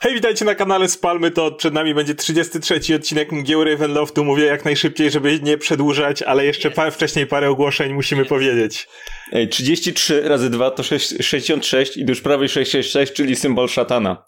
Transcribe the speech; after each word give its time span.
Hej, 0.00 0.14
witajcie 0.14 0.44
na 0.44 0.54
kanale 0.54 0.88
Spalmy, 0.88 1.30
to 1.30 1.52
przed 1.52 1.74
nami 1.74 1.94
będzie 1.94 2.14
33 2.14 2.94
odcinek 2.94 3.32
Mgieł 3.32 3.64
Ravenloftu. 3.64 4.24
Mówię 4.24 4.44
jak 4.44 4.64
najszybciej, 4.64 5.10
żeby 5.10 5.40
nie 5.40 5.58
przedłużać, 5.58 6.22
ale 6.22 6.44
jeszcze 6.44 6.70
pa 6.70 6.90
wcześniej 6.90 7.26
parę 7.26 7.50
ogłoszeń 7.50 7.92
musimy 7.92 8.24
powiedzieć. 8.24 8.88
Ej, 9.32 9.48
33 9.48 10.28
razy 10.28 10.50
2 10.50 10.70
to 10.70 10.82
6, 10.82 11.14
66 11.20 11.96
i 11.96 12.04
już 12.08 12.20
prawie 12.20 12.48
666, 12.48 13.12
czyli 13.12 13.36
symbol 13.36 13.68
szatana. 13.68 14.24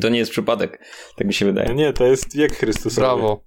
To 0.00 0.08
nie 0.08 0.18
jest 0.18 0.30
przypadek, 0.30 0.84
tak 1.16 1.26
mi 1.26 1.34
się 1.34 1.46
wydaje. 1.46 1.68
No 1.68 1.74
nie, 1.74 1.92
to 1.92 2.06
jest 2.06 2.36
wiek 2.36 2.56
Chrystusowy. 2.56 3.00
Brawo. 3.00 3.44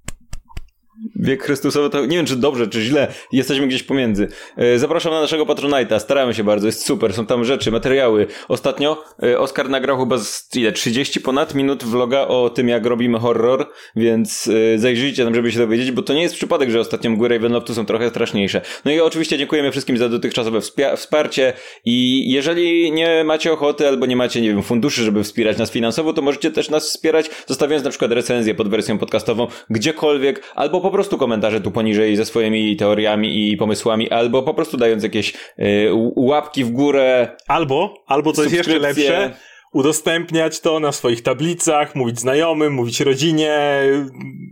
Wiek 1.15 1.43
Chrystusowy 1.43 1.89
to 1.89 2.05
nie 2.05 2.17
wiem, 2.17 2.25
czy 2.25 2.35
dobrze, 2.35 2.67
czy 2.67 2.81
źle. 2.81 3.07
Jesteśmy 3.31 3.67
gdzieś 3.67 3.83
pomiędzy. 3.83 4.27
E, 4.57 4.79
Zapraszam 4.79 5.13
na 5.13 5.21
naszego 5.21 5.45
Patronite'a. 5.45 5.99
Staramy 5.99 6.33
się 6.33 6.43
bardzo, 6.43 6.67
jest 6.67 6.85
super. 6.85 7.13
Są 7.13 7.25
tam 7.25 7.45
rzeczy, 7.45 7.71
materiały. 7.71 8.27
Ostatnio 8.47 9.03
e, 9.23 9.39
Oskar 9.39 9.69
nagrał 9.69 9.99
chyba 9.99 10.17
z 10.17 10.49
ile, 10.55 10.71
30 10.71 11.21
ponad 11.21 11.55
minut 11.55 11.83
vloga 11.83 12.27
o 12.27 12.49
tym, 12.49 12.69
jak 12.69 12.85
robimy 12.85 13.19
horror, 13.19 13.69
więc 13.95 14.49
e, 14.75 14.79
zajrzyjcie 14.79 15.23
tam, 15.23 15.35
żeby 15.35 15.51
się 15.51 15.59
dowiedzieć, 15.59 15.91
bo 15.91 16.01
to 16.01 16.13
nie 16.13 16.21
jest 16.21 16.35
przypadek, 16.35 16.69
że 16.69 16.79
ostatnio 16.79 17.11
mgły 17.11 17.27
Ravenloftu 17.27 17.73
są 17.73 17.85
trochę 17.85 18.09
straszniejsze. 18.09 18.61
No 18.85 18.91
i 18.91 18.99
oczywiście 18.99 19.37
dziękujemy 19.37 19.71
wszystkim 19.71 19.97
za 19.97 20.09
dotychczasowe 20.09 20.59
wsparcie 20.95 21.53
i 21.85 22.25
jeżeli 22.31 22.91
nie 22.91 23.23
macie 23.23 23.53
ochoty 23.53 23.87
albo 23.87 24.05
nie 24.05 24.15
macie, 24.15 24.41
nie 24.41 24.49
wiem, 24.49 24.63
funduszy, 24.63 25.03
żeby 25.03 25.23
wspierać 25.23 25.57
nas 25.57 25.71
finansowo, 25.71 26.13
to 26.13 26.21
możecie 26.21 26.51
też 26.51 26.69
nas 26.69 26.89
wspierać, 26.89 27.29
zostawiając 27.47 27.83
na 27.83 27.89
przykład 27.89 28.11
recenzję 28.11 28.55
pod 28.55 28.69
wersją 28.69 28.97
podcastową 28.97 29.47
gdziekolwiek, 29.69 30.41
albo 30.55 30.84
po 30.85 30.91
prostu 30.91 31.17
komentarze 31.17 31.61
tu 31.61 31.71
poniżej 31.71 32.15
ze 32.15 32.25
swoimi 32.25 32.75
teoriami 32.75 33.51
i 33.51 33.57
pomysłami, 33.57 34.09
albo 34.09 34.43
po 34.43 34.53
prostu 34.53 34.77
dając 34.77 35.03
jakieś 35.03 35.33
y, 35.59 35.89
łapki 36.15 36.63
w 36.63 36.71
górę. 36.71 37.35
Albo, 37.47 37.93
albo 38.07 38.33
coś 38.33 38.51
jeszcze 38.51 38.79
lepsze, 38.79 39.33
udostępniać 39.73 40.59
to 40.59 40.79
na 40.79 40.91
swoich 40.91 41.23
tablicach, 41.23 41.95
mówić 41.95 42.19
znajomym, 42.19 42.73
mówić 42.73 42.99
rodzinie, 42.99 43.81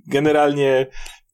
generalnie 0.08 0.88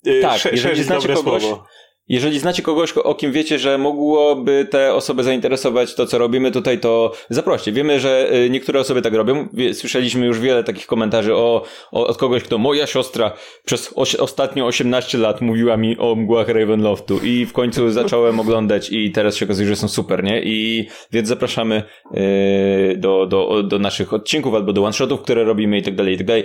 y, 0.08 0.22
Tak, 0.22 0.52
jeżeli 0.52 0.84
znacie 0.84 1.08
dobre 1.08 1.16
kogoś, 1.16 1.44
słowo. 1.44 1.66
Jeżeli 2.10 2.40
znacie 2.40 2.64
kogoś, 2.64 2.92
o 2.92 3.16
kim 3.16 3.32
wiecie, 3.32 3.60
że 3.60 3.78
mogłoby 3.78 4.68
te 4.72 4.94
osoby 4.94 5.24
zainteresować 5.24 5.96
to, 5.96 6.06
co 6.06 6.18
robimy 6.18 6.52
tutaj, 6.52 6.80
to 6.80 7.12
zaproście. 7.30 7.72
Wiemy, 7.72 8.00
że 8.00 8.34
y, 8.34 8.50
niektóre 8.50 8.80
osoby 8.80 9.02
tak 9.02 9.14
robią. 9.14 9.48
Słyszeliśmy 9.74 10.26
już 10.26 10.40
wiele 10.40 10.64
takich 10.64 10.88
komentarzy 10.88 11.36
o, 11.36 11.66
o, 11.92 12.08
od 12.08 12.18
kogoś, 12.18 12.44
kto 12.44 12.58
moja 12.58 12.88
siostra 12.88 13.34
przez 13.66 13.94
oś, 13.96 14.16
ostatnio 14.16 14.66
18 14.66 15.18
lat 15.18 15.42
mówiła 15.42 15.78
mi 15.78 15.98
o 15.98 16.16
mgłach 16.16 16.48
Ravenloftu 16.48 17.20
i 17.24 17.46
w 17.46 17.54
końcu 17.54 17.90
zacząłem 18.00 18.40
oglądać 18.40 18.90
i 18.92 19.12
teraz 19.12 19.36
się 19.36 19.46
okazuje, 19.46 19.68
że 19.68 19.76
są 19.76 19.88
super, 19.88 20.24
nie? 20.24 20.42
I 20.44 20.88
więc 21.12 21.28
zapraszamy 21.28 21.84
y, 22.14 22.98
do, 22.98 23.26
do, 23.26 23.64
do 23.64 23.80
naszych 23.80 24.14
odcinków 24.14 24.56
albo 24.56 24.74
do 24.74 24.84
one-shotów, 24.84 25.22
które 25.22 25.44
robimy 25.44 25.78
i 25.78 25.84
tak 25.84 25.96
dalej, 25.96 26.14
i 26.14 26.18
tak 26.18 26.28
dalej. 26.28 26.44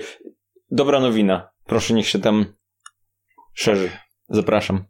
Dobra 0.71 1.01
nowina. 1.01 1.49
Proszę, 1.67 1.95
niech 1.95 2.09
się 2.09 2.19
tam 2.19 2.47
szerzy. 3.55 3.91
Zapraszam. 4.29 4.85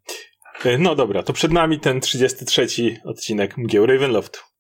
No 0.79 0.95
dobra, 0.95 1.23
to 1.23 1.33
przed 1.33 1.53
nami 1.53 1.81
ten 1.81 2.01
33 2.01 2.67
odcinek 3.05 3.57
Mgieł 3.57 3.87
Ravenloftu. 3.87 4.54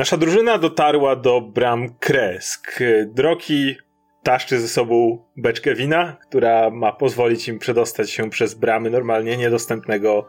Nasza 0.00 0.16
drużyna 0.16 0.58
dotarła 0.58 1.16
do 1.16 1.40
bram 1.40 1.94
Kresk. 1.94 2.78
Drogi 3.06 3.76
taszczy 4.22 4.60
ze 4.60 4.68
sobą 4.68 5.24
beczkę 5.36 5.74
wina, 5.74 6.16
która 6.28 6.70
ma 6.70 6.92
pozwolić 6.92 7.48
im 7.48 7.58
przedostać 7.58 8.10
się 8.10 8.30
przez 8.30 8.54
bramy 8.54 8.90
normalnie 8.90 9.36
niedostępnego 9.36 10.28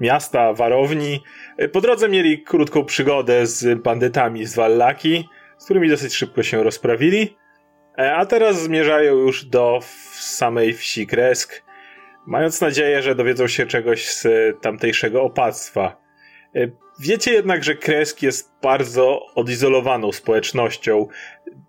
miasta, 0.00 0.52
warowni. 0.52 1.20
Po 1.72 1.80
drodze 1.80 2.08
mieli 2.08 2.42
krótką 2.42 2.84
przygodę 2.84 3.46
z 3.46 3.82
bandytami 3.82 4.46
z 4.46 4.54
Wallaki, 4.54 5.28
z 5.58 5.64
którymi 5.64 5.88
dosyć 5.88 6.14
szybko 6.14 6.42
się 6.42 6.62
rozprawili. 6.62 7.36
E, 7.98 8.14
A 8.14 8.26
teraz 8.26 8.62
zmierzają 8.62 9.16
już 9.16 9.44
do 9.44 9.80
samej 10.12 10.74
wsi 10.74 11.06
Kresk, 11.06 11.62
mając 12.26 12.60
nadzieję, 12.60 13.02
że 13.02 13.14
dowiedzą 13.14 13.46
się 13.46 13.66
czegoś 13.66 14.08
z 14.08 14.26
tamtejszego 14.60 15.22
opactwa. 15.22 16.01
E, 16.54 16.68
Wiecie 17.00 17.32
jednak, 17.32 17.64
że 17.64 17.74
Kresk 17.74 18.22
jest 18.22 18.52
bardzo 18.62 19.26
odizolowaną 19.34 20.12
społecznością. 20.12 21.06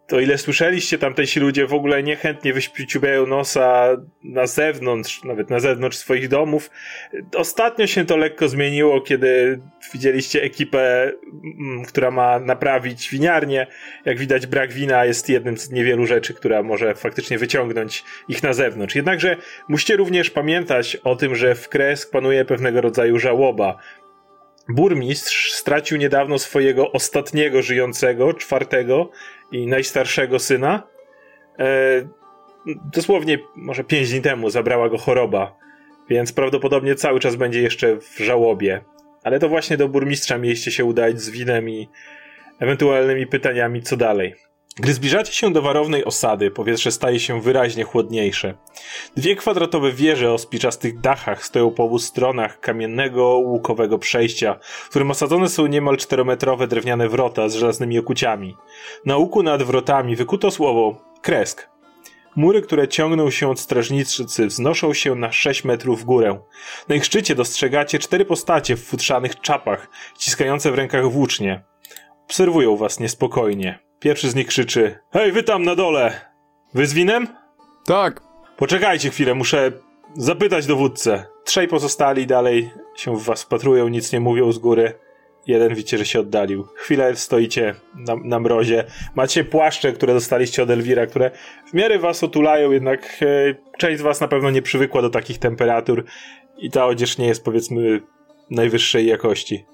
To 0.07 0.19
ile 0.19 0.37
słyszeliście, 0.37 0.97
tamtejsi 0.97 1.39
ludzie 1.39 1.67
w 1.67 1.73
ogóle 1.73 2.03
niechętnie 2.03 2.53
wyśpiubiają 2.53 3.27
nosa 3.27 3.97
na 4.23 4.47
zewnątrz, 4.47 5.23
nawet 5.23 5.49
na 5.49 5.59
zewnątrz 5.59 5.97
swoich 5.97 6.27
domów. 6.27 6.69
Ostatnio 7.35 7.87
się 7.87 8.05
to 8.05 8.17
lekko 8.17 8.47
zmieniło, 8.47 9.01
kiedy 9.01 9.59
widzieliście 9.93 10.41
ekipę, 10.41 11.11
mm, 11.59 11.85
która 11.85 12.11
ma 12.11 12.39
naprawić 12.39 13.09
winiarnię. 13.09 13.67
Jak 14.05 14.19
widać, 14.19 14.47
brak 14.47 14.73
wina 14.73 15.05
jest 15.05 15.29
jednym 15.29 15.57
z 15.57 15.71
niewielu 15.71 16.05
rzeczy, 16.05 16.33
która 16.33 16.63
może 16.63 16.95
faktycznie 16.95 17.37
wyciągnąć 17.37 18.03
ich 18.27 18.43
na 18.43 18.53
zewnątrz. 18.53 18.95
Jednakże 18.95 19.37
musicie 19.67 19.95
również 19.95 20.29
pamiętać 20.29 20.95
o 20.95 21.15
tym, 21.15 21.35
że 21.35 21.55
w 21.55 21.69
Kresk 21.69 22.11
panuje 22.11 22.45
pewnego 22.45 22.81
rodzaju 22.81 23.19
żałoba. 23.19 23.77
Burmistrz 24.69 25.51
stracił 25.51 25.97
niedawno 25.97 26.39
swojego 26.39 26.91
ostatniego 26.91 27.61
żyjącego, 27.61 28.33
czwartego 28.33 29.09
i 29.51 29.67
najstarszego 29.67 30.39
syna. 30.39 30.83
E, 31.59 31.65
dosłownie 32.93 33.39
może 33.55 33.83
pięć 33.83 34.09
dni 34.09 34.21
temu 34.21 34.49
zabrała 34.49 34.89
go 34.89 34.97
choroba, 34.97 35.55
więc 36.09 36.33
prawdopodobnie 36.33 36.95
cały 36.95 37.19
czas 37.19 37.35
będzie 37.35 37.61
jeszcze 37.61 37.95
w 37.95 38.17
żałobie. 38.17 38.81
Ale 39.23 39.39
to 39.39 39.49
właśnie 39.49 39.77
do 39.77 39.89
burmistrza 39.89 40.37
mieliście 40.37 40.71
się 40.71 40.85
udać 40.85 41.21
z 41.21 41.29
winem 41.29 41.69
i 41.69 41.89
ewentualnymi 42.59 43.27
pytaniami, 43.27 43.81
co 43.81 43.97
dalej. 43.97 44.35
Gdy 44.75 44.93
zbliżacie 44.93 45.33
się 45.33 45.53
do 45.53 45.61
warownej 45.61 46.05
osady, 46.05 46.51
powietrze 46.51 46.91
staje 46.91 47.19
się 47.19 47.41
wyraźnie 47.41 47.83
chłodniejsze. 47.83 48.53
Dwie 49.17 49.35
kwadratowe 49.35 49.91
wieże 49.91 50.31
o 50.31 50.37
spiczastych 50.37 50.99
dachach 50.99 51.45
stoją 51.45 51.71
po 51.71 51.83
obu 51.83 51.99
stronach 51.99 52.59
kamiennego, 52.59 53.23
łukowego 53.23 53.99
przejścia, 53.99 54.59
w 54.63 54.89
którym 54.89 55.11
osadzone 55.11 55.49
są 55.49 55.65
niemal 55.65 55.97
czterometrowe 55.97 56.67
drewniane 56.67 57.09
wrota 57.09 57.49
z 57.49 57.55
żelaznymi 57.55 57.99
okuciami. 57.99 58.55
Na 59.05 59.17
łuku 59.17 59.43
nad 59.43 59.63
wrotami 59.63 60.15
wykuto 60.15 60.51
słowo 60.51 61.01
kresk. 61.21 61.69
Mury, 62.35 62.61
które 62.61 62.87
ciągną 62.87 63.29
się 63.29 63.49
od 63.49 63.59
strażnicy, 63.59 64.47
wznoszą 64.47 64.93
się 64.93 65.15
na 65.15 65.31
6 65.31 65.63
metrów 65.63 66.01
w 66.01 66.05
górę. 66.05 66.39
Na 66.87 66.95
ich 66.95 67.05
szczycie 67.05 67.35
dostrzegacie 67.35 67.99
cztery 67.99 68.25
postacie 68.25 68.75
w 68.75 68.83
futrzanych 68.83 69.41
czapach, 69.41 69.87
ściskające 70.19 70.71
w 70.71 70.75
rękach 70.75 71.11
włócznie. 71.11 71.63
Obserwują 72.25 72.77
was 72.77 72.99
niespokojnie. 72.99 73.79
Pierwszy 74.03 74.29
z 74.29 74.35
nich 74.35 74.47
krzyczy: 74.47 74.99
Hej, 75.13 75.31
wy 75.31 75.43
tam 75.43 75.63
na 75.63 75.75
dole! 75.75 76.21
Wy 76.73 76.87
z 76.87 76.93
winem? 76.93 77.27
Tak. 77.85 78.21
Poczekajcie 78.57 79.09
chwilę, 79.09 79.33
muszę 79.33 79.71
zapytać 80.15 80.65
dowódcę. 80.65 81.25
Trzej 81.43 81.67
pozostali 81.67 82.27
dalej 82.27 82.69
się 82.95 83.17
w 83.17 83.23
was 83.23 83.43
wpatrują, 83.43 83.87
nic 83.87 84.13
nie 84.13 84.19
mówią 84.19 84.51
z 84.51 84.59
góry. 84.59 84.93
Jeden 85.47 85.69
widzicie, 85.69 85.97
że 85.97 86.05
się 86.05 86.19
oddalił. 86.19 86.67
Chwilę 86.75 87.15
stoicie 87.15 87.75
na, 87.95 88.15
na 88.15 88.39
mrozie. 88.39 88.83
Macie 89.15 89.43
płaszcze, 89.43 89.93
które 89.93 90.13
dostaliście 90.13 90.63
od 90.63 90.69
Elwira, 90.69 91.05
które 91.05 91.31
w 91.71 91.73
miarę 91.73 91.99
was 91.99 92.23
otulają, 92.23 92.71
jednak 92.71 93.17
e, 93.21 93.55
część 93.77 93.99
z 93.99 94.03
was 94.03 94.21
na 94.21 94.27
pewno 94.27 94.51
nie 94.51 94.61
przywykła 94.61 95.01
do 95.01 95.09
takich 95.09 95.39
temperatur 95.39 96.03
i 96.57 96.71
ta 96.71 96.85
odzież 96.85 97.17
nie 97.17 97.27
jest 97.27 97.43
powiedzmy 97.43 98.01
najwyższej 98.49 99.07
jakości. 99.07 99.65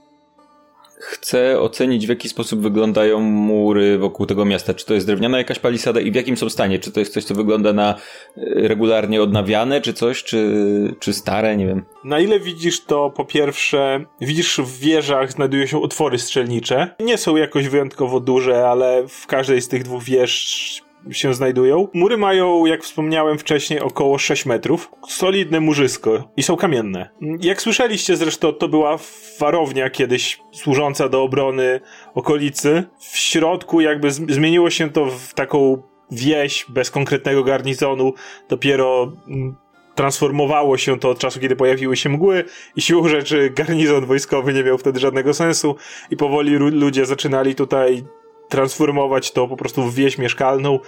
Chcę 0.99 1.59
ocenić, 1.59 2.05
w 2.05 2.09
jaki 2.09 2.29
sposób 2.29 2.61
wyglądają 2.61 3.19
mury 3.19 3.97
wokół 3.97 4.25
tego 4.25 4.45
miasta. 4.45 4.73
Czy 4.73 4.85
to 4.85 4.93
jest 4.93 5.07
drewniana 5.07 5.37
jakaś 5.37 5.59
palisada 5.59 5.99
i 5.99 6.11
w 6.11 6.15
jakim 6.15 6.37
są 6.37 6.49
stanie? 6.49 6.79
Czy 6.79 6.91
to 6.91 6.99
jest 6.99 7.13
coś, 7.13 7.23
co 7.23 7.35
wygląda 7.35 7.73
na 7.73 7.95
y, 8.37 8.67
regularnie 8.67 9.21
odnawiane, 9.21 9.81
czy 9.81 9.93
coś, 9.93 10.23
czy, 10.23 10.95
czy 10.99 11.13
stare, 11.13 11.57
nie 11.57 11.67
wiem. 11.67 11.85
Na 12.03 12.19
ile 12.19 12.39
widzisz 12.39 12.85
to, 12.85 13.09
po 13.09 13.25
pierwsze, 13.25 14.05
widzisz 14.21 14.57
w 14.57 14.79
wieżach 14.79 15.31
znajdują 15.31 15.65
się 15.65 15.81
otwory 15.81 16.19
strzelnicze. 16.19 16.95
Nie 16.99 17.17
są 17.17 17.35
jakoś 17.35 17.67
wyjątkowo 17.67 18.19
duże, 18.19 18.67
ale 18.67 19.07
w 19.07 19.27
każdej 19.27 19.61
z 19.61 19.67
tych 19.67 19.83
dwóch 19.83 20.03
wież 20.03 20.88
się 21.11 21.33
znajdują. 21.33 21.87
Mury 21.93 22.17
mają, 22.17 22.65
jak 22.65 22.83
wspomniałem 22.83 23.37
wcześniej, 23.37 23.79
około 23.79 24.17
6 24.17 24.45
metrów. 24.45 24.91
Solidne 25.07 25.59
murzysko 25.59 26.31
i 26.37 26.43
są 26.43 26.55
kamienne. 26.55 27.09
Jak 27.41 27.61
słyszeliście 27.61 28.15
zresztą, 28.15 28.53
to 28.53 28.67
była 28.67 28.99
warownia 29.39 29.89
kiedyś 29.89 30.39
służąca 30.51 31.09
do 31.09 31.23
obrony 31.23 31.79
okolicy. 32.15 32.83
W 32.99 33.17
środku 33.17 33.81
jakby 33.81 34.11
zmieniło 34.11 34.69
się 34.69 34.89
to 34.89 35.05
w 35.05 35.33
taką 35.33 35.81
wieś 36.11 36.65
bez 36.69 36.91
konkretnego 36.91 37.43
garnizonu. 37.43 38.13
Dopiero 38.49 39.11
mm, 39.27 39.55
transformowało 39.95 40.77
się 40.77 40.99
to 40.99 41.09
od 41.09 41.19
czasu, 41.19 41.39
kiedy 41.39 41.55
pojawiły 41.55 41.97
się 41.97 42.09
mgły 42.09 42.43
i 42.75 42.81
siłą 42.81 43.07
rzeczy 43.07 43.49
garnizon 43.49 44.05
wojskowy 44.05 44.53
nie 44.53 44.63
miał 44.63 44.77
wtedy 44.77 44.99
żadnego 44.99 45.33
sensu 45.33 45.75
i 46.11 46.17
powoli 46.17 46.55
ludzie 46.55 47.05
zaczynali 47.05 47.55
tutaj 47.55 48.03
transformować 48.49 49.31
to 49.31 49.47
po 49.47 49.57
prostu 49.57 49.83
w 49.83 49.95
wieś 49.95 50.17
mieszkalną, 50.17 50.79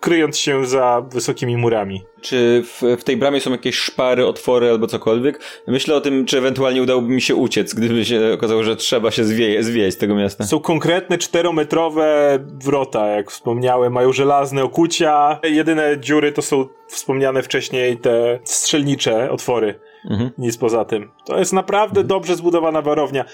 kryjąc 0.00 0.38
się 0.38 0.66
za 0.66 1.02
wysokimi 1.10 1.56
murami. 1.56 2.04
Czy 2.20 2.62
w, 2.64 2.82
w, 3.00 3.04
tej 3.04 3.16
bramie 3.16 3.40
są 3.40 3.50
jakieś 3.50 3.76
szpary, 3.76 4.26
otwory 4.26 4.70
albo 4.70 4.86
cokolwiek? 4.86 5.40
Myślę 5.66 5.94
o 5.94 6.00
tym, 6.00 6.26
czy 6.26 6.38
ewentualnie 6.38 6.82
udałoby 6.82 7.08
mi 7.08 7.20
się 7.20 7.34
uciec, 7.34 7.74
gdyby 7.74 8.04
się 8.04 8.32
okazało, 8.34 8.62
że 8.62 8.76
trzeba 8.76 9.10
się 9.10 9.24
zwieje, 9.24 9.62
zwieść 9.62 9.96
z 9.96 10.00
tego 10.00 10.14
miasta. 10.14 10.44
Są 10.44 10.60
konkretne 10.60 11.18
czterometrowe 11.18 12.38
wrota, 12.64 13.06
jak 13.06 13.30
wspomniałem, 13.30 13.92
mają 13.92 14.12
żelazne 14.12 14.64
okucia. 14.64 15.40
Jedyne 15.42 16.00
dziury 16.00 16.32
to 16.32 16.42
są 16.42 16.66
wspomniane 16.88 17.42
wcześniej 17.42 17.96
te 17.96 18.38
strzelnicze 18.44 19.30
otwory. 19.30 19.80
Mhm. 20.10 20.30
Nic 20.38 20.56
poza 20.56 20.84
tym. 20.84 21.10
To 21.26 21.38
jest 21.38 21.52
naprawdę 21.52 22.00
mhm. 22.00 22.06
dobrze 22.06 22.36
zbudowana 22.36 22.82
warownia. 22.82 23.24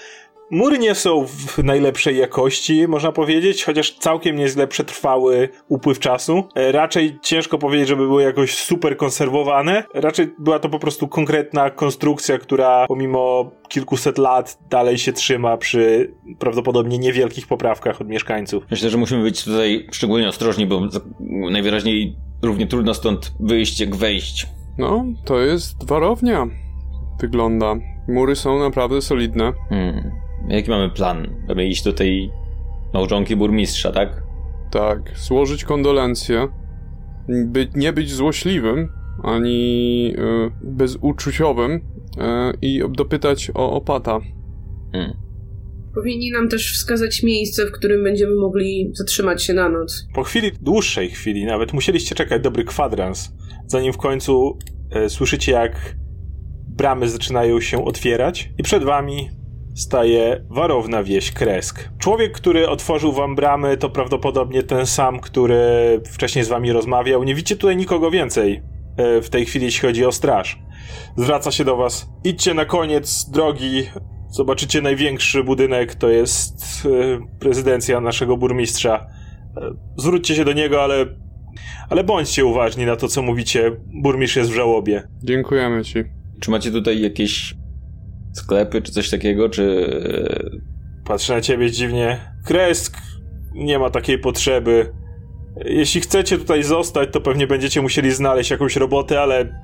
Mury 0.51 0.79
nie 0.79 0.95
są 0.95 1.25
w 1.27 1.57
najlepszej 1.63 2.17
jakości, 2.17 2.87
można 2.87 3.11
powiedzieć, 3.11 3.63
chociaż 3.63 3.91
całkiem 3.91 4.35
nieźle 4.35 4.67
przetrwały 4.67 5.49
upływ 5.67 5.99
czasu. 5.99 6.43
E, 6.55 6.71
raczej 6.71 7.19
ciężko 7.21 7.57
powiedzieć, 7.57 7.87
żeby 7.87 8.07
były 8.07 8.23
jakoś 8.23 8.55
super 8.55 8.97
konserwowane. 8.97 9.83
Raczej 9.93 10.33
była 10.39 10.59
to 10.59 10.69
po 10.69 10.79
prostu 10.79 11.07
konkretna 11.07 11.69
konstrukcja, 11.69 12.37
która 12.37 12.87
pomimo 12.87 13.51
kilkuset 13.69 14.17
lat 14.17 14.57
dalej 14.69 14.97
się 14.97 15.13
trzyma 15.13 15.57
przy 15.57 16.13
prawdopodobnie 16.39 16.97
niewielkich 16.97 17.47
poprawkach 17.47 18.01
od 18.01 18.07
mieszkańców. 18.07 18.63
Myślę, 18.71 18.89
że 18.89 18.97
musimy 18.97 19.23
być 19.23 19.43
tutaj 19.43 19.87
szczególnie 19.91 20.29
ostrożni, 20.29 20.65
bo 20.65 20.81
najwyraźniej 21.51 22.15
równie 22.41 22.67
trudno 22.67 22.93
stąd 22.93 23.33
wyjść 23.39 23.79
jak 23.79 23.95
wejść. 23.95 24.47
No, 24.77 25.05
to 25.25 25.39
jest 25.39 25.87
warownia. 25.87 26.47
Wygląda. 27.21 27.75
Mury 28.07 28.35
są 28.35 28.59
naprawdę 28.59 29.01
solidne. 29.01 29.53
Hmm. 29.69 30.20
Jaki 30.51 30.69
mamy 30.69 30.89
plan? 30.89 31.27
Mamy 31.47 31.67
iść 31.67 31.83
do 31.83 31.93
tej 31.93 32.31
małżonki 32.93 33.35
burmistrza, 33.35 33.91
tak? 33.91 34.23
Tak, 34.71 35.11
złożyć 35.17 35.63
kondolencje, 35.63 36.47
by, 37.45 37.67
nie 37.75 37.93
być 37.93 38.11
złośliwym, 38.11 38.89
ani 39.23 40.13
y, 40.17 40.51
bezuczuciowym 40.63 41.71
y, 41.71 41.81
i 42.61 42.81
dopytać 42.89 43.51
o 43.53 43.71
opata. 43.71 44.19
Hmm. 44.91 45.13
Powinni 45.95 46.31
nam 46.31 46.49
też 46.49 46.73
wskazać 46.73 47.23
miejsce, 47.23 47.67
w 47.67 47.71
którym 47.71 48.03
będziemy 48.03 48.35
mogli 48.35 48.91
zatrzymać 48.93 49.43
się 49.43 49.53
na 49.53 49.69
noc. 49.69 50.07
Po 50.13 50.23
chwili, 50.23 50.51
dłuższej 50.61 51.09
chwili 51.09 51.45
nawet, 51.45 51.73
musieliście 51.73 52.15
czekać 52.15 52.41
dobry 52.41 52.63
kwadrans, 52.63 53.33
zanim 53.67 53.93
w 53.93 53.97
końcu 53.97 54.57
e, 54.91 55.09
słyszycie, 55.09 55.51
jak 55.51 55.95
bramy 56.67 57.09
zaczynają 57.09 57.61
się 57.61 57.85
otwierać 57.85 58.49
i 58.57 58.63
przed 58.63 58.83
wami 58.83 59.29
staje 59.75 60.45
warowna 60.49 61.03
wieś 61.03 61.31
Kresk. 61.31 61.89
Człowiek, 61.97 62.31
który 62.31 62.69
otworzył 62.69 63.11
wam 63.11 63.35
bramy, 63.35 63.77
to 63.77 63.89
prawdopodobnie 63.89 64.63
ten 64.63 64.85
sam, 64.85 65.19
który 65.19 65.61
wcześniej 66.05 66.45
z 66.45 66.47
wami 66.47 66.71
rozmawiał. 66.71 67.23
Nie 67.23 67.35
widzicie 67.35 67.55
tutaj 67.55 67.77
nikogo 67.77 68.11
więcej 68.11 68.61
e, 68.97 69.21
w 69.21 69.29
tej 69.29 69.45
chwili, 69.45 69.65
jeśli 69.65 69.87
chodzi 69.87 70.05
o 70.05 70.11
straż. 70.11 70.59
Zwraca 71.17 71.51
się 71.51 71.65
do 71.65 71.77
was. 71.77 72.09
Idźcie 72.23 72.53
na 72.53 72.65
koniec 72.65 73.29
drogi. 73.29 73.83
Zobaczycie 74.29 74.81
największy 74.81 75.43
budynek, 75.43 75.95
to 75.95 76.09
jest 76.09 76.85
e, 76.85 77.39
prezydencja 77.39 78.01
naszego 78.01 78.37
burmistrza. 78.37 79.07
E, 79.57 79.71
zwróćcie 79.97 80.35
się 80.35 80.45
do 80.45 80.53
niego, 80.53 80.83
ale 80.83 81.05
ale 81.89 82.03
bądźcie 82.03 82.45
uważni 82.45 82.85
na 82.85 82.95
to, 82.95 83.07
co 83.07 83.21
mówicie. 83.21 83.71
Burmistrz 84.01 84.35
jest 84.35 84.51
w 84.51 84.53
żałobie. 84.53 85.03
Dziękujemy 85.23 85.83
ci. 85.83 86.03
Czy 86.39 86.51
macie 86.51 86.71
tutaj 86.71 87.01
jakieś 87.01 87.55
sklepy 88.33 88.81
czy 88.81 88.91
coś 88.91 89.09
takiego, 89.09 89.49
czy... 89.49 89.87
Patrzę 91.05 91.33
na 91.33 91.41
ciebie 91.41 91.71
dziwnie. 91.71 92.17
Kresk 92.45 92.97
nie 93.53 93.79
ma 93.79 93.89
takiej 93.89 94.19
potrzeby. 94.19 94.93
Jeśli 95.65 96.01
chcecie 96.01 96.37
tutaj 96.37 96.63
zostać, 96.63 97.09
to 97.11 97.21
pewnie 97.21 97.47
będziecie 97.47 97.81
musieli 97.81 98.11
znaleźć 98.11 98.51
jakąś 98.51 98.75
robotę, 98.75 99.21
ale 99.21 99.61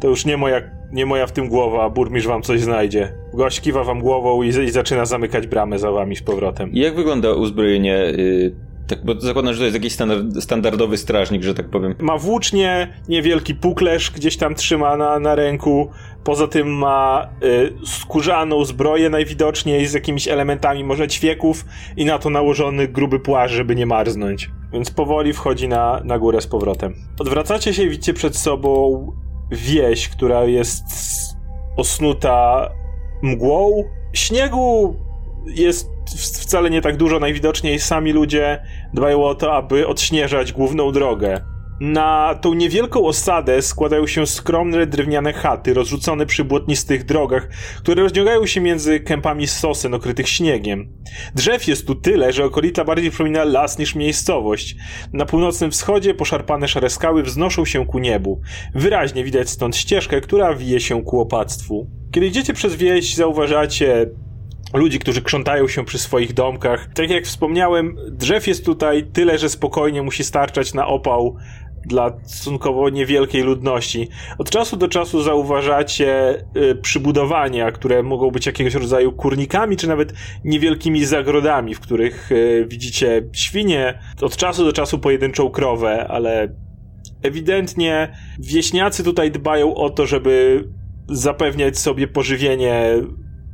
to 0.00 0.08
już 0.08 0.24
nie 0.24 0.36
moja, 0.36 0.62
nie 0.92 1.06
moja 1.06 1.26
w 1.26 1.32
tym 1.32 1.48
głowa. 1.48 1.90
Burmistrz 1.90 2.28
wam 2.28 2.42
coś 2.42 2.60
znajdzie. 2.60 3.12
Gość 3.34 3.60
kiwa 3.60 3.84
wam 3.84 4.00
głową 4.00 4.42
i, 4.42 4.48
i 4.48 4.70
zaczyna 4.70 5.04
zamykać 5.04 5.46
bramę 5.46 5.78
za 5.78 5.90
wami 5.90 6.16
z 6.16 6.22
powrotem. 6.22 6.70
Jak 6.72 6.94
wygląda 6.94 7.32
uzbrojenie 7.32 7.96
y, 7.96 8.54
tak, 8.86 9.04
bo 9.04 9.20
zakładam, 9.20 9.52
że 9.52 9.58
to 9.58 9.64
jest 9.64 9.74
jakiś 9.74 9.92
standard, 9.92 10.26
standardowy 10.40 10.96
strażnik, 10.96 11.42
że 11.42 11.54
tak 11.54 11.68
powiem. 11.68 11.94
Ma 11.98 12.18
włócznie, 12.18 12.94
niewielki 13.08 13.54
puklerz 13.54 14.10
gdzieś 14.10 14.36
tam 14.36 14.54
trzyma 14.54 14.96
na, 14.96 15.18
na 15.18 15.34
ręku. 15.34 15.90
Poza 16.24 16.48
tym 16.48 16.68
ma 16.68 17.28
y, 17.44 17.72
skórzaną 17.86 18.64
zbroję 18.64 19.10
najwidoczniej 19.10 19.86
z 19.86 19.92
jakimiś 19.92 20.28
elementami 20.28 20.84
może 20.84 21.08
ćwieków 21.08 21.64
i 21.96 22.04
na 22.04 22.18
to 22.18 22.30
nałożony 22.30 22.88
gruby 22.88 23.20
płaszcz, 23.20 23.54
żeby 23.54 23.74
nie 23.74 23.86
marznąć. 23.86 24.50
Więc 24.72 24.90
powoli 24.90 25.32
wchodzi 25.32 25.68
na, 25.68 26.00
na 26.04 26.18
górę 26.18 26.40
z 26.40 26.46
powrotem. 26.46 26.94
Odwracacie 27.18 27.74
się 27.74 27.82
i 27.82 27.88
widzicie 27.88 28.14
przed 28.14 28.36
sobą 28.36 29.06
wieś, 29.50 30.08
która 30.08 30.44
jest 30.44 30.84
osnuta 31.76 32.68
mgłą. 33.22 33.84
Śniegu 34.12 34.96
jest 35.46 35.88
wcale 36.40 36.70
nie 36.70 36.82
tak 36.82 36.96
dużo, 36.96 37.20
najwidoczniej 37.20 37.78
sami 37.78 38.12
ludzie 38.12 38.62
dbają 38.94 39.24
o 39.24 39.34
to, 39.34 39.54
aby 39.54 39.86
odśnieżać 39.86 40.52
główną 40.52 40.92
drogę. 40.92 41.54
Na 41.80 42.34
tą 42.34 42.54
niewielką 42.54 43.06
osadę 43.06 43.62
składają 43.62 44.06
się 44.06 44.26
skromne 44.26 44.86
drewniane 44.86 45.32
chaty 45.32 45.74
rozrzucone 45.74 46.26
przy 46.26 46.44
błotnistych 46.44 47.04
drogach, 47.04 47.48
które 47.78 48.02
rozciągają 48.02 48.46
się 48.46 48.60
między 48.60 49.00
kępami 49.00 49.46
sosen 49.46 49.94
okrytych 49.94 50.28
śniegiem. 50.28 50.92
Drzew 51.34 51.66
jest 51.66 51.86
tu 51.86 51.94
tyle, 51.94 52.32
że 52.32 52.44
okolica 52.44 52.84
bardziej 52.84 53.10
przypomina 53.10 53.44
las 53.44 53.78
niż 53.78 53.94
miejscowość. 53.94 54.76
Na 55.12 55.26
północnym 55.26 55.70
wschodzie 55.70 56.14
poszarpane 56.14 56.68
szare 56.68 56.90
skały 56.90 57.22
wznoszą 57.22 57.64
się 57.64 57.86
ku 57.86 57.98
niebu. 57.98 58.40
Wyraźnie 58.74 59.24
widać 59.24 59.50
stąd 59.50 59.76
ścieżkę, 59.76 60.20
która 60.20 60.54
wije 60.54 60.80
się 60.80 61.02
ku 61.02 61.20
opactwu. 61.20 61.90
Kiedy 62.12 62.26
idziecie 62.26 62.52
przez 62.52 62.74
wieś, 62.74 63.14
zauważacie 63.14 64.06
ludzi, 64.74 64.98
którzy 64.98 65.22
krzątają 65.22 65.68
się 65.68 65.84
przy 65.84 65.98
swoich 65.98 66.32
domkach. 66.32 66.88
Tak 66.94 67.10
jak 67.10 67.24
wspomniałem, 67.24 67.96
drzew 68.10 68.46
jest 68.46 68.64
tutaj 68.64 69.04
tyle, 69.12 69.38
że 69.38 69.48
spokojnie 69.48 70.02
musi 70.02 70.24
starczać 70.24 70.74
na 70.74 70.86
opał 70.86 71.36
dla 71.86 72.12
stosunkowo 72.22 72.90
niewielkiej 72.90 73.42
ludności. 73.42 74.08
Od 74.38 74.50
czasu 74.50 74.76
do 74.76 74.88
czasu 74.88 75.22
zauważacie 75.22 76.38
y, 76.56 76.74
przybudowania, 76.74 77.72
które 77.72 78.02
mogą 78.02 78.30
być 78.30 78.46
jakiegoś 78.46 78.74
rodzaju 78.74 79.12
kurnikami, 79.12 79.76
czy 79.76 79.88
nawet 79.88 80.12
niewielkimi 80.44 81.04
zagrodami, 81.04 81.74
w 81.74 81.80
których 81.80 82.32
y, 82.32 82.66
widzicie 82.68 83.28
świnie, 83.32 83.98
od 84.20 84.36
czasu 84.36 84.64
do 84.64 84.72
czasu 84.72 84.98
pojedynczą 84.98 85.50
krowę, 85.50 86.06
ale 86.08 86.48
ewidentnie 87.22 88.16
wieśniacy 88.38 89.04
tutaj 89.04 89.30
dbają 89.30 89.74
o 89.74 89.90
to, 89.90 90.06
żeby 90.06 90.64
zapewniać 91.08 91.78
sobie 91.78 92.08
pożywienie 92.08 92.94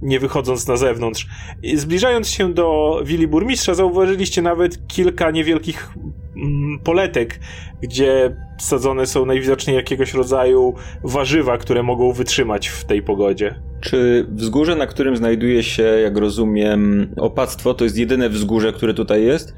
nie 0.03 0.21
wychodząc 0.21 0.69
na 0.69 0.77
zewnątrz. 0.77 1.27
I 1.63 1.77
zbliżając 1.77 2.29
się 2.29 2.55
do 2.55 3.01
wili 3.05 3.29
burmistrza, 3.29 3.75
zauważyliście 3.75 4.43
nawet 4.43 4.87
kilka 4.89 5.31
niewielkich 5.31 5.89
mm, 6.37 6.79
poletek, 6.85 7.41
gdzie 7.83 8.37
sadzone 8.59 9.07
są 9.07 9.27
najwidoczniej 9.27 9.77
jakiegoś 9.77 10.15
rodzaju 10.15 10.75
warzywa, 11.05 11.59
które 11.59 11.83
mogą 11.83 12.13
wytrzymać 12.13 12.69
w 12.69 12.85
tej 12.85 13.03
pogodzie. 13.03 13.55
Czy 13.81 14.27
wzgórze, 14.31 14.77
na 14.77 14.87
którym 14.87 15.17
znajduje 15.17 15.63
się, 15.63 15.83
jak 15.83 16.17
rozumiem, 16.17 17.15
opactwo, 17.17 17.75
to 17.75 17.85
jest 17.85 17.99
jedyne 17.99 18.29
wzgórze, 18.29 18.73
które 18.73 18.95
tutaj 18.95 19.25
jest? 19.25 19.55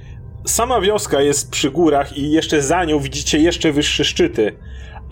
Sama 0.46 0.80
wioska 0.80 1.20
jest 1.20 1.50
przy 1.50 1.70
górach 1.70 2.18
i 2.18 2.30
jeszcze 2.30 2.62
za 2.62 2.84
nią 2.84 2.98
widzicie 2.98 3.38
jeszcze 3.38 3.72
wyższe 3.72 4.04
szczyty 4.04 4.52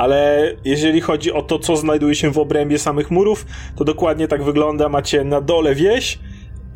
ale 0.00 0.50
jeżeli 0.64 1.00
chodzi 1.00 1.32
o 1.32 1.42
to, 1.42 1.58
co 1.58 1.76
znajduje 1.76 2.14
się 2.14 2.32
w 2.32 2.38
obrębie 2.38 2.78
samych 2.78 3.10
murów, 3.10 3.46
to 3.76 3.84
dokładnie 3.84 4.28
tak 4.28 4.42
wygląda. 4.42 4.88
Macie 4.88 5.24
na 5.24 5.40
dole 5.40 5.74
wieś, 5.74 6.18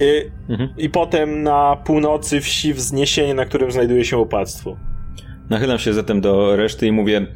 Y, 0.02 0.30
mhm. 0.48 0.74
I 0.78 0.90
potem 0.90 1.42
na 1.42 1.76
północy 1.76 2.40
wsi 2.40 2.74
wzniesienie, 2.74 3.34
na 3.34 3.44
którym 3.44 3.72
znajduje 3.72 4.04
się 4.04 4.18
opactwo. 4.18 4.76
Nachylam 5.50 5.78
się 5.78 5.92
zatem 5.92 6.20
do 6.20 6.56
reszty 6.56 6.86
i 6.86 6.92
mówię, 6.92 7.26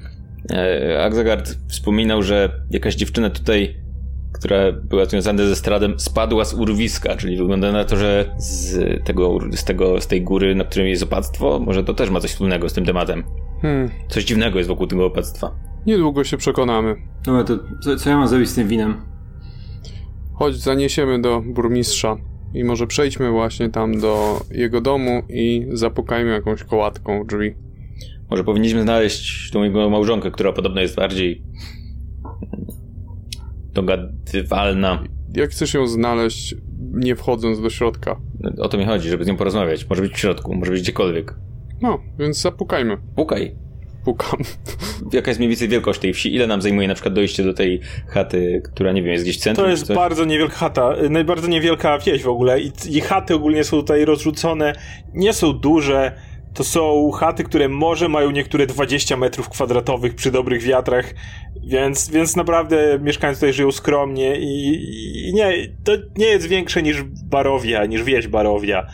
e, 0.53 1.03
Agzagard 1.05 1.57
wspominał, 1.69 2.23
że 2.23 2.51
jakaś 2.71 2.95
dziewczyna 2.95 3.31
tutaj, 3.31 3.77
która 4.33 4.73
była 4.73 5.05
związana 5.05 5.45
ze 5.45 5.57
stradem, 5.57 6.01
spadła 6.01 6.45
z 6.45 6.55
urwiska, 6.55 7.17
czyli 7.17 7.37
wygląda 7.37 7.73
na 7.73 7.85
to, 7.85 7.97
że 7.97 8.35
z, 8.39 9.05
tego, 9.05 9.39
z, 9.53 9.65
tego, 9.65 10.01
z 10.01 10.07
tej 10.07 10.23
góry, 10.23 10.55
na 10.55 10.65
którym 10.65 10.89
jest 10.89 11.03
opactwo, 11.03 11.59
może 11.59 11.85
to 11.85 11.95
też 11.95 12.11
ma 12.11 12.21
coś 12.21 12.31
wspólnego 12.31 12.69
z 12.69 12.73
tym 12.73 12.85
tematem. 12.85 13.25
Hmm. 13.63 13.91
Coś 14.09 14.25
dziwnego 14.25 14.59
jest 14.59 14.69
wokół 14.69 14.87
tego 14.87 15.07
opactwa. 15.07 15.68
Niedługo 15.87 16.25
się 16.25 16.37
przekonamy. 16.37 16.97
Dobra, 17.25 17.45
to 17.45 17.59
co, 17.81 17.97
co 17.97 18.11
ja 18.11 18.17
mam 18.17 18.29
zrobić 18.29 18.49
z 18.49 18.55
tym 18.55 18.69
winem? 18.69 18.95
Chodź, 20.35 20.57
zaniesiemy 20.57 21.21
do 21.21 21.43
burmistrza 21.47 22.17
i 22.55 22.65
może 22.65 22.87
przejdźmy 22.87 23.31
właśnie 23.31 23.69
tam 23.69 24.01
do 24.01 24.41
jego 24.51 24.81
domu 24.81 25.23
i 25.29 25.67
zapukajmy 25.73 26.31
jakąś 26.31 26.65
kołatką 26.65 27.25
w 27.25 27.27
drzwi. 27.27 27.55
Może 28.31 28.45
powinniśmy 28.45 28.83
znaleźć 28.83 29.51
tą 29.51 29.63
jego 29.63 29.91
małżonkę, 29.91 30.31
która 30.31 30.53
podobno 30.53 30.81
jest 30.81 30.97
bardziej 30.97 31.43
dogadywalna. 33.73 35.05
Jak 35.37 35.51
chcesz 35.51 35.75
ją 35.75 35.87
znaleźć, 35.87 36.55
nie 36.93 37.17
wchodząc 37.17 37.61
do 37.61 37.71
środka? 37.71 38.21
O 38.59 38.69
to 38.69 38.79
mi 38.79 38.85
chodzi, 38.85 39.09
żeby 39.09 39.25
z 39.25 39.27
nią 39.27 39.37
porozmawiać. 39.37 39.89
Może 39.91 40.03
być 40.03 40.13
w 40.13 40.19
środku, 40.19 40.55
może 40.55 40.73
być 40.73 40.83
gdziekolwiek. 40.83 41.35
No, 41.83 41.99
więc 42.19 42.41
zapukajmy. 42.41 42.97
Pukaj. 43.17 43.68
Pukam. 44.09 44.41
Jaka 45.13 45.31
jest 45.31 45.39
mniej 45.39 45.49
więcej 45.49 45.69
wielkość 45.69 46.01
tej 46.01 46.13
wsi? 46.13 46.35
Ile 46.35 46.47
nam 46.47 46.63
zajmuje 46.63 46.89
na 46.89 46.95
przykład 46.95 47.15
dojście 47.15 47.45
do 47.45 47.55
tej 47.55 47.81
chaty, 48.09 48.63
która 48.65 48.93
nie 48.93 49.03
wiem, 49.03 49.13
jest 49.13 49.25
gdzieś 49.25 49.39
w 49.39 49.41
centrum? 49.41 49.67
To 49.67 49.71
jest 49.71 49.95
bardzo 49.95 50.25
niewielka 50.25 50.55
chata, 50.55 50.95
najbardziej 51.11 51.51
niewielka 51.51 51.99
wieś 51.99 52.23
w 52.23 52.29
ogóle 52.29 52.61
i, 52.61 52.73
i 52.91 53.01
chaty 53.01 53.35
ogólnie 53.35 53.65
są 53.65 53.77
tutaj 53.77 54.05
rozrzucone, 54.05 54.73
nie 55.15 55.33
są 55.33 55.53
duże, 55.53 56.13
to 56.55 56.65
są 56.65 57.11
chaty, 57.11 57.45
które 57.45 57.69
może 57.69 58.09
mają 58.09 58.31
niektóre 58.31 58.67
20 58.67 59.17
metrów 59.17 59.49
kwadratowych 59.49 60.15
przy 60.15 60.31
dobrych 60.31 60.63
wiatrach, 60.63 61.15
więc, 61.67 62.11
więc 62.11 62.37
naprawdę 62.37 62.99
mieszkańcy 63.03 63.41
tutaj 63.41 63.53
żyją 63.53 63.73
skromnie 63.73 64.37
i, 64.41 64.75
i 65.29 65.35
nie, 65.35 65.53
to 65.85 65.93
nie 66.17 66.27
jest 66.27 66.47
większe 66.47 66.83
niż 66.83 67.03
Barowia, 67.25 67.87
niż 67.87 68.03
wieś 68.03 68.29
Barowia. 68.29 68.87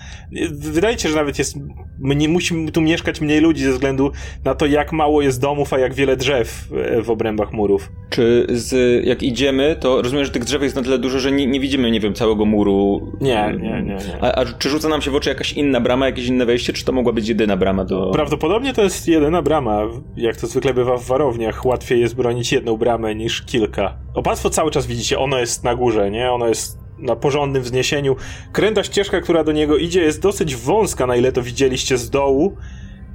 Wydaje 0.52 0.98
się, 0.98 1.08
że 1.08 1.16
nawet 1.16 1.38
jest, 1.38 1.56
nie 2.00 2.28
musi 2.28 2.72
tu 2.72 2.80
mieszkać 2.80 3.20
mniej 3.20 3.40
ludzi 3.40 3.64
ze 3.64 3.72
względu 3.72 4.12
na 4.44 4.54
to, 4.54 4.66
jak 4.66 4.92
mało 4.92 5.22
jest 5.22 5.40
domów, 5.40 5.72
a 5.72 5.78
jak 5.78 5.94
wiele 5.94 6.16
drzew 6.16 6.68
w 7.02 7.10
obrębach 7.10 7.52
murów. 7.52 7.92
Czy 8.10 8.46
z, 8.50 9.04
jak 9.06 9.22
idziemy, 9.22 9.76
to 9.80 10.02
rozumiem, 10.02 10.24
że 10.24 10.30
tych 10.30 10.44
drzew 10.44 10.62
jest 10.62 10.76
na 10.76 10.82
tyle 10.82 10.98
dużo, 10.98 11.18
że 11.18 11.32
nie, 11.32 11.46
nie 11.46 11.60
widzimy, 11.60 11.90
nie 11.90 12.00
wiem, 12.00 12.14
całego 12.14 12.44
muru? 12.44 13.12
Nie, 13.20 13.54
nie, 13.60 13.82
nie. 13.82 13.82
nie. 13.82 14.18
A, 14.20 14.32
a 14.32 14.44
czy 14.44 14.68
rzuca 14.68 14.88
nam 14.88 15.02
się 15.02 15.10
w 15.10 15.14
oczy 15.14 15.28
jakaś 15.28 15.52
inna 15.52 15.80
brama, 15.80 16.06
jakieś 16.06 16.26
inne 16.26 16.46
wejście, 16.46 16.72
czy 16.72 16.84
to 16.84 16.92
mogła 16.92 17.12
być 17.12 17.28
jedyna 17.28 17.43
brama 17.56 17.84
do... 17.84 18.10
Prawdopodobnie 18.12 18.72
to 18.72 18.82
jest 18.82 19.08
jedyna 19.08 19.42
brama. 19.42 19.82
Jak 20.16 20.36
to 20.36 20.46
zwykle 20.46 20.74
bywa 20.74 20.96
w 20.96 21.04
warowniach, 21.04 21.66
łatwiej 21.66 22.00
jest 22.00 22.14
bronić 22.14 22.52
jedną 22.52 22.76
bramę 22.76 23.14
niż 23.14 23.42
kilka. 23.42 23.96
Opactwo 24.14 24.50
cały 24.50 24.70
czas 24.70 24.86
widzicie, 24.86 25.18
ono 25.18 25.38
jest 25.38 25.64
na 25.64 25.74
górze, 25.74 26.10
nie? 26.10 26.32
Ono 26.32 26.48
jest 26.48 26.78
na 26.98 27.16
porządnym 27.16 27.62
wzniesieniu. 27.62 28.16
Kręta 28.52 28.84
ścieżka, 28.84 29.20
która 29.20 29.44
do 29.44 29.52
niego 29.52 29.76
idzie, 29.76 30.00
jest 30.00 30.22
dosyć 30.22 30.56
wąska, 30.56 31.06
na 31.06 31.16
ile 31.16 31.32
to 31.32 31.42
widzieliście 31.42 31.98
z 31.98 32.10
dołu. 32.10 32.56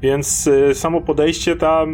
Więc 0.02 0.48
y, 0.48 0.76
samo 0.76 1.02
podejście 1.02 1.56
tam, 1.56 1.90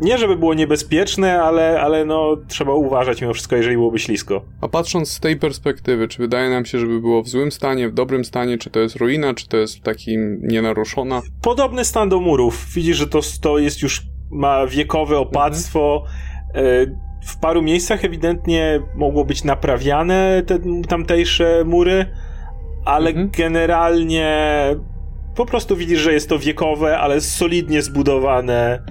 nie 0.00 0.18
żeby 0.18 0.36
było 0.36 0.54
niebezpieczne, 0.54 1.42
ale, 1.42 1.80
ale 1.80 2.04
no 2.04 2.36
trzeba 2.48 2.74
uważać 2.74 3.20
mimo 3.20 3.34
wszystko, 3.34 3.56
jeżeli 3.56 3.76
byłoby 3.76 3.98
ślisko. 3.98 4.44
A 4.60 4.68
patrząc 4.68 5.10
z 5.10 5.20
tej 5.20 5.36
perspektywy, 5.36 6.08
czy 6.08 6.18
wydaje 6.18 6.50
nam 6.50 6.64
się, 6.64 6.78
żeby 6.78 7.00
było 7.00 7.22
w 7.22 7.28
złym 7.28 7.52
stanie, 7.52 7.88
w 7.88 7.94
dobrym 7.94 8.24
stanie, 8.24 8.58
czy 8.58 8.70
to 8.70 8.80
jest 8.80 8.96
ruina, 8.96 9.34
czy 9.34 9.48
to 9.48 9.56
jest 9.56 9.82
takim 9.82 10.40
nienaruszona? 10.42 11.22
Podobny 11.42 11.84
stan 11.84 12.08
do 12.08 12.20
murów. 12.20 12.66
Widzisz, 12.74 12.96
że 12.96 13.06
to, 13.06 13.20
to 13.40 13.58
jest 13.58 13.82
już, 13.82 14.02
ma 14.30 14.66
wiekowe 14.66 15.18
opactwo, 15.18 16.04
mhm. 16.54 16.98
w 17.26 17.40
paru 17.40 17.62
miejscach 17.62 18.04
ewidentnie 18.04 18.82
mogło 18.96 19.24
być 19.24 19.44
naprawiane 19.44 20.42
te 20.46 20.58
tamtejsze 20.88 21.64
mury, 21.64 22.06
ale 22.84 23.10
mhm. 23.10 23.30
generalnie 23.36 24.56
po 25.36 25.46
prostu 25.46 25.76
widzisz, 25.76 26.00
że 26.00 26.12
jest 26.12 26.28
to 26.28 26.38
wiekowe, 26.38 26.98
ale 26.98 27.20
solidnie 27.20 27.82
zbudowane, 27.82 28.82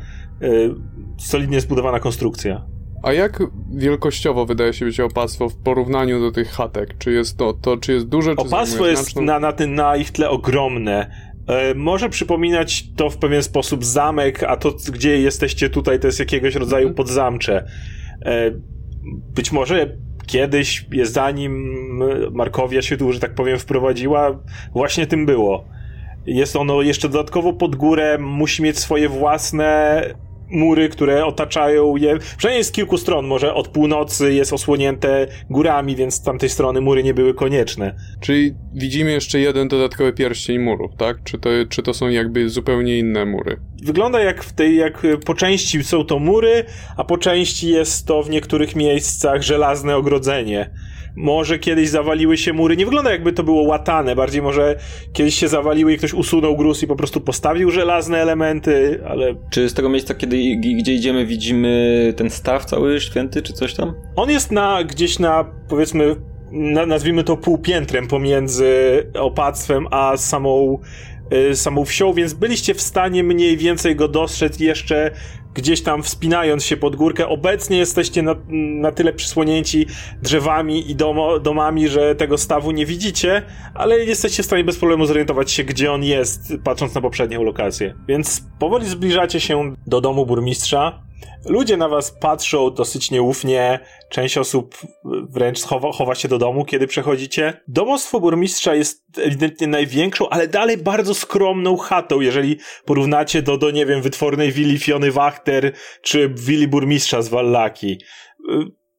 yy, 0.42 0.76
solidnie 1.18 1.62
zbudowana 1.62 2.00
konstrukcja. 2.00 2.66
A 3.04 3.14
jak 3.14 3.44
wielkościowo 3.72 4.46
wydaje 4.46 4.74
się 4.74 4.86
być 4.86 5.00
opactwo 5.00 5.50
w 5.50 5.56
porównaniu 5.56 6.20
do 6.20 6.32
tych 6.32 6.50
chatek? 6.50 6.98
Czy 6.98 7.12
jest 7.12 7.38
to, 7.38 7.54
to 7.54 7.78
czy 7.78 7.94
jest 7.94 8.06
duże, 8.06 8.36
czy 8.36 8.42
Opactwo 8.42 8.88
jest 8.88 9.04
znaczną... 9.04 9.22
na, 9.22 9.40
na, 9.40 9.54
na 9.68 9.96
ich 9.96 10.12
tle 10.12 10.30
ogromne. 10.30 11.12
E, 11.48 11.74
może 11.74 12.10
przypominać 12.10 12.90
to 12.96 13.10
w 13.10 13.18
pewien 13.18 13.44
sposób 13.44 13.86
zamek, 13.86 14.44
a 14.44 14.58
to, 14.58 14.72
gdzie 14.92 15.22
jesteście 15.22 15.70
tutaj, 15.70 16.00
to 16.00 16.08
jest 16.08 16.20
jakiegoś 16.20 16.56
rodzaju 16.56 16.88
mhm. 16.88 16.96
podzamcze. 16.96 17.66
E, 18.26 18.52
być 19.36 19.52
może 19.52 19.98
kiedyś, 20.28 20.86
zanim 21.04 21.74
Markowia 22.32 22.82
się 22.82 22.98
tu, 22.98 23.14
że 23.14 23.20
tak 23.20 23.36
powiem, 23.36 23.60
wprowadziła, 23.60 24.40
właśnie 24.74 25.08
tym 25.08 25.26
było. 25.26 25.66
Jest 26.30 26.56
ono 26.56 26.82
jeszcze 26.82 27.10
dodatkowo 27.10 27.54
pod 27.54 27.76
górę, 27.76 28.18
musi 28.20 28.64
mieć 28.64 28.80
swoje 28.80 29.10
własne 29.10 30.04
mury, 30.52 30.90
które 30.90 31.26
otaczają 31.26 31.96
je. 31.96 32.18
Przynajmniej 32.38 32.64
z 32.64 32.72
kilku 32.72 32.98
stron, 32.98 33.28
może 33.28 33.54
od 33.54 33.68
północy 33.68 34.34
jest 34.34 34.54
osłonięte 34.54 35.28
górami, 35.50 35.96
więc 35.96 36.14
z 36.14 36.22
tamtej 36.22 36.50
strony 36.50 36.82
mury 36.82 37.04
nie 37.04 37.14
były 37.14 37.34
konieczne. 37.34 37.96
Czyli 38.20 38.54
widzimy 38.74 39.12
jeszcze 39.12 39.40
jeden 39.40 39.68
dodatkowy 39.68 40.14
pierścień 40.14 40.60
murów, 40.60 40.92
tak? 40.98 41.24
Czy 41.24 41.38
to, 41.38 41.50
czy 41.70 41.84
to 41.84 41.94
są 41.94 42.10
jakby 42.10 42.50
zupełnie 42.50 43.00
inne 43.00 43.26
mury? 43.26 43.60
Wygląda 43.84 44.20
jak 44.20 44.44
w 44.44 44.54
tej, 44.54 44.76
jak 44.76 45.08
po 45.26 45.34
części 45.34 45.84
są 45.84 46.06
to 46.06 46.20
mury, 46.20 46.66
a 46.98 47.04
po 47.04 47.18
części 47.18 47.70
jest 47.70 48.08
to 48.08 48.24
w 48.24 48.30
niektórych 48.30 48.76
miejscach 48.76 49.42
żelazne 49.42 49.96
ogrodzenie 49.96 50.70
może 51.20 51.60
kiedyś 51.60 51.90
zawaliły 51.90 52.38
się 52.38 52.54
mury. 52.54 52.78
Nie 52.78 52.86
wygląda 52.86 53.12
jakby 53.12 53.34
to 53.34 53.44
było 53.44 53.62
łatane, 53.62 54.16
bardziej 54.16 54.42
może 54.42 54.76
kiedyś 55.14 55.36
się 55.36 55.48
zawaliły 55.48 55.94
i 55.94 55.98
ktoś 55.98 56.14
usunął 56.14 56.58
gruz 56.58 56.84
i 56.84 56.88
po 56.88 56.96
prostu 56.96 57.22
postawił 57.22 57.72
żelazne 57.72 58.18
elementy, 58.18 59.00
ale... 59.08 59.36
Czy 59.50 59.70
z 59.70 59.74
tego 59.74 59.90
miejsca, 59.90 60.14
kiedy, 60.14 60.38
gdzie 60.56 60.94
idziemy, 60.94 61.26
widzimy 61.26 62.14
ten 62.18 62.30
staw 62.30 62.66
cały 62.66 63.02
święty, 63.02 63.42
czy 63.42 63.54
coś 63.54 63.74
tam? 63.74 63.94
On 64.16 64.30
jest 64.30 64.52
na, 64.52 64.84
gdzieś 64.84 65.20
na, 65.20 65.46
powiedzmy, 65.70 66.16
na, 66.52 66.86
nazwijmy 66.86 67.24
to 67.24 67.38
półpiętrem 67.38 68.08
pomiędzy 68.08 68.74
opactwem 69.14 69.88
a 69.92 70.18
samą 70.18 70.80
y, 71.52 71.56
samą 71.56 71.86
wsią, 71.86 72.14
więc 72.14 72.34
byliście 72.34 72.74
w 72.74 72.82
stanie 72.82 73.24
mniej 73.24 73.58
więcej 73.58 73.96
go 73.96 74.08
dostrzec 74.08 74.60
jeszcze 74.60 75.12
gdzieś 75.54 75.82
tam 75.82 76.04
wspinając 76.04 76.66
się 76.66 76.78
pod 76.78 76.96
górkę. 76.96 77.28
Obecnie 77.28 77.78
jesteście 77.78 78.22
na, 78.22 78.36
na 78.82 78.92
tyle 78.92 79.14
przysłonięci 79.14 79.86
drzewami 80.22 80.92
i 80.92 80.96
domo, 80.96 81.40
domami, 81.40 81.88
że 81.88 82.16
tego 82.16 82.38
stawu 82.38 82.72
nie 82.72 82.86
widzicie, 82.86 83.42
ale 83.74 84.00
jesteście 84.00 84.44
w 84.44 84.46
stanie 84.46 84.64
bez 84.64 84.78
problemu 84.78 85.06
zorientować 85.06 85.52
się, 85.52 85.64
gdzie 85.64 85.92
on 85.92 86.04
jest, 86.04 86.54
patrząc 86.64 86.96
na 86.96 87.02
poprzednią 87.02 87.44
lokację. 87.44 87.96
Więc 88.08 88.44
powoli 88.60 88.90
zbliżacie 88.90 89.40
się 89.40 89.76
do 89.88 90.02
domu 90.02 90.26
burmistrza. 90.26 91.02
Ludzie 91.46 91.78
na 91.78 91.90
was 91.90 92.12
patrzą 92.12 92.72
dosyć 92.72 93.12
nieufnie, 93.12 93.80
część 94.10 94.38
osób 94.38 94.76
wręcz 95.06 95.62
chowa, 95.62 95.92
chowa, 95.92 96.16
się 96.16 96.28
do 96.28 96.38
domu, 96.38 96.66
kiedy 96.66 96.88
przechodzicie. 96.88 97.62
Domostwo 97.68 98.20
burmistrza 98.20 98.76
jest 98.76 99.04
ewidentnie 99.18 99.68
największą, 99.68 100.30
ale 100.30 100.48
dalej 100.48 100.78
bardzo 100.78 101.14
skromną 101.14 101.78
chatą, 101.78 102.22
jeżeli 102.22 102.58
porównacie 102.86 103.42
do, 103.42 103.58
do 103.58 103.72
nie 103.72 103.86
wiem, 103.86 104.02
wytwornej 104.02 104.52
willi 104.52 104.80
Fiony 104.80 105.12
Wachter, 105.12 105.74
czy 106.02 106.30
willi 106.30 106.68
burmistrza 106.68 107.22
z 107.22 107.30
Wallaki. 107.30 108.02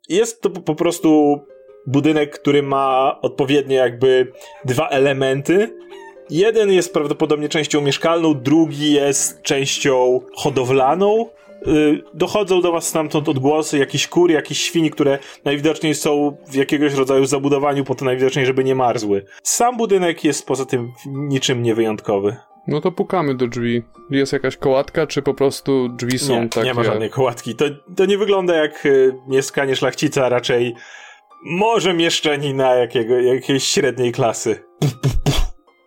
Jest 0.08 0.42
to 0.42 0.50
po 0.50 0.74
prostu 0.74 1.40
budynek, 1.86 2.38
który 2.38 2.62
ma 2.62 3.18
odpowiednio 3.22 3.76
jakby 3.76 4.32
dwa 4.64 4.88
elementy. 4.88 5.76
Jeden 6.30 6.72
jest 6.72 6.92
prawdopodobnie 6.92 7.48
częścią 7.48 7.80
mieszkalną, 7.80 8.34
drugi 8.34 8.92
jest 8.92 9.42
częścią 9.42 10.20
hodowlaną. 10.34 11.28
Y, 11.66 12.02
dochodzą 12.14 12.60
do 12.60 12.72
was 12.72 12.88
stamtąd 12.88 13.28
odgłosy 13.28 13.78
jakichś 13.78 14.06
kur, 14.06 14.30
jakichś 14.30 14.60
świni, 14.60 14.90
które 14.90 15.18
najwidoczniej 15.44 15.94
są 15.94 16.36
w 16.46 16.54
jakiegoś 16.54 16.94
rodzaju 16.94 17.24
zabudowaniu, 17.24 17.84
po 17.84 17.94
to 17.94 18.04
najwidoczniej, 18.04 18.46
żeby 18.46 18.64
nie 18.64 18.74
marzły. 18.74 19.24
Sam 19.42 19.76
budynek 19.76 20.24
jest 20.24 20.46
poza 20.46 20.64
tym 20.64 20.92
niczym 21.06 21.62
niewyjątkowy. 21.62 22.36
No 22.66 22.80
to 22.80 22.92
pukamy 22.92 23.34
do 23.34 23.46
drzwi. 23.46 23.82
Jest 24.10 24.32
jakaś 24.32 24.56
kołatka, 24.56 25.06
czy 25.06 25.22
po 25.22 25.34
prostu 25.34 25.88
drzwi 25.88 26.18
są 26.18 26.42
nie, 26.42 26.48
takie... 26.48 26.66
Nie 26.66 26.74
ma 26.74 26.84
żadnej 26.84 27.10
kołatki. 27.10 27.54
To, 27.54 27.64
to 27.96 28.06
nie 28.06 28.18
wygląda 28.18 28.54
jak 28.54 28.86
y, 28.86 29.14
mieszkanie 29.28 29.76
szlachcica, 29.76 30.28
raczej 30.28 30.74
może 31.44 31.94
mieszczanina 31.94 32.74
jakiego, 32.74 33.20
jakiejś 33.20 33.64
średniej 33.64 34.12
klasy. 34.12 34.64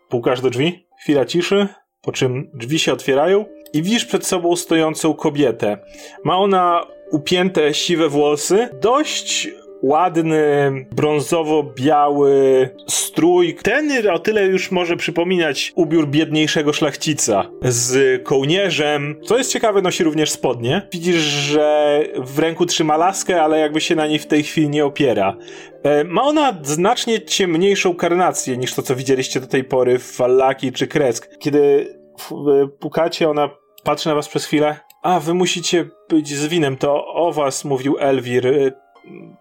Pukasz 0.09 0.41
do 0.41 0.49
drzwi, 0.49 0.87
chwila 1.01 1.25
ciszy, 1.25 1.67
po 2.01 2.11
czym 2.11 2.51
drzwi 2.53 2.79
się 2.79 2.93
otwierają 2.93 3.45
i 3.73 3.81
widzisz 3.81 4.05
przed 4.05 4.25
sobą 4.25 4.55
stojącą 4.55 5.13
kobietę. 5.13 5.77
Ma 6.23 6.37
ona 6.37 6.85
upięte 7.11 7.73
siwe 7.73 8.09
włosy, 8.09 8.69
dość 8.81 9.49
ładny, 9.83 10.71
brązowo-biały 10.95 12.69
strój. 12.87 13.55
Ten 13.63 14.09
o 14.09 14.19
tyle 14.19 14.45
już 14.45 14.71
może 14.71 14.97
przypominać 14.97 15.73
ubiór 15.75 16.07
biedniejszego 16.07 16.73
szlachcica 16.73 17.49
z 17.61 18.23
kołnierzem. 18.23 19.15
Co 19.25 19.37
jest 19.37 19.51
ciekawe, 19.51 19.81
nosi 19.81 20.03
również 20.03 20.31
spodnie. 20.31 20.87
Widzisz, 20.91 21.21
że 21.21 21.99
w 22.17 22.39
ręku 22.39 22.65
trzyma 22.65 22.97
laskę, 22.97 23.41
ale 23.41 23.59
jakby 23.59 23.81
się 23.81 23.95
na 23.95 24.07
niej 24.07 24.19
w 24.19 24.27
tej 24.27 24.43
chwili 24.43 24.69
nie 24.69 24.85
opiera. 24.85 25.37
E, 25.83 26.03
Ma 26.03 26.23
ona 26.23 26.57
znacznie 26.63 27.21
ciemniejszą 27.21 27.95
karnację 27.95 28.57
niż 28.57 28.73
to, 28.73 28.81
co 28.81 28.95
widzieliście 28.95 29.39
do 29.39 29.47
tej 29.47 29.63
pory 29.63 29.99
w 29.99 30.11
Fallaki 30.11 30.71
czy 30.71 30.87
Kresk. 30.87 31.37
Kiedy 31.39 31.95
e, 32.31 32.67
pukacie, 32.79 33.29
ona 33.29 33.62
patrzy 33.83 34.09
na 34.09 34.15
was 34.15 34.27
przez 34.29 34.45
chwilę. 34.45 34.79
A, 35.01 35.19
wy 35.19 35.33
musicie 35.33 35.89
być 36.09 36.27
z 36.35 36.47
winem, 36.47 36.77
to 36.77 37.05
o 37.07 37.31
was 37.33 37.65
mówił 37.65 37.97
Elwir. 37.99 38.47
E, 38.47 38.71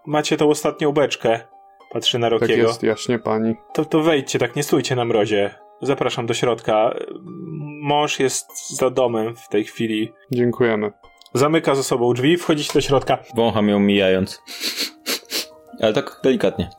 Macie 0.07 0.37
tą 0.37 0.51
ostatnią 0.51 0.93
beczkę. 0.93 1.41
Patrzy 1.93 2.19
na 2.19 2.31
Tak 2.31 2.41
Rokiego. 2.41 2.63
jest, 2.69 2.83
jaśnie 2.83 3.19
pani. 3.19 3.55
To, 3.75 3.85
to 3.85 4.01
wejdźcie, 4.03 4.39
tak 4.39 4.57
nie 4.57 4.63
stójcie 4.63 4.97
na 4.97 5.05
mrozie. 5.05 5.55
Zapraszam 5.83 6.27
do 6.27 6.35
środka. 6.35 6.95
Mąż 7.83 8.21
jest 8.21 8.77
za 8.77 8.91
domem 8.91 9.37
w 9.37 9.49
tej 9.49 9.65
chwili. 9.65 10.13
Dziękujemy. 10.31 10.93
Zamyka 11.35 11.75
za 11.75 11.83
sobą 11.83 12.13
drzwi, 12.15 12.37
wchodzicie 12.37 12.73
do 12.75 12.81
środka. 12.81 13.19
Wącham 13.35 13.69
ją 13.69 13.79
mijając. 13.81 14.43
Ale 15.81 15.93
tak 15.93 16.21
delikatnie. 16.25 16.71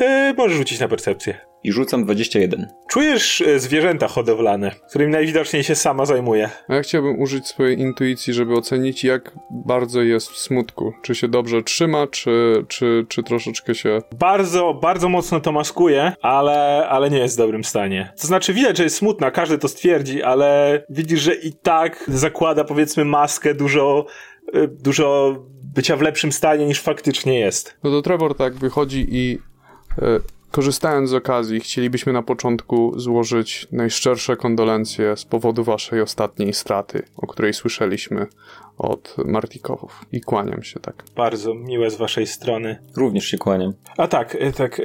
E, 0.00 0.34
możesz 0.36 0.56
rzucić 0.56 0.80
na 0.80 0.88
percepcję. 0.88 1.38
I 1.64 1.72
rzucam 1.72 2.04
21. 2.04 2.68
Czujesz 2.88 3.40
e, 3.40 3.58
zwierzęta 3.58 4.08
hodowlane, 4.08 4.70
którymi 4.88 5.12
najwidoczniej 5.12 5.64
się 5.64 5.74
sama 5.74 6.06
zajmuje. 6.06 6.50
A 6.68 6.74
ja 6.74 6.82
chciałbym 6.82 7.20
użyć 7.20 7.46
swojej 7.46 7.80
intuicji, 7.80 8.32
żeby 8.32 8.54
ocenić, 8.54 9.04
jak 9.04 9.32
bardzo 9.50 10.02
jest 10.02 10.30
w 10.30 10.38
smutku. 10.38 10.92
Czy 11.02 11.14
się 11.14 11.28
dobrze 11.28 11.62
trzyma, 11.62 12.06
czy, 12.06 12.64
czy, 12.68 13.06
czy 13.08 13.22
troszeczkę 13.22 13.74
się. 13.74 13.98
Bardzo, 14.18 14.74
bardzo 14.74 15.08
mocno 15.08 15.40
to 15.40 15.52
maskuje, 15.52 16.12
ale, 16.22 16.86
ale 16.88 17.10
nie 17.10 17.18
jest 17.18 17.34
w 17.34 17.38
dobrym 17.38 17.64
stanie. 17.64 18.12
To 18.20 18.26
znaczy 18.26 18.54
widać, 18.54 18.76
że 18.76 18.84
jest 18.84 18.96
smutna, 18.96 19.30
każdy 19.30 19.58
to 19.58 19.68
stwierdzi, 19.68 20.22
ale 20.22 20.82
widzisz, 20.90 21.20
że 21.20 21.34
i 21.34 21.52
tak 21.52 22.04
zakłada 22.08 22.64
powiedzmy 22.64 23.04
maskę 23.04 23.54
dużo, 23.54 24.06
e, 24.54 24.68
dużo 24.68 25.36
bycia 25.74 25.96
w 25.96 26.02
lepszym 26.02 26.32
stanie 26.32 26.66
niż 26.66 26.80
faktycznie 26.80 27.38
jest. 27.38 27.76
No 27.84 27.90
to 27.90 28.02
Trevor 28.02 28.36
tak 28.36 28.54
wychodzi 28.54 29.06
i 29.10 29.38
korzystając 30.50 31.10
z 31.10 31.14
okazji, 31.14 31.60
chcielibyśmy 31.60 32.12
na 32.12 32.22
początku 32.22 32.92
złożyć 32.96 33.68
najszczersze 33.72 34.36
kondolencje 34.36 35.16
z 35.16 35.24
powodu 35.24 35.64
waszej 35.64 36.00
ostatniej 36.00 36.52
straty, 36.52 37.02
o 37.16 37.26
której 37.26 37.54
słyszeliśmy 37.54 38.26
od 38.78 39.16
Martikowów. 39.24 40.04
I 40.12 40.20
kłaniam 40.20 40.62
się 40.62 40.80
tak. 40.80 41.04
Bardzo 41.16 41.54
miłe 41.54 41.90
z 41.90 41.96
waszej 41.96 42.26
strony. 42.26 42.78
Również 42.96 43.24
się 43.24 43.38
kłaniam. 43.38 43.72
A 43.96 44.08
tak, 44.08 44.36
e, 44.40 44.52
tak. 44.52 44.80
e, 44.80 44.82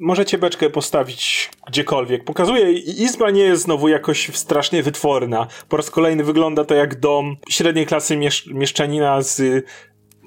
Możecie 0.00 0.38
beczkę 0.38 0.70
postawić 0.70 1.50
gdziekolwiek. 1.68 2.24
Pokazuje, 2.24 2.72
izba 2.72 3.30
nie 3.30 3.42
jest 3.42 3.62
znowu 3.62 3.88
jakoś 3.88 4.36
strasznie 4.36 4.82
wytworna. 4.82 5.46
Po 5.68 5.76
raz 5.76 5.90
kolejny 5.90 6.24
wygląda 6.24 6.64
to 6.64 6.74
jak 6.74 7.00
dom 7.00 7.36
średniej 7.48 7.86
klasy 7.86 8.16
miesz- 8.16 8.54
mieszczanina 8.54 9.22
z... 9.22 9.64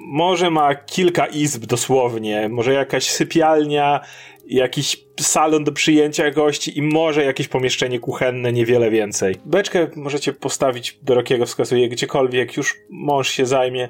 Może 0.08 0.50
ma 0.52 0.76
kilka 0.76 1.26
izb 1.26 1.66
dosłownie, 1.66 2.50
może 2.50 2.74
jakaś 2.74 3.10
sypialnia, 3.10 4.00
jakiś 4.48 5.04
salon 5.20 5.64
do 5.64 5.72
przyjęcia 5.72 6.32
gości 6.32 6.78
i 6.78 6.82
może 6.82 7.24
jakieś 7.24 7.48
pomieszczenie 7.48 8.00
kuchenne, 8.00 8.54
niewiele 8.54 8.90
więcej. 8.90 9.36
Beczkę 9.46 9.88
możecie 9.96 10.34
postawić 10.34 11.00
do 11.02 11.16
Rokiego, 11.16 11.46
wskazuje 11.46 11.90
gdziekolwiek, 11.90 12.58
już 12.58 12.78
mąż 12.90 13.30
się 13.30 13.46
zajmie. 13.46 13.90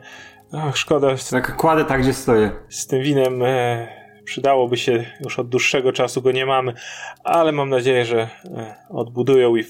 Ach, 0.53 0.77
szkoda, 0.77 1.07
Tak 1.31 1.55
kładę 1.55 1.85
tak, 1.85 2.01
gdzie 2.01 2.13
stoję. 2.13 2.51
z 2.69 2.87
tym 2.87 3.01
winem 3.03 3.43
e, 3.43 3.87
przydałoby 4.23 4.77
się, 4.77 5.05
już 5.23 5.39
od 5.39 5.49
dłuższego 5.49 5.91
czasu 5.91 6.21
go 6.21 6.31
nie 6.31 6.45
mamy, 6.45 6.73
ale 7.23 7.51
mam 7.51 7.69
nadzieję, 7.69 8.05
że 8.05 8.21
e, 8.45 8.75
odbudują 8.89 9.55
i 9.55 9.63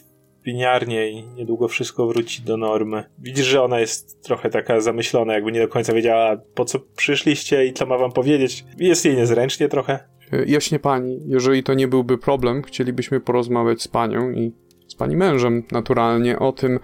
winiarnię 0.45 1.09
i 1.09 1.23
niedługo 1.23 1.67
wszystko 1.67 2.07
wróci 2.07 2.41
do 2.41 2.57
normy. 2.57 3.03
Widzisz, 3.19 3.45
że 3.45 3.63
ona 3.63 3.79
jest 3.79 4.23
trochę 4.23 4.49
taka 4.49 4.81
zamyślona, 4.81 5.33
jakby 5.33 5.51
nie 5.51 5.59
do 5.59 5.67
końca 5.67 5.93
wiedziała, 5.93 6.37
po 6.55 6.65
co 6.65 6.79
przyszliście 6.79 7.65
i 7.65 7.73
co 7.73 7.85
ma 7.85 7.97
wam 7.97 8.11
powiedzieć. 8.11 8.65
Jest 8.77 9.05
jej 9.05 9.15
niezręcznie 9.15 9.69
trochę. 9.69 9.99
E, 10.33 10.45
Jaśnie 10.45 10.79
pani, 10.79 11.19
jeżeli 11.27 11.63
to 11.63 11.73
nie 11.73 11.87
byłby 11.87 12.17
problem, 12.17 12.63
chcielibyśmy 12.63 13.19
porozmawiać 13.19 13.81
z 13.81 13.87
panią 13.87 14.31
i 14.31 14.51
z 14.87 14.95
pani 14.95 15.15
mężem 15.15 15.63
naturalnie 15.71 16.39
o 16.39 16.51
tym, 16.51 16.79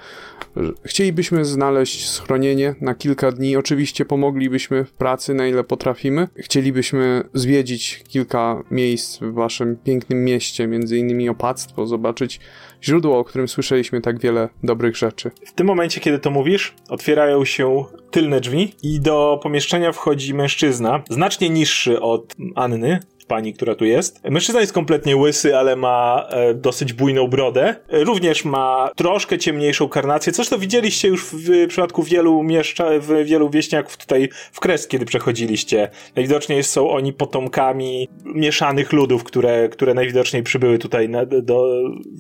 chcielibyśmy 0.84 1.46
znaleźć 1.46 2.10
schronienie 2.10 2.76
na 2.82 2.96
kilka 2.96 3.32
dni. 3.32 3.58
Oczywiście 3.58 4.06
pomoglibyśmy 4.06 4.86
w 4.86 4.94
pracy 4.94 5.34
na 5.34 5.48
ile 5.48 5.64
potrafimy. 5.64 6.28
Chcielibyśmy 6.36 7.24
zwiedzić 7.34 8.04
kilka 8.08 8.64
miejsc 8.72 9.20
w 9.20 9.34
waszym 9.34 9.78
pięknym 9.84 10.24
mieście, 10.24 10.68
między 10.68 10.98
innymi 10.98 11.30
opactwo, 11.30 11.88
zobaczyć 11.88 12.40
źródło, 12.84 13.20
o 13.20 13.24
którym 13.24 13.48
słyszeliśmy 13.48 14.02
tak 14.02 14.20
wiele 14.20 14.50
dobrych 14.64 14.98
rzeczy. 14.98 15.32
W 15.46 15.54
tym 15.54 15.68
momencie, 15.68 16.02
kiedy 16.02 16.20
to 16.20 16.32
mówisz, 16.32 16.74
otwierają 16.90 17.46
się 17.46 17.86
tylne 18.12 18.42
drzwi 18.42 18.74
i 18.84 19.00
do 19.00 19.40
pomieszczenia 19.44 19.92
wchodzi 19.92 20.34
mężczyzna, 20.34 21.04
znacznie 21.10 21.50
niższy 21.50 22.02
od 22.02 22.36
Anny, 22.56 23.00
pani, 23.28 23.54
która 23.54 23.76
tu 23.76 23.86
jest. 23.86 24.24
Mężczyzna 24.30 24.62
jest 24.62 24.74
kompletnie 24.74 25.18
łysy, 25.18 25.58
ale 25.58 25.76
ma 25.76 26.28
e, 26.30 26.54
dosyć 26.54 26.94
bujną 26.94 27.28
brodę. 27.28 27.76
E, 27.90 28.04
również 28.04 28.46
ma 28.46 28.90
troszkę 28.96 29.38
ciemniejszą 29.38 29.90
karnację, 29.90 30.34
coś 30.34 30.50
to 30.50 30.60
widzieliście 30.60 31.08
już 31.08 31.26
w, 31.26 31.34
w 31.34 31.68
przypadku 31.68 32.04
wielu 32.04 32.44
mieszcza, 32.44 32.86
w 33.00 33.26
wielu 33.26 33.50
wieśniaków 33.50 33.98
tutaj 33.98 34.30
w 34.52 34.60
Kres, 34.60 34.88
kiedy 34.88 35.06
przechodziliście. 35.06 35.90
Najwidoczniej 36.16 36.64
są 36.64 36.90
oni 36.90 37.14
potomkami 37.14 38.08
mieszanych 38.26 38.94
ludów, 38.94 39.24
które, 39.24 39.70
które 39.70 39.94
najwidoczniej 39.94 40.44
przybyły 40.44 40.78
tutaj 40.78 41.10
na, 41.10 41.26
do, 41.26 41.68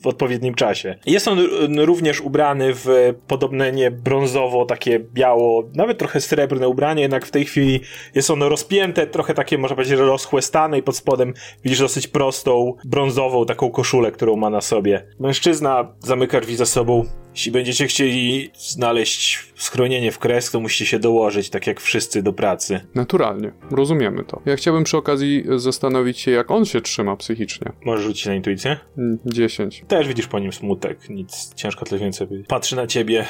w 0.01 0.07
odpowiednim 0.07 0.55
czasie. 0.55 0.95
Jest 1.05 1.27
on 1.27 1.39
również 1.77 2.21
ubrany 2.21 2.73
w 2.73 3.13
podobne 3.27 3.71
nie 3.71 3.91
brązowo, 3.91 4.65
takie 4.65 4.99
biało, 4.99 5.63
nawet 5.75 5.97
trochę 5.97 6.21
srebrne 6.21 6.67
ubranie, 6.67 7.01
jednak 7.01 7.25
w 7.25 7.31
tej 7.31 7.45
chwili 7.45 7.79
jest 8.15 8.29
ono 8.29 8.49
rozpięte, 8.49 9.07
trochę 9.07 9.33
takie, 9.33 9.57
można 9.57 9.75
powiedzieć, 9.75 9.99
rozchłestane 9.99 10.77
i 10.77 10.83
pod 10.83 10.96
spodem 10.97 11.33
widzisz 11.63 11.79
dosyć 11.79 12.07
prostą, 12.07 12.73
brązową 12.85 13.45
taką 13.45 13.69
koszulę, 13.71 14.11
którą 14.11 14.35
ma 14.35 14.49
na 14.49 14.61
sobie. 14.61 15.07
Mężczyzna 15.19 15.93
zamyka 15.99 16.41
drzwi 16.41 16.55
za 16.55 16.65
sobą. 16.65 17.05
Jeśli 17.33 17.51
będziecie 17.51 17.87
chcieli 17.87 18.51
znaleźć 18.57 19.53
schronienie 19.55 20.11
w 20.11 20.19
kres, 20.19 20.51
to 20.51 20.59
musicie 20.59 20.85
się 20.85 20.99
dołożyć, 20.99 21.49
tak 21.49 21.67
jak 21.67 21.81
wszyscy, 21.81 22.23
do 22.23 22.33
pracy. 22.33 22.79
Naturalnie, 22.95 23.51
rozumiemy 23.71 24.23
to. 24.23 24.41
Ja 24.45 24.55
chciałbym 24.55 24.83
przy 24.83 24.97
okazji 24.97 25.43
zastanowić 25.55 26.19
się, 26.19 26.31
jak 26.31 26.51
on 26.51 26.65
się 26.65 26.81
trzyma 26.81 27.15
psychicznie. 27.15 27.71
Możesz 27.85 28.05
rzucić 28.05 28.25
na 28.25 28.35
intuicję? 28.35 28.77
Mm, 28.97 29.19
10. 29.25 29.83
Też 29.87 30.07
widzisz 30.07 30.27
po 30.27 30.39
nim 30.39 30.53
smutek, 30.53 31.09
nic 31.09 31.53
ciężko 31.55 31.85
tyle 31.85 32.01
więcej 32.01 32.27
powiedzieć. 32.27 32.47
Patrzy 32.47 32.75
na 32.75 32.87
ciebie. 32.87 33.25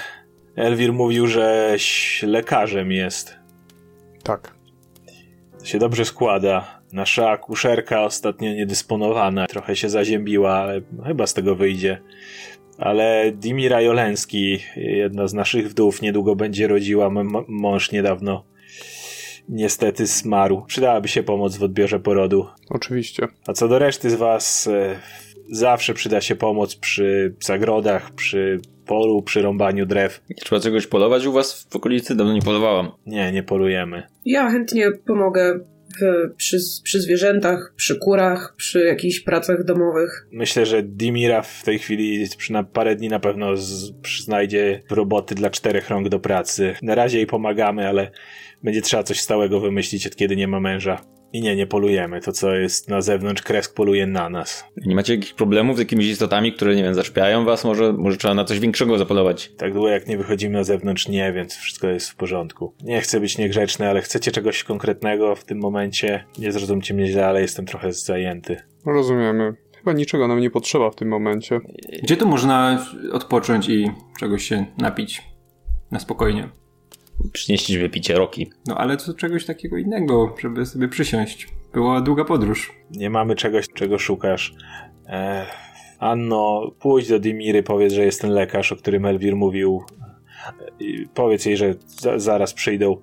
Elwir 0.55 0.93
mówił, 0.93 1.27
żeś 1.27 2.23
lekarzem 2.23 2.91
jest. 2.91 3.35
Tak. 4.23 4.55
się 5.63 5.79
dobrze 5.79 6.05
składa. 6.05 6.76
Nasza 6.93 7.29
akuszerka 7.29 8.03
ostatnio 8.03 8.53
niedysponowana, 8.53 9.47
trochę 9.47 9.75
się 9.75 9.89
zaziębiła, 9.89 10.53
ale 10.53 10.81
chyba 11.07 11.27
z 11.27 11.33
tego 11.33 11.55
wyjdzie. 11.55 12.01
Ale 12.77 13.31
Dimira 13.31 13.81
Jolenski, 13.81 14.59
jedna 14.75 15.27
z 15.27 15.33
naszych 15.33 15.69
wdów, 15.69 16.01
niedługo 16.01 16.35
będzie 16.35 16.67
rodziła. 16.67 17.05
M- 17.07 17.45
mąż 17.47 17.91
niedawno 17.91 18.43
niestety 19.49 20.05
zmarł. 20.05 20.61
Przydałaby 20.67 21.07
się 21.07 21.23
pomoc 21.23 21.57
w 21.57 21.63
odbiorze 21.63 21.99
porodu. 21.99 22.47
Oczywiście. 22.69 23.27
A 23.47 23.53
co 23.53 23.67
do 23.67 23.79
reszty 23.79 24.09
z 24.09 24.15
was, 24.15 24.67
e, 24.67 24.99
zawsze 25.51 25.93
przyda 25.93 26.21
się 26.21 26.35
pomoc 26.35 26.75
przy 26.75 27.35
zagrodach, 27.39 28.11
przy 28.15 28.59
polu, 28.85 29.21
przy 29.21 29.41
rąbaniu 29.41 29.85
drew. 29.85 30.21
Trzeba 30.43 30.61
czegoś 30.61 30.87
polować 30.87 31.25
u 31.25 31.31
was 31.31 31.67
w 31.69 31.75
okolicy? 31.75 32.15
Dawno 32.15 32.33
nie 32.33 32.41
polowałam. 32.41 32.91
Nie, 33.05 33.31
nie 33.31 33.43
polujemy. 33.43 34.03
Ja 34.25 34.49
chętnie 34.51 34.91
pomogę 35.07 35.59
przy, 36.37 36.57
przy 36.83 37.01
zwierzętach, 37.01 37.73
przy 37.75 37.95
kurach, 37.95 38.53
przy 38.57 38.79
jakichś 38.85 39.19
pracach 39.19 39.63
domowych. 39.63 40.27
Myślę, 40.31 40.65
że 40.65 40.83
Dimira 40.83 41.41
w 41.41 41.63
tej 41.63 41.79
chwili 41.79 42.27
na 42.49 42.63
parę 42.63 42.95
dni 42.95 43.09
na 43.09 43.19
pewno 43.19 43.57
z, 43.57 43.93
znajdzie 44.23 44.83
roboty 44.89 45.35
dla 45.35 45.49
czterech 45.49 45.89
rąk 45.89 46.09
do 46.09 46.19
pracy. 46.19 46.75
Na 46.81 46.95
razie 46.95 47.17
jej 47.17 47.27
pomagamy, 47.27 47.87
ale 47.87 48.11
będzie 48.63 48.81
trzeba 48.81 49.03
coś 49.03 49.19
stałego 49.19 49.59
wymyślić, 49.59 50.07
od 50.07 50.15
kiedy 50.15 50.35
nie 50.35 50.47
ma 50.47 50.59
męża. 50.59 51.16
I 51.33 51.41
nie, 51.41 51.55
nie 51.55 51.67
polujemy. 51.67 52.21
To, 52.21 52.31
co 52.31 52.55
jest 52.55 52.89
na 52.89 53.01
zewnątrz, 53.01 53.41
kresk 53.41 53.73
poluje 53.73 54.07
na 54.07 54.29
nas. 54.29 54.65
Nie 54.85 54.95
macie 54.95 55.15
jakichś 55.15 55.33
problemów 55.33 55.75
z 55.75 55.79
jakimiś 55.79 56.07
istotami, 56.07 56.53
które, 56.53 56.75
nie 56.75 56.83
wiem, 56.83 56.93
zaszpiają 56.93 57.45
was? 57.45 57.63
Może, 57.63 57.93
może 57.93 58.17
trzeba 58.17 58.33
na 58.33 58.45
coś 58.45 58.59
większego 58.59 58.97
zapolować? 58.97 59.51
Tak 59.57 59.73
długo 59.73 59.89
jak 59.89 60.07
nie 60.07 60.17
wychodzimy 60.17 60.53
na 60.53 60.63
zewnątrz, 60.63 61.07
nie, 61.07 61.33
więc 61.33 61.55
wszystko 61.55 61.87
jest 61.87 62.09
w 62.09 62.15
porządku. 62.15 62.73
Nie 62.83 63.01
chcę 63.01 63.19
być 63.19 63.37
niegrzeczny, 63.37 63.89
ale 63.89 64.01
chcecie 64.01 64.31
czegoś 64.31 64.63
konkretnego 64.63 65.35
w 65.35 65.43
tym 65.43 65.59
momencie? 65.59 66.23
Nie 66.39 66.51
zrozumcie 66.51 66.93
mnie 66.93 67.07
źle, 67.07 67.27
ale 67.27 67.41
jestem 67.41 67.65
trochę 67.65 67.93
zajęty. 67.93 68.57
Rozumiemy. 68.85 69.53
Chyba 69.77 69.93
niczego 69.93 70.27
nam 70.27 70.39
nie 70.39 70.49
potrzeba 70.49 70.89
w 70.91 70.95
tym 70.95 71.07
momencie. 71.07 71.59
Gdzie 72.03 72.17
tu 72.17 72.27
można 72.27 72.85
odpocząć 73.11 73.69
i 73.69 73.91
czegoś 74.19 74.43
się 74.43 74.65
napić 74.77 75.23
na 75.91 75.99
spokojnie? 75.99 76.49
Przynieśliśmy 77.33 77.81
wypicie 77.81 78.13
Roki. 78.13 78.49
No 78.67 78.77
ale 78.77 78.97
co 78.97 79.13
czegoś 79.13 79.45
takiego 79.45 79.77
innego, 79.77 80.35
żeby 80.39 80.65
sobie 80.65 80.87
przysiąść. 80.87 81.47
Była 81.73 82.01
długa 82.01 82.25
podróż. 82.25 82.73
Nie 82.91 83.09
mamy 83.09 83.35
czegoś, 83.35 83.65
czego 83.73 83.99
szukasz. 83.99 84.53
Ech, 85.07 85.47
Anno, 85.99 86.71
pójdź 86.79 87.09
do 87.09 87.19
Dimiry, 87.19 87.63
powiedz, 87.63 87.93
że 87.93 88.05
jest 88.05 88.21
ten 88.21 88.31
lekarz, 88.31 88.71
o 88.71 88.75
którym 88.75 89.05
Elwir 89.05 89.35
mówił. 89.35 89.83
I 90.79 91.07
powiedz 91.13 91.45
jej, 91.45 91.57
że 91.57 91.75
za, 91.87 92.19
zaraz 92.19 92.53
przyjdą. 92.53 92.97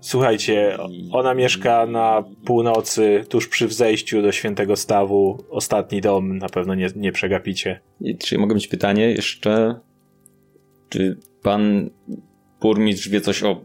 Słuchajcie, 0.00 0.78
ona 1.12 1.34
mieszka 1.34 1.86
na 1.86 2.24
północy, 2.44 3.24
tuż 3.28 3.48
przy 3.48 3.66
wzejściu 3.68 4.22
do 4.22 4.32
Świętego 4.32 4.76
Stawu. 4.76 5.44
Ostatni 5.50 6.00
dom, 6.00 6.38
na 6.38 6.48
pewno 6.48 6.74
nie, 6.74 6.88
nie 6.96 7.12
przegapicie. 7.12 7.80
I 8.00 8.18
czy 8.18 8.38
mogę 8.38 8.54
mieć 8.54 8.68
pytanie 8.68 9.10
jeszcze? 9.10 9.80
Czy 10.88 11.18
pan 11.42 11.90
burmistrz 12.60 13.08
wie 13.08 13.20
coś 13.20 13.42
o 13.42 13.60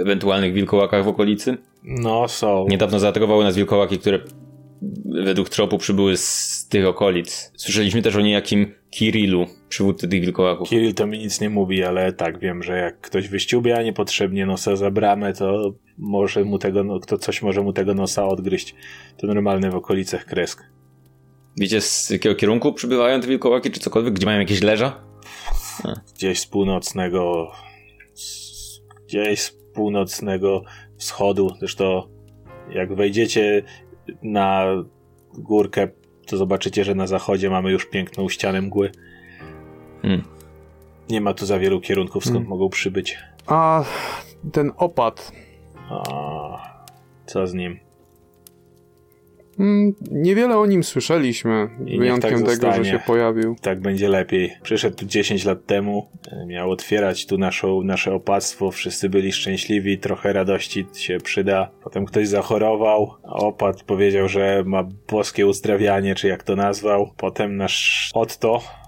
ewentualnych 0.00 0.52
wilkołakach 0.52 1.04
w 1.04 1.08
okolicy? 1.08 1.56
No, 1.82 2.28
są. 2.28 2.66
Niedawno 2.68 2.98
zaatakowały 2.98 3.44
nas 3.44 3.56
wilkołaki, 3.56 3.98
które 3.98 4.18
według 5.24 5.48
tropu 5.48 5.78
przybyły 5.78 6.16
z 6.16 6.66
tych 6.70 6.86
okolic. 6.86 7.52
Słyszeliśmy 7.56 8.02
też 8.02 8.16
o 8.16 8.20
niejakim 8.20 8.74
Kirillu, 8.90 9.46
przywódcy 9.68 10.08
tych 10.08 10.20
wilkołaków. 10.20 10.68
Kirill 10.68 10.94
to 10.94 11.06
mi 11.06 11.18
nic 11.18 11.40
nie 11.40 11.50
mówi, 11.50 11.84
ale 11.84 12.12
tak, 12.12 12.38
wiem, 12.38 12.62
że 12.62 12.78
jak 12.78 13.00
ktoś 13.00 13.28
wyściubia 13.28 13.82
niepotrzebnie 13.82 14.46
nosa 14.46 14.76
za 14.76 14.90
bramę, 14.90 15.32
to 15.32 15.74
może 15.98 16.44
mu 16.44 16.58
tego, 16.58 16.84
no, 16.84 17.00
to 17.00 17.18
coś 17.18 17.42
może 17.42 17.62
mu 17.62 17.72
tego 17.72 17.94
nosa 17.94 18.26
odgryźć. 18.26 18.74
To 19.16 19.26
normalne 19.26 19.70
w 19.70 19.74
okolicach 19.74 20.24
Kresk. 20.24 20.62
Wiecie 21.56 21.80
z 21.80 22.10
jakiego 22.10 22.34
kierunku 22.34 22.72
przybywają 22.72 23.20
te 23.20 23.26
wilkołaki, 23.26 23.70
czy 23.70 23.80
cokolwiek? 23.80 24.14
Gdzie 24.14 24.26
mają 24.26 24.38
jakieś 24.40 24.62
leża? 24.62 25.04
Gdzieś 26.14 26.40
z 26.40 26.46
północnego, 26.46 27.52
gdzieś 29.12 29.42
z 29.42 29.50
północnego 29.74 30.62
wschodu. 30.96 31.50
Zresztą 31.58 32.02
jak 32.70 32.94
wejdziecie 32.94 33.62
na 34.22 34.66
górkę, 35.34 35.88
to 36.26 36.36
zobaczycie, 36.36 36.84
że 36.84 36.94
na 36.94 37.06
zachodzie 37.06 37.50
mamy 37.50 37.70
już 37.70 37.86
piękną 37.86 38.28
ścianę 38.28 38.62
mgły. 38.62 38.92
Hmm. 40.02 40.22
Nie 41.10 41.20
ma 41.20 41.34
tu 41.34 41.46
za 41.46 41.58
wielu 41.58 41.80
kierunków, 41.80 42.22
skąd 42.22 42.36
Hmm. 42.36 42.50
mogą 42.50 42.68
przybyć. 42.68 43.18
A 43.46 43.84
ten 44.52 44.72
opad. 44.76 45.32
A, 45.90 46.84
co 47.26 47.46
z 47.46 47.54
nim? 47.54 47.78
Mm, 49.58 49.94
niewiele 50.10 50.58
o 50.58 50.66
nim 50.66 50.84
słyszeliśmy, 50.84 51.68
niech 51.80 51.98
wyjątkiem 51.98 52.44
tak 52.44 52.58
tego, 52.58 52.72
że 52.72 52.84
się 52.84 53.00
pojawił. 53.06 53.56
Tak 53.60 53.80
będzie 53.80 54.08
lepiej. 54.08 54.52
Przyszedł 54.62 54.96
tu 54.96 55.06
10 55.06 55.44
lat 55.44 55.66
temu, 55.66 56.08
e, 56.32 56.46
miał 56.46 56.70
otwierać 56.70 57.26
tu 57.26 57.38
naszą, 57.38 57.82
nasze 57.82 58.14
opactwo, 58.14 58.70
wszyscy 58.70 59.08
byli 59.08 59.32
szczęśliwi, 59.32 59.98
trochę 59.98 60.32
radości 60.32 60.86
się 60.94 61.18
przyda. 61.18 61.70
Potem 61.82 62.04
ktoś 62.04 62.28
zachorował, 62.28 63.14
a 63.22 63.32
opat 63.32 63.82
powiedział, 63.82 64.28
że 64.28 64.62
ma 64.66 64.88
boskie 65.10 65.46
uzdrawianie, 65.46 66.14
czy 66.14 66.28
jak 66.28 66.42
to 66.42 66.56
nazwał. 66.56 67.10
Potem 67.16 67.56
nasz 67.56 68.10
Otto 68.14 68.81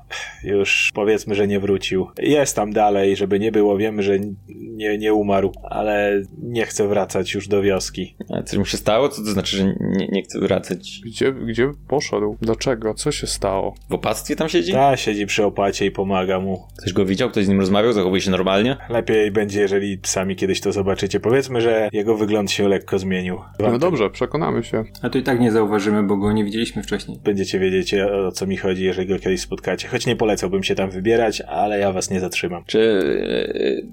już 0.45 0.91
powiedzmy, 0.95 1.35
że 1.35 1.47
nie 1.47 1.61
wrócił. 1.61 2.07
Jest 2.19 2.57
tam 2.57 2.73
dalej, 2.73 3.17
żeby 3.17 3.41
nie 3.41 3.53
było, 3.53 3.77
wiemy, 3.77 4.03
że 4.03 4.19
nie, 4.49 4.99
nie 4.99 5.15
umarł, 5.15 5.53
ale 5.63 6.23
nie 6.43 6.67
chce 6.67 6.89
wracać 6.89 7.35
już 7.35 7.49
do 7.49 7.63
wioski. 7.63 8.17
A 8.31 8.43
coś 8.43 8.59
mu 8.59 8.65
się 8.65 8.77
stało? 8.77 9.09
Co 9.09 9.23
to 9.23 9.31
znaczy, 9.31 9.57
że 9.57 9.65
nie, 9.65 10.09
nie 10.13 10.23
chce 10.23 10.41
wracać? 10.41 11.01
Gdzie, 11.05 11.33
gdzie 11.33 11.73
poszedł? 11.89 12.37
Dlaczego? 12.41 12.95
Co 12.95 13.13
się 13.13 13.27
stało? 13.27 13.75
W 13.91 13.95
opactwie 13.95 14.37
tam 14.37 14.49
siedzi? 14.49 14.73
Ta 14.73 14.97
siedzi 14.97 15.27
przy 15.27 15.45
opacie 15.45 15.87
i 15.87 15.91
pomaga 15.91 16.41
mu. 16.41 16.67
Ktoś 16.79 16.93
go 16.93 17.05
widział? 17.07 17.31
Ktoś 17.31 17.45
z 17.45 17.49
nim 17.49 17.61
rozmawiał? 17.61 17.93
Zachowuje 17.93 18.21
się 18.21 18.31
normalnie? 18.31 18.77
Lepiej 18.89 19.31
będzie, 19.31 19.61
jeżeli 19.61 19.99
sami 20.03 20.37
kiedyś 20.37 20.61
to 20.61 20.73
zobaczycie. 20.73 21.21
Powiedzmy, 21.21 21.61
że 21.61 21.89
jego 21.93 22.17
wygląd 22.17 22.51
się 22.51 22.69
lekko 22.69 22.99
zmienił. 22.99 23.39
No 23.61 23.79
dobrze, 23.79 24.11
przekonamy 24.11 24.65
się. 24.65 24.85
A 25.03 25.11
to 25.11 25.19
i 25.19 25.23
tak 25.23 25.41
nie 25.41 25.53
zauważymy, 25.53 26.03
bo 26.03 26.17
go 26.17 26.33
nie 26.33 26.45
widzieliśmy 26.45 26.83
wcześniej. 26.83 27.19
Będziecie 27.25 27.59
wiedzieć 27.59 27.95
o 27.95 28.33
co 28.33 28.47
mi 28.47 28.57
chodzi, 28.57 28.85
jeżeli 28.85 29.09
go 29.09 29.19
kiedyś 29.19 29.41
spotkacie. 29.41 29.89
Choć 29.89 30.04
nie 30.07 30.17
polecałbym 30.17 30.63
się 30.63 30.75
tam 30.75 30.91
wybierać, 30.91 31.41
ale 31.41 31.79
ja 31.79 31.93
was 31.93 32.11
nie 32.11 32.21
zatrzymam. 32.21 32.63
Czy 32.67 32.79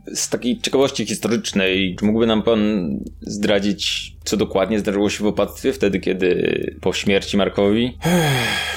e, 0.10 0.16
z 0.16 0.30
takiej 0.30 0.60
ciekawości 0.60 1.06
historycznej, 1.06 1.96
czy 2.00 2.06
mógłby 2.06 2.28
nam 2.28 2.44
pan 2.44 2.90
zdradzić, 3.22 4.14
co 4.24 4.38
dokładnie 4.38 4.80
zdarzyło 4.80 5.10
się 5.10 5.24
w 5.24 5.28
opactwie 5.28 5.74
wtedy, 5.74 6.00
kiedy 6.00 6.76
po 6.82 6.94
śmierci 6.94 7.38
Markowi 7.38 7.98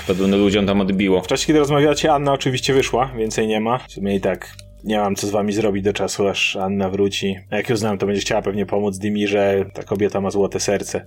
podobno 0.07 0.37
ludziom 0.37 0.67
tam 0.67 0.81
odbiło? 0.81 1.23
W 1.23 1.27
czasie, 1.27 1.47
kiedy 1.47 1.59
rozmawiacie, 1.59 2.13
Anna 2.13 2.33
oczywiście 2.33 2.75
wyszła, 2.75 3.11
więcej 3.19 3.47
nie 3.47 3.61
ma. 3.61 3.79
W 3.79 3.93
sumie 3.93 4.17
i 4.17 4.21
tak 4.21 4.57
nie 4.85 4.99
mam 4.99 5.17
co 5.17 5.27
z 5.27 5.31
wami 5.31 5.53
zrobić 5.53 5.85
do 5.85 5.93
czasu, 5.93 6.29
aż 6.29 6.57
Anna 6.57 6.91
wróci. 6.91 7.37
A 7.51 7.57
jak 7.57 7.69
ją 7.69 7.77
znam, 7.77 7.99
to 7.99 8.07
będzie 8.07 8.21
chciała 8.21 8.43
pewnie 8.43 8.67
pomóc 8.67 8.99
Dimirze. 8.99 9.65
Ta 9.75 9.83
kobieta 9.83 10.21
ma 10.21 10.31
złote 10.31 10.61
serce. 10.61 11.07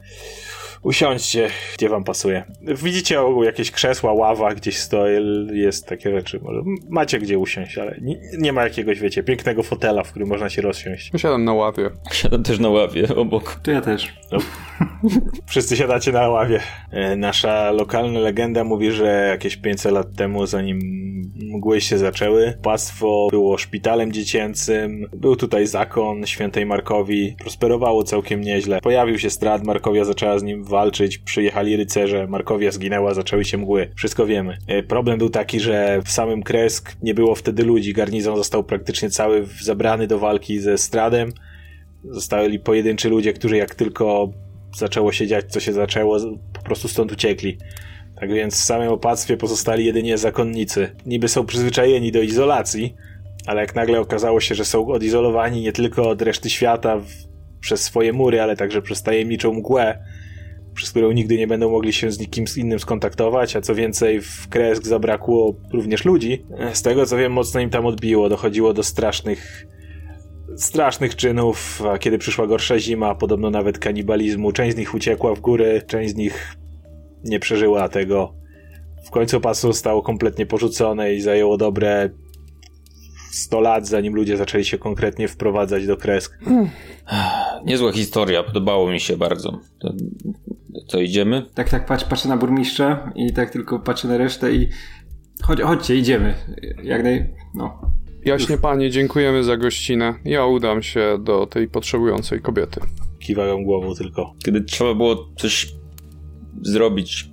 Usiądźcie, 0.88 1.50
gdzie 1.76 1.90
wam 1.90 2.04
pasuje. 2.04 2.44
Widzicie 2.84 3.22
o, 3.22 3.44
jakieś 3.44 3.72
krzesła, 3.72 4.14
ława 4.14 4.56
gdzieś 4.56 4.78
stoi, 4.78 5.12
jest 5.54 5.88
takie 5.88 6.12
rzeczy. 6.12 6.40
Może 6.44 6.62
macie 6.90 7.20
gdzie 7.20 7.40
usiąść, 7.40 7.78
ale 7.78 7.98
nie, 8.02 8.20
nie 8.38 8.54
ma 8.54 8.64
jakiegoś, 8.64 9.00
wiecie, 9.00 9.24
pięknego 9.24 9.64
fotela, 9.64 10.04
w 10.04 10.10
którym 10.10 10.30
można 10.30 10.50
się 10.50 10.62
rozsiąść. 10.62 11.12
Siadam 11.18 11.44
na 11.44 11.54
ławie. 11.54 11.90
Siadam 12.12 12.44
też 12.44 12.60
na 12.60 12.70
ławie 12.70 13.16
obok. 13.16 13.60
To 13.64 13.72
ja 13.72 13.82
też. 13.82 14.14
Wszyscy 15.50 15.78
siadacie 15.78 16.12
na 16.12 16.30
ławie. 16.30 16.60
E, 16.92 17.16
Nasza 17.16 17.72
lokalna 17.72 18.20
legenda 18.20 18.64
mówi, 18.64 18.92
że 18.92 19.28
jakieś 19.32 19.58
500 19.58 19.92
lat 19.92 20.16
temu, 20.16 20.46
zanim 20.46 20.80
mgły 21.36 21.82
się 21.82 21.98
zaczęły, 21.98 22.58
pastwo 22.64 23.28
było 23.32 23.58
szpitalem 23.58 24.12
dziecięcym, 24.12 25.06
był 25.14 25.36
tutaj 25.36 25.68
zakon 25.68 26.26
świętej 26.26 26.66
Markowi, 26.66 27.36
prosperowało 27.40 28.04
całkiem 28.04 28.42
nieźle. 28.42 28.82
Pojawił 28.82 29.20
się 29.20 29.30
strat, 29.30 29.64
Markowia 29.64 30.06
zaczęła 30.06 30.40
z 30.40 30.44
nim 30.44 30.64
walczyć, 30.64 30.77
przyjechali 31.26 31.78
rycerze, 31.78 32.28
Markowia 32.28 32.72
zginęła, 32.72 33.14
zaczęły 33.14 33.46
się 33.46 33.58
mgły. 33.58 33.92
Wszystko 33.96 34.26
wiemy. 34.26 34.58
E, 34.68 34.84
Problem 34.84 35.20
był 35.20 35.30
taki, 35.30 35.60
że 35.60 36.02
w 36.06 36.12
samym 36.12 36.44
Kresk 36.44 36.96
nie 37.02 37.14
było 37.14 37.36
wtedy 37.36 37.64
ludzi, 37.64 37.94
garnizon 37.94 38.38
został 38.38 38.64
praktycznie 38.64 39.10
cały 39.10 39.48
zabrany 39.62 40.08
do 40.08 40.20
walki 40.20 40.60
ze 40.60 40.78
stradem. 40.78 41.34
Zostali 42.04 42.60
pojedynczy 42.60 43.10
ludzie, 43.10 43.34
którzy 43.34 43.58
jak 43.58 43.76
tylko 43.76 44.30
zaczęło 44.76 45.12
się 45.12 45.28
dziać, 45.28 45.46
co 45.50 45.60
się 45.60 45.74
zaczęło, 45.74 46.18
po 46.54 46.62
prostu 46.62 46.88
stąd 46.88 47.12
uciekli. 47.12 47.58
Tak 48.20 48.34
więc 48.34 48.56
w 48.56 48.64
samym 48.64 48.90
opactwie 48.90 49.38
pozostali 49.38 49.86
jedynie 49.86 50.18
zakonnicy. 50.18 50.96
Niby 51.06 51.28
są 51.28 51.46
przyzwyczajeni 51.46 52.12
do 52.12 52.22
izolacji, 52.22 52.96
ale 53.46 53.62
jak 53.62 53.76
nagle 53.76 54.00
okazało 54.00 54.40
się, 54.40 54.56
że 54.56 54.66
są 54.66 54.88
odizolowani 54.88 55.62
nie 55.62 55.72
tylko 55.72 56.10
od 56.10 56.22
reszty 56.22 56.50
świata 56.50 56.98
w, 56.98 57.08
przez 57.60 57.82
swoje 57.82 58.14
mury, 58.14 58.42
ale 58.42 58.56
także 58.56 58.82
przez 58.82 59.04
tajemniczą 59.04 59.54
mgłę, 59.54 60.04
przez 60.78 60.92
którą 60.92 61.12
nigdy 61.12 61.38
nie 61.38 61.48
będą 61.48 61.72
mogli 61.72 61.94
się 61.94 62.12
z 62.12 62.20
nikim 62.20 62.46
innym 62.58 62.80
skontaktować, 62.80 63.56
a 63.56 63.62
co 63.62 63.76
więcej 63.76 64.22
w 64.22 64.48
Kresk 64.50 64.86
zabrakło 64.86 65.56
również 65.74 66.06
ludzi. 66.06 66.46
Z 66.74 66.82
tego 66.82 67.06
co 67.06 67.18
wiem, 67.18 67.34
mocno 67.34 67.60
im 67.60 67.70
tam 67.70 67.86
odbiło, 67.86 68.30
dochodziło 68.30 68.74
do 68.74 68.84
strasznych 68.84 69.68
strasznych 70.58 71.16
czynów, 71.16 71.82
a 71.86 71.98
kiedy 71.98 72.18
przyszła 72.18 72.48
gorsza 72.48 72.80
zima, 72.80 73.16
podobno 73.16 73.50
nawet 73.50 73.80
kanibalizmu, 73.80 74.52
część 74.52 74.76
z 74.76 74.80
nich 74.80 74.94
uciekła 74.94 75.36
w 75.36 75.40
góry, 75.40 75.82
część 75.88 76.14
z 76.14 76.16
nich 76.16 76.56
nie 77.24 77.40
przeżyła 77.40 77.90
tego. 77.90 78.34
W 79.06 79.10
końcu 79.10 79.42
pasu 79.42 79.68
zostało 79.68 80.02
kompletnie 80.02 80.46
porzucone 80.46 81.14
i 81.14 81.22
zajęło 81.22 81.58
dobre 81.58 82.10
100 83.32 83.60
lat, 83.60 83.88
zanim 83.88 84.16
ludzie 84.16 84.38
zaczęli 84.38 84.66
się 84.66 84.78
konkretnie 84.78 85.28
wprowadzać 85.28 85.88
do 85.88 85.98
kresk. 85.98 86.40
Niezła 87.66 87.92
historia, 87.92 88.44
podobało 88.44 88.92
mi 88.92 89.00
się 89.00 89.18
bardzo. 89.18 89.60
To, 90.88 91.02
idziemy? 91.02 91.46
Tak, 91.54 91.70
tak, 91.70 91.86
patrz, 91.86 92.04
patrzę 92.04 92.30
na 92.30 92.38
burmistrza 92.38 93.12
i 93.16 93.34
tak 93.34 93.50
tylko 93.50 93.80
patrzę 93.80 94.08
na 94.08 94.18
resztę 94.18 94.54
i 94.54 94.70
chodź, 95.44 95.62
chodźcie, 95.62 95.96
idziemy. 95.96 96.34
Jak 96.84 97.04
naj... 97.04 97.34
no. 97.56 97.82
Jaśnie 98.26 98.58
panie, 98.58 98.90
dziękujemy 98.92 99.44
za 99.44 99.58
gościnę. 99.58 100.14
Ja 100.26 100.46
udam 100.46 100.84
się 100.84 101.18
do 101.24 101.46
tej 101.46 101.68
potrzebującej 101.68 102.42
kobiety. 102.42 102.82
Kiwają 103.20 103.64
głową 103.64 103.96
tylko. 103.96 104.34
Kiedy 104.46 104.62
trzeba 104.62 104.94
było 104.94 105.30
coś 105.38 105.74
zrobić 106.62 107.30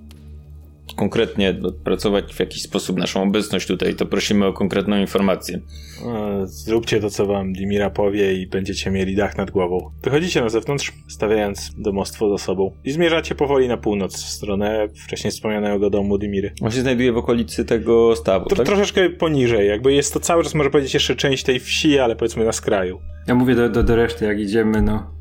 konkretnie, 0.95 1.55
pracować 1.83 2.33
w 2.35 2.39
jakiś 2.39 2.61
sposób 2.61 2.97
naszą 2.97 3.23
obecność 3.23 3.67
tutaj, 3.67 3.95
to 3.95 4.05
prosimy 4.05 4.45
o 4.45 4.53
konkretną 4.53 4.97
informację. 4.97 5.59
E, 6.05 6.41
Zróbcie 6.47 6.99
to, 6.99 7.09
co 7.09 7.25
wam 7.25 7.53
Dimira 7.53 7.89
powie 7.89 8.33
i 8.33 8.47
będziecie 8.47 8.91
mieli 8.91 9.15
dach 9.15 9.37
nad 9.37 9.51
głową. 9.51 9.91
Wychodzicie 10.03 10.41
na 10.41 10.49
zewnątrz, 10.49 10.93
stawiając 11.07 11.71
domostwo 11.77 12.37
za 12.37 12.45
sobą 12.45 12.71
i 12.83 12.91
zmierzacie 12.91 13.35
powoli 13.35 13.67
na 13.67 13.77
północ, 13.77 14.15
w 14.23 14.29
stronę 14.29 14.87
wcześniej 15.05 15.31
wspomnianego 15.31 15.89
domu 15.89 16.17
Dimiry. 16.17 16.53
On 16.61 16.71
się 16.71 16.81
znajduje 16.81 17.11
w 17.13 17.17
okolicy 17.17 17.65
tego 17.65 18.15
stawu, 18.15 18.45
Tro- 18.45 18.57
tak? 18.57 18.65
Troszeczkę 18.65 19.09
poniżej, 19.09 19.67
jakby 19.67 19.93
jest 19.93 20.13
to 20.13 20.19
cały 20.19 20.43
czas, 20.43 20.55
może 20.55 20.69
powiedzieć, 20.69 20.93
jeszcze 20.93 21.15
część 21.15 21.43
tej 21.43 21.59
wsi, 21.59 21.99
ale 21.99 22.15
powiedzmy 22.15 22.45
na 22.45 22.51
skraju. 22.51 22.99
Ja 23.27 23.35
mówię 23.35 23.55
do, 23.55 23.69
do, 23.69 23.83
do 23.83 23.95
reszty, 23.95 24.25
jak 24.25 24.39
idziemy, 24.39 24.81
no. 24.81 25.11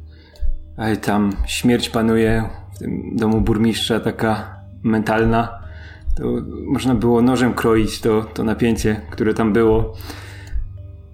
Ej, 0.79 0.97
tam 0.97 1.37
śmierć 1.47 1.89
panuje 1.89 2.45
w 2.75 2.79
tym 2.79 3.17
domu 3.17 3.41
burmistrza, 3.41 4.01
taka 4.01 4.54
mentalna. 4.85 5.59
To 6.17 6.25
można 6.67 6.95
było 6.95 7.23
nożem 7.23 7.55
kroić 7.55 8.01
to, 8.01 8.25
to 8.35 8.45
napięcie, 8.45 9.01
które 9.11 9.35
tam 9.35 9.53
było. 9.53 9.95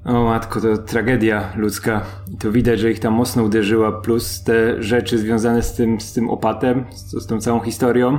O 0.04 0.24
matko, 0.24 0.60
to 0.60 0.78
tragedia 0.78 1.52
ludzka. 1.56 2.04
I 2.34 2.36
to 2.36 2.52
widać, 2.52 2.80
że 2.80 2.90
ich 2.90 3.00
tam 3.00 3.14
mocno 3.14 3.42
uderzyła, 3.42 3.92
plus 3.92 4.42
te 4.44 4.82
rzeczy 4.82 5.18
związane 5.18 5.62
z 5.62 5.74
tym, 5.74 6.00
z 6.00 6.12
tym 6.12 6.30
opatem, 6.30 6.84
z, 6.90 7.22
z 7.22 7.26
tą 7.26 7.40
całą 7.40 7.60
historią. 7.60 8.18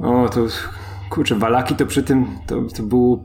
O, 0.00 0.28
to 0.28 0.46
kurczę, 1.10 1.34
Walaki 1.34 1.74
to 1.74 1.86
przy 1.86 2.02
tym, 2.02 2.26
to, 2.46 2.62
to, 2.76 2.82
było, 2.82 3.24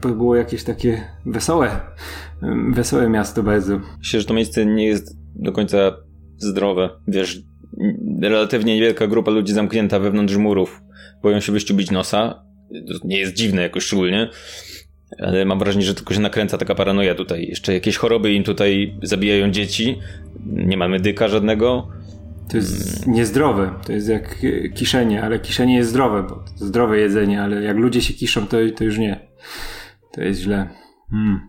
to 0.00 0.08
było 0.08 0.36
jakieś 0.36 0.64
takie 0.64 1.04
wesołe, 1.26 1.80
wesołe 2.72 3.08
miasto 3.08 3.42
bardzo. 3.42 3.80
Myślę, 3.98 4.20
że 4.20 4.26
to 4.26 4.34
miejsce 4.34 4.66
nie 4.66 4.86
jest 4.86 5.16
do 5.34 5.52
końca 5.52 5.78
zdrowe. 6.38 6.90
Wiesz, 7.08 7.42
relatywnie 8.22 8.74
niewielka 8.74 9.06
grupa 9.06 9.30
ludzi 9.30 9.52
zamknięta 9.52 9.98
wewnątrz 9.98 10.36
murów 10.36 10.82
boją 11.22 11.40
się 11.40 11.52
wyściubić 11.52 11.90
nosa. 11.90 12.44
To 12.70 12.94
nie 13.04 13.18
jest 13.18 13.34
dziwne 13.34 13.62
jakoś 13.62 13.84
szczególnie, 13.84 14.28
ale 15.18 15.44
mam 15.44 15.58
wrażenie, 15.58 15.84
że 15.84 15.94
tylko 15.94 16.14
się 16.14 16.20
nakręca 16.20 16.58
taka 16.58 16.74
paranoja 16.74 17.14
tutaj. 17.14 17.46
Jeszcze 17.46 17.74
jakieś 17.74 17.96
choroby 17.96 18.32
im 18.32 18.44
tutaj 18.44 18.94
zabijają 19.02 19.50
dzieci. 19.50 19.98
Nie 20.46 20.76
ma 20.76 20.88
medyka 20.88 21.28
żadnego. 21.28 21.88
To 22.50 22.56
jest 22.56 23.06
niezdrowe. 23.06 23.74
To 23.86 23.92
jest 23.92 24.08
jak 24.08 24.46
kiszenie, 24.74 25.22
ale 25.22 25.38
kiszenie 25.38 25.76
jest 25.76 25.90
zdrowe, 25.90 26.22
bo 26.22 26.44
zdrowe 26.56 26.98
jedzenie, 26.98 27.42
ale 27.42 27.62
jak 27.62 27.76
ludzie 27.76 28.02
się 28.02 28.14
kiszą, 28.14 28.46
to, 28.46 28.56
to 28.76 28.84
już 28.84 28.98
nie. 28.98 29.28
To 30.12 30.22
jest 30.22 30.40
źle. 30.40 30.68
Mm. 31.12 31.40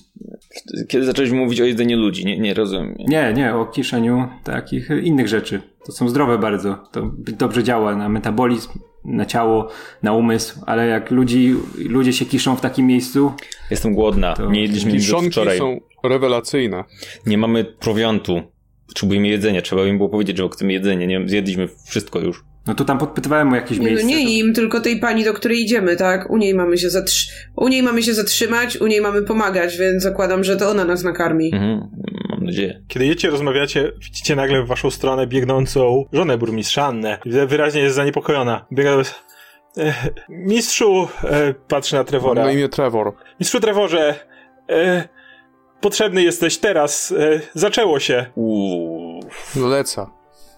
Kiedy 0.87 1.05
zaczęliśmy 1.05 1.37
mówić 1.37 1.61
o 1.61 1.65
jedzeniu 1.65 1.97
ludzi? 1.97 2.25
Nie, 2.25 2.39
nie 2.39 2.53
rozumiem. 2.53 2.95
Nie, 3.07 3.33
nie, 3.33 3.55
o 3.55 3.65
kiszeniu 3.65 4.27
takich 4.43 4.89
innych 5.03 5.27
rzeczy. 5.27 5.61
To 5.85 5.91
są 5.91 6.09
zdrowe 6.09 6.37
bardzo. 6.37 6.77
To 6.91 7.11
dobrze 7.37 7.63
działa 7.63 7.95
na 7.95 8.09
metabolizm, 8.09 8.69
na 9.05 9.25
ciało, 9.25 9.67
na 10.03 10.13
umysł, 10.13 10.59
ale 10.65 10.87
jak 10.87 11.11
ludzi, 11.11 11.55
ludzie 11.89 12.13
się 12.13 12.25
kiszą 12.25 12.55
w 12.55 12.61
takim 12.61 12.87
miejscu... 12.87 13.31
Jestem 13.71 13.93
głodna. 13.93 14.33
To- 14.33 14.51
Nie 14.51 14.61
jedliśmy 14.61 14.91
nic 14.91 15.11
wczoraj. 15.31 15.57
są 15.57 15.79
rewelacyjne. 16.03 16.83
Nie 17.25 17.37
mamy 17.37 17.63
prowiantu. 17.63 18.41
Potrzebujemy 18.87 19.27
jedzenia. 19.27 19.61
Trzeba 19.61 19.85
im 19.85 19.97
było 19.97 20.09
powiedzieć, 20.09 20.37
że 20.37 20.49
chcemy 20.49 20.73
jedzenie. 20.73 21.07
Nie 21.07 21.27
zjedliśmy 21.29 21.67
wszystko 21.87 22.19
już. 22.19 22.43
No 22.67 22.75
to 22.75 22.85
tam 22.85 22.97
podpytywałem 22.97 23.53
o 23.53 23.55
jakieś 23.55 23.77
Nie, 23.77 23.83
no 23.83 23.89
miejsce. 23.89 24.07
nie 24.07 24.15
to- 24.23 24.29
im, 24.31 24.53
tylko 24.53 24.81
tej 24.81 24.99
pani, 24.99 25.23
do 25.23 25.33
której 25.33 25.61
idziemy, 25.61 25.95
tak? 25.95 26.29
U 26.29 26.37
niej 26.37 26.53
mamy 26.55 26.77
się 26.77 26.87
zatrzy- 26.87 27.29
u 27.55 27.67
niej 27.67 27.83
mamy 27.83 28.03
się 28.03 28.13
zatrzymać, 28.13 28.77
u 28.77 28.87
niej 28.87 29.01
mamy 29.01 29.21
pomagać, 29.21 29.77
więc 29.77 30.03
zakładam, 30.03 30.43
że 30.43 30.57
to 30.57 30.69
ona 30.69 30.85
nas 30.85 31.03
nakarmi. 31.03 31.51
Mhm, 31.53 31.89
mam 32.29 32.43
nadzieję. 32.45 32.81
Kiedy 32.87 33.05
jedziecie, 33.05 33.29
rozmawiacie, 33.29 33.91
widzicie 34.03 34.35
nagle 34.35 34.63
w 34.63 34.67
waszą 34.67 34.91
stronę 34.91 35.27
biegnącą 35.27 36.05
żonę 36.13 36.37
burmistrza 36.37 36.85
Annę. 36.85 37.17
Wyraźnie 37.47 37.81
jest 37.81 37.95
zaniepokojona. 37.95 38.65
Biega 38.73 38.95
do. 38.95 39.01
E, 39.77 39.93
mistrzu, 40.29 41.07
e, 41.23 41.53
patrzy 41.53 41.95
na 41.95 42.03
Trevora. 42.03 42.43
Na 42.45 42.51
imię 42.51 42.69
Trevor. 42.69 43.13
Mistrzu 43.39 43.59
Trevorze, 43.59 44.15
e, 44.69 45.07
potrzebny 45.81 46.23
jesteś 46.23 46.57
teraz. 46.57 47.11
E, 47.11 47.39
zaczęło 47.53 47.99
się. 47.99 48.25
Uuu. 48.35 49.19
Leca. 49.55 50.11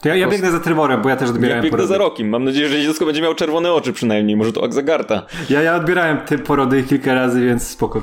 To 0.04 0.10
ja, 0.10 0.16
ja 0.16 0.28
biegnę 0.28 0.52
za 0.52 0.60
Trevorem, 0.60 1.02
bo 1.02 1.10
ja 1.10 1.16
też 1.16 1.30
Ja 1.30 1.34
odbierałem 1.34 1.64
biegnę 1.64 1.78
porody. 1.78 1.88
za 1.94 1.98
rokiem. 1.98 2.30
Mam 2.30 2.44
nadzieję, 2.44 2.70
że 2.70 2.82
dziecko 2.82 3.06
będzie 3.06 3.22
miało 3.22 3.36
czerwone 3.36 3.74
oczy 3.74 3.94
przynajmniej. 3.94 4.36
Może 4.36 4.54
to 4.54 4.64
Akzagarta. 4.64 5.26
Ja, 5.50 5.62
ja 5.62 5.76
odbierałem 5.76 6.18
te 6.18 6.38
porody 6.38 6.84
kilka 6.84 7.14
razy, 7.14 7.46
więc 7.46 7.68
spoko. 7.68 8.02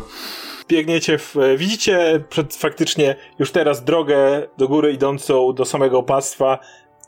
Biegniecie 0.68 1.18
w. 1.18 1.36
E, 1.36 1.56
widzicie 1.56 2.24
przed 2.28 2.56
faktycznie 2.56 3.16
już 3.38 3.50
teraz 3.52 3.84
drogę 3.84 4.48
do 4.58 4.68
góry 4.68 4.92
idącą 4.92 5.52
do 5.52 5.64
samego 5.64 5.98
opactwa 5.98 6.58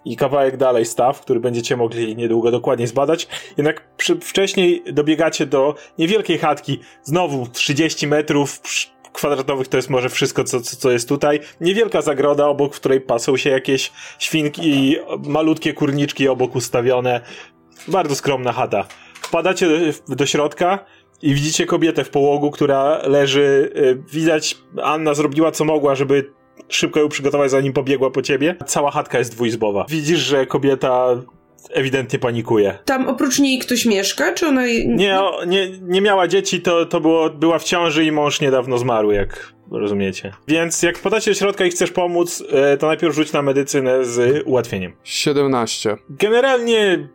i 0.04 0.16
kawałek 0.16 0.56
dalej 0.56 0.86
staw, 0.86 1.20
który 1.20 1.40
będziecie 1.40 1.76
mogli 1.76 2.16
niedługo 2.16 2.50
dokładnie 2.50 2.86
zbadać. 2.86 3.28
Jednak 3.56 3.96
przy, 3.96 4.20
wcześniej 4.20 4.82
dobiegacie 4.92 5.46
do 5.46 5.74
niewielkiej 5.98 6.38
chatki, 6.38 6.80
znowu 7.02 7.46
30 7.52 8.06
metrów 8.06 8.60
kwadratowych 9.12 9.68
to 9.68 9.76
jest 9.76 9.90
może 9.90 10.08
wszystko, 10.08 10.44
co, 10.44 10.60
co, 10.60 10.76
co 10.76 10.90
jest 10.90 11.08
tutaj. 11.08 11.40
Niewielka 11.60 12.02
zagroda, 12.02 12.46
obok 12.46 12.74
której 12.74 13.00
pasą 13.00 13.36
się 13.36 13.50
jakieś 13.50 13.92
świnki 14.18 14.62
i 14.64 14.96
malutkie 15.26 15.72
kurniczki 15.72 16.28
obok 16.28 16.56
ustawione. 16.56 17.20
Bardzo 17.88 18.14
skromna 18.14 18.52
chata. 18.52 18.84
Wpadacie 19.22 19.68
do, 19.68 20.14
do 20.16 20.26
środka 20.26 20.78
i 21.22 21.34
widzicie 21.34 21.66
kobietę 21.66 22.04
w 22.04 22.10
połogu, 22.10 22.50
która 22.50 22.98
leży. 23.06 23.72
y, 23.76 24.02
Widać, 24.12 24.58
Anna 24.82 25.14
zrobiła 25.14 25.50
co 25.50 25.64
mogła, 25.64 25.94
żeby 25.94 26.32
szybko 26.68 27.00
ją 27.00 27.08
przygotować, 27.08 27.50
zanim 27.50 27.72
pobiegła 27.72 28.10
po 28.10 28.22
ciebie. 28.22 28.56
Cała 28.66 28.90
chatka 28.90 29.18
jest 29.18 29.32
dwuizbowa. 29.32 29.86
Widzisz, 29.88 30.20
że 30.20 30.46
kobieta 30.46 31.06
ewidentnie 31.70 32.18
panikuje. 32.18 32.78
Tam 32.84 33.08
oprócz 33.08 33.38
niej 33.38 33.58
ktoś 33.58 33.86
mieszka, 33.86 34.32
czy 34.32 34.46
ona... 34.46 34.62
Nie, 34.86 35.20
o, 35.20 35.44
nie, 35.44 35.68
nie 35.80 36.00
miała 36.00 36.28
dzieci, 36.28 36.60
to, 36.60 36.86
to 36.86 37.00
było, 37.00 37.30
była 37.30 37.58
w 37.58 37.64
ciąży 37.64 38.04
i 38.04 38.12
mąż 38.12 38.40
niedawno 38.40 38.78
zmarł, 38.78 39.10
jak 39.10 39.52
rozumiecie. 39.70 40.32
Więc 40.48 40.82
jak 40.82 40.98
podacie 40.98 41.30
do 41.30 41.34
środka 41.34 41.64
i 41.64 41.70
chcesz 41.70 41.90
pomóc, 41.90 42.44
e, 42.52 42.76
to 42.76 42.86
najpierw 42.86 43.14
rzuć 43.14 43.32
na 43.32 43.42
medycynę 43.42 44.04
z 44.04 44.42
ułatwieniem. 44.46 44.92
17. 45.04 45.96
Generalnie 46.10 47.08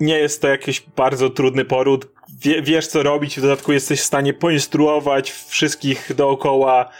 nie 0.00 0.18
jest 0.18 0.42
to 0.42 0.48
jakiś 0.48 0.80
bardzo 0.96 1.30
trudny 1.30 1.64
poród. 1.64 2.08
Wie, 2.40 2.62
wiesz, 2.62 2.86
co 2.86 3.02
robić, 3.02 3.38
w 3.38 3.42
dodatku 3.42 3.72
jesteś 3.72 4.00
w 4.00 4.04
stanie 4.04 4.34
poinstruować 4.34 5.32
wszystkich 5.48 6.14
dookoła, 6.14 6.90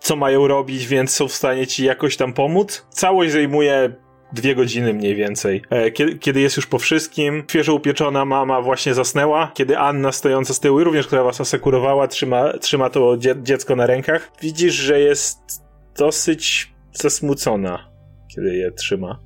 co 0.00 0.16
mają 0.16 0.48
robić, 0.48 0.86
więc 0.86 1.10
są 1.10 1.28
w 1.28 1.32
stanie 1.32 1.66
ci 1.66 1.84
jakoś 1.84 2.16
tam 2.16 2.32
pomóc. 2.32 2.86
Całość 2.90 3.32
zajmuje 3.32 3.94
dwie 4.32 4.54
godziny 4.54 4.94
mniej 4.94 5.14
więcej. 5.14 5.62
E, 5.70 5.90
Kiedy, 5.90 6.18
kiedy 6.18 6.40
jest 6.40 6.56
już 6.56 6.66
po 6.66 6.78
wszystkim, 6.78 7.44
świeżo 7.50 7.74
upieczona 7.74 8.24
mama 8.24 8.62
właśnie 8.62 8.94
zasnęła, 8.94 9.52
kiedy 9.54 9.78
Anna 9.78 10.12
stojąca 10.12 10.54
z 10.54 10.60
tyłu, 10.60 10.84
również 10.84 11.06
która 11.06 11.22
was 11.22 11.40
asekurowała, 11.40 12.08
trzyma, 12.08 12.52
trzyma 12.58 12.90
to 12.90 13.16
dzie 13.16 13.34
dziecko 13.42 13.76
na 13.76 13.86
rękach, 13.86 14.30
widzisz, 14.42 14.74
że 14.74 15.00
jest 15.00 15.38
dosyć 15.98 16.72
zasmucona, 16.92 17.90
kiedy 18.34 18.56
je 18.56 18.72
trzyma. 18.72 19.20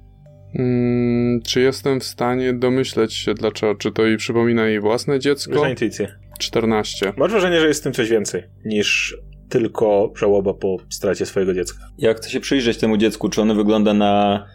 Mm, 0.59 1.43
czy 1.43 1.61
jestem 1.61 2.01
w 2.01 2.05
stanie 2.05 2.53
domyśleć 2.53 3.15
się 3.15 3.35
dlaczego? 3.35 3.75
Czy 3.75 3.93
to 3.93 4.05
jej 4.05 4.17
przypomina 4.17 4.67
jej 4.67 4.81
własne 4.81 5.19
dziecko? 5.19 5.63
na 5.63 5.69
intuicję. 5.69 6.19
14. 6.39 7.13
Masz 7.17 7.31
wrażenie, 7.31 7.61
że 7.61 7.67
jest 7.67 7.81
w 7.81 7.83
tym 7.83 7.93
coś 7.93 8.09
więcej 8.09 8.43
niż 8.65 9.17
tylko 9.49 10.13
żałoba 10.17 10.55
po 10.55 10.77
stracie 10.91 11.27
swojego 11.27 11.55
dziecka. 11.55 11.79
Jak 11.99 12.17
chcę 12.17 12.31
się 12.31 12.41
przyjrzeć 12.41 12.79
temu 12.79 12.97
dziecku, 12.97 13.29
czy 13.29 13.43
ono 13.43 13.55
wygląda 13.55 13.95
na 13.95 14.47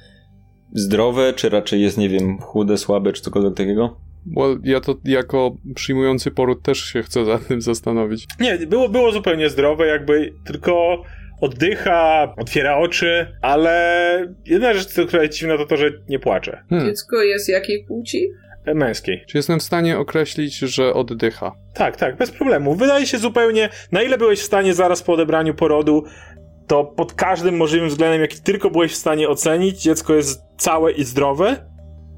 zdrowe, 0.73 1.34
czy 1.34 1.49
raczej 1.49 1.82
jest, 1.82 1.97
nie 1.97 2.10
wiem, 2.10 2.38
chude, 2.38 2.77
słabe, 2.77 3.13
czy 3.13 3.21
cokolwiek 3.21 3.53
takiego? 3.53 3.97
Bo 4.25 4.55
ja 4.63 4.79
to 4.79 4.95
jako 5.05 5.55
przyjmujący 5.75 6.32
poród 6.32 6.63
też 6.63 6.79
się 6.86 7.03
chcę 7.03 7.25
za 7.25 7.38
tym 7.38 7.62
zastanowić. 7.62 8.25
Nie, 8.39 8.58
było, 8.58 8.89
było 8.89 9.12
zupełnie 9.12 9.49
zdrowe, 9.49 9.88
jakby 9.88 10.34
tylko 10.45 11.03
oddycha, 11.41 12.34
otwiera 12.38 12.77
oczy, 12.77 13.27
ale 13.41 14.36
jedna 14.45 14.73
rzecz, 14.73 15.08
która 15.08 15.23
jest 15.23 15.38
dziwna, 15.38 15.58
to 15.58 15.65
to, 15.65 15.77
że 15.77 15.91
nie 16.10 16.19
płacze. 16.19 16.63
Hmm. 16.69 16.88
Dziecko 16.88 17.21
jest 17.21 17.49
jakiej 17.49 17.84
płci? 17.84 18.29
E, 18.65 18.73
Męskiej. 18.73 19.23
Czy 19.27 19.38
jestem 19.38 19.60
w 19.60 19.63
stanie 19.63 19.97
określić, 19.97 20.58
że 20.58 20.93
oddycha? 20.93 21.51
Tak, 21.73 21.97
tak, 21.97 22.17
bez 22.17 22.32
problemu. 22.32 22.75
Wydaje 22.75 23.05
się 23.05 23.17
zupełnie, 23.17 23.69
na 23.91 24.01
ile 24.01 24.17
byłeś 24.17 24.39
w 24.39 24.43
stanie 24.43 24.73
zaraz 24.73 25.03
po 25.03 25.13
odebraniu 25.13 25.53
porodu, 25.53 26.03
to 26.69 26.84
pod 26.84 27.13
każdym 27.13 27.58
możliwym 27.58 27.89
względem, 27.89 28.21
jaki 28.21 28.41
tylko 28.41 28.69
byłeś 28.69 28.91
w 28.91 28.95
stanie 28.95 29.29
ocenić, 29.29 29.82
dziecko 29.82 30.13
jest 30.13 30.41
całe 30.58 30.91
i 30.91 31.03
zdrowe, 31.03 31.65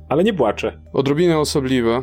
ale 0.10 0.24
nie 0.24 0.34
płacze. 0.34 0.82
Odrobinę 0.94 1.40
osobliwe. 1.40 2.02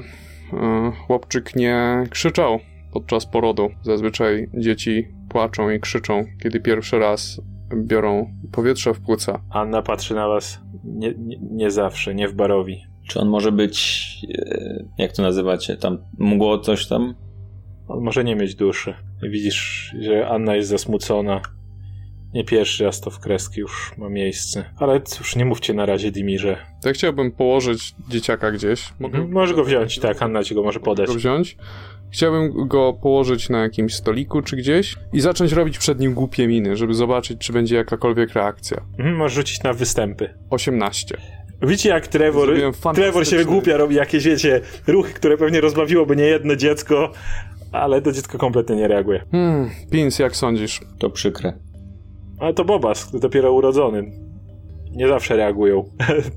E, 0.53 0.93
Chłopczyk 1.07 1.57
nie 1.57 2.05
krzyczał 2.11 2.59
podczas 2.93 3.27
porodu. 3.27 3.69
Zazwyczaj 3.83 4.51
dzieci 4.55 5.09
płaczą 5.29 5.71
i 5.71 5.81
krzyczą, 5.81 6.25
kiedy 6.43 6.61
pierwszy 6.61 6.99
raz 6.99 7.41
biorą 7.77 8.35
powietrze 8.53 8.95
w 8.95 9.01
płuca. 9.01 9.41
Anna 9.51 9.83
patrzy 9.83 10.15
na 10.15 10.29
was 10.29 10.61
nie, 10.85 11.15
nie, 11.19 11.37
nie 11.51 11.71
zawsze, 11.71 12.15
nie 12.15 12.29
w 12.29 12.35
barowi. 12.35 12.85
Czy 13.09 13.21
on 13.21 13.29
może 13.29 13.53
być, 13.53 14.09
e, 14.39 14.85
jak 14.99 15.13
to 15.13 15.23
nazywacie, 15.23 15.77
tam 15.77 15.99
mgło 16.19 16.59
coś 16.59 16.87
tam? 16.87 17.15
On 17.89 18.01
może 18.01 18.25
nie 18.25 18.37
mieć 18.37 18.55
duszy. 18.55 18.95
Widzisz, 19.23 19.91
że 20.01 20.29
Anna 20.29 20.57
jest 20.57 20.69
zasmucona. 20.69 21.41
Nie 22.35 22.45
pierwszy 22.45 22.85
raz 22.85 23.01
to 23.01 23.11
w 23.11 23.19
kreski 23.21 23.61
już 23.61 23.93
ma 23.99 24.09
miejsce. 24.09 24.65
Ale 24.79 25.01
cóż, 25.01 25.37
nie 25.37 25.45
mówcie 25.45 25.75
na 25.75 25.87
razie 25.87 26.11
Dimirze. 26.11 26.57
To 26.83 26.89
ja 26.89 26.95
chciałbym 26.95 27.33
położyć 27.33 27.95
dzieciaka 28.09 28.51
gdzieś. 28.51 28.93
Mogę 29.01 29.27
Możesz 29.29 29.57
go 29.57 29.65
wziąć, 29.65 29.99
tak, 29.99 30.23
Anna 30.23 30.45
ci 30.45 30.55
go 30.55 30.63
może 30.63 30.81
podać. 30.81 31.07
go 31.07 31.15
wziąć? 31.15 31.57
Chciałbym 32.11 32.69
go 32.69 32.93
położyć 32.93 33.49
na 33.49 33.59
jakimś 33.63 33.95
stoliku 33.95 34.43
czy 34.43 34.57
gdzieś 34.57 34.95
i 35.13 35.21
zacząć 35.21 35.53
robić 35.53 35.79
przed 35.79 36.01
nim 36.01 36.15
głupie 36.15 36.47
miny, 36.47 36.77
żeby 36.77 36.95
zobaczyć, 36.95 37.39
czy 37.41 37.53
będzie 37.53 37.77
jakakolwiek 37.77 38.33
reakcja. 38.33 38.81
Mhm, 38.99 39.17
możesz 39.17 39.35
rzucić 39.35 39.63
na 39.63 39.73
występy. 39.73 40.35
18. 40.51 41.17
Widzicie 41.63 41.89
jak 41.89 42.07
Trevor, 42.09 42.49
Trevor 42.95 43.27
się 43.27 43.37
wygłupia, 43.37 43.77
robi 43.77 43.95
jakieś, 43.95 44.25
wiecie, 44.25 44.61
ruchy, 44.87 45.13
które 45.13 45.37
pewnie 45.37 45.61
rozbawiłoby 45.61 46.17
nie 46.17 46.25
jedno 46.25 46.57
dziecko, 46.57 47.13
ale 47.73 48.03
to 48.03 48.13
dziecko 48.13 48.39
kompletnie 48.39 48.77
nie 48.77 48.89
reaguje. 48.89 49.25
Hmm, 49.33 49.71
Pins, 49.91 50.19
jak 50.19 50.37
sądzisz? 50.37 50.81
To 50.99 51.11
przykre. 51.11 51.53
Ale 52.41 52.55
to 52.55 52.65
Bobas, 52.65 53.11
dopiero 53.21 53.53
urodzony. 53.53 54.13
nie 54.91 55.09
zawsze 55.09 55.37
reagują. 55.37 55.85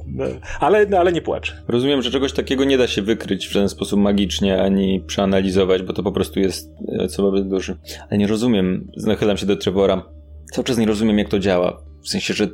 No, 0.08 0.26
ale, 0.60 0.86
no, 0.86 0.98
ale 0.98 1.12
nie 1.12 1.22
płacz. 1.22 1.56
Rozumiem, 1.68 2.02
że 2.02 2.12
czegoś 2.12 2.34
takiego 2.34 2.64
nie 2.64 2.78
da 2.78 2.88
się 2.88 3.02
wykryć 3.02 3.48
w 3.48 3.52
żaden 3.52 3.70
sposób 3.70 4.00
magicznie, 4.00 4.62
ani 4.62 5.04
przeanalizować, 5.08 5.84
bo 5.84 5.94
to 5.94 6.04
po 6.04 6.12
prostu 6.12 6.40
jest 6.40 6.70
e, 7.00 7.08
co 7.08 7.32
bez 7.32 7.48
duszy. 7.48 7.78
Ale 8.10 8.18
nie 8.18 8.28
rozumiem, 8.28 8.92
nachylam 8.98 9.38
się 9.38 9.46
do 9.46 9.56
Trevora, 9.56 10.06
cały 10.54 10.66
czas 10.66 10.78
nie 10.78 10.86
rozumiem 10.86 11.18
jak 11.18 11.30
to 11.30 11.40
działa. 11.40 11.84
W 12.04 12.10
sensie, 12.10 12.34
że 12.34 12.48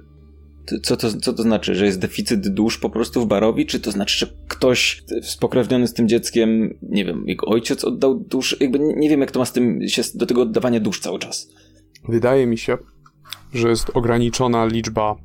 co 0.83 0.97
to, 0.97 1.11
co 1.11 1.33
to 1.33 1.43
znaczy? 1.43 1.75
Że 1.75 1.85
jest 1.85 1.99
deficyt 1.99 2.47
dusz 2.47 2.77
po 2.77 2.89
prostu 2.89 3.21
w 3.21 3.27
barowi? 3.27 3.65
Czy 3.65 3.79
to 3.79 3.91
znaczy, 3.91 4.17
że 4.17 4.27
ktoś 4.47 5.03
spokrewniony 5.21 5.87
z 5.87 5.93
tym 5.93 6.07
dzieckiem, 6.07 6.77
nie 6.81 7.05
wiem, 7.05 7.23
jego 7.27 7.47
ojciec 7.47 7.85
oddał 7.85 8.15
dusz? 8.15 8.57
Jakby 8.59 8.79
nie 8.79 9.09
wiem, 9.09 9.21
jak 9.21 9.31
to 9.31 9.39
ma 9.39 9.45
z 9.45 9.53
tym 9.53 9.87
się 9.87 10.01
do 10.15 10.25
tego 10.25 10.41
oddawania 10.41 10.79
dusz 10.79 10.99
cały 10.99 11.19
czas. 11.19 11.49
Wydaje 12.09 12.47
mi 12.47 12.57
się, 12.57 12.77
że 13.53 13.69
jest 13.69 13.91
ograniczona 13.93 14.65
liczba 14.65 15.15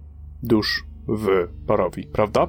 dusz 0.42 0.84
w 1.08 1.48
barowi, 1.66 2.06
prawda? 2.06 2.48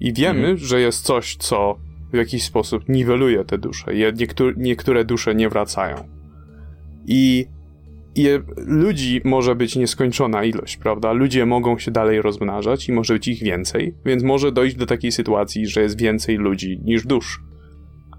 I 0.00 0.12
wiemy, 0.12 0.38
mhm. 0.38 0.58
że 0.58 0.80
jest 0.80 1.04
coś, 1.04 1.36
co 1.36 1.78
w 2.12 2.16
jakiś 2.16 2.44
sposób 2.44 2.88
niweluje 2.88 3.44
te 3.44 3.58
dusze. 3.58 3.92
Niektóre, 4.16 4.54
niektóre 4.56 5.04
dusze 5.04 5.34
nie 5.34 5.48
wracają. 5.48 5.96
I 7.06 7.46
i 8.14 8.28
ludzi 8.56 9.20
może 9.24 9.54
być 9.54 9.76
nieskończona 9.76 10.44
ilość, 10.44 10.76
prawda? 10.76 11.12
Ludzie 11.12 11.46
mogą 11.46 11.78
się 11.78 11.90
dalej 11.90 12.22
rozmnażać 12.22 12.88
i 12.88 12.92
może 12.92 13.14
być 13.14 13.28
ich 13.28 13.42
więcej, 13.42 13.94
więc 14.04 14.22
może 14.22 14.52
dojść 14.52 14.76
do 14.76 14.86
takiej 14.86 15.12
sytuacji, 15.12 15.66
że 15.66 15.82
jest 15.82 16.00
więcej 16.00 16.36
ludzi 16.36 16.80
niż 16.84 17.06
dusz, 17.06 17.40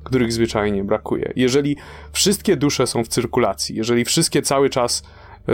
których 0.04 0.34
zwyczajnie 0.34 0.84
brakuje. 0.84 1.34
Jeżeli 1.36 1.78
wszystkie 2.12 2.58
dusze 2.58 2.88
są 2.88 3.04
w 3.04 3.08
cyrkulacji, 3.08 3.76
jeżeli 3.76 4.06
wszystkie 4.06 4.42
cały 4.42 4.70
czas 4.70 5.04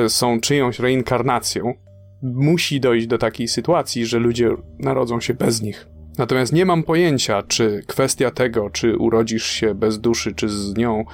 są 0.08 0.40
czyjąś 0.40 0.80
reinkarnacją, 0.80 1.74
musi 2.22 2.80
dojść 2.80 3.08
do 3.08 3.18
takiej 3.18 3.48
sytuacji, 3.48 4.06
że 4.06 4.20
ludzie 4.20 4.50
narodzą 4.80 5.22
się 5.22 5.34
bez 5.34 5.62
nich. 5.62 5.88
Natomiast 6.18 6.54
nie 6.54 6.66
mam 6.66 6.84
pojęcia, 6.84 7.44
czy 7.44 7.84
kwestia 7.88 8.32
tego, 8.32 8.70
czy 8.70 8.98
urodzisz 8.98 9.46
się 9.46 9.76
bez 9.76 10.00
duszy, 10.00 10.36
czy 10.36 10.50
z 10.50 10.78
nią, 10.78 11.06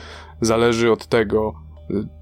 zależy 0.41 0.91
od 0.91 1.07
tego, 1.07 1.53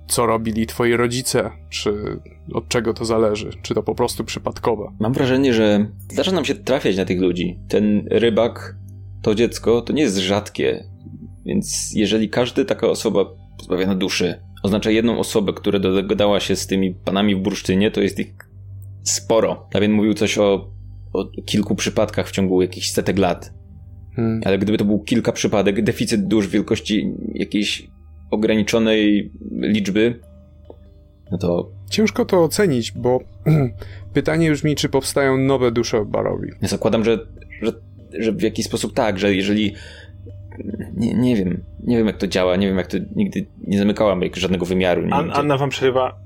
co 0.07 0.25
robili 0.25 0.67
twoi 0.67 0.93
rodzice, 0.93 1.51
czy 1.69 2.19
od 2.53 2.67
czego 2.67 2.93
to 2.93 3.05
zależy, 3.05 3.49
czy 3.61 3.73
to 3.73 3.83
po 3.83 3.95
prostu 3.95 4.23
przypadkowe. 4.23 4.91
Mam 4.99 5.13
wrażenie, 5.13 5.53
że 5.53 5.85
zdarza 6.09 6.31
nam 6.31 6.45
się 6.45 6.55
trafiać 6.55 6.97
na 6.97 7.05
tych 7.05 7.21
ludzi. 7.21 7.59
Ten 7.67 8.07
rybak, 8.11 8.75
to 9.21 9.35
dziecko, 9.35 9.81
to 9.81 9.93
nie 9.93 10.01
jest 10.01 10.17
rzadkie, 10.17 10.83
więc 11.45 11.91
jeżeli 11.95 12.29
każda 12.29 12.65
taka 12.65 12.87
osoba 12.87 13.25
pozbawiona 13.57 13.95
duszy 13.95 14.41
oznacza 14.63 14.91
jedną 14.91 15.19
osobę, 15.19 15.53
która 15.53 15.79
dogadała 15.79 16.39
się 16.39 16.55
z 16.55 16.67
tymi 16.67 16.93
panami 16.93 17.35
w 17.35 17.39
bursztynie, 17.39 17.91
to 17.91 18.01
jest 18.01 18.19
ich 18.19 18.35
sporo. 19.03 19.67
Dawien 19.73 19.91
mówił 19.91 20.13
coś 20.13 20.37
o, 20.37 20.71
o 21.13 21.25
kilku 21.45 21.75
przypadkach 21.75 22.27
w 22.27 22.31
ciągu 22.31 22.61
jakichś 22.61 22.91
setek 22.91 23.17
lat. 23.17 23.53
Hmm. 24.15 24.41
Ale 24.45 24.57
gdyby 24.57 24.77
to 24.77 24.85
był 24.85 24.99
kilka 24.99 25.31
przypadek, 25.31 25.83
deficyt 25.83 26.27
dusz 26.27 26.47
wielkości 26.47 27.13
jakiejś 27.33 27.87
ograniczonej 28.31 29.31
liczby, 29.51 30.19
no 31.31 31.37
to... 31.37 31.71
Ciężko 31.89 32.25
to 32.25 32.43
ocenić, 32.43 32.91
bo 32.91 33.19
pytanie 34.13 34.51
brzmi, 34.51 34.75
czy 34.75 34.89
powstają 34.89 35.37
nowe 35.37 35.71
dusze 35.71 36.05
w 36.05 36.07
Barowi. 36.07 36.49
Ja 36.61 36.67
zakładam, 36.67 37.03
że, 37.03 37.19
że, 37.61 37.71
że 38.19 38.31
w 38.31 38.41
jakiś 38.41 38.65
sposób 38.65 38.93
tak, 38.93 39.19
że 39.19 39.35
jeżeli... 39.35 39.73
Nie, 40.93 41.13
nie 41.13 41.35
wiem, 41.35 41.63
nie 41.83 41.97
wiem 41.97 42.07
jak 42.07 42.17
to 42.17 42.27
działa, 42.27 42.55
nie 42.55 42.67
wiem 42.67 42.77
jak 42.77 42.87
to 42.87 42.97
nigdy 43.15 43.45
nie 43.67 43.77
zamykałam 43.77 44.21
żadnego 44.35 44.65
wymiaru. 44.65 45.03
An, 45.11 45.31
Anna 45.33 45.57
wam 45.57 45.69
przerywa. 45.69 46.19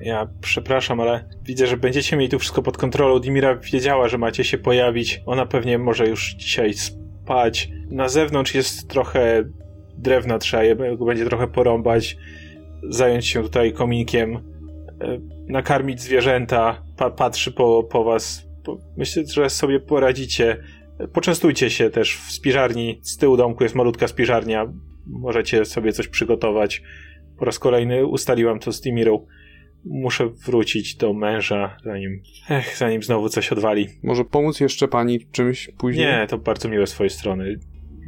Ja 0.00 0.28
przepraszam, 0.40 1.00
ale 1.00 1.24
widzę, 1.42 1.66
że 1.66 1.76
będziecie 1.76 2.16
mieli 2.16 2.28
tu 2.28 2.38
wszystko 2.38 2.62
pod 2.62 2.78
kontrolą. 2.78 3.18
Dimira 3.18 3.56
wiedziała, 3.56 4.08
że 4.08 4.18
macie 4.18 4.44
się 4.44 4.58
pojawić. 4.58 5.22
Ona 5.26 5.46
pewnie 5.46 5.78
może 5.78 6.08
już 6.08 6.34
dzisiaj 6.34 6.74
spać. 6.74 7.70
Na 7.90 8.08
zewnątrz 8.08 8.54
jest 8.54 8.88
trochę 8.88 9.44
drewna 9.98 10.38
trzeba 10.38 10.62
je, 10.62 10.76
będzie 10.76 11.26
trochę 11.26 11.46
porąbać, 11.46 12.16
zająć 12.88 13.26
się 13.26 13.42
tutaj 13.42 13.72
kominkiem, 13.72 14.36
e, 14.36 14.40
nakarmić 15.46 16.00
zwierzęta, 16.00 16.82
pa, 16.96 17.10
patrzy 17.10 17.52
po, 17.52 17.82
po 17.82 18.04
was. 18.04 18.46
Myślę, 18.96 19.22
że 19.26 19.50
sobie 19.50 19.80
poradzicie. 19.80 20.56
Poczęstujcie 21.12 21.70
się 21.70 21.90
też 21.90 22.16
w 22.16 22.32
spiżarni. 22.32 23.00
Z 23.02 23.16
tyłu 23.16 23.36
domku 23.36 23.62
jest 23.62 23.74
malutka 23.74 24.08
spiżarnia. 24.08 24.72
Możecie 25.06 25.64
sobie 25.64 25.92
coś 25.92 26.08
przygotować. 26.08 26.82
Po 27.38 27.44
raz 27.44 27.58
kolejny 27.58 28.06
ustaliłam 28.06 28.58
to 28.58 28.72
z 28.72 28.80
Timirą. 28.80 29.26
Muszę 29.84 30.28
wrócić 30.28 30.94
do 30.94 31.12
męża, 31.12 31.76
zanim, 31.84 32.22
ech, 32.50 32.76
zanim 32.76 33.02
znowu 33.02 33.28
coś 33.28 33.52
odwali. 33.52 33.88
Może 34.02 34.24
pomóc 34.24 34.60
jeszcze 34.60 34.88
pani 34.88 35.26
czymś 35.32 35.70
później? 35.78 36.06
Nie, 36.06 36.26
to 36.26 36.38
bardzo 36.38 36.68
miłe 36.68 36.86
z 36.86 36.90
twojej 36.90 37.10
strony. 37.10 37.58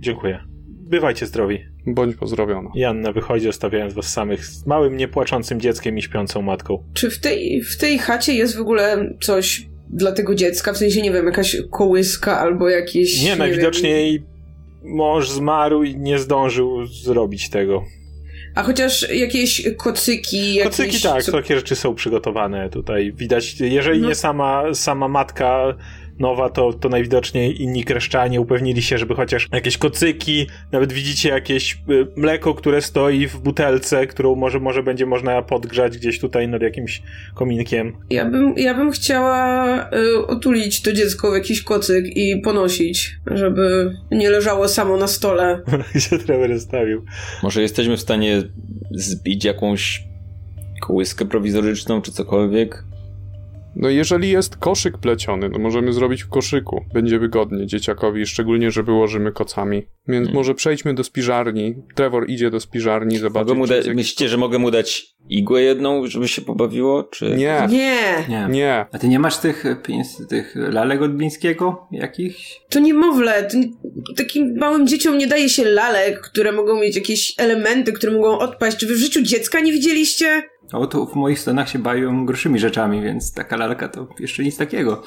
Dziękuję. 0.00 0.44
Bywajcie 0.66 1.26
zdrowi. 1.26 1.58
Bądź 1.86 2.16
pozdrowiona. 2.16 2.70
Janna 2.74 3.12
wychodzi, 3.12 3.44
zostawiając 3.44 3.94
was 3.94 4.12
samych 4.12 4.44
z 4.44 4.66
małym, 4.66 4.96
niepłaczącym 4.96 5.60
dzieckiem 5.60 5.98
i 5.98 6.02
śpiącą 6.02 6.42
matką. 6.42 6.84
Czy 6.94 7.10
w 7.10 7.20
tej, 7.20 7.62
w 7.62 7.76
tej 7.76 7.98
chacie 7.98 8.34
jest 8.34 8.56
w 8.56 8.60
ogóle 8.60 9.14
coś 9.20 9.66
dla 9.94 10.12
tego 10.12 10.34
dziecka? 10.34 10.72
W 10.72 10.78
sensie, 10.78 11.02
nie 11.02 11.12
wiem, 11.12 11.26
jakaś 11.26 11.56
kołyska 11.70 12.38
albo 12.38 12.68
jakieś... 12.68 13.22
Nie, 13.22 13.28
nie 13.28 13.36
najwidoczniej 13.36 14.12
wiem... 14.12 14.96
mąż 14.96 15.30
zmarł 15.30 15.82
i 15.82 15.96
nie 15.96 16.18
zdążył 16.18 16.86
zrobić 16.86 17.50
tego. 17.50 17.84
A 18.54 18.62
chociaż 18.62 19.10
jakieś 19.10 19.68
kocyki, 19.76 20.54
jakieś... 20.54 20.76
Kocyki 20.76 21.02
tak, 21.02 21.24
takie 21.24 21.56
rzeczy 21.56 21.76
są 21.76 21.94
przygotowane 21.94 22.70
tutaj. 22.70 23.12
Widać, 23.12 23.60
jeżeli 23.60 24.00
no. 24.00 24.08
nie 24.08 24.14
sama, 24.14 24.74
sama 24.74 25.08
matka 25.08 25.74
nowa, 26.18 26.50
to, 26.50 26.72
to 26.72 26.88
najwidoczniej 26.88 27.62
inni 27.62 27.84
kreszczanie 27.84 28.40
upewnili 28.40 28.82
się, 28.82 28.98
żeby 28.98 29.14
chociaż 29.14 29.48
jakieś 29.52 29.78
kocyki, 29.78 30.46
nawet 30.72 30.92
widzicie 30.92 31.28
jakieś 31.28 31.78
y, 31.90 32.06
mleko, 32.16 32.54
które 32.54 32.82
stoi 32.82 33.26
w 33.26 33.36
butelce, 33.40 34.06
którą 34.06 34.34
może, 34.34 34.60
może 34.60 34.82
będzie 34.82 35.06
można 35.06 35.42
podgrzać 35.42 35.98
gdzieś 35.98 36.18
tutaj 36.18 36.48
nad 36.48 36.62
jakimś 36.62 37.02
kominkiem. 37.34 37.96
Ja 38.10 38.24
bym, 38.24 38.54
ja 38.56 38.74
bym 38.74 38.90
chciała 38.90 39.90
y, 39.90 40.26
otulić 40.26 40.82
to 40.82 40.92
dziecko 40.92 41.30
w 41.30 41.34
jakiś 41.34 41.62
kocyk 41.62 42.16
i 42.16 42.40
ponosić, 42.40 43.16
żeby 43.26 43.94
nie 44.10 44.30
leżało 44.30 44.68
samo 44.68 44.96
na 44.96 45.06
stole. 45.06 45.62
Gdzie 45.94 46.18
Trevor 46.18 46.60
stawił. 46.60 47.04
Może 47.42 47.62
jesteśmy 47.62 47.96
w 47.96 48.00
stanie 48.00 48.42
zbić 48.90 49.44
jakąś 49.44 50.04
kołyskę 50.80 51.24
prowizoryczną 51.24 52.02
czy 52.02 52.12
cokolwiek? 52.12 52.84
No 53.76 53.88
jeżeli 53.88 54.30
jest 54.30 54.56
koszyk 54.56 54.98
pleciony, 54.98 55.50
to 55.50 55.58
możemy 55.58 55.92
zrobić 55.92 56.22
w 56.22 56.28
koszyku. 56.28 56.84
Będzie 56.94 57.18
wygodnie 57.18 57.66
dzieciakowi, 57.66 58.26
szczególnie, 58.26 58.70
że 58.70 58.82
wyłożymy 58.82 59.32
kocami. 59.32 59.82
Więc 60.08 60.26
hmm. 60.26 60.34
może 60.34 60.54
przejdźmy 60.54 60.94
do 60.94 61.04
spiżarni. 61.04 61.74
Trevor 61.94 62.30
idzie 62.30 62.50
do 62.50 62.60
spiżarni, 62.60 63.18
zobaczyć... 63.18 63.54
Mogę 63.54 63.82
da- 63.82 63.94
Myślicie, 63.94 64.28
że 64.28 64.36
mogę 64.36 64.58
mu 64.58 64.70
dać 64.70 65.14
igłę 65.28 65.62
jedną, 65.62 66.06
żeby 66.06 66.28
się 66.28 66.42
pobawiło, 66.42 67.02
czy... 67.02 67.24
Nie. 67.30 67.66
Nie. 67.70 67.98
Nie. 68.28 68.46
Nie. 68.50 68.86
A 68.92 68.98
ty 68.98 69.08
nie 69.08 69.18
masz 69.18 69.36
tych, 69.36 69.64
tych 70.28 70.54
lalek 70.56 71.02
od 71.02 71.16
Blińskiego 71.16 71.88
jakichś? 71.90 72.60
To 72.70 72.80
niemowlę. 72.80 73.48
To 73.50 73.58
takim 74.16 74.56
małym 74.58 74.86
dzieciom 74.86 75.18
nie 75.18 75.26
daje 75.26 75.48
się 75.48 75.64
lalek, 75.64 76.20
które 76.20 76.52
mogą 76.52 76.80
mieć 76.80 76.96
jakieś 76.96 77.34
elementy, 77.38 77.92
które 77.92 78.12
mogą 78.12 78.38
odpaść. 78.38 78.76
Czy 78.76 78.86
wy 78.86 78.94
w 78.94 78.98
życiu 78.98 79.22
dziecka 79.22 79.60
nie 79.60 79.72
widzieliście? 79.72 80.42
No 80.72 80.86
to 80.86 81.06
w 81.06 81.14
moich 81.14 81.40
stronach 81.40 81.68
się 81.68 81.78
bawią 81.78 82.26
groszymi 82.26 82.58
rzeczami, 82.58 83.02
więc 83.02 83.32
taka 83.32 83.56
lalka 83.56 83.88
to 83.88 84.06
jeszcze 84.20 84.42
nic 84.42 84.56
takiego. 84.56 85.02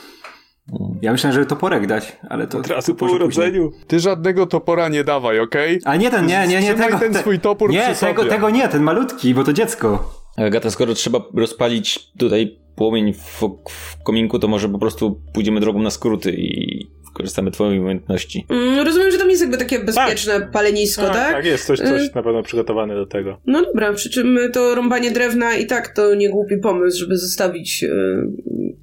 Ja 1.02 1.12
myślałem, 1.12 1.34
żeby 1.34 1.46
toporek 1.46 1.88
dać, 1.88 2.18
ale 2.30 2.48
to... 2.48 2.58
Od 2.58 2.68
razu 2.68 2.96
po 2.96 3.06
urodzeniu. 3.06 3.72
Ty 3.88 4.00
żadnego 4.00 4.46
topora 4.46 4.90
nie 4.90 5.04
dawaj, 5.04 5.40
okej? 5.40 5.80
Okay? 5.80 5.94
A 5.94 5.96
nie 5.96 6.12
ten, 6.12 6.26
nie, 6.26 6.48
nie, 6.48 6.62
nie, 6.62 6.76
tego... 6.76 7.00
ten 7.00 7.14
swój 7.14 7.40
topór 7.40 7.72
Nie, 7.72 7.96
tego, 8.00 8.26
tego 8.26 8.50
nie, 8.50 8.68
ten 8.68 8.84
malutki, 8.84 9.34
bo 9.34 9.44
to 9.44 9.54
dziecko. 9.54 10.14
Agata, 10.38 10.72
skoro 10.72 10.94
trzeba 10.94 11.20
rozpalić 11.34 12.12
tutaj 12.18 12.60
płomień 12.76 13.14
w, 13.14 13.44
w 13.70 14.04
kominku, 14.04 14.40
to 14.40 14.48
może 14.48 14.70
po 14.70 14.80
prostu 14.80 15.22
pójdziemy 15.34 15.60
drogą 15.60 15.82
na 15.82 15.90
skróty 15.90 16.32
i 16.38 16.88
korzystamy 17.18 17.52
twojej 17.52 17.80
umiejętności. 17.80 18.46
Mm, 18.50 18.86
rozumiem, 18.86 19.12
że 19.12 19.18
tam 19.18 19.30
jest 19.30 19.42
jakby 19.42 19.58
takie 19.58 19.80
bezpieczne 19.80 20.34
tak. 20.34 20.52
palenisko, 20.52 21.02
tak, 21.02 21.14
tak? 21.14 21.34
Tak, 21.34 21.46
jest 21.46 21.66
coś, 21.66 21.80
coś 21.80 22.02
y 22.02 22.12
na 22.16 22.24
pewno 22.24 22.44
przygotowane 22.44 22.96
do 22.96 23.06
tego. 23.06 23.42
No 23.46 23.62
dobra, 23.62 23.94
przy 23.94 24.10
czym 24.10 24.40
to 24.54 24.76
rąbanie 24.76 25.12
drewna 25.12 25.56
i 25.56 25.66
tak 25.66 25.88
to 25.88 26.16
nie 26.16 26.30
głupi 26.30 26.58
pomysł, 26.58 27.00
żeby 27.00 27.18
zostawić 27.18 27.84
y, 27.84 27.90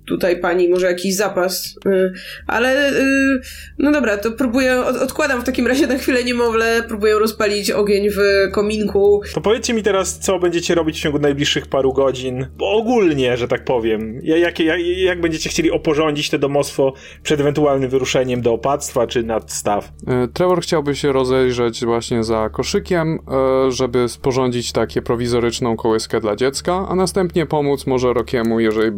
tutaj 0.07 0.41
pani 0.41 0.69
może 0.69 0.87
jakiś 0.87 1.17
zapas, 1.17 1.77
y, 1.87 2.13
ale 2.47 2.91
y, 2.91 3.41
no 3.79 3.93
dobra, 3.93 4.17
to 4.17 4.33
próbuję, 4.33 4.81
od, 4.81 4.97
odkładam 4.97 5.41
w 5.41 5.45
takim 5.45 5.67
razie 5.67 5.87
na 5.87 5.99
chwilę 5.99 6.25
niemowlę, 6.25 6.83
próbuję 6.89 7.19
rozpalić 7.19 7.71
ogień 7.71 8.11
w 8.11 8.19
kominku. 8.53 9.21
To 9.35 9.41
powiedzcie 9.41 9.75
mi 9.75 9.83
teraz, 9.83 10.19
co 10.19 10.39
będziecie 10.39 10.75
robić 10.75 10.99
w 10.99 11.03
ciągu 11.03 11.19
najbliższych 11.19 11.67
paru 11.67 11.93
godzin, 11.93 12.47
bo 12.57 12.71
ogólnie, 12.71 13.37
że 13.37 13.49
tak 13.49 13.65
powiem. 13.65 14.21
Jak, 14.23 14.61
jak, 14.61 14.81
jak 14.97 15.21
będziecie 15.21 15.51
chcieli 15.51 15.71
oporządzić 15.71 16.31
to 16.31 16.39
domostwo 16.39 16.93
przed 17.23 17.41
ewentualnym 17.41 17.91
wyruszeniem 17.91 18.24
do 18.43 18.53
opactwa, 18.53 19.07
czy 19.07 19.23
nad 19.23 19.53
staw? 19.53 19.93
E, 20.07 20.29
Trevor 20.29 20.61
chciałby 20.63 20.97
się 20.97 21.13
rozejrzeć 21.13 21.85
właśnie 21.85 22.25
za 22.25 22.49
koszykiem, 22.49 23.19
e, 23.67 23.71
żeby 23.71 24.09
sporządzić 24.09 24.73
takie 24.73 25.03
prowizoryczną 25.03 25.77
kołyskę 25.77 26.21
dla 26.21 26.37
dziecka, 26.37 26.87
a 26.89 26.95
następnie 26.95 27.47
pomóc 27.47 27.87
może 27.87 28.13
Rokiemu, 28.13 28.61
jeżeli 28.61 28.93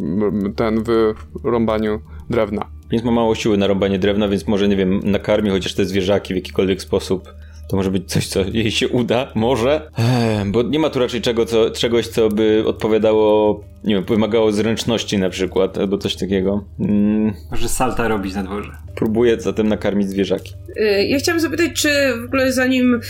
ten 0.55 0.83
w 0.83 1.13
rąbaniu 1.43 2.01
drewna. 2.29 2.65
Więc 2.89 3.03
ma 3.03 3.11
mało 3.11 3.35
siły 3.35 3.57
na 3.57 3.67
rąbanie 3.67 3.99
drewna, 3.99 4.27
więc 4.27 4.47
może, 4.47 4.67
nie 4.67 4.75
wiem, 4.75 4.99
nakarmi 5.03 5.49
chociaż 5.49 5.73
te 5.73 5.85
zwierzaki 5.85 6.33
w 6.33 6.37
jakikolwiek 6.37 6.81
sposób. 6.81 7.33
To 7.69 7.75
może 7.77 7.91
być 7.91 8.11
coś, 8.11 8.27
co 8.27 8.39
jej 8.53 8.71
się 8.71 8.87
uda, 8.87 9.31
może. 9.35 9.89
Ech, 9.97 10.51
bo 10.51 10.63
nie 10.63 10.79
ma 10.79 10.89
tu 10.89 10.99
raczej 10.99 11.21
czego, 11.21 11.45
co, 11.45 11.71
czegoś, 11.71 12.07
co 12.07 12.29
by 12.29 12.63
odpowiadało, 12.67 13.59
nie 13.83 13.95
wiem, 13.95 14.03
wymagało 14.03 14.51
zręczności 14.51 15.17
na 15.17 15.29
przykład, 15.29 15.77
albo 15.77 15.97
coś 15.97 16.15
takiego. 16.15 16.63
Mm, 16.79 17.33
Może 17.51 17.69
salta 17.69 18.07
robić 18.07 18.35
na 18.35 18.43
dworze. 18.43 18.71
próbuję 18.95 19.41
zatem 19.41 19.67
nakarmić 19.67 20.09
zwierzaki. 20.09 20.53
Y, 20.77 21.03
Ja 21.07 21.19
chciałam 21.19 21.39
zapytać, 21.39 21.71
czy 21.73 21.89
w 22.21 22.25
ogóle 22.25 22.53
zanim 22.53 22.93
y, 22.95 23.01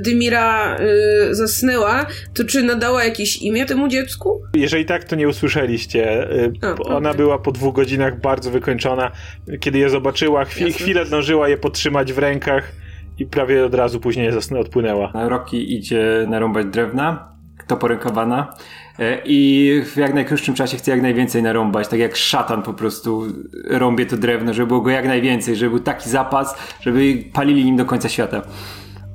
Dymira 0.00 0.76
y, 1.30 1.34
zasnęła, 1.34 2.06
to 2.34 2.44
czy 2.44 2.62
nadała 2.62 3.04
jakieś 3.04 3.42
imię 3.42 3.66
temu 3.66 3.88
dziecku? 3.88 4.42
Jeżeli 4.54 4.84
tak, 4.84 5.04
to 5.04 5.16
nie 5.16 5.28
usłyszeliście. 5.28 6.28
A, 6.62 6.82
Ona 6.82 7.10
okej. 7.10 7.16
była 7.18 7.38
po 7.38 7.52
dwóch 7.52 7.74
godzinach 7.74 8.20
bardzo 8.20 8.50
wykończona. 8.50 9.12
Kiedy 9.60 9.78
je 9.78 9.90
zobaczyła, 9.90 10.44
chwi- 10.44 10.66
Jasne. 10.66 10.72
chwilę 10.84 11.06
zdążyła 11.06 11.48
je 11.48 11.56
podtrzymać 11.56 12.12
w 12.12 12.18
rękach 12.18 12.72
i 13.18 13.26
prawie 13.26 13.64
od 13.64 13.74
razu 13.74 14.00
później 14.00 14.30
odpłynęła. 14.60 15.10
A 15.14 15.28
Rocky 15.28 15.62
idzie 15.62 16.26
narąbać 16.28 16.66
drewna, 16.66 17.28
toporękowana 17.66 18.54
e, 18.98 19.18
i 19.24 19.70
w 19.86 19.96
jak 19.96 20.14
najkrótszym 20.14 20.54
czasie 20.54 20.76
chce 20.76 20.90
jak 20.90 21.02
najwięcej 21.02 21.42
narąbać, 21.42 21.88
tak 21.88 22.00
jak 22.00 22.16
szatan 22.16 22.62
po 22.62 22.72
prostu 22.74 23.22
rąbie 23.70 24.06
to 24.06 24.16
drewno, 24.16 24.54
żeby 24.54 24.66
było 24.66 24.80
go 24.80 24.90
jak 24.90 25.06
najwięcej, 25.06 25.56
żeby 25.56 25.70
był 25.70 25.80
taki 25.80 26.10
zapas, 26.10 26.54
żeby 26.80 27.24
palili 27.32 27.64
nim 27.64 27.76
do 27.76 27.84
końca 27.84 28.08
świata. 28.08 28.42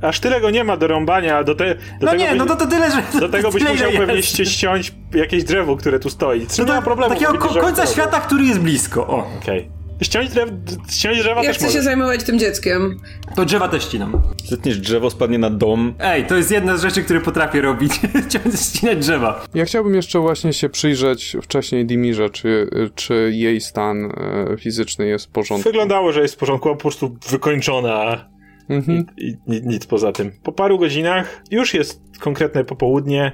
Aż 0.02 0.20
tyle 0.20 0.42
go 0.42 0.50
nie 0.50 0.64
ma 0.64 0.78
do 0.78 0.88
rąbania, 0.88 1.44
do, 1.44 1.56
te, 1.56 1.76
do 1.76 1.82
No 2.02 2.12
tego 2.12 2.24
nie, 2.24 2.30
byś- 2.30 2.38
no 2.40 2.46
to, 2.46 2.56
to 2.56 2.68
tyle, 2.68 2.92
że... 2.92 3.20
Do 3.20 3.30
tego 3.30 3.52
byś 3.52 3.64
musiał 3.70 3.92
pewnie 3.92 4.16
jest. 4.16 4.28
ści- 4.28 4.46
ściąć 4.46 4.94
jakieś 5.14 5.44
drzewo, 5.44 5.76
które 5.76 6.00
tu 6.00 6.10
stoi. 6.10 6.48
Co 6.48 6.62
No 6.64 6.68
nie 6.68 6.74
ma 6.74 6.80
to, 6.80 6.86
problemu. 6.86 7.14
takiego 7.14 7.34
ko- 7.38 7.60
końca 7.62 7.86
świata, 7.86 8.20
który 8.20 8.44
jest 8.46 8.60
blisko. 8.60 9.08
O, 9.08 9.28
Okej. 9.42 9.70
Ściąć, 10.02 10.30
drew, 10.30 10.50
ściąć 10.90 11.18
drzewa 11.20 11.44
Ja 11.44 11.48
też 11.50 11.58
chcę 11.58 11.72
się 11.72 11.82
zajmować 11.82 12.24
tym 12.24 12.40
dzieckiem. 12.40 13.00
to 13.36 13.46
drzewa 13.46 13.68
też 13.68 13.84
ścinam. 13.84 14.22
Zetniesz 14.46 14.78
drzewo, 14.80 15.10
spadnie 15.10 15.38
na 15.40 15.50
dom. 15.50 15.94
Ej, 16.00 16.26
to 16.26 16.38
jest 16.38 16.52
jedna 16.52 16.78
z 16.78 16.82
rzeczy, 16.82 17.04
które 17.04 17.22
potrafię 17.22 17.62
robić. 17.62 17.92
Ścinać 18.74 18.98
drzewa. 18.98 19.46
Ja 19.54 19.66
chciałbym 19.66 19.96
jeszcze 19.96 20.20
właśnie 20.20 20.54
się 20.54 20.70
przyjrzeć 20.70 21.38
wcześniej 21.44 21.86
Dimirze, 21.86 22.30
czy, 22.30 22.70
czy 22.96 23.32
jej 23.34 23.62
stan 23.62 24.06
e, 24.06 24.58
fizyczny 24.58 25.08
jest 25.08 25.26
w 25.26 25.30
porządku. 25.30 25.70
Wyglądało, 25.70 26.12
że 26.12 26.22
jest 26.22 26.36
w 26.36 26.38
porządku, 26.38 26.70
a 26.70 26.74
po 26.76 26.82
prostu 26.82 27.18
wykończona 27.30 28.26
Mhm. 28.70 29.06
i, 29.18 29.28
i 29.28 29.38
ni- 29.48 29.62
nic 29.62 29.86
poza 29.86 30.12
tym. 30.12 30.32
Po 30.44 30.52
paru 30.52 30.80
godzinach 30.80 31.42
już 31.52 31.74
jest 31.74 32.02
konkretne 32.20 32.64
popołudnie. 32.66 33.32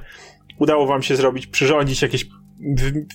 Udało 0.59 0.88
wam 0.88 1.03
się 1.03 1.16
zrobić, 1.16 1.47
przyrządzić 1.47 2.01
jakieś, 2.01 2.26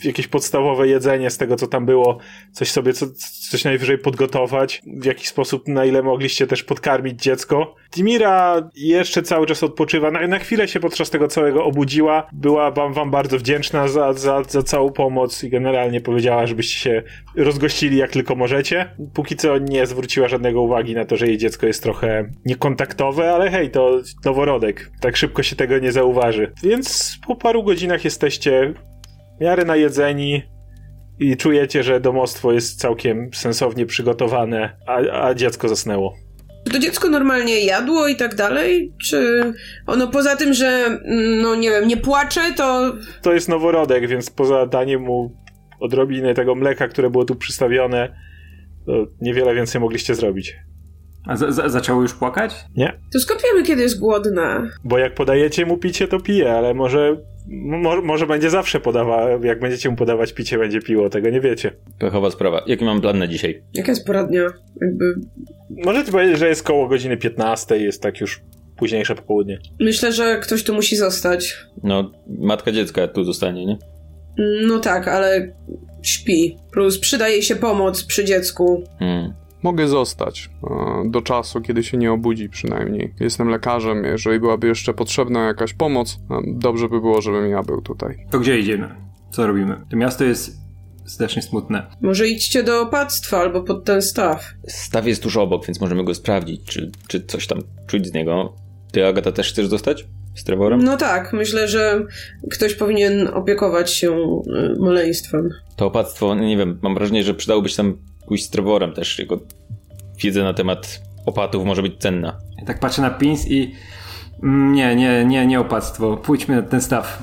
jakieś 0.04 0.28
podstawowe 0.28 0.88
jedzenie 0.88 1.30
z 1.30 1.38
tego, 1.38 1.56
co 1.56 1.66
tam 1.66 1.86
było, 1.86 2.18
coś 2.52 2.70
sobie, 2.70 2.92
co, 2.92 3.06
coś 3.50 3.64
najwyżej 3.64 3.98
podgotować, 3.98 4.82
w 4.86 5.04
jakiś 5.04 5.28
sposób, 5.28 5.68
na 5.68 5.84
ile 5.84 6.02
mogliście 6.02 6.46
też 6.46 6.64
podkarmić 6.64 7.22
dziecko. 7.22 7.74
Timira 7.90 8.70
jeszcze 8.76 9.22
cały 9.22 9.46
czas 9.46 9.62
odpoczywa, 9.62 10.10
na, 10.10 10.26
na 10.26 10.38
chwilę 10.38 10.68
się 10.68 10.80
podczas 10.80 11.10
tego 11.10 11.28
całego 11.28 11.64
obudziła, 11.64 12.28
była 12.32 12.70
wam, 12.70 12.92
wam 12.92 13.10
bardzo 13.10 13.38
wdzięczna 13.38 13.88
za, 13.88 14.12
za, 14.12 14.42
za 14.48 14.62
całą 14.62 14.92
pomoc 14.92 15.44
i 15.44 15.50
generalnie 15.50 16.00
powiedziała, 16.00 16.46
żebyście 16.46 16.78
się 16.78 17.02
rozgościli 17.36 17.96
jak 17.96 18.10
tylko 18.10 18.34
możecie. 18.34 18.94
Póki 19.14 19.36
co 19.36 19.58
nie 19.58 19.86
zwróciła 19.86 20.28
żadnego 20.28 20.62
uwagi 20.62 20.94
na 20.94 21.04
to, 21.04 21.16
że 21.16 21.26
jej 21.26 21.38
dziecko 21.38 21.66
jest 21.66 21.82
trochę 21.82 22.28
niekontaktowe, 22.44 23.32
ale 23.32 23.50
hej, 23.50 23.70
to 23.70 24.00
noworodek. 24.24 24.90
Tak 25.00 25.16
szybko 25.16 25.42
się 25.42 25.56
tego 25.56 25.78
nie 25.78 25.92
zauważy. 25.92 26.52
Więc 26.62 27.18
po 27.26 27.36
paru 27.36 27.62
godzinach 27.62 28.04
jesteście 28.04 28.74
w 29.38 29.40
miarę 29.40 29.64
najedzeni 29.64 30.42
i 31.18 31.36
czujecie, 31.36 31.82
że 31.82 32.00
domostwo 32.00 32.52
jest 32.52 32.80
całkiem 32.80 33.30
sensownie 33.34 33.86
przygotowane, 33.86 34.76
a, 34.86 35.26
a 35.26 35.34
dziecko 35.34 35.68
zasnęło. 35.68 36.14
Czy 36.66 36.72
to 36.72 36.78
dziecko 36.78 37.08
normalnie 37.08 37.60
jadło 37.64 38.08
i 38.08 38.16
tak 38.16 38.34
dalej? 38.34 38.92
Czy 39.04 39.52
ono 39.86 40.08
poza 40.08 40.36
tym, 40.36 40.54
że 40.54 40.66
mm, 40.66 41.42
no 41.42 41.54
nie 41.54 41.70
wiem, 41.70 41.88
nie 41.88 41.96
płacze, 41.96 42.40
to 42.56 42.92
To 43.22 43.32
jest 43.32 43.48
noworodek, 43.48 44.08
więc 44.08 44.30
poza 44.30 44.66
daniem 44.66 45.02
mu 45.02 45.36
odrobiny 45.80 46.34
tego 46.34 46.54
mleka, 46.54 46.88
które 46.88 47.10
było 47.10 47.24
tu 47.24 47.34
przystawione, 47.34 48.14
to 48.86 48.92
niewiele 49.20 49.54
więcej 49.54 49.80
mogliście 49.80 50.14
zrobić. 50.14 50.56
A 51.28 51.36
za, 51.36 51.52
za, 51.52 51.68
zaczęło 51.68 52.02
już 52.02 52.14
płakać? 52.14 52.54
Nie? 52.76 53.00
to 53.12 53.20
skąd 53.20 53.42
wiemy, 53.42 53.66
kiedy 53.66 53.82
jest 53.82 53.98
głodna? 53.98 54.68
Bo 54.84 54.98
jak 54.98 55.14
podajecie 55.14 55.66
mu 55.66 55.76
picie, 55.76 56.08
to 56.08 56.20
pije, 56.20 56.52
ale 56.52 56.74
może, 56.74 57.16
mo, 57.48 58.02
może 58.02 58.26
będzie 58.26 58.50
zawsze 58.50 58.80
podawał, 58.80 59.44
jak 59.44 59.60
będziecie 59.60 59.90
mu 59.90 59.96
podawać 59.96 60.32
picie, 60.32 60.58
będzie 60.58 60.80
piło, 60.80 61.10
tego 61.10 61.30
nie 61.30 61.40
wiecie. 61.40 61.72
Pechowa 61.98 62.30
sprawa. 62.30 62.62
Jaki 62.66 62.84
mam 62.84 63.00
plan 63.00 63.18
na 63.18 63.26
dzisiaj? 63.26 63.62
Jaka 63.74 63.92
jest 63.92 64.06
pora 64.06 64.24
dnia? 64.24 64.46
Jakby... 64.82 65.14
Możecie 65.84 66.12
powiedzieć, 66.12 66.38
że 66.38 66.48
jest 66.48 66.62
koło 66.62 66.88
godziny 66.88 67.16
15, 67.16 67.78
jest 67.78 68.02
tak 68.02 68.20
już 68.20 68.40
późniejsze 68.76 69.14
popołudnie. 69.14 69.58
Myślę, 69.80 70.12
że 70.12 70.38
ktoś 70.42 70.64
tu 70.64 70.74
musi 70.74 70.96
zostać. 70.96 71.56
No, 71.82 72.12
matka 72.38 72.72
dziecka 72.72 73.08
tu 73.08 73.24
zostanie, 73.24 73.66
nie? 73.66 73.78
No 74.66 74.78
tak, 74.78 75.08
ale 75.08 75.52
śpi. 76.02 76.56
Plus 76.72 76.98
przydaje 76.98 77.42
się 77.42 77.56
pomoc 77.56 78.04
przy 78.04 78.24
dziecku. 78.24 78.84
Hmm. 78.98 79.32
Mogę 79.62 79.88
zostać 79.88 80.50
e, 80.64 81.10
do 81.10 81.22
czasu, 81.22 81.60
kiedy 81.60 81.82
się 81.82 81.96
nie 81.96 82.12
obudzi 82.12 82.48
przynajmniej. 82.48 83.14
Jestem 83.20 83.48
lekarzem, 83.48 84.04
jeżeli 84.04 84.40
byłaby 84.40 84.66
jeszcze 84.66 84.94
potrzebna 84.94 85.46
jakaś 85.46 85.74
pomoc, 85.74 86.18
e, 86.30 86.40
dobrze 86.46 86.88
by 86.88 87.00
było, 87.00 87.20
żebym 87.20 87.50
ja 87.50 87.62
był 87.62 87.82
tutaj. 87.82 88.26
To 88.30 88.40
gdzie 88.40 88.58
idziemy? 88.58 88.94
Co 89.30 89.46
robimy? 89.46 89.76
To 89.90 89.96
miasto 89.96 90.24
jest 90.24 90.68
strasznie 91.06 91.42
smutne. 91.42 91.86
Może 92.00 92.28
idźcie 92.28 92.62
do 92.62 92.80
opactwa 92.80 93.38
albo 93.38 93.62
pod 93.62 93.84
ten 93.84 94.02
staw. 94.02 94.54
Staw 94.68 95.06
jest 95.06 95.22
tuż 95.22 95.36
obok, 95.36 95.66
więc 95.66 95.80
możemy 95.80 96.04
go 96.04 96.14
sprawdzić, 96.14 96.64
czy, 96.64 96.90
czy 97.08 97.26
coś 97.26 97.46
tam 97.46 97.58
czuć 97.86 98.06
z 98.06 98.12
niego. 98.12 98.54
Ty, 98.92 99.06
Agata, 99.06 99.32
też 99.32 99.52
chcesz 99.52 99.66
zostać? 99.66 100.06
Z 100.34 100.44
Trevorem? 100.44 100.82
No 100.82 100.96
tak, 100.96 101.32
myślę, 101.32 101.68
że 101.68 102.06
ktoś 102.50 102.74
powinien 102.74 103.28
opiekować 103.28 103.92
się 103.92 104.12
y, 104.16 104.80
maleństwem. 104.80 105.50
To 105.76 105.86
opactwo, 105.86 106.34
nie 106.34 106.56
wiem, 106.56 106.78
mam 106.82 106.94
wrażenie, 106.94 107.24
że 107.24 107.34
przydałoby 107.34 107.68
się 107.68 107.76
tam 107.76 107.96
pójść 108.28 108.44
z 108.44 108.50
Trevorem 108.50 108.92
też. 108.92 109.18
Jego 109.18 109.38
wiedza 110.22 110.42
na 110.44 110.54
temat 110.54 111.02
opatów 111.26 111.64
może 111.64 111.82
być 111.82 111.98
cenna. 111.98 112.38
Ja 112.58 112.64
tak 112.64 112.80
patrzę 112.80 113.02
na 113.02 113.10
pins 113.10 113.48
i... 113.50 113.74
mm, 114.42 114.72
Nie, 114.72 114.96
nie, 114.96 115.24
nie, 115.24 115.46
nie 115.46 115.60
opactwo. 115.60 116.16
Pójdźmy 116.16 116.56
na 116.56 116.62
ten 116.62 116.80
staw. 116.80 117.22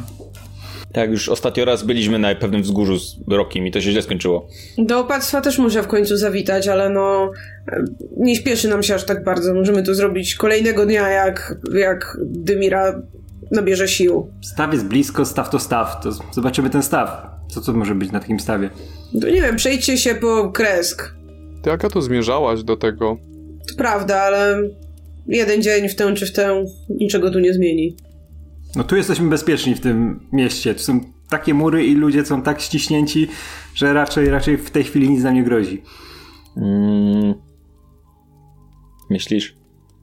Tak, 0.94 1.10
już 1.12 1.30
ostatnio 1.30 1.66
raz 1.66 1.84
byliśmy 1.84 2.20
na 2.20 2.36
pewnym 2.36 2.62
wzgórzu 2.62 3.00
z 3.00 3.16
Rokiem 3.28 3.68
i 3.68 3.72
to 3.72 3.82
się 3.82 3.92
źle 3.92 4.02
skończyło. 4.02 4.48
Do 4.78 5.00
opactwa 5.00 5.42
też 5.42 5.58
muszę 5.60 5.84
w 5.84 5.88
końcu 5.88 6.18
zawitać, 6.18 6.68
ale 6.68 6.90
no 6.90 7.32
nie 8.18 8.36
śpieszy 8.36 8.68
nam 8.68 8.84
się 8.84 8.96
aż 8.96 9.04
tak 9.06 9.24
bardzo. 9.24 9.54
Możemy 9.54 9.84
to 9.84 9.96
zrobić 9.96 10.36
kolejnego 10.36 10.86
dnia, 10.86 11.10
jak, 11.10 11.56
jak 11.74 12.18
Dymira 12.26 13.02
nabierze 13.52 13.88
sił. 13.88 14.32
Staw 14.42 14.74
jest 14.74 14.86
blisko, 14.86 15.26
staw 15.26 15.50
to 15.50 15.60
staw. 15.60 16.00
To 16.04 16.12
zobaczymy 16.32 16.70
ten 16.70 16.84
staw. 16.84 17.28
Co 17.50 17.62
to 17.62 17.74
może 17.74 17.96
być 17.96 18.12
na 18.12 18.20
takim 18.20 18.40
stawie? 18.40 18.70
To 19.22 19.28
nie 19.28 19.42
wiem, 19.42 19.56
przejdźcie 19.56 19.98
się 19.98 20.16
po 20.16 20.52
kresk. 20.52 21.16
Ty, 21.62 21.70
jaka 21.70 21.90
to 21.90 22.02
zmierzałaś 22.02 22.64
do 22.64 22.78
tego? 22.78 23.18
To 23.70 23.76
prawda, 23.76 24.22
ale 24.22 24.70
jeden 25.28 25.62
dzień 25.62 25.90
w 25.90 25.96
tę 25.96 26.14
czy 26.14 26.26
w 26.26 26.32
tę 26.32 26.66
niczego 26.90 27.32
tu 27.32 27.40
nie 27.40 27.54
zmieni. 27.54 27.98
No 28.76 28.84
tu 28.84 28.96
jesteśmy 28.96 29.30
bezpieczni 29.30 29.76
w 29.76 29.80
tym 29.80 30.28
mieście. 30.32 30.76
Tu 30.76 30.80
są 30.80 31.00
takie 31.30 31.54
mury 31.54 31.86
i 31.86 31.96
ludzie 31.96 32.26
są 32.26 32.42
tak 32.42 32.62
ściśnięci, 32.62 33.28
że 33.76 33.94
raczej, 33.94 34.30
raczej 34.30 34.58
w 34.58 34.72
tej 34.72 34.84
chwili 34.84 35.10
nic 35.10 35.24
nam 35.24 35.36
nie 35.36 35.44
grozi. 35.44 35.82
Mm. 36.58 37.34
Myślisz? 39.10 39.58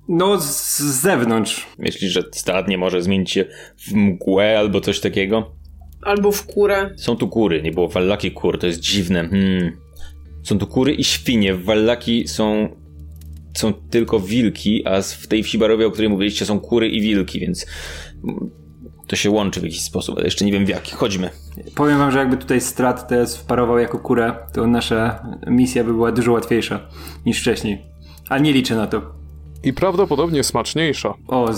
No 0.09 0.40
z, 0.40 0.78
z 0.78 1.00
zewnątrz. 1.00 1.66
Myślisz, 1.78 2.12
że 2.12 2.22
stad 2.32 2.68
nie 2.68 2.78
może 2.78 3.03
zmienić 3.03 3.30
się 3.30 3.44
w 3.78 3.92
mgłę 3.92 4.59
albo 4.59 4.80
coś 4.80 5.00
takiego? 5.00 5.61
Albo 6.03 6.32
w 6.32 6.46
kurę. 6.46 6.90
Są 6.96 7.16
tu 7.16 7.28
kury, 7.28 7.62
nie 7.62 7.70
było 7.70 7.88
wallaki 7.88 8.30
kur, 8.30 8.59
to 8.59 8.66
jest 8.66 8.80
dziwne. 8.80 9.28
Hmm. 9.28 9.76
Są 10.42 10.59
tu 10.59 10.66
kury 10.66 10.94
i 10.94 11.05
świnie. 11.05 11.55
W 11.55 11.64
wallaki 11.64 12.28
są, 12.28 12.68
są 13.57 13.72
tylko 13.72 14.20
wilki, 14.20 14.86
a 14.86 15.03
w 15.03 15.26
tej 15.26 15.42
wsi 15.42 15.59
barowej, 15.59 15.86
o 15.86 15.90
której 15.90 16.11
mówiliście, 16.11 16.46
są 16.46 16.61
kury 16.61 16.88
i 16.88 17.00
wilki, 17.00 17.40
więc 17.40 17.66
to 19.07 19.16
się 19.16 19.30
łączy 19.30 19.61
w 19.61 19.62
jakiś 19.62 19.82
sposób, 19.82 20.16
ale 20.16 20.24
jeszcze 20.24 20.44
nie 20.44 20.53
wiem 20.53 20.66
w 20.66 20.68
jaki. 20.68 20.92
Chodźmy. 20.92 21.30
Powiem 21.74 21.98
wam, 21.98 22.11
że 22.11 22.18
jakby 22.18 22.36
tutaj 22.36 22.61
strat 22.61 23.09
teraz 23.09 23.36
wparował 23.36 23.78
jako 23.78 23.98
kurę, 23.98 24.36
to 24.53 24.66
nasza 24.66 25.26
misja 25.46 25.84
by 25.84 25.92
była 25.92 26.12
dużo 26.12 26.32
łatwiejsza 26.32 26.88
niż 27.26 27.40
wcześniej. 27.40 27.82
Ale 28.28 28.40
nie 28.40 28.53
liczę 28.53 28.76
na 28.76 28.86
to. 28.86 29.03
I 29.62 29.72
prawdopodobnie 29.72 30.44
smaczniejsza. 30.44 31.14
O, 31.28 31.50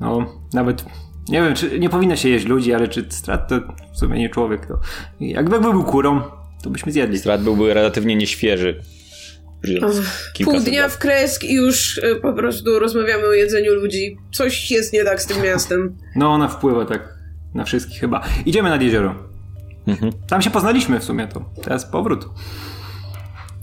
no, 0.00 0.26
nawet 0.52 0.84
nie 1.28 1.42
wiem, 1.42 1.54
czy 1.54 1.78
nie 1.78 1.88
powinno 1.88 2.16
się 2.16 2.28
jeść 2.28 2.46
ludzi, 2.46 2.74
ale 2.74 2.88
czy 2.88 3.06
strat 3.08 3.48
to 3.48 3.60
w 3.92 3.98
sumie 3.98 4.18
nie 4.18 4.30
człowiek, 4.30 4.66
to 4.66 4.80
jakby 5.20 5.60
był 5.60 5.84
kurą, 5.84 6.22
to 6.62 6.70
byśmy 6.70 6.92
zjedli. 6.92 7.18
Strat 7.18 7.42
byłby 7.42 7.74
relatywnie 7.74 8.16
nieświeży. 8.16 8.82
Pół 10.44 10.60
dnia 10.60 10.88
w 10.88 10.98
kresk 10.98 11.44
i 11.44 11.54
już 11.54 11.98
y, 11.98 12.16
po 12.22 12.32
prostu 12.32 12.78
rozmawiamy 12.78 13.26
o 13.26 13.32
jedzeniu 13.32 13.74
ludzi. 13.74 14.18
Coś 14.32 14.70
jest 14.70 14.92
nie 14.92 15.04
tak 15.04 15.22
z 15.22 15.26
tym 15.26 15.42
miastem. 15.42 15.96
No 16.16 16.32
ona 16.32 16.48
wpływa 16.48 16.84
tak 16.84 17.14
na 17.54 17.64
wszystkich 17.64 18.00
chyba. 18.00 18.24
Idziemy 18.46 18.70
nad 18.70 18.82
jezioro. 18.82 19.14
Mhm. 19.86 20.12
Tam 20.28 20.42
się 20.42 20.50
poznaliśmy 20.50 21.00
w 21.00 21.04
sumie 21.04 21.28
to. 21.28 21.50
Teraz 21.62 21.90
powrót. 21.90 22.28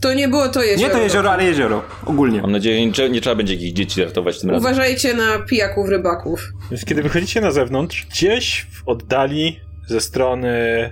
To 0.03 0.13
nie 0.13 0.27
było 0.27 0.49
to 0.49 0.63
jezioro. 0.63 0.87
Nie 0.87 0.93
to 0.93 1.03
jezioro, 1.03 1.31
ale 1.31 1.43
jezioro. 1.43 1.83
Ogólnie. 2.05 2.41
Mam 2.41 2.51
nadzieję, 2.51 2.93
że 2.93 3.03
nie, 3.03 3.09
nie 3.09 3.21
trzeba 3.21 3.35
będzie 3.35 3.53
jakichś 3.53 3.71
dzieci 3.73 4.03
ratować 4.03 4.39
tym 4.39 4.49
razem. 4.49 4.71
Uważajcie 4.71 5.13
na 5.13 5.39
pijaków, 5.39 5.89
rybaków. 5.89 6.51
Więc 6.71 6.85
kiedy 6.85 7.03
wychodzicie 7.03 7.41
na 7.41 7.51
zewnątrz, 7.51 8.05
gdzieś 8.09 8.67
w 8.71 8.89
oddali 8.89 9.59
ze 9.87 10.01
strony 10.01 10.89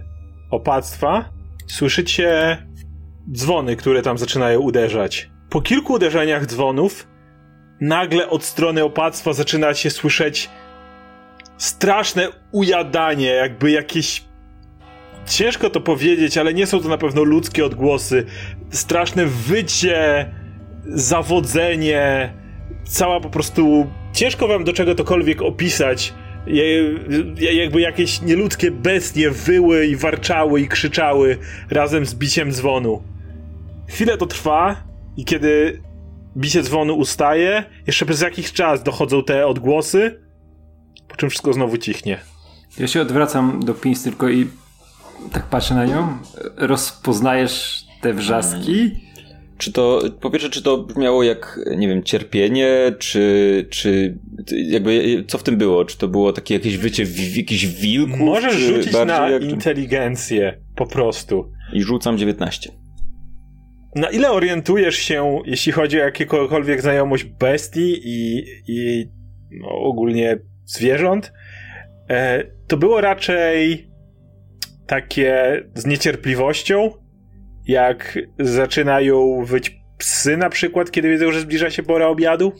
opactwa 0.51 1.29
słyszycie 1.67 2.57
dzwony, 3.31 3.75
które 3.75 4.01
tam 4.01 4.17
zaczynają 4.17 4.59
uderzać. 4.59 5.29
Po 5.49 5.61
kilku 5.61 5.93
uderzeniach 5.93 6.45
dzwonów 6.45 7.07
nagle 7.81 8.29
od 8.29 8.43
strony 8.43 8.83
opactwa 8.83 9.33
zaczyna 9.33 9.73
się 9.73 9.89
słyszeć 9.89 10.49
straszne 11.57 12.27
ujadanie, 12.51 13.27
jakby 13.27 13.71
jakieś 13.71 14.23
ciężko 15.31 15.69
to 15.69 15.81
powiedzieć, 15.81 16.37
ale 16.37 16.53
nie 16.53 16.67
są 16.67 16.79
to 16.79 16.89
na 16.89 16.97
pewno 16.97 17.23
ludzkie 17.23 17.65
odgłosy. 17.65 18.25
Straszne 18.69 19.25
wycie, 19.25 20.29
zawodzenie, 20.85 22.33
cała 22.83 23.19
po 23.19 23.29
prostu. 23.29 23.87
Ciężko 24.13 24.47
wam 24.47 24.63
do 24.63 24.73
czego 24.73 24.95
tokolwiek 24.95 25.41
opisać. 25.41 26.13
jakby 27.37 27.81
jakieś 27.81 28.21
nieludzkie 28.21 28.71
bestie 28.71 29.31
wyły 29.31 29.87
i 29.87 29.95
warczały 29.95 30.61
i 30.61 30.67
krzyczały 30.67 31.37
razem 31.69 32.05
z 32.05 32.15
biciem 32.15 32.51
dzwonu. 32.51 33.03
Chwilę 33.89 34.17
to 34.17 34.25
trwa 34.25 34.83
i 35.17 35.25
kiedy 35.25 35.81
bicie 36.37 36.63
dzwonu 36.63 36.95
ustaje, 36.95 37.63
jeszcze 37.87 38.05
przez 38.05 38.21
jakiś 38.21 38.53
czas 38.53 38.83
dochodzą 38.83 39.23
te 39.23 39.47
odgłosy, 39.47 40.21
po 41.07 41.15
czym 41.15 41.29
wszystko 41.29 41.53
znowu 41.53 41.77
cichnie. 41.77 42.19
Ja 42.77 42.87
się 42.87 43.01
odwracam 43.01 43.59
do 43.65 43.73
Pins 43.73 44.03
tylko 44.03 44.29
i 44.29 44.47
tak 45.31 45.43
patrzę 45.43 45.75
na 45.75 45.85
nią. 45.85 46.07
Rozpoznajesz 46.57 47.85
te 48.01 48.13
wrzaski? 48.13 48.91
Czy 49.57 49.71
to, 49.71 50.01
po 50.21 50.29
pierwsze, 50.29 50.49
czy 50.49 50.61
to 50.61 50.77
brzmiało 50.77 51.23
jak, 51.23 51.59
nie 51.77 51.87
wiem, 51.87 52.03
cierpienie, 52.03 52.93
czy, 52.99 53.67
czy 53.69 54.17
jakby, 54.49 55.23
co 55.27 55.37
w 55.37 55.43
tym 55.43 55.57
było? 55.57 55.85
Czy 55.85 55.97
to 55.97 56.07
było 56.07 56.33
takie 56.33 56.53
jakieś 56.53 56.77
wycie 56.77 57.05
w, 57.05 57.37
jakichś 57.37 57.65
wilków? 57.65 58.19
Możesz 58.19 58.55
rzucić 58.55 58.93
na 59.07 59.29
jak... 59.29 59.43
inteligencję, 59.43 60.61
po 60.75 60.85
prostu. 60.85 61.51
I 61.73 61.83
rzucam 61.83 62.17
19. 62.17 62.71
Na 63.95 64.09
ile 64.09 64.31
orientujesz 64.31 64.95
się, 64.95 65.39
jeśli 65.45 65.71
chodzi 65.71 66.01
o 66.01 66.03
jakiekolwiek 66.03 66.81
znajomość 66.81 67.23
bestii 67.23 68.01
i, 68.03 68.45
i 68.67 69.05
no, 69.51 69.69
ogólnie 69.69 70.39
zwierząt, 70.65 71.33
e, 72.09 72.43
to 72.67 72.77
było 72.77 73.01
raczej 73.01 73.90
takie 74.91 75.63
z 75.75 75.85
niecierpliwością, 75.85 76.91
jak 77.67 78.19
zaczynają 78.39 79.45
wyć 79.45 79.81
psy 79.97 80.37
na 80.37 80.49
przykład, 80.49 80.91
kiedy 80.91 81.09
wiedzą, 81.09 81.31
że 81.31 81.39
zbliża 81.39 81.69
się 81.69 81.83
pora 81.83 82.07
obiadu? 82.07 82.53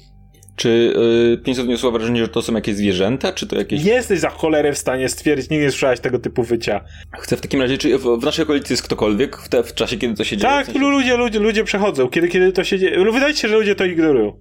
Czy 0.56 0.94
yy, 1.30 1.38
Pięć 1.38 1.60
odniosła 1.60 1.92
wrażenie, 1.92 2.22
że 2.22 2.28
to 2.28 2.42
są 2.42 2.54
jakieś 2.54 2.76
zwierzęta, 2.76 3.34
czy 3.34 3.48
to 3.48 3.56
jakieś... 3.56 3.84
Jesteś 3.84 4.20
za 4.20 4.30
cholerę 4.30 4.74
w 4.74 4.78
stanie 4.78 5.10
stwierdzić, 5.10 5.50
nigdy 5.50 5.66
nie 5.66 5.72
słyszałeś 5.72 6.00
tego 6.00 6.20
typu 6.20 6.44
wycia. 6.44 6.84
Chcę 7.20 7.38
w 7.38 7.42
takim 7.42 7.62
razie, 7.62 7.78
czy 7.78 7.98
w, 7.98 8.04
w 8.04 8.24
naszej 8.24 8.44
okolicy 8.44 8.74
jest 8.74 8.84
ktokolwiek 8.84 9.38
w, 9.38 9.50
te, 9.50 9.64
w 9.64 9.74
czasie, 9.74 9.98
kiedy 9.98 10.14
to 10.14 10.24
się 10.24 10.38
dzieje? 10.38 10.54
Tak, 10.54 10.64
w 10.64 10.72
sensie? 10.72 10.90
ludzie, 10.90 11.18
ludzie, 11.18 11.40
ludzie 11.40 11.64
przechodzą, 11.64 12.10
kiedy, 12.10 12.28
kiedy 12.28 12.52
to 12.52 12.64
się 12.64 12.80
dzieje. 12.80 13.12
Wydaje 13.12 13.36
się, 13.36 13.48
że 13.48 13.56
ludzie 13.56 13.76
to 13.76 13.86
ignorują. 13.86 14.40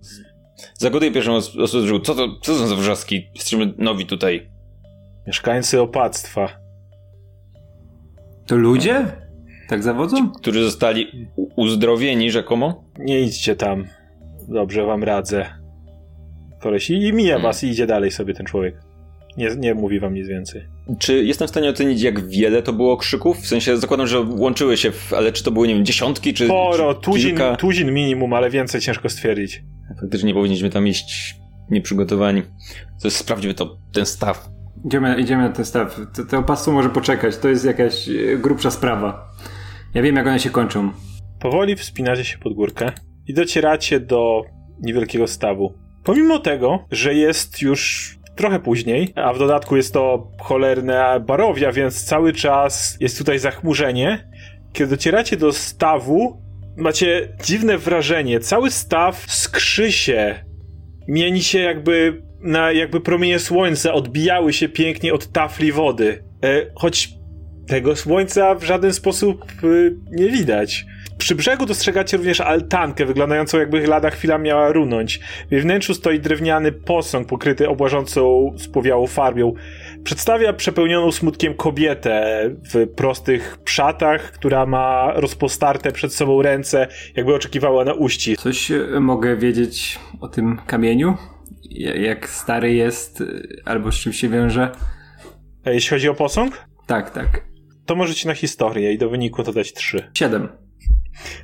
Zagoduję 0.78 1.12
pierwszą 1.12 1.34
osobę, 1.36 2.00
co 2.04 2.14
to, 2.14 2.28
co 2.42 2.52
to 2.52 2.58
są 2.58 2.66
za 2.66 2.76
wrzaski? 2.76 3.30
Jesteśmy 3.34 3.74
nowi 3.78 4.06
tutaj. 4.06 4.50
Mieszkańcy 5.26 5.80
opactwa. 5.80 6.59
To 8.50 8.56
ludzie? 8.56 9.06
Tak 9.68 9.82
zawodzą? 9.82 10.30
Którzy 10.30 10.64
zostali 10.64 11.28
uzdrowieni 11.56 12.30
rzekomo? 12.30 12.84
Nie 12.98 13.20
idźcie 13.20 13.56
tam. 13.56 13.84
Dobrze 14.48 14.84
wam 14.84 15.04
radzę. 15.04 15.46
Koleś 16.60 16.90
i 16.90 17.12
mija 17.12 17.34
hmm. 17.34 17.42
was 17.42 17.64
i 17.64 17.68
idzie 17.68 17.86
dalej 17.86 18.10
sobie 18.10 18.34
ten 18.34 18.46
człowiek. 18.46 18.74
Nie, 19.36 19.48
nie 19.56 19.74
mówi 19.74 20.00
wam 20.00 20.14
nic 20.14 20.28
więcej. 20.28 20.62
Czy 20.98 21.24
jestem 21.24 21.48
w 21.48 21.50
stanie 21.50 21.70
ocenić, 21.70 22.02
jak 22.02 22.28
wiele 22.28 22.62
to 22.62 22.72
było 22.72 22.96
krzyków? 22.96 23.38
W 23.38 23.46
sensie 23.46 23.76
zakładam, 23.76 24.06
że 24.06 24.20
łączyły 24.20 24.76
się, 24.76 24.90
w, 24.90 25.12
ale 25.12 25.32
czy 25.32 25.44
to 25.44 25.50
były, 25.50 25.68
nie 25.68 25.74
wiem, 25.74 25.84
dziesiątki, 25.84 26.34
czy. 26.34 26.46
Sporo, 26.46 26.94
czy 26.94 27.00
tuzin, 27.00 27.30
kilka? 27.30 27.56
tuzin 27.56 27.92
minimum, 27.92 28.32
ale 28.32 28.50
więcej 28.50 28.80
ciężko 28.80 29.08
stwierdzić. 29.08 29.62
Faktycznie 30.00 30.26
nie 30.26 30.34
powinniśmy 30.34 30.70
tam 30.70 30.86
iść 30.86 31.36
nieprzygotowani. 31.70 32.42
To 33.02 33.08
jest, 33.08 33.16
sprawdźmy 33.16 33.54
to, 33.54 33.76
ten 33.92 34.06
staw. 34.06 34.50
Idziemy, 34.84 35.20
idziemy 35.20 35.42
na 35.42 35.48
ten 35.48 35.64
staw. 35.64 36.00
To, 36.30 36.42
to 36.42 36.72
może 36.72 36.90
poczekać. 36.90 37.36
To 37.36 37.48
jest 37.48 37.64
jakaś 37.64 38.08
e, 38.08 38.36
grubsza 38.36 38.70
sprawa. 38.70 39.28
Ja 39.94 40.02
wiem, 40.02 40.16
jak 40.16 40.26
one 40.26 40.40
się 40.40 40.50
kończą. 40.50 40.90
Powoli 41.40 41.76
wspinacie 41.76 42.24
się 42.24 42.38
pod 42.38 42.54
górkę 42.54 42.92
i 43.26 43.34
docieracie 43.34 44.00
do 44.00 44.42
niewielkiego 44.80 45.26
stawu. 45.26 45.74
Pomimo 46.04 46.38
tego, 46.38 46.84
że 46.90 47.14
jest 47.14 47.62
już 47.62 48.14
trochę 48.36 48.60
później, 48.60 49.12
a 49.16 49.32
w 49.32 49.38
dodatku 49.38 49.76
jest 49.76 49.92
to 49.92 50.30
cholerne 50.40 51.20
barowia, 51.26 51.72
więc 51.72 52.04
cały 52.04 52.32
czas 52.32 52.96
jest 53.00 53.18
tutaj 53.18 53.38
zachmurzenie. 53.38 54.30
Kiedy 54.72 54.90
docieracie 54.90 55.36
do 55.36 55.52
stawu, 55.52 56.42
macie 56.76 57.36
dziwne 57.44 57.78
wrażenie. 57.78 58.40
Cały 58.40 58.70
staw 58.70 59.24
skrzy 59.28 59.92
się, 59.92 60.44
mieni 61.08 61.42
się 61.42 61.58
jakby 61.58 62.22
na 62.40 62.72
jakby 62.72 63.00
promienie 63.00 63.38
słońca 63.38 63.92
odbijały 63.92 64.52
się 64.52 64.68
pięknie 64.68 65.14
od 65.14 65.32
tafli 65.32 65.72
wody. 65.72 66.24
E, 66.44 66.66
choć 66.74 67.08
tego 67.66 67.96
słońca 67.96 68.54
w 68.54 68.64
żaden 68.64 68.92
sposób 68.92 69.44
e, 69.44 69.66
nie 70.10 70.28
widać. 70.28 70.86
Przy 71.18 71.34
brzegu 71.34 71.66
dostrzegacie 71.66 72.16
również 72.16 72.40
altankę, 72.40 73.06
wyglądającą 73.06 73.58
jakby 73.58 73.86
lada 73.86 74.10
chwila 74.10 74.38
miała 74.38 74.72
runąć. 74.72 75.20
W 75.50 75.60
wnętrzu 75.60 75.94
stoi 75.94 76.20
drewniany 76.20 76.72
posąg 76.72 77.28
pokryty 77.28 77.68
obłażącą 77.68 78.52
spłowiałą 78.58 79.06
farbią. 79.06 79.52
Przedstawia 80.04 80.52
przepełnioną 80.52 81.12
smutkiem 81.12 81.54
kobietę 81.54 82.40
w 82.74 82.86
prostych 82.86 83.58
szatach, 83.64 84.32
która 84.32 84.66
ma 84.66 85.12
rozpostarte 85.14 85.92
przed 85.92 86.14
sobą 86.14 86.42
ręce, 86.42 86.88
jakby 87.16 87.34
oczekiwała 87.34 87.84
na 87.84 87.94
uści. 87.94 88.36
Coś 88.36 88.70
e, 88.70 89.00
mogę 89.00 89.36
wiedzieć 89.36 89.98
o 90.20 90.28
tym 90.28 90.58
kamieniu? 90.66 91.16
Jak 92.00 92.28
stary 92.28 92.74
jest, 92.74 93.22
albo 93.64 93.92
z 93.92 93.94
czym 93.94 94.12
się 94.12 94.28
wiąże. 94.28 94.72
A 95.64 95.70
jeśli 95.70 95.90
chodzi 95.90 96.08
o 96.08 96.14
posąg? 96.14 96.64
Tak, 96.86 97.10
tak. 97.10 97.44
To 97.86 97.96
możecie 97.96 98.28
na 98.28 98.34
historię 98.34 98.92
i 98.92 98.98
do 98.98 99.10
wyniku 99.10 99.42
to 99.42 99.52
dać 99.52 99.72
3. 99.72 100.10
7. 100.14 100.48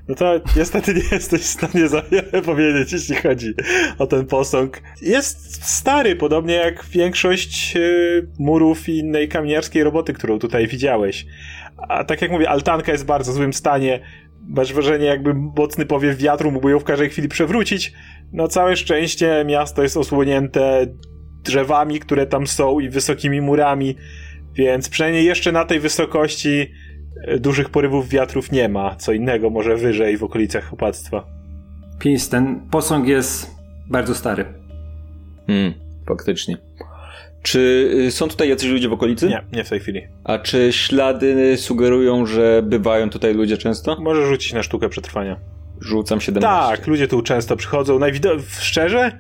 No 0.09 0.15
to 0.15 0.41
niestety 0.57 0.95
nie 0.95 1.03
jesteś 1.13 1.41
w 1.41 1.47
stanie 1.47 1.89
za 1.89 2.03
wiele 2.03 2.43
powiedzieć, 2.53 2.93
jeśli 2.93 3.17
chodzi 3.17 3.55
o 3.99 4.07
ten 4.07 4.27
posąg. 4.27 4.83
Jest 5.03 5.67
stary, 5.67 6.17
podobnie 6.17 6.55
jak 6.55 6.85
większość 6.85 7.75
yy, 7.75 8.29
murów 8.39 8.89
i 8.89 8.99
innej 8.99 9.29
kamieniarskiej 9.29 9.85
roboty, 9.85 10.13
którą 10.13 10.39
tutaj 10.39 10.67
widziałeś. 10.67 11.27
A 11.89 12.05
tak 12.05 12.23
jak 12.23 12.31
mówię, 12.31 12.51
altanka 12.51 12.93
jest 12.93 13.05
w 13.05 13.07
bardzo 13.07 13.33
złym 13.33 13.53
stanie. 13.53 14.01
Masz 14.49 14.73
wrażenie, 14.73 15.07
jakby 15.07 15.35
mocny 15.35 15.87
powiew 15.87 16.17
wiatru 16.17 16.51
mógłby 16.51 16.71
ją 16.71 16.79
w 16.79 16.85
każdej 16.85 17.11
chwili 17.11 17.29
przewrócić. 17.29 17.93
Na 18.33 18.49
całe 18.49 18.77
szczęście 18.77 19.45
miasto 19.47 19.83
jest 19.83 19.97
osłonięte 19.97 20.87
drzewami, 21.45 22.01
które 22.01 22.27
tam 22.27 22.47
są 22.47 22.81
i 22.81 22.89
wysokimi 22.89 23.41
murami, 23.41 23.97
więc 24.55 24.89
przynajmniej 24.89 25.25
jeszcze 25.25 25.53
na 25.53 25.65
tej 25.65 25.81
wysokości 25.81 26.73
e, 27.25 27.39
dużych 27.39 27.71
porywów 27.71 28.09
wiatrów 28.09 28.53
nie 28.53 28.69
ma. 28.69 28.97
Co 28.97 29.13
innego 29.13 29.51
może 29.51 29.77
wyżej 29.77 30.17
w 30.17 30.25
okolicach 30.25 30.73
opactwa. 30.73 31.27
Pins, 31.99 32.29
ten 32.29 32.61
posąg 32.71 33.09
jest 33.09 33.51
bardzo 33.91 34.15
stary. 34.15 34.45
Hmm, 35.47 35.75
faktycznie. 36.07 36.57
Czy 37.47 37.91
y, 38.07 38.11
są 38.11 38.29
tutaj 38.29 38.49
jacyś 38.49 38.71
ludzie 38.71 38.89
w 38.89 38.93
okolicy? 38.93 39.29
Nie, 39.29 39.43
nie 39.53 39.65
w 39.65 39.69
tej 39.71 39.81
chwili. 39.81 40.03
A 40.25 40.39
czy 40.39 40.73
ślady 40.73 41.57
sugerują, 41.57 42.27
że 42.27 42.63
bywają 42.63 43.11
tutaj 43.11 43.35
ludzie 43.35 43.57
często? 43.57 43.97
Może 44.01 44.27
rzucić 44.27 44.53
na 44.53 44.63
sztukę 44.63 44.89
przetrwania. 44.89 45.37
Rzucam 45.81 46.21
17. 46.21 46.77
Tak, 46.77 46.87
ludzie 46.87 47.09
tu 47.09 47.23
często 47.23 47.57
przychodzą. 47.57 47.99
Najwido- 47.99 48.41
szczerze, 48.61 49.13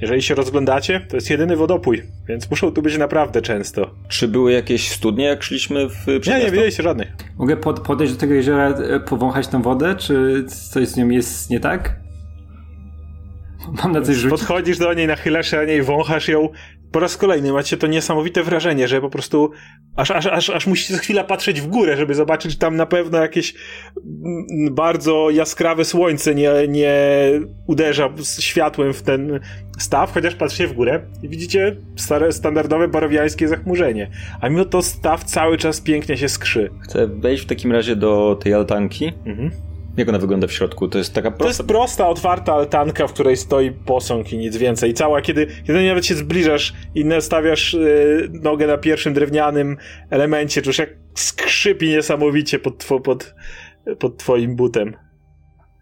jeżeli 0.00 0.22
się 0.22 0.34
rozglądacie, 0.34 1.00
to 1.08 1.16
jest 1.16 1.30
jedyny 1.30 1.56
wodopój, 1.56 2.02
więc 2.28 2.50
muszą 2.50 2.72
tu 2.72 2.82
być 2.82 2.98
naprawdę 2.98 3.42
często. 3.42 3.90
Czy 4.08 4.28
były 4.28 4.52
jakieś 4.52 4.90
studnie, 4.90 5.24
jak 5.24 5.42
szliśmy 5.42 5.88
w 5.88 6.06
Nie, 6.26 6.38
nie 6.38 6.50
widzieliście 6.50 6.82
żadnych. 6.82 7.08
Mogę 7.38 7.56
pod, 7.56 7.80
podejść 7.80 8.12
do 8.12 8.18
tego 8.20 8.34
jeziora, 8.34 8.68
e, 8.68 9.00
powąchać 9.00 9.48
tą 9.48 9.62
wodę, 9.62 9.94
czy 9.94 10.44
coś 10.72 10.88
z 10.88 10.96
nią 10.96 11.08
jest 11.08 11.50
nie 11.50 11.60
tak? 11.60 11.96
Mam 13.82 13.92
na 13.92 14.02
coś 14.02 14.16
rzucić. 14.16 14.30
Podchodzisz 14.38 14.78
do 14.78 14.94
niej, 14.94 15.06
nachylasz 15.06 15.50
się 15.50 15.56
na 15.56 15.64
niej, 15.64 15.82
wąchasz 15.82 16.28
ją. 16.28 16.48
Po 16.92 17.00
raz 17.00 17.16
kolejny 17.16 17.52
macie 17.52 17.76
to 17.76 17.86
niesamowite 17.86 18.42
wrażenie, 18.42 18.88
że 18.88 19.00
po 19.00 19.10
prostu 19.10 19.50
aż, 19.96 20.10
aż, 20.10 20.26
aż, 20.26 20.50
aż 20.50 20.66
musicie 20.66 20.94
za 20.94 21.00
chwilę 21.00 21.24
patrzeć 21.24 21.60
w 21.60 21.66
górę, 21.66 21.96
żeby 21.96 22.14
zobaczyć, 22.14 22.52
czy 22.52 22.58
tam 22.58 22.76
na 22.76 22.86
pewno 22.86 23.18
jakieś 23.18 23.54
mm, 23.96 24.74
bardzo 24.74 25.30
jaskrawe 25.30 25.84
słońce 25.84 26.34
nie, 26.34 26.50
nie 26.68 26.94
uderza 27.66 28.12
światłem 28.40 28.92
w 28.92 29.02
ten 29.02 29.40
staw, 29.78 30.12
chociaż 30.12 30.34
patrzycie 30.34 30.66
w 30.66 30.72
górę 30.72 31.00
i 31.22 31.28
widzicie 31.28 31.76
stare, 31.96 32.32
standardowe 32.32 32.88
barowiańskie 32.88 33.48
zachmurzenie. 33.48 34.10
A 34.40 34.48
mimo 34.48 34.64
to 34.64 34.82
staw 34.82 35.24
cały 35.24 35.58
czas 35.58 35.80
pięknie 35.80 36.16
się 36.16 36.28
skrzy. 36.28 36.70
Chcę 36.80 37.06
wejść 37.06 37.44
w 37.44 37.46
takim 37.46 37.72
razie 37.72 37.96
do 37.96 38.38
tej 38.42 38.54
altanki. 38.54 39.12
Mhm. 39.26 39.69
Jak 39.96 40.08
ona 40.08 40.18
wygląda 40.18 40.46
w 40.46 40.52
środku? 40.52 40.88
To 40.88 40.98
jest 40.98 41.14
taka 41.14 41.30
To 41.30 41.36
prosta... 41.36 41.62
jest 41.62 41.68
prosta, 41.68 42.08
otwarta 42.08 42.54
altanka, 42.54 43.06
w 43.06 43.12
której 43.12 43.36
stoi 43.36 43.70
posąg 43.70 44.32
i 44.32 44.38
nic 44.38 44.56
więcej. 44.56 44.94
Cała, 44.94 45.22
kiedy, 45.22 45.46
kiedy 45.66 45.88
nawet 45.88 46.06
się 46.06 46.14
zbliżasz 46.14 46.72
i 46.94 47.04
nastawiasz 47.04 47.74
yy, 47.74 48.28
nogę 48.32 48.66
na 48.66 48.78
pierwszym 48.78 49.14
drewnianym 49.14 49.76
elemencie, 50.10 50.62
czujesz 50.62 50.78
jak 50.78 50.90
skrzypi 51.14 51.88
niesamowicie 51.88 52.58
pod, 52.58 52.86
two, 52.86 53.00
pod, 53.00 53.34
pod 53.98 54.16
twoim 54.18 54.56
butem. 54.56 54.96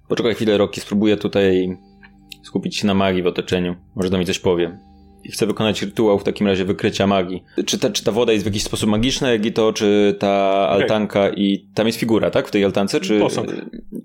Poczekaj 0.09 0.35
chwilę, 0.35 0.59
Roki, 0.59 0.81
spróbuję 0.81 1.17
tutaj 1.17 1.77
skupić 2.43 2.77
się 2.77 2.87
na 2.87 2.95
magii 2.95 3.23
w 3.23 3.27
otoczeniu. 3.27 3.77
Może 3.97 4.11
to 4.11 4.19
mi 4.19 4.27
coś 4.27 4.39
powie. 4.39 4.79
I 5.25 5.31
chcę 5.31 5.47
wykonać 5.47 5.83
rytuał 5.83 6.19
w 6.19 6.25
takim 6.25 6.47
razie 6.47 6.64
wykrycia 6.64 7.07
magii. 7.07 7.45
Czy 7.66 7.79
ta, 7.79 7.91
czy 7.91 8.05
ta 8.05 8.12
woda 8.12 8.33
jest 8.33 8.45
w 8.45 8.47
jakiś 8.47 8.62
sposób 8.62 8.91
magiczna, 8.91 9.31
jak 9.31 9.47
i 9.47 9.53
to, 9.53 9.73
czy 9.73 10.16
ta 10.19 10.69
altanka 10.69 11.29
i... 11.29 11.69
Tam 11.75 11.87
jest 11.87 11.99
figura, 11.99 12.31
tak? 12.31 12.49
W 12.49 12.51
tej 12.51 12.64
altance? 12.64 13.01
Czy, 13.01 13.21
Posąg. 13.21 13.49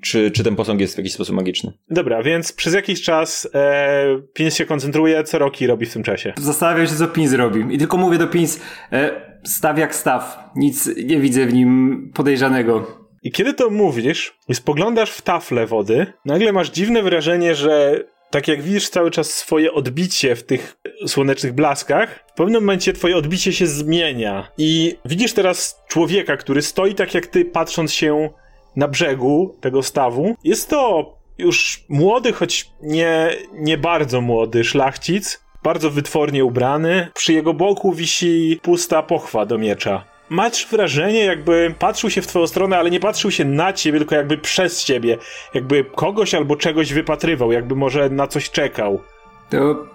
Czy, 0.02 0.32
czy 0.32 0.44
ten 0.44 0.56
posąg 0.56 0.82
jest 0.82 0.96
w 0.96 0.98
jakiś 0.98 1.14
sposób 1.14 1.36
magiczny? 1.36 1.74
Dobra, 1.90 2.24
więc 2.24 2.54
przez 2.54 2.74
jakiś 2.74 3.02
czas 3.02 3.50
e, 3.54 4.22
Pins 4.34 4.56
się 4.56 4.66
koncentruje, 4.66 5.24
co 5.24 5.40
Roki 5.40 5.68
robi 5.68 5.86
w 5.86 5.94
tym 5.94 6.04
czasie. 6.04 6.34
Zastanawiam 6.38 6.88
się, 6.88 6.96
co 6.96 7.08
Pins 7.08 7.34
robi. 7.34 7.76
I 7.76 7.78
tylko 7.78 7.98
mówię 7.98 8.18
do 8.18 8.28
Pins, 8.28 8.60
e, 8.92 9.12
staw 9.44 9.78
jak 9.78 9.96
staw. 9.96 10.50
Nic 10.56 10.90
nie 11.06 11.20
widzę 11.20 11.46
w 11.46 11.54
nim 11.54 12.12
podejrzanego. 12.14 13.04
I 13.24 13.32
kiedy 13.32 13.54
to 13.54 13.70
mówisz 13.70 14.38
i 14.50 14.56
spoglądasz 14.56 15.12
w 15.12 15.22
taflę 15.22 15.68
wody, 15.68 16.06
nagle 16.26 16.52
masz 16.52 16.72
dziwne 16.72 17.04
wrażenie, 17.04 17.56
że 17.56 18.04
tak 18.34 18.48
jak 18.48 18.62
widzisz 18.62 18.90
cały 18.90 19.12
czas 19.12 19.30
swoje 19.30 19.74
odbicie 19.74 20.36
w 20.36 20.44
tych 20.44 20.78
słonecznych 21.08 21.54
blaskach, 21.54 22.24
w 22.34 22.34
pewnym 22.34 22.62
momencie 22.62 22.94
twoje 22.94 23.18
odbicie 23.18 23.54
się 23.54 23.68
zmienia. 23.68 24.52
I 24.58 24.98
widzisz 25.06 25.34
teraz 25.34 25.84
człowieka, 25.88 26.38
który 26.38 26.62
stoi 26.62 26.96
tak 26.96 27.14
jak 27.14 27.28
ty, 27.28 27.46
patrząc 27.46 27.94
się 27.94 28.30
na 28.76 28.88
brzegu 28.88 29.58
tego 29.62 29.84
stawu. 29.84 30.36
Jest 30.44 30.70
to 30.70 31.14
już 31.38 31.86
młody, 31.90 32.34
choć 32.34 32.72
nie, 32.82 33.30
nie 33.54 33.78
bardzo 33.78 34.22
młody 34.22 34.64
szlachcic, 34.64 35.44
bardzo 35.64 35.90
wytwornie 35.90 36.46
ubrany. 36.46 37.08
Przy 37.14 37.34
jego 37.34 37.54
boku 37.54 37.94
wisi 37.94 38.60
pusta 38.62 39.04
pochwa 39.04 39.46
do 39.46 39.58
miecza. 39.58 40.13
Masz 40.34 40.68
wrażenie, 40.68 41.26
jakby 41.26 41.76
patrzył 41.80 42.10
się 42.10 42.22
w 42.22 42.28
twoją 42.28 42.48
stronę, 42.48 42.78
ale 42.78 42.92
nie 42.92 43.00
patrzył 43.00 43.32
się 43.32 43.46
na 43.46 43.74
ciebie, 43.74 44.00
tylko 44.00 44.16
jakby 44.16 44.38
przez 44.38 44.84
ciebie. 44.84 45.18
Jakby 45.54 45.86
kogoś 45.96 46.34
albo 46.36 46.56
czegoś 46.56 46.94
wypatrywał, 46.94 47.52
jakby 47.52 47.76
może 47.76 48.10
na 48.10 48.28
coś 48.28 48.50
czekał. 48.50 49.02
To 49.50 49.86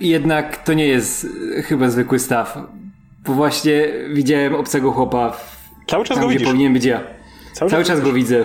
jednak 0.00 0.64
to 0.64 0.72
nie 0.72 0.86
jest 0.86 1.26
e, 1.58 1.62
chyba 1.62 1.88
zwykły 1.88 2.18
staw. 2.18 2.58
Bo 3.26 3.32
właśnie 3.32 3.88
widziałem 4.12 4.54
obcego 4.54 4.92
chłopa 4.92 5.30
w, 5.30 5.60
Cały 5.86 6.04
czas 6.04 6.16
tam, 6.16 6.24
go 6.26 6.30
widzisz. 6.32 6.48
powinien 6.48 6.72
być 6.72 6.84
ja. 6.84 7.00
Cały 7.52 7.84
czas 7.84 8.00
go 8.00 8.12
widzę. 8.12 8.44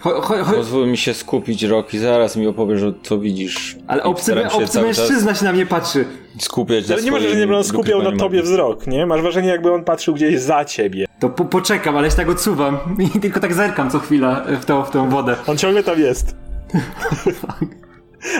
Cho, 0.00 0.20
cho, 0.20 0.44
cho, 0.44 0.52
Pozwól 0.52 0.86
mi 0.86 0.96
się 0.96 1.14
skupić, 1.14 1.62
Roki. 1.62 1.98
Zaraz 1.98 2.36
mi 2.36 2.46
opowiesz, 2.46 2.80
co 3.02 3.18
widzisz. 3.18 3.76
ale 3.86 4.02
obcy, 4.02 4.48
obcy 4.48 4.82
mężczyzna 4.82 5.34
się 5.34 5.44
na 5.44 5.52
mnie 5.52 5.66
patrzy. 5.66 6.04
Skupiać 6.38 6.90
Ale 6.90 7.02
nie 7.02 7.10
masz 7.10 7.22
wrażenia, 7.22 7.46
że 7.46 7.56
on 7.56 7.64
skupiał 7.64 8.02
na 8.02 8.16
tobie 8.16 8.42
wzrok, 8.42 8.86
nie? 8.86 9.06
Masz 9.06 9.22
wrażenie, 9.22 9.48
jakby 9.48 9.72
on 9.72 9.84
patrzył 9.84 10.14
gdzieś 10.14 10.40
za 10.40 10.64
ciebie. 10.64 11.06
To 11.18 11.30
po, 11.30 11.44
poczekam, 11.44 11.96
ale 11.96 12.10
się 12.10 12.16
tak 12.16 12.28
odsuwam 12.28 12.78
i 12.98 13.08
tylko 13.20 13.40
tak 13.40 13.54
zerkam 13.54 13.90
co 13.90 13.98
chwila 13.98 14.44
w 14.60 14.64
tą, 14.64 14.84
w 14.84 14.90
tą 14.90 15.10
wodę. 15.10 15.36
On 15.46 15.58
ciągle 15.58 15.82
tam 15.82 16.00
jest. 16.00 16.26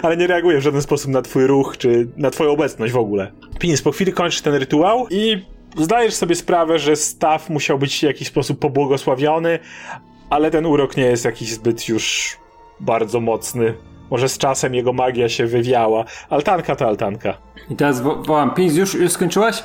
Ale 0.02 0.16
nie 0.16 0.26
reaguje 0.26 0.58
w 0.58 0.62
żaden 0.62 0.82
sposób 0.82 1.10
na 1.10 1.22
twój 1.22 1.46
ruch, 1.46 1.78
czy 1.78 2.08
na 2.16 2.30
twoją 2.30 2.50
obecność 2.50 2.92
w 2.92 2.96
ogóle. 2.96 3.32
Pinis, 3.58 3.82
po 3.82 3.92
chwili 3.92 4.12
kończysz 4.12 4.40
ten 4.40 4.54
rytuał 4.54 5.06
i 5.10 5.44
zdajesz 5.78 6.14
sobie 6.14 6.34
sprawę, 6.34 6.78
że 6.78 6.96
staw 6.96 7.50
musiał 7.50 7.78
być 7.78 7.98
w 7.98 8.02
jakiś 8.02 8.28
sposób 8.28 8.58
pobłogosławiony, 8.58 9.58
ale 10.30 10.50
ten 10.50 10.66
urok 10.66 10.96
nie 10.96 11.04
jest 11.04 11.24
jakiś 11.24 11.52
zbyt 11.54 11.88
już 11.88 12.36
bardzo 12.80 13.20
mocny. 13.20 13.74
Może 14.10 14.28
z 14.28 14.38
czasem 14.38 14.74
jego 14.74 14.92
magia 14.92 15.28
się 15.28 15.46
wywiała. 15.46 16.04
Altanka 16.30 16.76
to 16.76 16.86
altanka. 16.86 17.38
I 17.70 17.76
teraz 17.76 18.00
wo 18.00 18.14
wołam, 18.16 18.54
Pins, 18.54 18.74
już, 18.76 18.94
już 18.94 19.12
skończyłaś? 19.12 19.62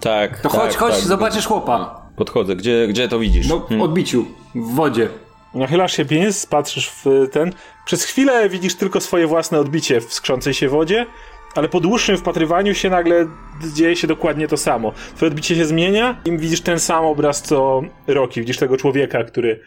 Tak. 0.00 0.40
To 0.40 0.48
tak, 0.48 0.60
chodź, 0.60 0.76
chodź, 0.76 0.94
tak. 0.94 1.02
zobaczysz 1.04 1.46
chłopa. 1.46 2.00
Podchodzę. 2.16 2.56
Gdzie, 2.56 2.86
gdzie 2.88 3.08
to 3.08 3.18
widzisz? 3.18 3.48
No, 3.48 3.58
w 3.58 3.68
Hmm. 3.68 3.82
odbiciu, 3.82 4.24
w 4.54 4.74
wodzie. 4.74 5.08
Nachylasz 5.54 5.92
się 5.96 6.04
pieniędzy, 6.04 6.46
patrzysz 6.46 6.90
w 6.90 7.28
ten. 7.32 7.52
Przez 7.84 8.04
chwilę 8.04 8.48
widzisz 8.48 8.74
tylko 8.74 9.00
swoje 9.00 9.26
własne 9.26 9.58
odbicie 9.60 10.00
w 10.00 10.14
skrzącej 10.14 10.54
się 10.54 10.68
wodzie, 10.68 11.06
ale 11.54 11.68
po 11.68 11.80
dłuższym 11.80 12.16
wpatrywaniu 12.16 12.74
się 12.74 12.90
nagle 12.90 13.26
dzieje 13.74 13.96
się 13.96 14.06
dokładnie 14.06 14.48
to 14.48 14.56
samo. 14.56 14.92
Twoje 15.16 15.30
odbicie 15.30 15.56
się 15.56 15.64
zmienia 15.64 16.20
i 16.24 16.38
widzisz 16.38 16.60
ten 16.60 16.80
sam 16.80 17.04
obraz 17.04 17.42
co 17.42 17.82
Roki. 18.06 18.40
Widzisz 18.40 18.56
tego 18.56 18.76
człowieka, 18.76 19.24
który 19.24 19.60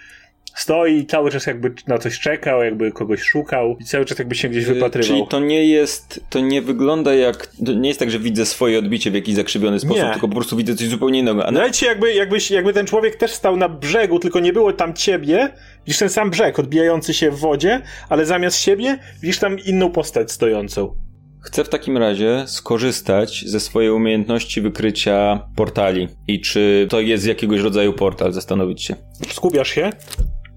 stoi 0.55 0.97
i 0.97 1.05
cały 1.05 1.31
czas 1.31 1.45
jakby 1.45 1.73
na 1.87 1.97
coś 1.97 2.19
czekał, 2.19 2.63
jakby 2.63 2.91
kogoś 2.91 3.21
szukał 3.21 3.77
i 3.79 3.83
cały 3.85 4.05
czas 4.05 4.19
jakby 4.19 4.35
się 4.35 4.49
gdzieś 4.49 4.63
Y, 4.63 4.73
wypatrywał. 4.73 5.17
Czyli 5.17 5.27
to 5.27 5.39
nie 5.39 5.65
jest, 5.65 6.23
to 6.29 6.39
nie 6.39 6.61
wygląda 6.61 7.13
jak, 7.13 7.49
nie 7.59 7.87
jest 7.87 7.99
tak, 7.99 8.11
że 8.11 8.19
widzę 8.19 8.45
swoje 8.45 8.79
odbicie 8.79 9.11
w 9.11 9.15
jakiś 9.15 9.35
zakrzywiony 9.35 9.79
sposób, 9.79 10.03
Nie. 10.03 10.11
tylko 10.11 10.27
po 10.27 10.35
prostu 10.35 10.57
widzę 10.57 10.75
coś 10.75 10.87
zupełnie 10.87 11.19
innego. 11.19 11.45
A 11.45 11.51
na, 11.51 11.59
Nawet 11.59 11.81
jakby, 11.81 12.13
jakbyś, 12.13 12.51
jakby 12.51 12.73
ten 12.73 12.85
człowiek 12.85 13.15
też 13.15 13.31
stał 13.31 13.57
na 13.57 13.69
brzegu, 13.69 14.19
tylko 14.19 14.39
nie 14.39 14.53
było 14.53 14.73
tam 14.73 14.93
ciebie, 14.93 15.49
widzisz 15.85 15.99
ten 15.99 16.09
sam 16.09 16.29
brzeg 16.29 16.59
odbijający 16.59 17.13
się 17.13 17.31
w 17.31 17.39
wodzie, 17.39 17.81
ale 18.09 18.25
zamiast 18.25 18.57
siebie 18.57 18.97
widzisz 19.21 19.39
tam 19.39 19.59
inną 19.59 19.91
postać 19.91 20.31
stojącą. 20.31 20.95
Chcę 21.43 21.63
w 21.63 21.69
takim 21.69 21.97
razie 21.97 22.43
skorzystać 22.47 23.43
ze 23.47 23.59
swojej 23.59 23.91
umiejętności 23.91 24.61
wykrycia 24.61 25.47
portali. 25.55 26.07
I 26.27 26.41
czy 26.41 26.87
to 26.89 26.99
jest 26.99 27.27
jakiegoś 27.27 27.61
rodzaju 27.61 27.93
portal, 27.93 28.33
zastanowić 28.33 28.83
się. 28.83 28.95
skupiasz 29.31 29.69
się, 29.69 29.89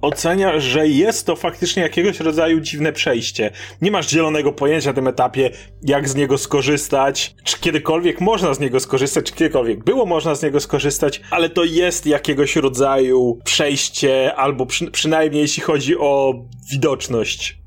oceniasz, 0.00 0.64
że 0.64 0.88
jest 0.88 1.26
to 1.26 1.36
faktycznie 1.36 1.82
jakiegoś 1.82 2.20
rodzaju 2.20 2.60
dziwne 2.60 2.92
przejście. 2.92 3.50
Nie 3.82 3.90
masz 3.90 4.10
zielonego 4.10 4.52
pojęcia 4.52 4.90
na 4.90 4.94
tym 4.94 5.08
etapie, 5.08 5.50
jak 5.82 6.08
z 6.08 6.14
niego 6.14 6.38
skorzystać, 6.38 7.34
czy 7.44 7.60
kiedykolwiek 7.60 8.20
można 8.20 8.54
z 8.54 8.60
niego 8.60 8.80
skorzystać, 8.80 9.26
czy 9.26 9.32
kiedykolwiek 9.34 9.84
było 9.84 10.06
można 10.06 10.34
z 10.34 10.42
niego 10.42 10.60
skorzystać, 10.60 11.20
ale 11.30 11.50
to 11.50 11.64
jest 11.64 12.06
jakiegoś 12.06 12.56
rodzaju 12.56 13.38
przejście, 13.44 14.34
albo 14.34 14.66
przy, 14.66 14.90
przynajmniej 14.90 15.42
jeśli 15.42 15.62
chodzi 15.62 15.98
o 15.98 16.34
widoczność. 16.70 17.65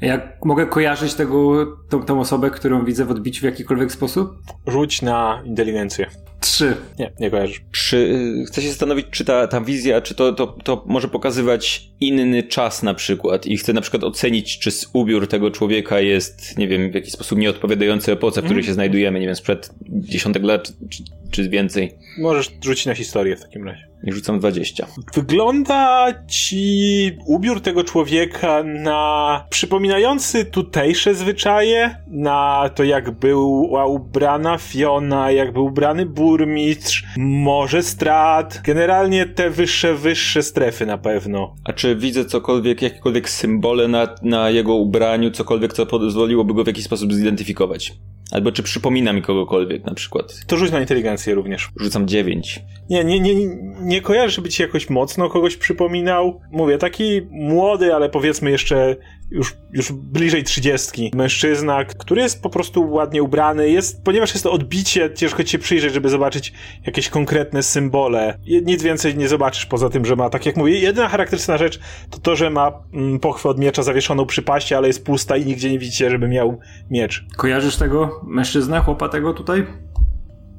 Jak 0.00 0.44
mogę 0.44 0.66
kojarzyć 0.66 1.14
tego, 1.14 1.66
tą, 1.88 2.02
tą 2.02 2.20
osobę, 2.20 2.50
którą 2.50 2.84
widzę 2.84 3.04
w 3.04 3.10
odbiciu 3.10 3.40
w 3.40 3.44
jakikolwiek 3.44 3.92
sposób? 3.92 4.38
Rzuć 4.66 5.02
na 5.02 5.42
inteligencję. 5.44 6.06
Trzy. 6.40 6.76
Nie, 6.98 7.12
nie 7.20 7.30
kojarzysz. 7.30 7.60
Czy 7.72 7.96
y, 7.96 8.44
chcę 8.46 8.62
się 8.62 8.68
zastanowić, 8.68 9.06
czy 9.10 9.24
ta, 9.24 9.46
ta 9.46 9.60
wizja, 9.60 10.00
czy 10.00 10.14
to, 10.14 10.32
to, 10.32 10.46
to 10.46 10.84
może 10.86 11.08
pokazywać 11.08 11.90
inny 12.00 12.42
czas 12.42 12.82
na 12.82 12.94
przykład 12.94 13.46
i 13.46 13.56
chcę 13.56 13.72
na 13.72 13.80
przykład 13.80 14.04
ocenić, 14.04 14.58
czy 14.58 14.70
ubiór 14.92 15.28
tego 15.28 15.50
człowieka 15.50 16.00
jest, 16.00 16.58
nie 16.58 16.68
wiem, 16.68 16.90
w 16.90 16.94
jakiś 16.94 17.12
sposób 17.12 17.38
nieodpowiadający 17.38 18.12
epoce, 18.12 18.42
w 18.42 18.44
której 18.44 18.64
się 18.64 18.72
znajdujemy, 18.72 19.20
nie 19.20 19.26
wiem, 19.26 19.36
sprzed 19.36 19.70
dziesiątek 19.88 20.42
lat, 20.42 20.72
czy, 20.90 21.04
czy, 21.04 21.04
czy 21.30 21.48
więcej. 21.48 21.92
Możesz 22.18 22.50
rzucić 22.64 22.86
na 22.86 22.94
historię 22.94 23.36
w 23.36 23.40
takim 23.40 23.64
razie. 23.64 23.93
I 24.06 24.12
rzucam 24.12 24.38
20. 24.38 24.86
Wygląda 25.14 26.12
ci 26.28 27.10
ubiór 27.26 27.60
tego 27.60 27.84
człowieka 27.84 28.62
na 28.62 29.44
przypominający 29.50 30.44
tutejsze 30.44 31.14
zwyczaje, 31.14 31.96
na 32.06 32.70
to 32.74 32.84
jak 32.84 33.10
była 33.10 33.86
ubrana 33.86 34.58
Fiona, 34.58 35.30
jak 35.30 35.52
był 35.52 35.64
ubrany 35.64 36.06
burmistrz, 36.06 37.04
może 37.16 37.82
strat, 37.82 38.60
generalnie 38.64 39.26
te 39.26 39.50
wyższe, 39.50 39.94
wyższe 39.94 40.42
strefy 40.42 40.86
na 40.86 40.98
pewno. 40.98 41.54
A 41.64 41.72
czy 41.72 41.96
widzę 41.96 42.24
cokolwiek, 42.24 42.82
jakiekolwiek 42.82 43.30
symbole 43.30 43.88
na, 43.88 44.08
na 44.22 44.50
jego 44.50 44.74
ubraniu, 44.74 45.30
cokolwiek, 45.30 45.72
co 45.72 45.86
pozwoliłoby 45.86 46.54
go 46.54 46.64
w 46.64 46.66
jakiś 46.66 46.84
sposób 46.84 47.12
zidentyfikować? 47.12 47.92
Albo 48.34 48.52
czy 48.52 48.62
przypomina 48.62 49.12
mi 49.12 49.22
kogokolwiek 49.22 49.84
na 49.84 49.94
przykład? 49.94 50.46
To 50.46 50.56
rzuć 50.56 50.72
na 50.72 50.80
inteligencję 50.80 51.34
również. 51.34 51.68
Rzucam 51.80 52.08
9. 52.08 52.62
Nie, 52.90 53.04
nie, 53.04 53.20
nie, 53.20 53.34
nie 53.80 54.00
kojarzę, 54.00 54.30
żeby 54.30 54.48
ci 54.48 54.62
jakoś 54.62 54.90
mocno 54.90 55.28
kogoś 55.28 55.56
przypominał. 55.56 56.40
Mówię, 56.50 56.78
taki 56.78 57.22
młody, 57.30 57.94
ale 57.94 58.08
powiedzmy 58.08 58.50
jeszcze 58.50 58.96
już, 59.30 59.56
już 59.72 59.92
bliżej 59.92 60.44
trzydziestki 60.44 61.10
mężczyzna, 61.14 61.84
który 61.84 62.22
jest 62.22 62.42
po 62.42 62.50
prostu 62.50 62.90
ładnie 62.90 63.22
ubrany. 63.22 63.70
Jest, 63.70 64.04
ponieważ 64.04 64.32
jest 64.34 64.44
to 64.44 64.52
odbicie, 64.52 65.10
ciężko 65.14 65.44
ci 65.44 65.50
się 65.50 65.58
przyjrzeć, 65.58 65.94
żeby 65.94 66.08
zobaczyć 66.08 66.52
jakieś 66.86 67.08
konkretne 67.08 67.62
symbole. 67.62 68.38
Nic 68.62 68.82
więcej 68.82 69.16
nie 69.16 69.28
zobaczysz 69.28 69.66
poza 69.66 69.90
tym, 69.90 70.04
że 70.04 70.16
ma, 70.16 70.30
tak 70.30 70.46
jak 70.46 70.56
mówię, 70.56 70.78
jedyna 70.78 71.08
charakterystyczna 71.08 71.58
rzecz 71.58 71.80
to 72.10 72.18
to, 72.18 72.36
że 72.36 72.50
ma 72.50 72.72
mm, 72.92 73.20
pochwę 73.20 73.48
od 73.48 73.58
miecza 73.58 73.82
zawieszoną 73.82 74.26
przy 74.26 74.42
paście, 74.42 74.76
ale 74.76 74.86
jest 74.86 75.04
pusta 75.04 75.36
i 75.36 75.46
nigdzie 75.46 75.70
nie 75.70 75.78
widzicie, 75.78 76.10
żeby 76.10 76.28
miał 76.28 76.58
miecz. 76.90 77.26
Kojarzysz 77.36 77.76
tego 77.76 78.20
mężczyzna, 78.26 78.80
chłopa 78.80 79.08
tego 79.08 79.32
tutaj? 79.32 79.66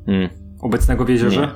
Hmm. 0.05 0.29
Obecnego 0.59 1.05
w 1.05 1.09
jeziorze? 1.09 1.51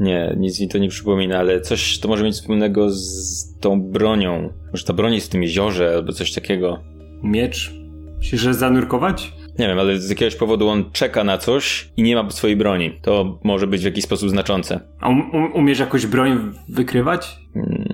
Nie, 0.00 0.34
nic 0.36 0.60
mi 0.60 0.68
to 0.68 0.78
nie 0.78 0.88
przypomina, 0.88 1.38
ale 1.38 1.60
coś 1.60 1.98
to 1.98 2.08
może 2.08 2.24
mieć 2.24 2.34
wspólnego 2.34 2.90
z 2.90 3.58
tą 3.60 3.82
bronią. 3.82 4.52
Może 4.72 4.84
ta 4.84 4.92
broń 4.92 5.14
jest 5.14 5.26
w 5.26 5.30
tym 5.30 5.42
jeziorze 5.42 5.92
albo 5.94 6.12
coś 6.12 6.32
takiego. 6.32 6.78
Miecz? 7.22 7.74
Myślisz, 8.18 8.40
że 8.40 8.54
zanurkować? 8.54 9.32
Nie 9.58 9.68
wiem, 9.68 9.78
ale 9.78 9.98
z 9.98 10.10
jakiegoś 10.10 10.36
powodu 10.36 10.68
on 10.68 10.90
czeka 10.92 11.24
na 11.24 11.38
coś 11.38 11.88
i 11.96 12.02
nie 12.02 12.16
ma 12.16 12.30
swojej 12.30 12.56
broni. 12.56 12.92
To 13.02 13.38
może 13.44 13.66
być 13.66 13.82
w 13.82 13.84
jakiś 13.84 14.04
sposób 14.04 14.30
znaczące. 14.30 14.80
A 15.00 15.08
um, 15.08 15.30
um, 15.30 15.52
umiesz 15.52 15.78
jakąś 15.78 16.06
broń 16.06 16.52
wykrywać? 16.68 17.38
Hmm, 17.54 17.93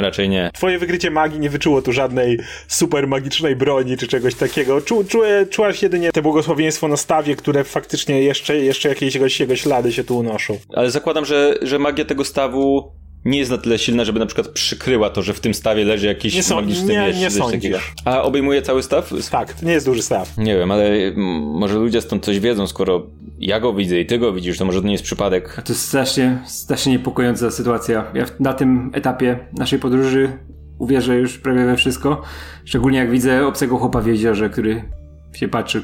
raczej 0.00 0.28
nie. 0.28 0.50
Twoje 0.54 0.78
wykrycie 0.78 1.10
magii 1.10 1.40
nie 1.40 1.50
wyczuło 1.50 1.82
tu 1.82 1.92
żadnej 1.92 2.38
super 2.68 3.08
magicznej 3.08 3.56
broni 3.56 3.96
czy 3.96 4.08
czegoś 4.08 4.34
takiego. 4.34 4.80
Czu, 4.80 5.04
czu, 5.04 5.20
czułaś 5.50 5.82
jedynie 5.82 6.12
te 6.12 6.22
błogosławieństwo 6.22 6.88
na 6.88 6.96
stawie, 6.96 7.36
które 7.36 7.64
faktycznie 7.64 8.22
jeszcze, 8.22 8.56
jeszcze 8.56 8.88
jakieś 8.88 9.14
jego 9.14 9.56
ślady 9.56 9.92
się 9.92 10.04
tu 10.04 10.18
unoszą. 10.18 10.58
Ale 10.74 10.90
zakładam, 10.90 11.24
że, 11.24 11.54
że 11.62 11.78
magia 11.78 12.04
tego 12.04 12.24
stawu 12.24 12.92
nie 13.24 13.38
jest 13.38 13.50
na 13.50 13.58
tyle 13.58 13.78
silna, 13.78 14.04
żeby 14.04 14.18
na 14.18 14.26
przykład 14.26 14.48
przykryła 14.48 15.10
to, 15.10 15.22
że 15.22 15.34
w 15.34 15.40
tym 15.40 15.54
stawie 15.54 15.84
leży 15.84 16.06
jakiś 16.06 16.50
nie 16.50 16.56
magiczny 16.56 16.92
nie, 16.92 17.00
miecz. 17.00 17.16
Nie 17.16 17.30
sądzisz. 17.30 17.94
A 18.04 18.22
obejmuje 18.22 18.62
cały 18.62 18.82
staw? 18.82 19.12
Tak, 19.30 19.52
to 19.52 19.66
nie 19.66 19.72
jest 19.72 19.86
duży 19.86 20.02
staw. 20.02 20.38
Nie 20.38 20.56
wiem, 20.56 20.70
ale 20.70 20.90
może 21.40 21.74
ludzie 21.74 22.00
stąd 22.00 22.24
coś 22.24 22.40
wiedzą, 22.40 22.66
skoro 22.66 23.06
ja 23.40 23.60
go 23.60 23.74
widzę 23.74 24.00
i 24.00 24.06
ty 24.06 24.18
go 24.18 24.32
widzisz, 24.32 24.58
to 24.58 24.64
może 24.64 24.80
to 24.80 24.86
nie 24.86 24.92
jest 24.92 25.04
przypadek. 25.04 25.54
A 25.58 25.62
to 25.62 25.72
jest 25.72 25.88
strasznie, 25.88 26.38
strasznie 26.46 26.92
niepokojąca 26.92 27.50
sytuacja. 27.50 28.04
Ja 28.14 28.26
na 28.40 28.54
tym 28.54 28.90
etapie 28.94 29.38
naszej 29.52 29.78
podróży 29.78 30.32
uwierzę 30.78 31.16
już 31.16 31.38
prawie 31.38 31.64
we 31.64 31.76
wszystko. 31.76 32.22
Szczególnie 32.64 32.98
jak 32.98 33.10
widzę 33.10 33.46
obcego 33.46 33.78
chłopa 33.78 34.00
w 34.00 34.06
jeziorze, 34.06 34.50
który 34.50 34.82
się 35.32 35.48
patrzy. 35.48 35.82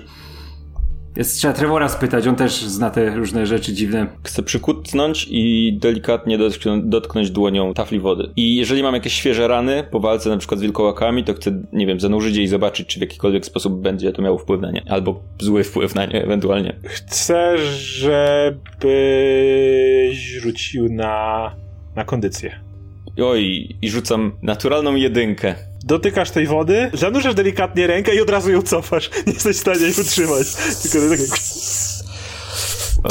Jest, 1.16 1.38
trzeba 1.38 1.54
Trevora 1.54 1.88
spytać, 1.88 2.26
on 2.26 2.36
też 2.36 2.62
zna 2.62 2.90
te 2.90 3.16
różne 3.16 3.46
rzeczy 3.46 3.72
dziwne. 3.72 4.06
Chcę 4.24 4.42
przykutnąć 4.42 5.26
i 5.30 5.72
delikatnie 5.80 6.38
dotknąć 6.82 7.30
dłonią 7.30 7.74
tafli 7.74 8.00
wody. 8.00 8.30
I 8.36 8.56
jeżeli 8.56 8.82
mam 8.82 8.94
jakieś 8.94 9.12
świeże 9.12 9.48
rany 9.48 9.84
po 9.90 10.00
walce 10.00 10.30
na 10.30 10.36
przykład 10.36 10.60
z 10.60 10.62
wilkołakami, 10.62 11.24
to 11.24 11.34
chcę, 11.34 11.62
nie 11.72 11.86
wiem, 11.86 12.00
zanurzyć 12.00 12.36
je 12.36 12.42
i 12.42 12.46
zobaczyć, 12.46 12.86
czy 12.88 12.98
w 12.98 13.02
jakikolwiek 13.02 13.46
sposób 13.46 13.80
będzie 13.80 14.12
to 14.12 14.22
miało 14.22 14.38
wpływ 14.38 14.60
na 14.60 14.70
nie. 14.70 14.82
Albo 14.88 15.20
zły 15.40 15.64
wpływ 15.64 15.94
na 15.94 16.06
nie 16.06 16.24
ewentualnie. 16.24 16.76
Chcę, 16.84 17.58
żebyś 17.68 18.58
rzucił 20.40 20.88
na, 20.88 21.50
na 21.96 22.04
kondycję. 22.04 22.60
Oj, 23.22 23.76
i 23.82 23.90
rzucam 23.90 24.32
naturalną 24.42 24.94
jedynkę. 24.94 25.54
Dotykasz 25.86 26.30
tej 26.30 26.46
wody, 26.46 26.90
zanurzasz 26.92 27.34
delikatnie 27.34 27.86
rękę 27.86 28.14
i 28.14 28.20
od 28.20 28.30
razu 28.30 28.50
ją 28.50 28.62
cofasz. 28.62 29.10
Nie 29.26 29.32
jesteś 29.32 29.56
w 29.56 29.60
stanie 29.60 29.80
jej 29.80 29.90
utrzymać. 30.00 30.46
Tylko 30.82 30.98
to 30.98 31.10
takie... 31.10 31.26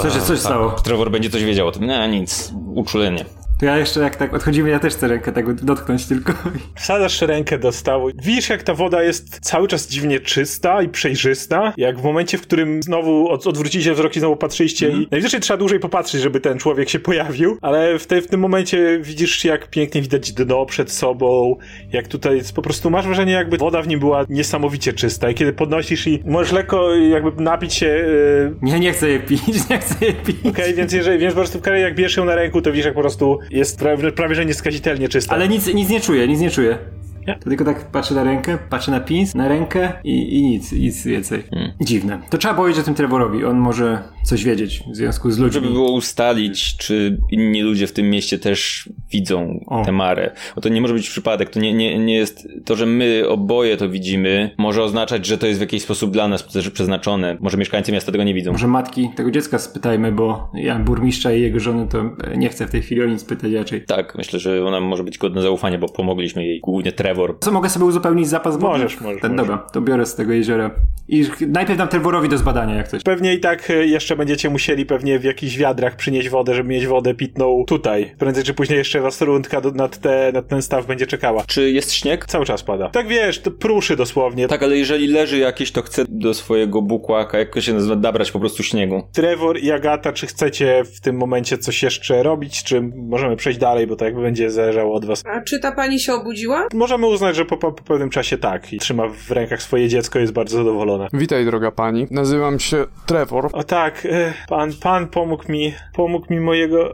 Co 0.02 0.20
się 0.20 0.22
coś 0.26 0.40
stało? 0.40 0.72
Trevor 0.72 1.12
będzie 1.12 1.30
coś 1.30 1.44
wiedział 1.44 1.68
o 1.68 1.72
tym. 1.72 1.88
Nie, 1.88 2.08
nic. 2.08 2.52
Uczulenie. 2.76 3.26
To 3.64 3.68
ja 3.68 3.78
jeszcze 3.78 4.00
jak 4.00 4.16
tak 4.16 4.34
odchodzimy, 4.34 4.70
ja 4.70 4.80
też 4.80 4.94
chcę 4.94 5.08
rękę 5.08 5.32
tak 5.32 5.54
dotknąć 5.54 6.06
tylko. 6.06 6.34
Wsadzasz 6.76 7.22
rękę 7.22 7.60
do 7.60 7.72
stawu. 7.72 8.10
Widzisz, 8.24 8.50
jak 8.50 8.64
ta 8.64 8.74
woda 8.74 9.04
jest 9.04 9.40
cały 9.40 9.68
czas 9.68 9.88
dziwnie 9.90 10.20
czysta 10.20 10.82
i 10.82 10.90
przejrzysta. 10.90 11.74
Jak 11.78 12.00
w 12.00 12.04
momencie, 12.04 12.38
w 12.38 12.42
którym 12.42 12.84
znowu 12.84 13.30
od, 13.30 13.48
odwrócicie 13.48 13.94
wzrok 13.94 14.16
i 14.16 14.20
znowu 14.20 14.36
patrzyliście 14.36 14.88
mm. 14.88 15.02
i 15.02 15.08
najwyżej 15.12 15.40
trzeba 15.40 15.58
dłużej 15.58 15.80
popatrzeć, 15.80 16.22
żeby 16.22 16.40
ten 16.40 16.58
człowiek 16.58 16.90
się 16.90 17.00
pojawił, 17.00 17.58
ale 17.62 18.00
w, 18.00 18.08
te, 18.08 18.22
w 18.22 18.28
tym 18.28 18.40
momencie 18.40 19.00
widzisz, 19.02 19.46
jak 19.46 19.70
pięknie 19.70 20.02
widać 20.02 20.32
dno 20.32 20.66
przed 20.66 20.92
sobą, 20.92 21.56
jak 21.94 22.08
tutaj 22.08 22.42
po 22.56 22.62
prostu 22.62 22.90
masz 22.90 23.06
wrażenie, 23.06 23.34
jakby 23.34 23.58
woda 23.58 23.82
w 23.82 23.88
nim 23.88 24.00
była 24.00 24.26
niesamowicie 24.30 24.94
czysta 24.94 25.30
i 25.30 25.34
kiedy 25.34 25.54
podnosisz 25.54 26.08
i 26.08 26.20
możesz 26.26 26.52
lekko 26.52 26.96
jakby 26.96 27.44
napić 27.44 27.74
się... 27.74 27.86
Yy... 27.86 28.56
Nie, 28.62 28.80
nie 28.80 28.94
chcę 28.94 29.10
je 29.10 29.20
pić, 29.20 29.42
nie 29.70 29.78
chcę 29.78 30.06
je 30.06 30.14
pić. 30.14 30.40
Okej, 30.40 30.52
okay, 30.52 30.74
więc 30.74 30.94
jeżeli, 30.94 31.20
więc 31.20 31.34
po 31.34 31.40
prostu 31.40 31.60
jak 31.74 31.96
bierzesz 31.96 32.18
ją 32.18 32.26
na 32.26 32.36
ręku, 32.36 32.62
to 32.62 32.72
widzisz, 32.72 32.86
jak 32.86 32.94
po 32.94 33.02
prostu 33.02 33.40
jest 33.54 33.80
prawie, 33.80 34.12
prawie 34.12 34.36
że 34.36 34.46
nieskazitelnie 34.46 35.10
czysta. 35.10 35.36
Ale 35.36 35.48
nic, 35.48 35.68
nic 35.68 35.90
nie 35.90 36.02
czuję, 36.02 36.28
nic 36.28 36.40
nie 36.40 36.52
czuję. 36.52 36.78
To 37.26 37.50
tylko 37.50 37.66
tak 37.66 37.92
patrzę 37.92 38.16
na 38.16 38.24
rękę, 38.24 38.58
patrzę 38.70 38.92
na 38.92 39.00
pins, 39.00 39.36
na 39.36 39.48
rękę 39.48 39.94
i, 40.04 40.40
i 40.40 40.44
nic, 40.44 40.72
nic 40.72 41.06
więcej. 41.06 41.44
Hmm. 41.50 41.72
Dziwne. 41.82 42.20
To 42.30 42.38
trzeba 42.38 42.54
powiedzieć 42.54 42.82
o 42.82 42.84
tym 42.84 42.94
Trevorowi. 42.94 43.46
On 43.46 43.58
może 43.58 44.04
coś 44.24 44.44
wiedzieć 44.44 44.84
w 44.92 44.96
związku 44.96 45.32
z 45.32 45.40
ludźmi. 45.40 45.62
Żeby 45.62 45.74
było 45.74 45.92
ustalić, 45.92 46.78
czy 46.78 47.18
inni 47.32 47.62
ludzie 47.62 47.88
w 47.88 47.92
tym 47.92 48.10
mieście 48.10 48.40
też 48.40 48.90
widzą 49.12 49.64
o. 49.68 49.86
tę 49.86 49.92
marę. 49.92 50.32
Bo 50.56 50.62
to 50.62 50.70
nie 50.70 50.82
może 50.82 50.94
być 50.94 51.10
przypadek. 51.10 51.50
To 51.50 51.60
nie, 51.60 51.74
nie, 51.74 52.00
nie 52.00 52.16
jest 52.16 52.48
to, 52.66 52.76
że 52.76 52.86
my 52.86 53.24
oboje 53.30 53.78
to 53.78 53.90
widzimy, 53.90 54.56
może 54.58 54.84
oznaczać, 54.84 55.26
że 55.26 55.38
to 55.38 55.48
jest 55.48 55.60
w 55.60 55.62
jakiś 55.62 55.84
sposób 55.84 56.12
dla 56.12 56.28
nas 56.28 56.44
przeznaczone. 56.74 57.38
Może 57.40 57.58
mieszkańcy 57.58 57.92
miasta 57.92 58.12
tego 58.12 58.24
nie 58.24 58.34
widzą. 58.34 58.52
Może 58.52 58.68
matki 58.68 59.10
tego 59.16 59.32
dziecka 59.32 59.60
spytajmy, 59.60 60.12
bo 60.12 60.52
ja 60.54 60.80
burmistrza 60.80 61.34
i 61.34 61.42
jego 61.42 61.60
żony 61.60 61.88
to 61.88 62.04
nie 62.38 62.50
chcę 62.50 62.68
w 62.68 62.72
tej 62.72 62.82
chwili 62.82 63.02
o 63.02 63.06
nic 63.06 63.24
pytać 63.24 63.52
raczej. 63.52 63.86
Tak, 63.86 64.16
myślę, 64.16 64.40
że 64.40 64.66
ona 64.66 64.80
może 64.80 65.04
być 65.04 65.18
godna 65.18 65.42
zaufania, 65.42 65.78
bo 65.78 65.90
pomogliśmy 65.90 66.46
jej 66.46 66.60
głównie 66.60 66.92
Trevor 66.92 67.13
Trevor. 67.14 67.38
Co, 67.40 67.52
mogę 67.52 67.70
sobie 67.70 67.86
uzupełnić 67.86 68.28
zapas 68.28 68.58
wody? 68.58 68.80
Możesz, 68.80 69.02
możesz. 69.02 69.22
Ten, 69.22 69.32
możesz. 69.32 69.48
Dobra, 69.48 69.66
to 69.72 69.82
biorę 69.82 70.06
z 70.06 70.16
tego 70.16 70.34
jeziora. 70.34 70.72
I 71.08 71.26
najpierw 71.48 71.78
dam 71.78 71.88
Trevorowi 71.88 72.30
do 72.30 72.38
zbadania, 72.38 72.76
jak 72.76 72.88
coś. 72.88 73.04
Pewnie 73.04 73.34
i 73.34 73.40
tak 73.40 73.70
e, 73.70 73.88
jeszcze 73.88 74.16
będziecie 74.16 74.50
musieli 74.50 74.86
pewnie 74.86 75.20
w 75.20 75.24
jakichś 75.24 75.58
wiadrach 75.58 75.96
przynieść 75.96 76.30
wodę, 76.30 76.56
żeby 76.56 76.70
mieć 76.70 76.88
wodę 76.88 77.14
pitną 77.14 77.64
tutaj. 77.68 78.16
Prędzej 78.18 78.44
czy 78.44 78.54
później 78.54 78.78
jeszcze 78.78 79.02
was 79.02 79.22
rundka 79.22 79.62
nad, 79.76 79.98
te, 79.98 80.32
nad 80.34 80.48
ten 80.48 80.62
staw 80.62 80.86
będzie 80.86 81.08
czekała. 81.08 81.44
Czy 81.48 81.72
jest 81.72 81.94
śnieg? 81.94 82.26
Cały 82.26 82.46
czas 82.46 82.64
pada. 82.64 82.90
Tak 82.90 83.08
wiesz, 83.08 83.40
to 83.40 83.52
pruszy 83.52 83.96
dosłownie. 83.96 84.48
Tak, 84.48 84.64
ale 84.64 84.78
jeżeli 84.78 85.08
leży 85.08 85.38
jakieś, 85.38 85.72
to 85.72 85.82
chcę 85.82 86.06
do 86.10 86.34
swojego 86.34 86.82
bukłaka, 86.82 87.40
jak 87.40 87.54
to 87.54 87.62
się 87.62 87.74
nazywa, 87.74 87.96
nabrać 87.96 88.32
po 88.32 88.40
prostu 88.40 88.64
śniegu. 88.64 89.04
Trevor 89.14 89.60
i 89.60 89.72
Agata, 89.72 90.14
czy 90.14 90.28
chcecie 90.28 90.84
w 90.96 91.02
tym 91.02 91.18
momencie 91.18 91.58
coś 91.58 91.84
jeszcze 91.84 92.24
robić, 92.24 92.64
czy 92.64 92.82
możemy 92.96 93.36
przejść 93.36 93.60
dalej, 93.60 93.88
bo 93.88 93.96
to 93.96 94.06
jakby 94.06 94.22
będzie 94.22 94.52
zależało 94.52 94.96
od 94.96 95.06
was. 95.06 95.24
A 95.26 95.42
czy 95.42 95.60
ta 95.60 95.72
pani 95.72 96.00
się 96.00 96.14
obudziła? 96.14 96.68
Możemy 96.74 97.03
uznać, 97.08 97.36
że 97.36 97.46
po, 97.46 97.58
po, 97.58 97.72
po 97.72 97.84
pewnym 97.84 98.10
czasie 98.10 98.38
tak 98.38 98.74
i 98.74 98.80
trzyma 98.80 99.08
w 99.08 99.32
rękach 99.32 99.62
swoje 99.62 99.90
dziecko 99.90 100.20
jest 100.20 100.34
bardzo 100.34 100.58
zadowolona. 100.58 101.08
Witaj, 101.14 101.46
droga 101.46 101.72
pani. 101.72 102.08
Nazywam 102.12 102.60
się 102.60 102.86
Trevor. 103.06 103.50
O 103.54 103.64
tak, 103.64 104.06
e, 104.06 104.34
pan, 104.48 104.74
pan 104.82 105.08
pomógł 105.08 105.52
mi, 105.52 105.74
pomógł 105.94 106.34
mi 106.34 106.40
mojego 106.40 106.94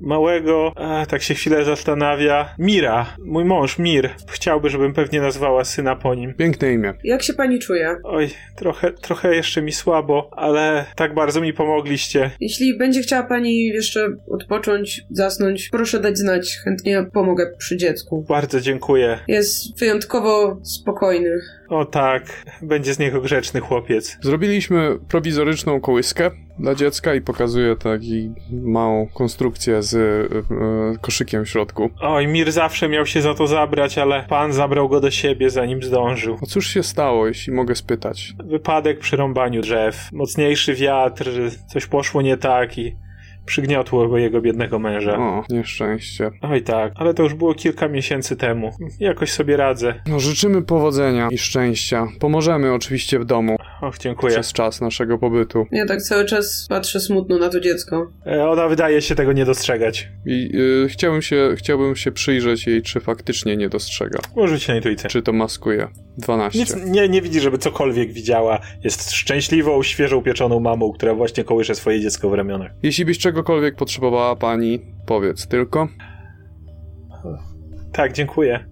małego, 0.00 0.72
a, 0.76 1.06
tak 1.06 1.22
się 1.22 1.34
chwilę 1.34 1.64
zastanawia, 1.64 2.54
Mira, 2.58 3.06
mój 3.18 3.44
mąż 3.44 3.78
Mir. 3.78 4.10
Chciałby, 4.28 4.70
żebym 4.70 4.92
pewnie 4.92 5.20
nazwała 5.20 5.64
syna 5.64 5.96
po 5.96 6.14
nim. 6.14 6.34
Piękne 6.34 6.72
imię. 6.72 6.94
Jak 7.04 7.22
się 7.22 7.32
pani 7.34 7.58
czuje? 7.58 7.96
Oj, 8.04 8.30
trochę, 8.56 8.92
trochę 8.92 9.34
jeszcze 9.34 9.62
mi 9.62 9.72
słabo, 9.72 10.30
ale 10.32 10.84
tak 10.96 11.14
bardzo 11.14 11.40
mi 11.40 11.52
pomogliście. 11.52 12.30
Jeśli 12.40 12.78
będzie 12.78 13.02
chciała 13.02 13.22
pani 13.22 13.66
jeszcze 13.66 14.08
odpocząć, 14.30 15.02
zasnąć, 15.10 15.68
proszę 15.68 16.00
dać 16.00 16.18
znać. 16.18 16.56
Chętnie 16.64 17.06
pomogę 17.12 17.52
przy 17.58 17.76
dziecku. 17.76 18.24
Bardzo 18.28 18.60
dziękuję. 18.60 19.18
Jest 19.28 19.78
wyjątkowo 19.78 20.60
spokojny. 20.62 21.40
O 21.74 21.84
tak, 21.84 22.44
będzie 22.62 22.94
z 22.94 22.98
niego 22.98 23.20
grzeczny 23.20 23.60
chłopiec. 23.60 24.18
Zrobiliśmy 24.20 24.98
prowizoryczną 25.08 25.80
kołyskę 25.80 26.30
dla 26.58 26.74
dziecka 26.74 27.14
i 27.14 27.20
pokazuję 27.20 27.76
taki 27.76 28.30
małą 28.50 29.08
konstrukcję 29.14 29.82
z 29.82 29.94
e, 29.94 30.98
koszykiem 31.00 31.44
w 31.44 31.48
środku. 31.48 31.90
Oj, 32.00 32.26
Mir 32.26 32.52
zawsze 32.52 32.88
miał 32.88 33.06
się 33.06 33.22
za 33.22 33.34
to 33.34 33.46
zabrać, 33.46 33.98
ale 33.98 34.24
pan 34.28 34.52
zabrał 34.52 34.88
go 34.88 35.00
do 35.00 35.10
siebie, 35.10 35.50
zanim 35.50 35.82
zdążył. 35.82 36.38
A 36.42 36.46
cóż 36.46 36.66
się 36.68 36.82
stało, 36.82 37.26
jeśli 37.26 37.52
mogę 37.52 37.74
spytać? 37.74 38.32
Wypadek 38.44 38.98
przy 38.98 39.16
rąbaniu 39.16 39.60
drzew. 39.60 40.08
Mocniejszy 40.12 40.74
wiatr, 40.74 41.30
coś 41.72 41.86
poszło 41.86 42.22
nie 42.22 42.36
tak 42.36 42.78
i 42.78 42.96
przygniotło 43.46 44.08
go 44.08 44.18
jego 44.18 44.40
biednego 44.40 44.78
męża. 44.78 45.18
O, 45.18 45.44
nieszczęście. 45.50 46.30
Oj 46.42 46.62
tak, 46.62 46.92
ale 46.96 47.14
to 47.14 47.22
już 47.22 47.34
było 47.34 47.54
kilka 47.54 47.88
miesięcy 47.88 48.36
temu. 48.36 48.70
Jakoś 49.00 49.32
sobie 49.32 49.56
radzę. 49.56 49.94
No, 50.06 50.20
życzymy 50.20 50.62
powodzenia 50.62 51.28
i 51.30 51.38
szczęścia. 51.38 52.06
Pomożemy 52.20 52.72
oczywiście 52.72 53.18
w 53.18 53.24
domu. 53.24 53.56
Och, 53.82 53.98
dziękuję. 53.98 54.34
Przez 54.34 54.52
czas 54.52 54.80
naszego 54.80 55.18
pobytu. 55.18 55.66
Ja 55.72 55.86
tak 55.86 56.02
cały 56.02 56.24
czas 56.24 56.66
patrzę 56.68 57.00
smutno 57.00 57.38
na 57.38 57.48
to 57.48 57.60
dziecko. 57.60 58.10
E, 58.26 58.48
ona 58.48 58.68
wydaje 58.68 59.02
się 59.02 59.14
tego 59.14 59.32
nie 59.32 59.44
dostrzegać. 59.44 60.08
I 60.26 60.50
y, 60.84 60.88
chciałbym, 60.88 61.22
się, 61.22 61.54
chciałbym 61.56 61.96
się 61.96 62.12
przyjrzeć 62.12 62.66
jej, 62.66 62.82
czy 62.82 63.00
faktycznie 63.00 63.56
nie 63.56 63.68
dostrzega. 63.68 64.18
Może 64.36 64.60
się 64.60 64.72
na 64.72 64.76
intuicję. 64.76 65.10
Czy 65.10 65.22
to 65.22 65.32
maskuje. 65.32 65.88
12. 66.18 66.58
Nic, 66.58 66.76
nie, 66.86 67.08
nie 67.08 67.22
widzi, 67.22 67.40
żeby 67.40 67.58
cokolwiek 67.58 68.12
widziała. 68.12 68.60
Jest 68.84 69.12
szczęśliwą, 69.12 69.82
świeżo 69.82 70.18
upieczoną 70.18 70.60
mamą, 70.60 70.92
która 70.92 71.14
właśnie 71.14 71.44
kołysze 71.44 71.74
swoje 71.74 72.00
dziecko 72.00 72.30
w 72.30 72.34
ramionach. 72.34 72.72
Jeśli 72.82 73.04
byś 73.04 73.18
czegokolwiek 73.34 73.76
potrzebowała 73.76 74.36
pani, 74.36 74.80
powiedz 75.06 75.46
tylko. 75.46 75.88
Tak, 77.92 78.12
dziękuję. 78.12 78.64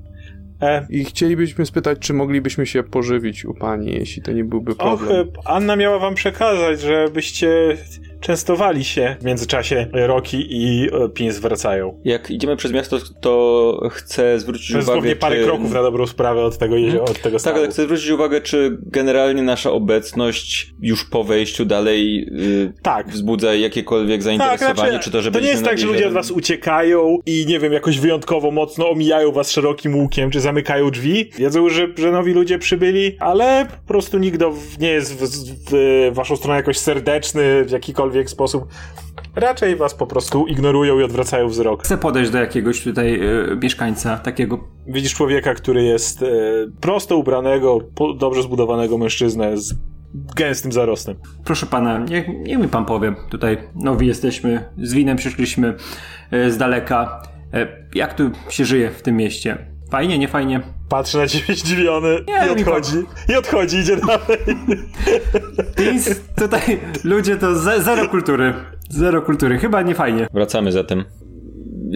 E... 0.60 0.86
I 0.90 1.04
chcielibyśmy 1.04 1.66
spytać, 1.66 1.98
czy 1.98 2.12
moglibyśmy 2.12 2.66
się 2.66 2.82
pożywić 2.82 3.44
u 3.44 3.54
pani, 3.54 3.92
jeśli 3.92 4.22
to 4.22 4.32
nie 4.32 4.44
byłby 4.44 4.74
problem. 4.74 5.28
Och, 5.28 5.44
Anna 5.44 5.76
miała 5.76 5.98
wam 5.98 6.14
przekazać, 6.14 6.80
żebyście 6.80 7.76
częstowali 8.22 8.84
się 8.84 9.16
w 9.20 9.24
międzyczasie 9.24 9.86
Roki 9.92 10.46
i 10.50 10.88
e, 10.92 11.08
Pins 11.08 11.38
wracają. 11.38 12.00
Jak 12.04 12.30
idziemy 12.30 12.56
przez 12.56 12.72
miasto, 12.72 12.98
to 13.20 13.88
chcę 13.90 14.40
zwrócić 14.40 14.72
To 14.72 14.76
jest 14.76 14.88
uwagę, 14.88 15.00
dosłownie 15.00 15.16
parę 15.16 15.36
czy... 15.36 15.44
kroków 15.44 15.72
na 15.72 15.82
dobrą 15.82 16.06
sprawę 16.06 16.44
od 16.44 16.58
tego 16.58 16.76
jeziora, 16.76 17.04
od 17.04 17.22
tego 17.22 17.38
Tak, 17.38 17.56
ale 17.56 17.68
chcę 17.68 17.82
zwrócić 17.82 18.10
uwagę, 18.10 18.40
czy 18.40 18.78
generalnie 18.86 19.42
nasza 19.42 19.70
obecność 19.70 20.74
już 20.82 21.04
po 21.04 21.24
wejściu 21.24 21.64
dalej 21.64 22.28
yy, 22.32 22.72
Tak. 22.82 23.08
wzbudza 23.08 23.54
jakiekolwiek 23.54 24.16
Tak, 24.16 24.22
zainteresowanie, 24.22 24.90
znaczy, 24.90 25.04
czy 25.04 25.10
to, 25.10 25.22
że 25.22 25.30
to 25.30 25.40
nie 25.40 25.48
jest 25.48 25.64
tak, 25.64 25.78
że 25.78 25.86
ludzie 25.86 26.06
od 26.06 26.12
was 26.12 26.30
uciekają 26.30 27.18
i 27.26 27.44
nie 27.48 27.58
wiem, 27.58 27.72
jakoś 27.72 27.98
wyjątkowo 27.98 28.50
mocno 28.50 28.90
omijają 28.90 29.32
was 29.32 29.50
szerokim 29.50 29.96
łukiem, 29.96 30.30
czy 30.30 30.40
zamykają 30.40 30.90
drzwi. 30.90 31.30
Wiedzą, 31.38 31.68
że, 31.68 31.88
że 31.98 32.12
nowi 32.12 32.32
ludzie 32.32 32.58
przybyli, 32.58 33.16
ale 33.18 33.66
po 33.80 33.88
prostu 33.88 34.18
nikt 34.18 34.40
nie 34.80 34.88
jest 34.88 35.14
w, 35.14 35.28
w 35.70 36.14
waszą 36.14 36.36
stronę 36.36 36.56
jakoś 36.56 36.78
serdeczny 36.78 37.64
w 37.64 37.70
jakikolwiek 37.70 38.11
sposób. 38.30 38.68
Raczej 39.36 39.76
was 39.76 39.94
po 39.94 40.06
prostu 40.06 40.46
ignorują 40.46 40.98
i 40.98 41.02
odwracają 41.02 41.48
wzrok. 41.48 41.84
Chcę 41.84 41.98
podejść 41.98 42.30
do 42.30 42.38
jakiegoś 42.38 42.84
tutaj 42.84 43.20
e, 43.20 43.56
mieszkańca, 43.56 44.18
takiego 44.18 44.58
Widzisz 44.86 45.14
człowieka, 45.14 45.54
który 45.54 45.82
jest 45.82 46.22
e, 46.22 46.26
prosto 46.80 47.16
ubranego, 47.16 47.78
po, 47.94 48.14
dobrze 48.14 48.42
zbudowanego 48.42 48.98
mężczyznę 48.98 49.56
z 49.56 49.74
gęstym 50.36 50.72
zarostem. 50.72 51.16
Proszę 51.44 51.66
pana, 51.66 51.98
niech, 51.98 52.28
niech 52.28 52.58
mi 52.58 52.68
pan 52.68 52.84
powie. 52.84 53.14
Tutaj 53.30 53.58
nowi 53.74 54.06
jesteśmy, 54.06 54.64
z 54.78 54.94
winem 54.94 55.16
przyszliśmy 55.16 55.74
e, 56.30 56.50
z 56.50 56.58
daleka. 56.58 57.22
Jak 57.94 58.14
tu 58.14 58.30
się 58.48 58.64
żyje 58.64 58.90
w 58.90 59.02
tym 59.02 59.16
mieście? 59.16 59.71
Fajnie, 59.92 60.18
nie 60.18 60.28
fajnie? 60.28 60.60
Patrzy 60.88 61.18
na 61.18 61.26
ciebie 61.26 61.54
zdziwiony 61.54 62.08
Nie, 62.28 62.52
i 62.52 62.56
mi 62.56 62.60
odchodzi. 62.60 62.96
I 63.28 63.34
odchodzi, 63.34 63.76
idzie 63.76 63.96
dalej. 63.96 64.38
Pins, 65.76 66.20
tutaj 66.36 66.80
ludzie 67.04 67.36
to 67.36 67.54
ze, 67.54 67.82
zero 67.82 68.08
kultury. 68.08 68.54
Zero 68.88 69.22
kultury, 69.22 69.58
chyba 69.58 69.82
nie 69.82 69.94
fajnie. 69.94 70.26
Wracamy 70.32 70.72
zatem. 70.72 71.04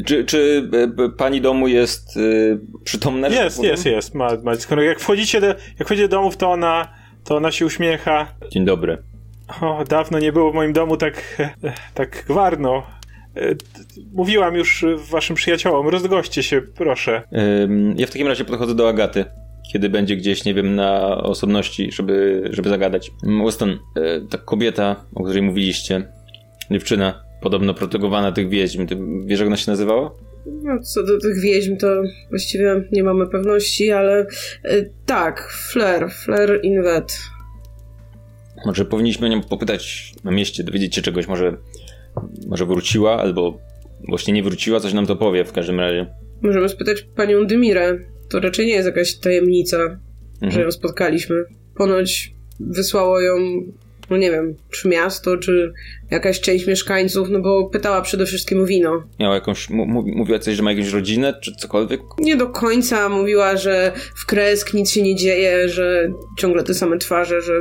Czy, 0.07 0.25
czy 0.25 0.71
e, 0.73 0.87
b, 0.87 1.11
pani 1.11 1.41
domu 1.41 1.69
jest 1.69 2.17
y, 2.17 2.61
przytomna? 2.85 3.29
tak 3.29 3.37
Jest, 3.39 3.63
jest, 3.63 3.87
jest. 3.87 4.15
Ma, 4.15 4.29
ma, 4.43 4.55
skoro 4.55 4.83
jak 4.83 5.01
wchodzicie 5.01 5.41
do, 5.41 5.47
jak 5.47 5.85
wchodzicie 5.85 6.09
do 6.09 6.17
domów, 6.17 6.37
to 6.37 6.51
ona, 6.51 6.89
to 7.25 7.37
ona 7.37 7.53
się 7.53 7.67
uśmiecha. 7.67 8.27
Dzień 8.51 8.65
dobry. 8.65 8.99
O, 9.61 9.85
dawno 9.89 10.19
nie 10.19 10.33
było 10.33 10.53
w 10.53 10.55
moim 10.55 10.73
domu 10.73 10.97
tak, 10.97 11.37
e, 11.65 11.73
tak 11.95 12.25
gwarno. 12.29 12.83
E, 13.37 13.55
Mówiłam 14.13 14.57
już 14.57 14.85
e, 14.85 14.97
waszym 15.11 15.37
przyjaciołom, 15.37 15.89
rozgoście 15.89 16.43
się, 16.43 16.63
proszę. 16.63 17.23
Ja 17.97 18.07
w 18.07 18.11
takim 18.11 18.27
razie 18.27 18.45
podchodzę 18.45 18.75
do 18.75 18.89
Agaty, 18.89 19.25
kiedy 19.73 19.89
będzie 19.89 20.17
gdzieś, 20.17 20.45
nie 20.45 20.55
wiem, 20.55 20.75
na 20.75 21.17
osobności, 21.23 21.93
żeby, 21.93 22.43
żeby 22.51 22.69
zagadać. 22.69 23.11
Mm, 23.25 23.45
Weston, 23.45 23.71
y, 23.71 23.79
ta 24.31 24.39
kobieta, 24.39 25.05
o 25.15 25.25
której 25.25 25.43
mówiliście, 25.43 26.09
dziewczyna, 26.71 27.23
podobno 27.43 27.75
protegowana 27.75 28.33
tych 28.33 28.49
wiedźm, 28.49 28.87
ty 28.87 28.99
wiesz 29.27 29.41
jak 29.41 29.47
ona 29.47 29.57
się 29.57 29.71
nazywała? 29.71 30.11
No, 30.47 30.81
co 30.81 31.03
do 31.03 31.21
tych 31.21 31.41
wieźm, 31.41 31.77
to 31.77 31.87
właściwie 32.31 32.85
nie 32.93 33.03
mamy 33.03 33.27
pewności, 33.27 33.91
ale 33.91 34.27
y, 34.65 34.93
tak, 35.07 35.51
Flair, 35.51 36.11
Flair 36.11 36.61
Invet. 36.63 37.19
Może 38.67 38.85
powinniśmy 38.85 39.29
nią 39.29 39.43
popytać 39.43 40.13
na 40.25 40.31
mieście, 40.31 40.65
dowiedzieć 40.65 40.95
się 40.95 41.03
czegoś, 41.03 41.27
może, 41.27 41.57
może 42.49 42.67
wróciła, 42.67 43.17
albo 43.21 43.59
właśnie 44.09 44.35
nie 44.35 44.43
wróciła, 44.43 44.81
coś 44.81 44.93
nam 44.93 45.07
to 45.07 45.17
powie 45.17 45.45
w 45.45 45.53
każdym 45.53 45.81
razie. 45.81 46.07
Możemy 46.43 46.69
spytać 46.69 47.03
panią 47.03 47.47
Dymirę. 47.47 47.99
To 48.31 48.41
raczej 48.41 48.67
nie 48.67 48.73
jest 48.73 48.87
jakaś 48.87 49.15
tajemnica, 49.19 49.79
że 50.43 50.47
Mhm. 50.47 50.63
ją 50.65 50.71
spotkaliśmy. 50.73 51.37
Ponoć 51.77 52.35
wysłało 52.61 53.21
ją, 53.21 53.35
no 54.11 54.17
nie 54.17 54.31
wiem, 54.31 54.55
czy 54.71 54.89
miasto, 54.89 55.37
czy 55.37 55.73
jakaś 56.11 56.41
część 56.41 56.67
mieszkańców, 56.67 57.29
no 57.31 57.41
bo 57.41 57.69
pytała 57.71 58.03
przede 58.03 58.27
wszystkim 58.27 58.61
o 58.61 58.65
wino. 58.65 59.03
Miała 59.21 59.35
jakąś, 59.35 59.71
mówiła 59.71 60.39
coś, 60.39 60.55
że 60.57 60.63
ma 60.63 60.73
jakąś 60.73 60.93
rodzinę, 60.93 61.35
czy 61.43 61.53
cokolwiek? 61.53 62.01
Nie 62.19 62.37
do 62.37 62.47
końca 62.47 63.09
mówiła, 63.09 63.57
że 63.57 63.93
w 64.15 64.27
Kresk 64.27 64.75
nic 64.75 64.91
się 64.91 65.03
nie 65.03 65.17
dzieje, 65.17 65.69
że 65.69 66.09
ciągle 66.39 66.63
te 66.63 66.75
same 66.75 66.99
twarze, 66.99 67.41
że 67.41 67.53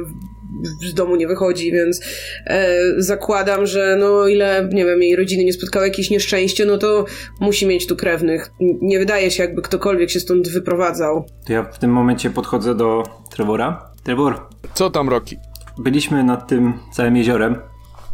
z 0.89 0.93
domu 0.93 1.15
nie 1.15 1.27
wychodzi, 1.27 1.71
więc 1.71 2.01
e, 2.47 2.77
zakładam, 2.97 3.65
że 3.65 3.95
no 3.99 4.07
o 4.07 4.27
ile, 4.27 4.69
nie 4.73 4.85
wiem, 4.85 5.01
jej 5.01 5.15
rodziny 5.15 5.43
nie 5.43 5.53
spotkało 5.53 5.85
jakieś 5.85 6.09
nieszczęście, 6.09 6.65
no 6.65 6.77
to 6.77 7.05
musi 7.39 7.67
mieć 7.67 7.87
tu 7.87 7.95
krewnych. 7.95 8.51
Nie 8.59 8.99
wydaje 8.99 9.31
się, 9.31 9.43
jakby 9.43 9.61
ktokolwiek 9.61 10.09
się 10.09 10.19
stąd 10.19 10.47
wyprowadzał. 10.49 11.25
To 11.47 11.53
ja 11.53 11.63
w 11.63 11.79
tym 11.79 11.91
momencie 11.91 12.29
podchodzę 12.29 12.75
do 12.75 13.03
Trevora. 13.31 13.89
Trevor, 14.03 14.47
Co 14.73 14.89
tam, 14.89 15.09
Roki? 15.09 15.37
byliśmy 15.77 16.23
nad 16.23 16.47
tym 16.47 16.73
całym 16.91 17.17
jeziorem. 17.17 17.55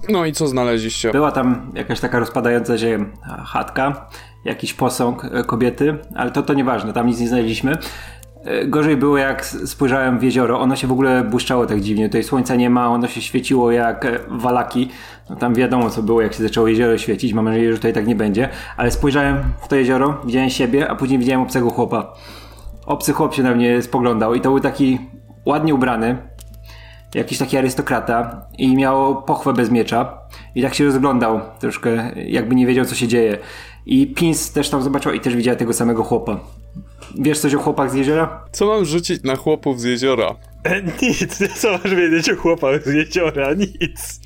No 0.10 0.26
i 0.26 0.34
co 0.34 0.48
znaleźliście? 0.48 1.12
Była 1.12 1.32
tam 1.32 1.72
jakaś 1.76 2.00
taka 2.00 2.20
rozpadająca 2.20 2.78
się 2.78 3.06
chatka, 3.46 4.10
jakiś 4.46 4.74
posąg 4.74 5.26
e, 5.26 5.44
kobiety, 5.44 5.98
ale 6.16 6.32
to 6.32 6.44
to 6.44 6.54
nieważne, 6.54 6.94
tam 6.94 7.08
nic 7.08 7.20
nie 7.20 7.28
znaleźliśmy. 7.28 7.78
E, 8.46 8.66
Gorzej 8.66 8.98
było 8.98 9.18
jak 9.18 9.46
spojrzałem 9.46 10.20
w 10.20 10.24
jezioro, 10.24 10.60
ono 10.60 10.76
się 10.76 10.88
w 10.88 10.92
ogóle 10.92 11.24
błyszczało 11.24 11.66
tak 11.66 11.82
dziwnie, 11.82 12.10
tutaj 12.10 12.24
słońca 12.24 12.56
nie 12.56 12.70
ma, 12.70 12.90
ono 12.90 13.08
się 13.08 13.22
świeciło 13.22 13.72
jak 13.72 14.06
e, 14.06 14.20
walaki. 14.30 14.90
No 15.30 15.36
tam 15.36 15.54
wiadomo 15.54 15.90
co 15.90 16.04
było, 16.04 16.22
jak 16.22 16.34
się 16.34 16.44
zaczęło 16.44 16.68
jezioro 16.68 16.98
świecić, 16.98 17.34
mam 17.34 17.46
nadzieję, 17.46 17.72
że 17.72 17.78
tutaj 17.78 17.94
tak 17.94 18.08
nie 18.08 18.16
będzie. 18.16 18.50
Ale 18.78 18.92
spojrzałem 18.92 19.38
w 19.62 19.68
to 19.68 19.76
jezioro, 19.76 20.22
widziałem 20.26 20.50
siebie, 20.50 20.90
a 20.90 20.96
później 20.96 21.20
widziałem 21.20 21.42
obcego 21.42 21.70
chłopa. 21.70 22.14
Obcy 22.86 23.14
chłop 23.14 23.34
się 23.34 23.44
na 23.44 23.56
mnie 23.56 23.82
spoglądał 23.82 24.36
i 24.36 24.42
to 24.42 24.50
był 24.50 24.60
taki 24.60 25.00
ładnie 25.46 25.76
ubrany, 25.76 26.18
jakiś 27.16 27.38
taki 27.38 27.58
arystokrata 27.58 28.46
i 28.58 28.76
miał 28.76 29.24
pochwę 29.24 29.54
bez 29.54 29.72
miecza 29.72 30.18
i 30.56 30.62
tak 30.62 30.74
się 30.74 30.86
rozglądał 30.86 31.42
troszkę, 31.60 32.12
jakby 32.16 32.56
nie 32.56 32.68
wiedział 32.68 32.86
co 32.86 32.96
się 32.96 33.08
dzieje. 33.08 33.38
I 33.86 34.08
Pins 34.08 34.52
też 34.52 34.70
tam 34.70 34.82
zobaczył 34.82 35.12
i 35.12 35.20
też 35.20 35.36
widział 35.36 35.56
tego 35.56 35.74
samego 35.74 36.04
chłopa. 36.04 36.40
Wiesz 37.20 37.40
coś 37.40 37.54
o 37.54 37.60
chłopach 37.60 37.92
z 37.92 37.94
jeziora? 37.94 38.46
Co 38.52 38.66
mam 38.68 38.86
rzucić 38.86 39.24
na 39.24 39.36
chłopów 39.36 39.80
z 39.82 39.84
jeziora? 39.84 40.36
E, 40.64 40.82
Nic, 41.02 41.38
co 41.62 41.72
masz 41.72 41.96
wiedzieć 41.96 42.30
o 42.30 42.36
chłopach 42.36 42.84
z 42.84 42.94
jeziora? 42.94 43.54
Nic. 43.54 44.20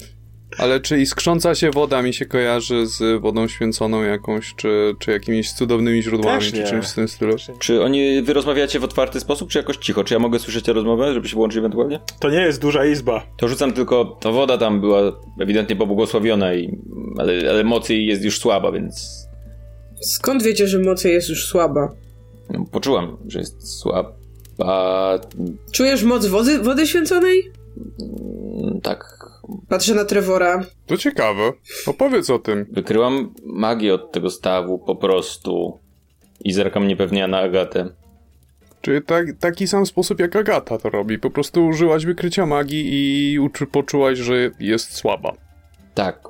Ale 0.58 0.80
czy 0.80 1.00
iskrząca 1.00 1.56
się 1.56 1.72
woda 1.72 2.02
mi 2.02 2.14
się 2.14 2.26
kojarzy 2.26 2.88
z 2.88 3.22
wodą 3.22 3.48
święconą 3.48 4.04
jakąś, 4.04 4.54
czy, 4.56 4.94
czy 5.00 5.12
jakimiś 5.12 5.52
cudownymi 5.54 6.04
źródłami, 6.04 6.40
Też 6.42 6.52
czy 6.52 6.60
nie. 6.60 6.66
czymś 6.68 6.88
w 6.88 6.94
tym 6.96 7.08
stylu? 7.08 7.36
Czy 7.60 7.82
oni, 7.84 8.22
wy 8.22 8.34
rozmawiacie 8.34 8.80
w 8.80 8.84
otwarty 8.84 9.20
sposób, 9.20 9.50
czy 9.50 9.58
jakoś 9.58 9.78
cicho? 9.78 10.04
Czy 10.04 10.14
ja 10.14 10.20
mogę 10.20 10.40
słyszeć 10.40 10.66
tę 10.66 10.74
rozmowę, 10.74 11.14
żeby 11.14 11.28
się 11.28 11.36
włączyć 11.36 11.58
ewentualnie? 11.58 12.00
To 12.20 12.30
nie 12.30 12.40
jest 12.42 12.62
duża 12.62 12.86
izba. 12.86 13.24
To 13.38 13.48
rzucam 13.48 13.74
tylko, 13.74 14.06
ta 14.06 14.32
woda 14.32 14.58
tam 14.58 14.82
była 14.82 15.02
ewidentnie 15.42 15.76
pobłogosławiona, 15.76 16.54
i, 16.54 16.78
ale, 17.18 17.34
ale 17.50 17.64
mocy 17.64 17.96
jest 17.96 18.24
już 18.24 18.40
słaba, 18.40 18.72
więc 18.72 19.26
Skąd 20.02 20.44
wiecie, 20.44 20.68
że 20.68 20.80
mocy 20.80 21.10
jest 21.10 21.30
już 21.30 21.46
słaba? 21.46 21.90
No, 22.50 22.66
poczułam, 22.72 23.18
że 23.28 23.39
jest 23.39 23.80
słaba. 23.80 24.12
Czujesz 25.72 26.04
moc 26.04 26.26
wody, 26.26 26.60
wody 26.60 26.88
święconej? 26.88 27.43
Mm, 28.64 28.82
Tak, 28.82 29.16
Patrzę 29.70 29.96
na 29.96 30.06
Trevora. 30.06 30.64
To 30.86 30.98
ciekawe. 30.98 31.52
Opowiedz 31.88 32.30
o 32.30 32.39
tym. 32.39 32.66
wykryłam 32.72 33.34
magię 33.46 33.93
od 33.93 34.12
tego 34.12 34.30
stawu 34.30 34.80
po 34.80 34.96
prostu 34.96 35.80
i 36.43 36.54
zerkam 36.54 36.88
niepewnie 36.88 37.28
na 37.28 37.39
Agatę. 37.39 37.89
Czy 38.82 39.02
tak, 39.02 39.26
taki 39.39 39.68
sam 39.68 39.86
sposób 39.86 40.20
jak 40.20 40.36
Agata 40.36 40.78
to 40.78 40.89
robi? 40.89 41.20
Po 41.20 41.30
prostu 41.30 41.68
użyłaś 41.68 42.06
wykrycia 42.06 42.46
magii 42.46 42.86
i 43.34 43.39
uczy, 43.39 43.66
poczułaś, 43.68 44.18
że 44.20 44.52
jest 44.60 44.93
słaba. 44.93 45.34
Tak, 45.93 46.28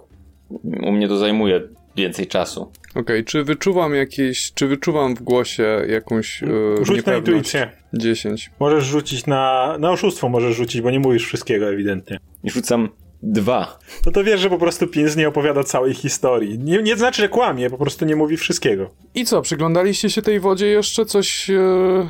u 0.83 0.91
mnie 0.91 1.07
to 1.07 1.17
zajmuje 1.17 1.61
więcej 1.97 2.27
czasu. 2.27 2.71
Okej, 2.95 3.23
czy 3.23 3.43
wyczuwam 3.43 3.95
jakieś, 3.95 4.53
czy 4.53 4.67
wyczuwam 4.67 5.15
w 5.15 5.21
głosie 5.21 5.81
jakąś 5.87 6.43
e, 6.43 6.47
Rzuć 6.81 7.05
na 7.05 7.15
intuicję. 7.15 7.71
10. 7.93 8.51
Możesz 8.59 8.85
rzucić 8.85 9.25
na... 9.25 9.75
Na 9.79 9.91
oszustwo 9.91 10.29
możesz 10.29 10.55
rzucić, 10.55 10.81
bo 10.81 10.91
nie 10.91 10.99
mówisz 10.99 11.25
wszystkiego 11.25 11.69
ewidentnie. 11.69 12.19
I 12.43 12.51
rzucam 12.51 12.89
dwa. 13.23 13.79
No 14.05 14.11
to 14.11 14.23
wiesz, 14.23 14.41
że 14.41 14.49
po 14.49 14.57
prostu 14.57 14.87
Pins 14.87 15.15
nie 15.15 15.27
opowiada 15.27 15.63
całej 15.63 15.93
historii. 15.93 16.59
Nie, 16.59 16.83
nie 16.83 16.97
znaczy, 16.97 17.21
że 17.21 17.29
kłamie, 17.29 17.69
po 17.69 17.77
prostu 17.77 18.05
nie 18.05 18.15
mówi 18.15 18.37
wszystkiego. 18.37 18.89
I 19.15 19.25
co, 19.25 19.41
przyglądaliście 19.41 20.09
się 20.09 20.21
tej 20.21 20.39
wodzie 20.39 20.67
jeszcze? 20.67 21.05
Coś... 21.05 21.49
E... 21.49 22.07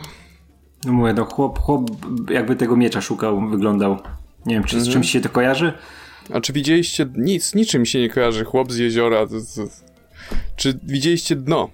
No 0.86 0.94
mówię, 0.94 1.14
no 1.14 1.26
chłop, 1.26 1.60
chłop 1.60 1.90
jakby 2.30 2.56
tego 2.56 2.78
miecza 2.78 3.02
szukał, 3.02 3.50
wyglądał. 3.50 3.98
Nie 4.46 4.56
wiem, 4.56 4.64
czy 4.64 4.82
z 4.82 4.90
czymś 4.90 5.12
się 5.12 5.22
to 5.22 5.30
kojarzy? 5.30 5.74
A 6.34 6.42
czy 6.42 6.54
widzieliście... 6.54 7.06
Nic, 7.16 7.56
niczym 7.56 7.86
się 7.86 8.00
nie 8.00 8.10
kojarzy. 8.10 8.46
Chłop 8.46 8.72
z 8.72 8.78
jeziora. 8.78 9.26
z- 9.26 9.34
z- 9.34 9.84
Czy 10.56 10.80
widzieliście 10.84 11.36
dno? 11.36 11.70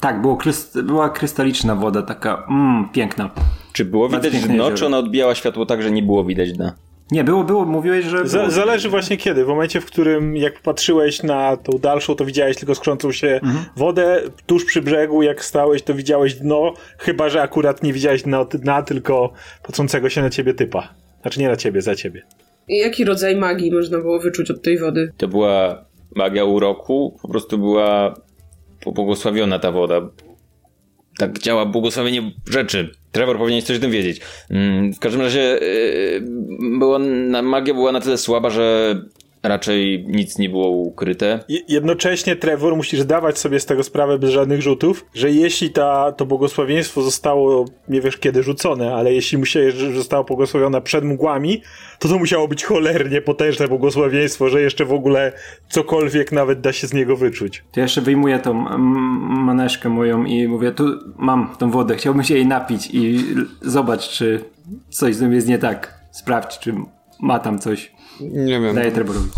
Tak, 0.00 0.20
było 0.22 0.36
kryst- 0.36 0.82
była 0.82 1.10
krystaliczna 1.10 1.74
woda, 1.76 2.02
taka 2.02 2.46
mm, 2.50 2.88
piękna. 2.92 3.30
Czy 3.72 3.84
było 3.84 4.08
widać 4.08 4.32
dno, 4.40 4.52
jezioro. 4.54 4.76
czy 4.76 4.86
ona 4.86 4.98
odbijała 4.98 5.34
światło 5.34 5.66
tak, 5.66 5.82
że 5.82 5.90
nie 5.90 6.02
było 6.02 6.24
widać 6.24 6.52
dna? 6.52 6.72
Nie, 7.10 7.24
było, 7.24 7.44
było, 7.44 7.64
mówiłeś, 7.64 8.04
że... 8.04 8.24
Było. 8.24 8.50
zależy 8.50 8.88
właśnie 8.88 9.16
kiedy. 9.16 9.44
W 9.44 9.48
momencie, 9.48 9.80
w 9.80 9.86
którym 9.86 10.36
jak 10.36 10.60
patrzyłeś 10.60 11.22
na 11.22 11.56
tą 11.56 11.78
dalszą, 11.78 12.14
to 12.14 12.24
widziałeś 12.24 12.56
tylko 12.56 12.74
skrzącą 12.74 13.12
się 13.12 13.40
wodę. 13.76 14.22
Tuż 14.46 14.64
przy 14.64 14.82
brzegu, 14.82 15.22
jak 15.22 15.44
stałeś, 15.44 15.82
to 15.82 15.94
widziałeś 15.94 16.34
dno. 16.34 16.74
Chyba, 16.98 17.28
że 17.28 17.42
akurat 17.42 17.82
nie 17.82 17.92
widziałeś 17.92 18.22
dna, 18.22 18.44
dna 18.44 18.82
tylko 18.82 19.32
patrzącego 19.62 20.08
się 20.10 20.22
na 20.22 20.30
ciebie 20.30 20.54
typa. 20.54 20.88
Znaczy 21.22 21.40
nie 21.40 21.48
na 21.48 21.56
ciebie, 21.56 21.82
za 21.82 21.94
ciebie. 21.94 22.22
Jaki 22.68 23.04
rodzaj 23.04 23.36
magii 23.36 23.72
można 23.72 23.98
było 23.98 24.20
wyczuć 24.20 24.50
od 24.50 24.62
tej 24.62 24.78
wody? 24.78 25.12
To 25.16 25.28
była 25.28 25.84
magia 26.16 26.44
uroku, 26.44 27.18
po 27.22 27.28
prostu 27.28 27.58
była 27.58 28.14
pobłogosławiona 28.84 29.58
ta 29.58 29.72
woda. 29.72 30.00
Tak 31.18 31.38
działa 31.38 31.66
błogosławienie 31.66 32.32
rzeczy. 32.50 32.90
Trevor 33.12 33.38
powinien 33.38 33.62
coś 33.62 33.76
o 33.76 33.80
tym 33.80 33.90
wiedzieć. 33.90 34.20
Mm, 34.50 34.92
W 34.92 34.98
każdym 34.98 35.20
razie 35.20 35.58
na- 37.30 37.42
magia 37.42 37.74
była 37.74 37.92
na 37.92 38.00
tyle 38.00 38.18
słaba, 38.18 38.50
że 38.50 38.94
raczej 39.42 40.04
nic 40.08 40.38
nie 40.38 40.48
było 40.48 40.68
ukryte. 40.68 41.44
Je- 41.48 41.60
Jednocześnie, 41.68 42.36
Trevor, 42.36 42.76
musisz 42.76 43.04
dawać 43.04 43.38
sobie 43.38 43.60
z 43.60 43.66
tego 43.66 43.82
sprawę 43.82 44.18
bez 44.18 44.30
żadnych 44.30 44.62
rzutów, 44.62 45.04
że 45.14 45.30
jeśli 45.30 45.70
ta, 45.70 46.12
to 46.12 46.26
błogosławieństwo 46.26 47.02
zostało, 47.02 47.64
nie 47.88 48.00
wiesz 48.00 48.16
kiedy 48.16 48.42
rzucone, 48.42 48.94
ale 48.94 49.12
jeśli 49.14 49.38
musiałeś, 49.38 49.74
że 49.74 49.92
zostało 49.92 50.24
błogosławione 50.24 50.80
przed 50.82 51.04
mgłami, 51.04 51.62
to 51.98 52.08
to 52.08 52.18
musiało 52.18 52.48
być 52.48 52.64
cholernie 52.64 53.20
potężne 53.22 53.68
błogosławieństwo, 53.68 54.48
że 54.48 54.60
jeszcze 54.62 54.84
w 54.84 54.92
ogóle 54.92 55.32
cokolwiek 55.68 56.32
nawet 56.32 56.60
da 56.60 56.72
się 56.72 56.86
z 56.86 56.92
niego 56.92 57.16
wyczuć. 57.16 57.64
To 57.72 57.80
ja 57.80 57.84
jeszcze 57.84 58.00
wyjmuję 58.00 58.38
tą 58.38 58.54
maneszkę 59.28 59.88
moją 59.88 60.24
i 60.24 60.48
mówię, 60.48 60.72
tu 60.72 60.84
mam 61.16 61.54
tą 61.58 61.70
wodę, 61.70 61.96
chciałbym 61.96 62.24
się 62.24 62.34
jej 62.34 62.46
napić 62.46 62.88
i 62.92 63.24
zobacz, 63.62 64.08
czy 64.08 64.44
coś 64.90 65.14
z 65.14 65.18
tym 65.18 65.32
jest 65.32 65.48
nie 65.48 65.58
tak. 65.58 66.00
Sprawdź, 66.10 66.58
czy 66.58 66.74
ma 67.20 67.38
tam 67.38 67.58
coś. 67.58 67.92
Nie 68.20 68.60
wiem. 68.60 68.74
Daję 68.74 68.92
Treborowi. 68.92 69.28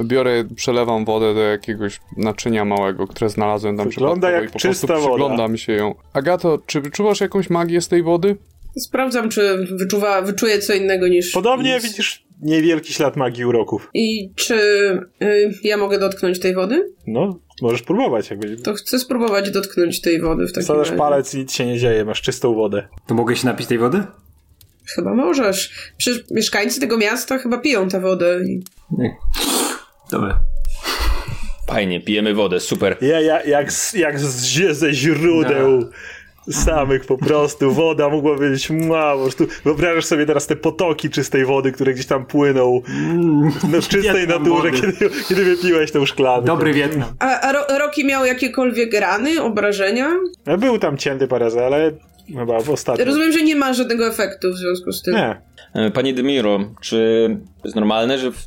Biorę, 0.00 0.44
przelewam 0.56 1.04
wodę 1.04 1.34
do 1.34 1.40
jakiegoś 1.40 2.00
naczynia 2.16 2.64
małego, 2.64 3.06
które 3.06 3.30
znalazłem 3.30 3.76
tam 3.76 3.88
Wygląda 3.88 4.30
jak 4.30 4.44
i 4.44 4.46
po 4.46 4.50
prostu 4.52 4.68
czysta 4.68 4.86
woda. 4.86 5.08
przyglądam 5.08 5.56
się 5.56 5.72
ją. 5.72 5.94
Agato, 6.12 6.58
czy 6.66 6.80
wyczuwasz 6.80 7.20
jakąś 7.20 7.50
magię 7.50 7.80
z 7.80 7.88
tej 7.88 8.02
wody? 8.02 8.36
Sprawdzam, 8.78 9.28
czy 9.28 9.66
wyczuwa, 9.70 10.22
wyczuję 10.22 10.58
co 10.58 10.74
innego 10.74 11.08
niż... 11.08 11.30
Podobnie 11.32 11.74
niż... 11.74 11.82
widzisz 11.82 12.24
niewielki 12.42 12.92
ślad 12.92 13.16
magii 13.16 13.44
uroków. 13.44 13.90
I 13.94 14.30
czy 14.36 14.54
y, 15.22 15.50
ja 15.64 15.76
mogę 15.76 15.98
dotknąć 15.98 16.38
tej 16.40 16.54
wody? 16.54 16.92
No, 17.06 17.38
możesz 17.62 17.82
próbować 17.82 18.30
jakby. 18.30 18.56
To 18.56 18.74
chcę 18.74 18.98
spróbować 18.98 19.50
dotknąć 19.50 20.00
tej 20.00 20.20
wody 20.20 20.46
w 20.46 20.52
takim 20.52 20.62
Wsadzasz 20.62 20.86
razie. 20.88 20.98
palec 20.98 21.34
i 21.34 21.38
nic 21.38 21.52
się 21.52 21.66
nie 21.66 21.78
dzieje, 21.78 22.04
masz 22.04 22.22
czystą 22.22 22.54
wodę. 22.54 22.88
To 23.06 23.14
mogę 23.14 23.36
się 23.36 23.46
napić 23.46 23.66
tej 23.66 23.78
wody? 23.78 24.02
Chyba 24.94 25.14
możesz. 25.14 25.70
Przecież 25.96 26.24
mieszkańcy 26.30 26.80
tego 26.80 26.98
miasta 26.98 27.38
chyba 27.38 27.58
piją 27.58 27.88
tę 27.88 28.00
wodę. 28.00 28.40
I... 28.46 28.62
Nie. 28.98 29.16
Dobra. 30.10 30.38
Fajnie, 31.66 32.00
pijemy 32.00 32.34
wodę, 32.34 32.60
super. 32.60 32.96
Ja, 33.00 33.20
ja, 33.20 33.42
jak, 33.42 33.72
z- 33.72 33.92
jak 33.94 34.18
z, 34.20 34.78
ze 34.78 34.92
źródeł 34.94 35.88
samych 36.50 37.04
po 37.06 37.18
prostu. 37.18 37.72
Woda 37.72 38.08
mogła 38.08 38.36
być 38.38 38.70
mała. 38.70 39.14
Po 39.16 39.22
prostu 39.22 39.46
wyobrażasz 39.64 40.04
sobie 40.04 40.26
teraz 40.26 40.46
te 40.46 40.56
potoki 40.56 41.10
czystej 41.10 41.44
wody, 41.44 41.72
które 41.72 41.94
gdzieś 41.94 42.06
tam 42.06 42.26
płyną 42.26 42.82
no, 43.72 43.80
w 43.82 43.88
czystej 43.88 44.02
Wietnam 44.20 44.42
naturze, 44.42 44.70
wody. 44.70 44.80
kiedy, 44.98 45.10
kiedy 45.28 45.44
wypiłeś 45.44 45.92
tą 45.92 46.06
szklankę. 46.06 46.46
Dobry 46.46 46.72
Wietnam. 46.72 47.08
A, 47.18 47.40
a 47.40 47.52
Ro- 47.52 47.78
Roki 47.78 48.04
miał 48.06 48.24
jakiekolwiek 48.24 48.92
rany, 49.00 49.42
obrażenia? 49.42 50.08
No, 50.46 50.58
Był 50.58 50.78
tam 50.78 50.96
cięty 50.98 51.28
parę 51.28 51.44
razy, 51.44 51.60
ale 51.64 51.90
chyba 52.38 52.60
w 52.60 52.70
ostatnim. 52.70 53.06
Rozumiem, 53.08 53.32
że 53.32 53.42
nie 53.42 53.56
ma 53.56 53.74
żadnego 53.74 54.06
efektu 54.06 54.52
w 54.52 54.56
związku 54.56 54.92
z 54.92 55.02
tym. 55.02 55.14
Nie. 55.14 55.40
E, 55.74 55.90
Panie 55.90 56.14
Demiro, 56.14 56.60
czy 56.80 57.28
jest 57.64 57.76
normalne, 57.76 58.18
że 58.18 58.32
w, 58.32 58.46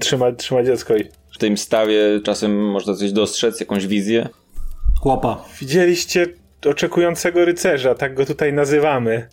Trzyma, 0.00 0.32
trzyma 0.32 0.64
dziecko 0.64 0.96
i... 0.96 1.04
w 1.34 1.38
tym 1.38 1.58
stawie 1.58 2.20
czasem 2.24 2.70
można 2.70 2.94
coś 2.94 3.12
dostrzec, 3.12 3.60
jakąś 3.60 3.86
wizję? 3.86 4.28
Chłopa. 5.00 5.44
Widzieliście 5.60 6.26
oczekującego 6.66 7.44
rycerza, 7.44 7.94
tak 7.94 8.14
go 8.14 8.26
tutaj 8.26 8.52
nazywamy. 8.52 9.28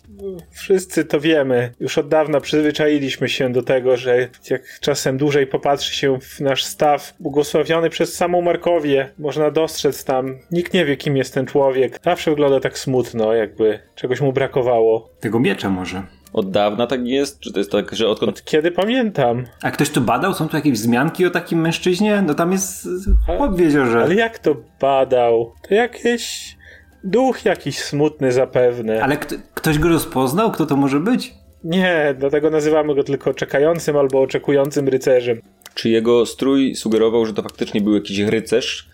Wszyscy 0.50 1.04
to 1.04 1.20
wiemy. 1.20 1.72
Już 1.80 1.98
od 1.98 2.08
dawna 2.08 2.40
przyzwyczailiśmy 2.40 3.28
się 3.28 3.52
do 3.52 3.62
tego, 3.62 3.96
że 3.96 4.28
jak 4.50 4.62
czasem 4.80 5.18
dłużej 5.18 5.46
popatrzy 5.46 5.96
się 5.96 6.18
w 6.20 6.40
nasz 6.40 6.64
staw, 6.64 7.14
błogosławiony 7.20 7.90
przez 7.90 8.14
samą 8.14 8.42
Markowię, 8.42 9.10
można 9.18 9.50
dostrzec 9.50 10.04
tam. 10.04 10.38
Nikt 10.50 10.74
nie 10.74 10.84
wie, 10.84 10.96
kim 10.96 11.16
jest 11.16 11.34
ten 11.34 11.46
człowiek. 11.46 12.00
Zawsze 12.04 12.30
wygląda 12.30 12.60
tak 12.60 12.78
smutno, 12.78 13.34
jakby 13.34 13.78
czegoś 13.94 14.20
mu 14.20 14.32
brakowało. 14.32 15.10
Tego 15.20 15.40
miecza 15.40 15.70
może. 15.70 16.02
Od 16.32 16.50
dawna 16.50 16.86
tak 16.86 17.06
jest? 17.06 17.40
Czy 17.40 17.52
to 17.52 17.58
jest 17.58 17.72
tak, 17.72 17.94
że 17.94 18.08
odkąd 18.08 18.44
Kiedy 18.44 18.70
pamiętam. 18.70 19.46
A 19.62 19.70
ktoś 19.70 19.90
tu 19.90 20.00
badał? 20.00 20.34
Są 20.34 20.48
tu 20.48 20.56
jakieś 20.56 20.72
wzmianki 20.72 21.26
o 21.26 21.30
takim 21.30 21.60
mężczyźnie? 21.60 22.22
No 22.26 22.34
tam 22.34 22.52
jest... 22.52 22.88
Chłop 23.26 23.56
w 23.56 23.60
jeziorze. 23.60 24.02
Ale 24.02 24.14
jak 24.14 24.38
to 24.38 24.56
badał? 24.80 25.52
To 25.68 25.74
jakieś... 25.74 26.57
Duch 27.04 27.44
jakiś 27.44 27.78
smutny 27.78 28.32
zapewne. 28.32 29.02
Ale 29.02 29.16
kto, 29.16 29.34
ktoś 29.54 29.78
go 29.78 29.88
rozpoznał? 29.88 30.52
Kto 30.52 30.66
to 30.66 30.76
może 30.76 31.00
być? 31.00 31.34
Nie, 31.64 32.14
dlatego 32.18 32.50
nazywamy 32.50 32.94
go 32.94 33.04
tylko 33.04 33.34
czekającym 33.34 33.96
albo 33.96 34.20
oczekującym 34.20 34.88
rycerzem. 34.88 35.40
Czy 35.74 35.88
jego 35.88 36.26
strój 36.26 36.74
sugerował, 36.74 37.26
że 37.26 37.34
to 37.34 37.42
faktycznie 37.42 37.80
był 37.80 37.94
jakiś 37.94 38.18
rycerz? 38.18 38.88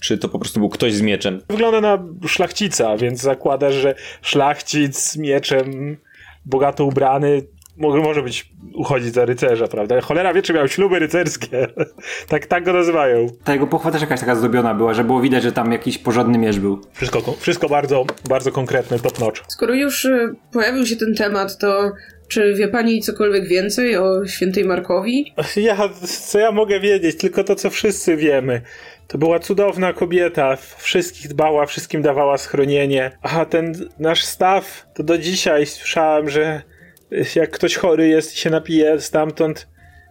Czy 0.00 0.18
to 0.18 0.28
po 0.28 0.38
prostu 0.38 0.60
był 0.60 0.68
ktoś 0.68 0.94
z 0.94 1.02
mieczem? 1.02 1.40
Wygląda 1.48 1.80
na 1.80 2.04
szlachcica, 2.28 2.96
więc 2.96 3.20
zakładasz, 3.20 3.74
że 3.74 3.94
szlachcic 4.22 4.98
z 4.98 5.16
mieczem 5.16 5.96
bogato 6.46 6.84
ubrany 6.84 7.42
może, 7.76 7.98
może 7.98 8.22
być 8.22 8.52
uchodzić 8.74 9.14
za 9.14 9.24
rycerza, 9.24 9.66
prawda? 9.66 10.00
Cholera 10.00 10.34
wie, 10.34 10.42
czy 10.42 10.52
miał 10.52 10.68
śluby 10.68 10.98
rycerskie. 10.98 11.66
tak, 12.28 12.46
tak 12.46 12.64
go 12.64 12.72
nazywają. 12.72 13.26
Ta 13.44 13.52
jego 13.52 13.66
pochwa 13.66 13.90
też 13.90 14.00
jakaś 14.00 14.20
taka 14.20 14.34
zdobiona 14.34 14.74
była, 14.74 14.94
że 14.94 15.04
było 15.04 15.20
widać, 15.20 15.42
że 15.42 15.52
tam 15.52 15.72
jakiś 15.72 15.98
porządny 15.98 16.38
miecz 16.38 16.58
był. 16.58 16.80
Wszystko, 16.92 17.34
wszystko 17.38 17.68
bardzo, 17.68 18.04
bardzo 18.28 18.52
konkretne, 18.52 18.98
top 18.98 19.20
notch. 19.20 19.42
Skoro 19.48 19.74
już 19.74 20.04
y, 20.04 20.34
pojawił 20.52 20.86
się 20.86 20.96
ten 20.96 21.14
temat, 21.14 21.58
to 21.58 21.92
czy 22.28 22.54
wie 22.54 22.68
pani 22.68 23.00
cokolwiek 23.00 23.48
więcej 23.48 23.96
o 23.96 24.26
świętej 24.26 24.64
Markowi? 24.64 25.34
Ja, 25.56 25.88
co 26.30 26.38
ja 26.38 26.52
mogę 26.52 26.80
wiedzieć? 26.80 27.16
Tylko 27.16 27.44
to, 27.44 27.54
co 27.54 27.70
wszyscy 27.70 28.16
wiemy. 28.16 28.60
To 29.08 29.18
była 29.18 29.38
cudowna 29.38 29.92
kobieta, 29.92 30.56
wszystkich 30.78 31.28
dbała, 31.28 31.66
wszystkim 31.66 32.02
dawała 32.02 32.38
schronienie. 32.38 33.10
A 33.22 33.44
ten 33.44 33.74
nasz 33.98 34.24
staw, 34.24 34.86
to 34.94 35.02
do 35.02 35.18
dzisiaj 35.18 35.66
słyszałem, 35.66 36.30
że 36.30 36.62
jak 37.36 37.50
ktoś 37.50 37.76
chory 37.76 38.08
jest 38.08 38.34
i 38.34 38.38
się 38.38 38.50
napije 38.50 39.00
stamtąd, 39.00 39.68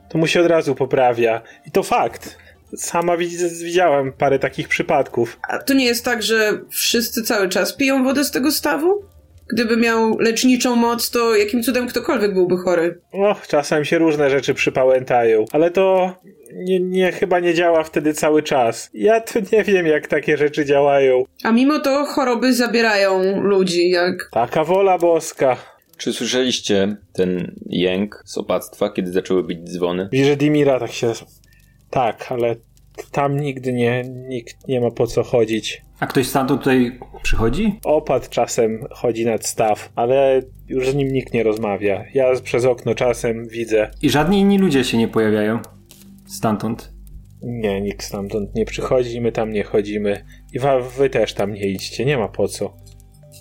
to 0.10 0.18
mu 0.18 0.28
się 0.28 0.42
od 0.42 0.48
razu 0.48 0.76
poprawia. 0.76 1.42
I 1.68 1.72
to 1.72 1.84
fakt. 1.84 2.38
Sama 2.78 3.18
widz- 3.18 3.64
widziałem 3.64 4.14
parę 4.14 4.40
takich 4.40 4.68
przypadków. 4.68 5.40
A 5.50 5.58
to 5.58 5.74
nie 5.74 5.86
jest 5.86 6.06
tak, 6.06 6.24
że 6.24 6.60
wszyscy 6.70 7.24
cały 7.24 7.50
czas 7.50 7.74
piją 7.76 8.04
wodę 8.04 8.24
z 8.24 8.32
tego 8.32 8.52
stawu? 8.52 9.04
Gdyby 9.54 9.78
miał 9.78 10.18
leczniczą 10.20 10.76
moc, 10.76 11.10
to 11.10 11.36
jakim 11.36 11.64
cudem 11.64 11.88
ktokolwiek 11.88 12.34
byłby 12.34 12.58
chory? 12.58 13.02
O, 13.12 13.36
czasem 13.48 13.86
się 13.86 13.98
różne 13.98 14.30
rzeczy 14.30 14.54
przypałętają, 14.54 15.46
ale 15.52 15.72
to 15.72 16.14
nie, 16.54 16.80
nie, 16.80 17.12
chyba 17.12 17.40
nie 17.40 17.54
działa 17.54 17.84
wtedy 17.84 18.14
cały 18.14 18.44
czas. 18.44 18.90
Ja 18.94 19.22
to 19.22 19.40
nie 19.52 19.64
wiem, 19.64 19.86
jak 19.88 20.08
takie 20.08 20.38
rzeczy 20.38 20.66
działają. 20.66 21.24
A 21.44 21.52
mimo 21.52 21.80
to 21.80 22.06
choroby 22.06 22.54
zabierają 22.54 23.42
ludzi, 23.42 23.90
jak... 23.90 24.30
Taka 24.32 24.64
wola 24.64 24.98
boska. 24.98 25.58
Czy 26.04 26.14
słyszeliście 26.14 26.96
ten 27.14 27.56
jęk 27.70 28.24
z 28.26 28.38
opactwa, 28.38 28.90
kiedy 28.90 29.12
zaczęły 29.12 29.44
bić 29.44 29.60
dzwony? 29.64 30.10
Że 30.24 30.36
Dimira 30.38 30.80
tak 30.80 30.92
się... 30.92 31.12
Tak, 31.90 32.32
ale 32.32 32.56
tam 33.12 33.40
nigdy 33.40 33.74
nie, 33.74 34.04
nikt 34.28 34.68
nie 34.68 34.82
ma 34.82 34.92
po 34.92 35.08
co 35.08 35.24
chodzić. 35.24 35.82
A 36.00 36.08
ktoś 36.08 36.28
stamtąd 36.28 36.62
tutaj 36.62 37.00
przychodzi? 37.24 37.80
Opad 37.84 38.30
czasem 38.30 38.88
chodzi 38.92 39.26
nad 39.26 39.46
staw, 39.46 39.92
ale 39.96 40.42
już 40.68 40.90
z 40.90 40.96
nim 40.96 41.12
nikt 41.14 41.34
nie 41.34 41.44
rozmawia. 41.44 42.06
Ja 42.14 42.42
przez 42.44 42.66
okno 42.66 42.96
czasem 42.96 43.48
widzę. 43.48 43.92
I 44.02 44.10
żadni 44.10 44.40
inni 44.40 44.58
ludzie 44.58 44.84
się 44.84 44.98
nie 44.98 45.08
pojawiają 45.08 45.60
stamtąd. 46.28 46.94
Nie, 47.42 47.82
nikt 47.82 48.04
stamtąd 48.04 48.56
nie 48.56 48.66
przychodzi, 48.66 49.22
my 49.22 49.32
tam 49.32 49.52
nie 49.54 49.64
chodzimy. 49.64 50.26
I 50.54 50.60
wa- 50.60 50.80
wy 50.80 51.10
też 51.10 51.34
tam 51.34 51.54
nie 51.54 51.68
idźcie, 51.68 52.06
nie 52.06 52.18
ma 52.18 52.28
po 52.28 52.48
co. 52.48 52.78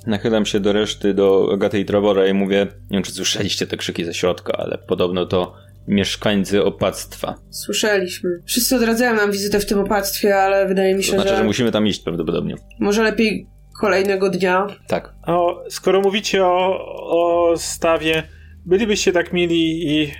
Nachylam 0.06 0.46
się 0.46 0.60
do 0.60 0.72
reszty, 0.72 1.14
do 1.14 1.48
Agaty 1.52 1.80
i 1.80 1.86
i 2.30 2.34
mówię, 2.34 2.66
nie 2.90 2.96
wiem 2.96 3.02
czy 3.02 3.12
słyszeliście 3.12 3.66
te 3.66 3.76
krzyki 3.76 4.04
ze 4.04 4.14
środka, 4.14 4.52
ale 4.58 4.78
podobno 4.78 5.26
to 5.26 5.54
mieszkańcy 5.88 6.64
opactwa. 6.64 7.34
Słyszeliśmy. 7.50 8.30
Wszyscy 8.46 8.76
odradzają 8.76 9.16
nam 9.16 9.32
wizytę 9.32 9.60
w 9.60 9.66
tym 9.66 9.78
opactwie, 9.78 10.36
ale 10.36 10.68
wydaje 10.68 10.94
mi 10.94 11.00
To 11.00 11.06
się, 11.06 11.12
znaczy, 11.12 11.28
że, 11.28 11.36
że 11.36 11.44
musimy 11.44 11.72
tam 11.72 11.86
iść 11.86 12.00
prawdopodobnie. 12.00 12.54
może 12.80 13.02
lepiej 13.02 13.46
kolejnego 13.80 14.30
dnia. 14.30 14.66
Tak. 14.86 15.14
O, 15.26 15.64
skoro 15.68 16.00
mówicie 16.00 16.44
o, 16.44 16.78
o 16.96 17.56
stawie, 17.56 18.22
bylibyście 18.66 19.12
tak 19.12 19.32
mili 19.32 19.88
i 19.92 20.12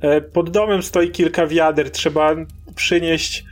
e, 0.00 0.20
pod 0.20 0.50
domem 0.50 0.82
stoi 0.82 1.10
kilka 1.10 1.46
wiader, 1.46 1.90
trzeba 1.90 2.34
przynieść 2.74 3.44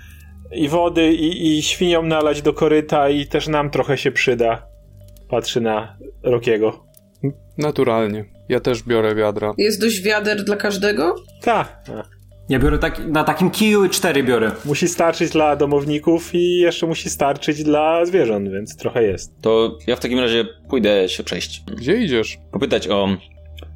i 0.53 0.68
wody 0.68 1.12
i, 1.12 1.59
i 1.59 1.62
świniom 1.62 2.09
nalać 2.09 2.43
do 2.43 2.53
koryta 2.53 3.09
i 3.09 3.26
też 3.26 3.49
nam 3.49 3.70
trochę 3.70 3.99
się 3.99 4.12
przyda. 4.12 4.72
Patrzy 5.33 5.61
na 5.61 5.97
Rokiego. 6.22 6.85
Naturalnie. 7.59 8.24
Ja 8.49 8.61
też 8.61 8.83
biorę 8.83 9.14
wiadra. 9.14 9.53
Jest 9.59 9.80
dość 9.80 10.03
wiader 10.03 10.45
dla 10.45 10.57
każdego? 10.57 11.14
Ta, 11.43 11.83
Ja 12.49 12.59
biorę 12.59 12.78
tak, 12.78 13.07
na 13.07 13.24
takim 13.24 13.51
kiju 13.51 13.89
cztery 13.89 14.22
biorę. 14.22 14.51
musi 14.64 14.89
starczyć 14.89 15.30
dla 15.30 15.57
domowników 15.57 16.35
i 16.35 16.59
jeszcze 16.59 16.87
musi 16.87 17.11
starczyć 17.11 17.64
dla 17.64 18.05
zwierząt, 18.07 18.49
więc 18.53 18.76
trochę 18.76 19.03
jest. 19.03 19.41
To 19.41 19.78
ja 19.87 19.97
w 19.97 20.01
takim 20.01 20.18
razie 20.18 20.45
pójdę 20.68 21.09
się 21.09 21.24
przejść. 21.24 21.62
Gdzie 21.76 21.97
idziesz? 21.97 22.39
Popytać 22.53 22.89
o, 22.89 23.09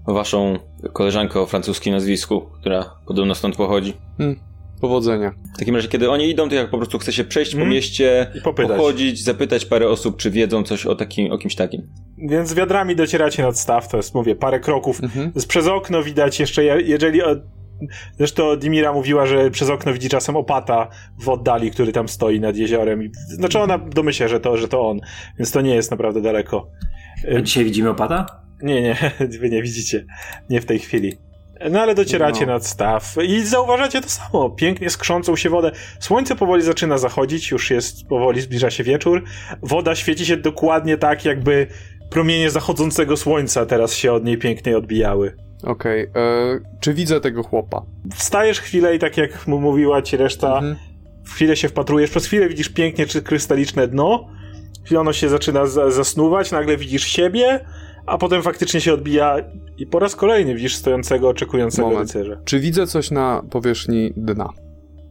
waszą 0.07 0.59
koleżankę 0.93 1.41
o 1.41 1.47
francuskim 1.47 1.93
nazwisku, 1.95 2.41
która 2.61 2.91
podobno 3.07 3.35
stąd 3.35 3.57
pochodzi. 3.57 3.95
Hmm. 4.19 4.41
Powodzenia. 4.81 5.33
W 5.55 5.59
takim 5.59 5.75
razie, 5.77 5.89
kiedy 5.89 6.11
oni 6.11 6.31
idą, 6.31 6.49
to 6.49 6.55
jak 6.55 6.71
po 6.71 6.77
prostu 6.79 6.99
chce 6.99 7.13
się 7.13 7.25
przejść 7.25 7.53
po 7.53 7.57
Mm. 7.61 7.71
mieście, 7.71 8.27
pochodzić, 8.57 9.23
zapytać 9.25 9.65
parę 9.67 9.89
osób, 9.89 10.17
czy 10.17 10.31
wiedzą 10.31 10.63
coś 10.63 10.87
o, 10.87 10.95
takim, 10.95 11.33
o 11.33 11.39
kimś 11.39 11.55
takim. 11.55 11.83
Więc 12.19 12.55
wiadrami 12.55 12.97
docieracie 12.97 13.43
nad 13.43 13.59
staw, 13.59 13.89
to 13.89 13.97
jest, 13.97 14.15
mówię, 14.15 14.37
parę 14.37 14.61
kroków. 14.61 15.03
Mhm. 15.03 15.33
Z 15.35 15.47
przez 15.47 15.67
okno 15.67 16.03
widać 16.03 16.41
jeszcze, 16.41 16.65
je- 16.65 16.81
jeżeli... 16.85 17.23
o- 17.23 17.37
Zresztą 18.19 18.57
Dimira 18.57 18.93
mówiła, 18.93 19.27
że 19.27 19.51
przez 19.51 19.71
okno 19.71 19.93
widzi 19.93 20.09
czasem 20.09 20.37
opata 20.37 20.89
w 21.21 21.29
oddali, 21.29 21.71
który 21.71 21.93
tam 21.93 22.09
stoi 22.09 22.41
nad 22.41 22.57
jeziorem. 22.57 23.11
Znaczy 23.29 23.59
ona 23.59 23.79
domyśla, 23.79 24.29
że 24.29 24.41
to, 24.41 24.57
że 24.57 24.69
to 24.69 24.89
on, 24.89 25.01
więc 25.39 25.51
to 25.53 25.61
nie 25.61 25.75
jest 25.75 25.91
naprawdę 25.91 26.23
daleko. 26.23 26.71
A 27.37 27.41
dzisiaj 27.41 27.65
widzimy 27.65 27.91
opata? 27.91 28.27
Nie, 28.63 28.83
nie, 28.83 28.97
wy 29.41 29.51
nie 29.51 29.63
widzicie. 29.63 30.05
Nie 30.51 30.61
w 30.61 30.65
tej 30.67 30.79
chwili. 30.79 31.13
No 31.71 31.81
ale 31.81 31.95
docieracie 31.95 32.47
No. 32.47 32.53
nad 32.53 32.67
staw 32.67 33.15
i 33.29 33.41
zauważacie 33.47 34.01
to 34.01 34.09
samo. 34.09 34.51
Pięknie 34.51 34.91
skrzącą 34.91 35.37
się 35.37 35.51
wodę. 35.51 35.71
Słońce 36.01 36.37
powoli 36.37 36.63
zaczyna 36.63 36.99
zachodzić, 36.99 37.51
już 37.51 37.71
jest 37.71 38.07
powoli, 38.09 38.41
zbliża 38.41 38.71
się 38.71 38.85
wieczór. 38.85 39.23
Woda 39.63 39.95
świeci 39.95 40.27
się 40.27 40.37
dokładnie 40.37 40.99
tak, 40.99 41.25
jakby 41.25 41.67
promienie 42.11 42.51
zachodzącego 42.51 43.17
słońca 43.17 43.67
teraz 43.67 43.95
się 43.95 44.13
od 44.13 44.25
niej 44.25 44.39
pięknie 44.39 44.77
odbijały. 44.77 45.37
Okej, 45.63 46.03
e, 46.03 46.09
czy 46.81 46.95
widzę 46.95 47.21
tego 47.21 47.43
chłopa? 47.43 47.83
Wstajesz 48.15 48.61
chwilę 48.61 48.95
i 48.97 48.99
tak 48.99 49.17
jak 49.17 49.47
mu 49.47 49.61
mówiła 49.61 50.03
ci 50.03 50.17
reszta, 50.17 50.55
Mhm. 50.55 50.77
w 51.25 51.33
chwilę 51.35 51.57
się 51.57 51.69
wpatrujesz, 51.69 52.11
przez 52.11 52.27
chwilę 52.27 52.49
widzisz 52.49 52.69
pięknie 52.69 53.07
czy 53.07 53.23
krystaliczne 53.23 53.89
dno, 53.89 54.29
chwilę 54.85 55.01
ono 55.01 55.13
się 55.13 55.29
zaczyna 55.29 55.67
za 55.67 55.91
zasnuwać, 55.91 56.51
nagle 56.51 56.77
widzisz 56.77 57.05
siebie, 57.05 57.61
a 58.07 58.19
potem 58.19 58.43
faktycznie 58.43 58.81
się 58.81 58.95
odbija 58.95 59.37
i 59.79 59.87
po 59.87 59.99
raz 59.99 60.17
kolejny 60.17 60.55
widzisz 60.55 60.77
stojącego, 60.77 61.29
oczekującego 61.29 61.89
Moment. 61.89 62.15
rycerza. 62.15 62.37
Czy 62.45 62.61
widzę 62.61 62.87
coś 62.87 63.11
na 63.11 63.43
powierzchni 63.51 64.13
dna? 64.17 64.49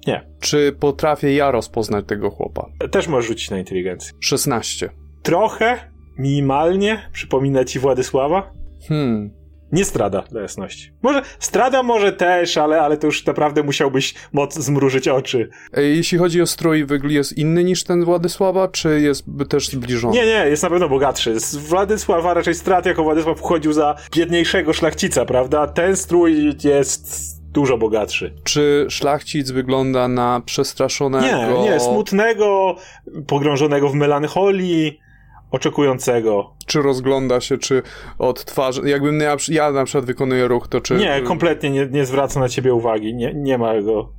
Nie. 0.07 0.27
Czy 0.39 0.75
potrafię 0.79 1.33
ja 1.33 1.51
rozpoznać 1.51 2.05
tego 2.07 2.29
chłopa? 2.29 2.65
Też 2.91 3.07
możesz 3.07 3.27
rzucić 3.27 3.49
na 3.49 3.59
inteligencję. 3.59 4.13
16. 4.19 4.89
Trochę, 5.23 5.77
minimalnie, 6.17 7.09
przypomina 7.13 7.65
ci 7.65 7.79
Władysława. 7.79 8.51
Hmm. 8.87 9.31
Nie 9.75 9.85
strada, 9.85 10.23
dla 10.31 10.41
jasności. 10.41 10.91
Może, 11.01 11.21
strada 11.39 11.83
może 11.83 12.13
też, 12.13 12.57
ale, 12.57 12.81
ale 12.81 12.97
to 12.97 13.07
już 13.07 13.25
naprawdę 13.25 13.63
musiałbyś 13.63 14.13
moc 14.33 14.53
zmrużyć 14.53 15.07
oczy. 15.07 15.49
E, 15.73 15.83
Jeśli 15.83 16.17
chodzi 16.17 16.41
o 16.41 16.45
strój, 16.45 16.85
wygląd 16.85 17.13
jest 17.13 17.37
inny 17.37 17.63
niż 17.63 17.83
ten 17.83 18.05
Władysława, 18.05 18.67
czy 18.67 19.01
jest 19.01 19.25
też 19.49 19.69
zbliżony? 19.69 20.13
Nie, 20.15 20.25
nie, 20.25 20.45
jest 20.49 20.63
na 20.63 20.69
pewno 20.69 20.89
bogatszy. 20.89 21.39
Z 21.39 21.55
Władysława 21.55 22.33
raczej 22.33 22.55
strat 22.55 22.85
jako 22.85 23.03
Władysław 23.03 23.37
wchodził 23.39 23.73
za 23.73 23.95
biedniejszego 24.15 24.73
szlachcica, 24.73 25.25
prawda? 25.25 25.67
Ten 25.67 25.95
strój 25.95 26.55
jest 26.63 27.35
dużo 27.51 27.77
bogatszy. 27.77 28.33
Czy 28.43 28.85
szlachcic 28.89 29.51
wygląda 29.51 30.07
na 30.07 30.41
przestraszonego? 30.45 31.25
Nie, 31.25 31.69
nie, 31.69 31.79
smutnego, 31.79 32.75
pogrążonego 33.27 33.89
w 33.89 33.95
melancholii, 33.95 34.99
oczekującego. 35.55 36.55
Czy 36.65 36.81
rozgląda 36.81 37.41
się, 37.41 37.57
czy 37.57 37.81
odtwarza... 38.19 38.81
Jakbym 38.85 39.19
ja, 39.19 39.37
ja 39.47 39.71
na 39.71 39.85
przykład 39.85 40.05
wykonuję 40.05 40.47
ruch, 40.47 40.67
to 40.67 40.81
czy... 40.81 40.95
Nie, 40.95 41.21
kompletnie 41.21 41.69
nie, 41.69 41.87
nie 41.91 42.05
zwraca 42.05 42.39
na 42.39 42.49
ciebie 42.49 42.73
uwagi, 42.73 43.15
nie, 43.15 43.33
nie 43.33 43.57
ma 43.57 43.81
go. 43.81 44.13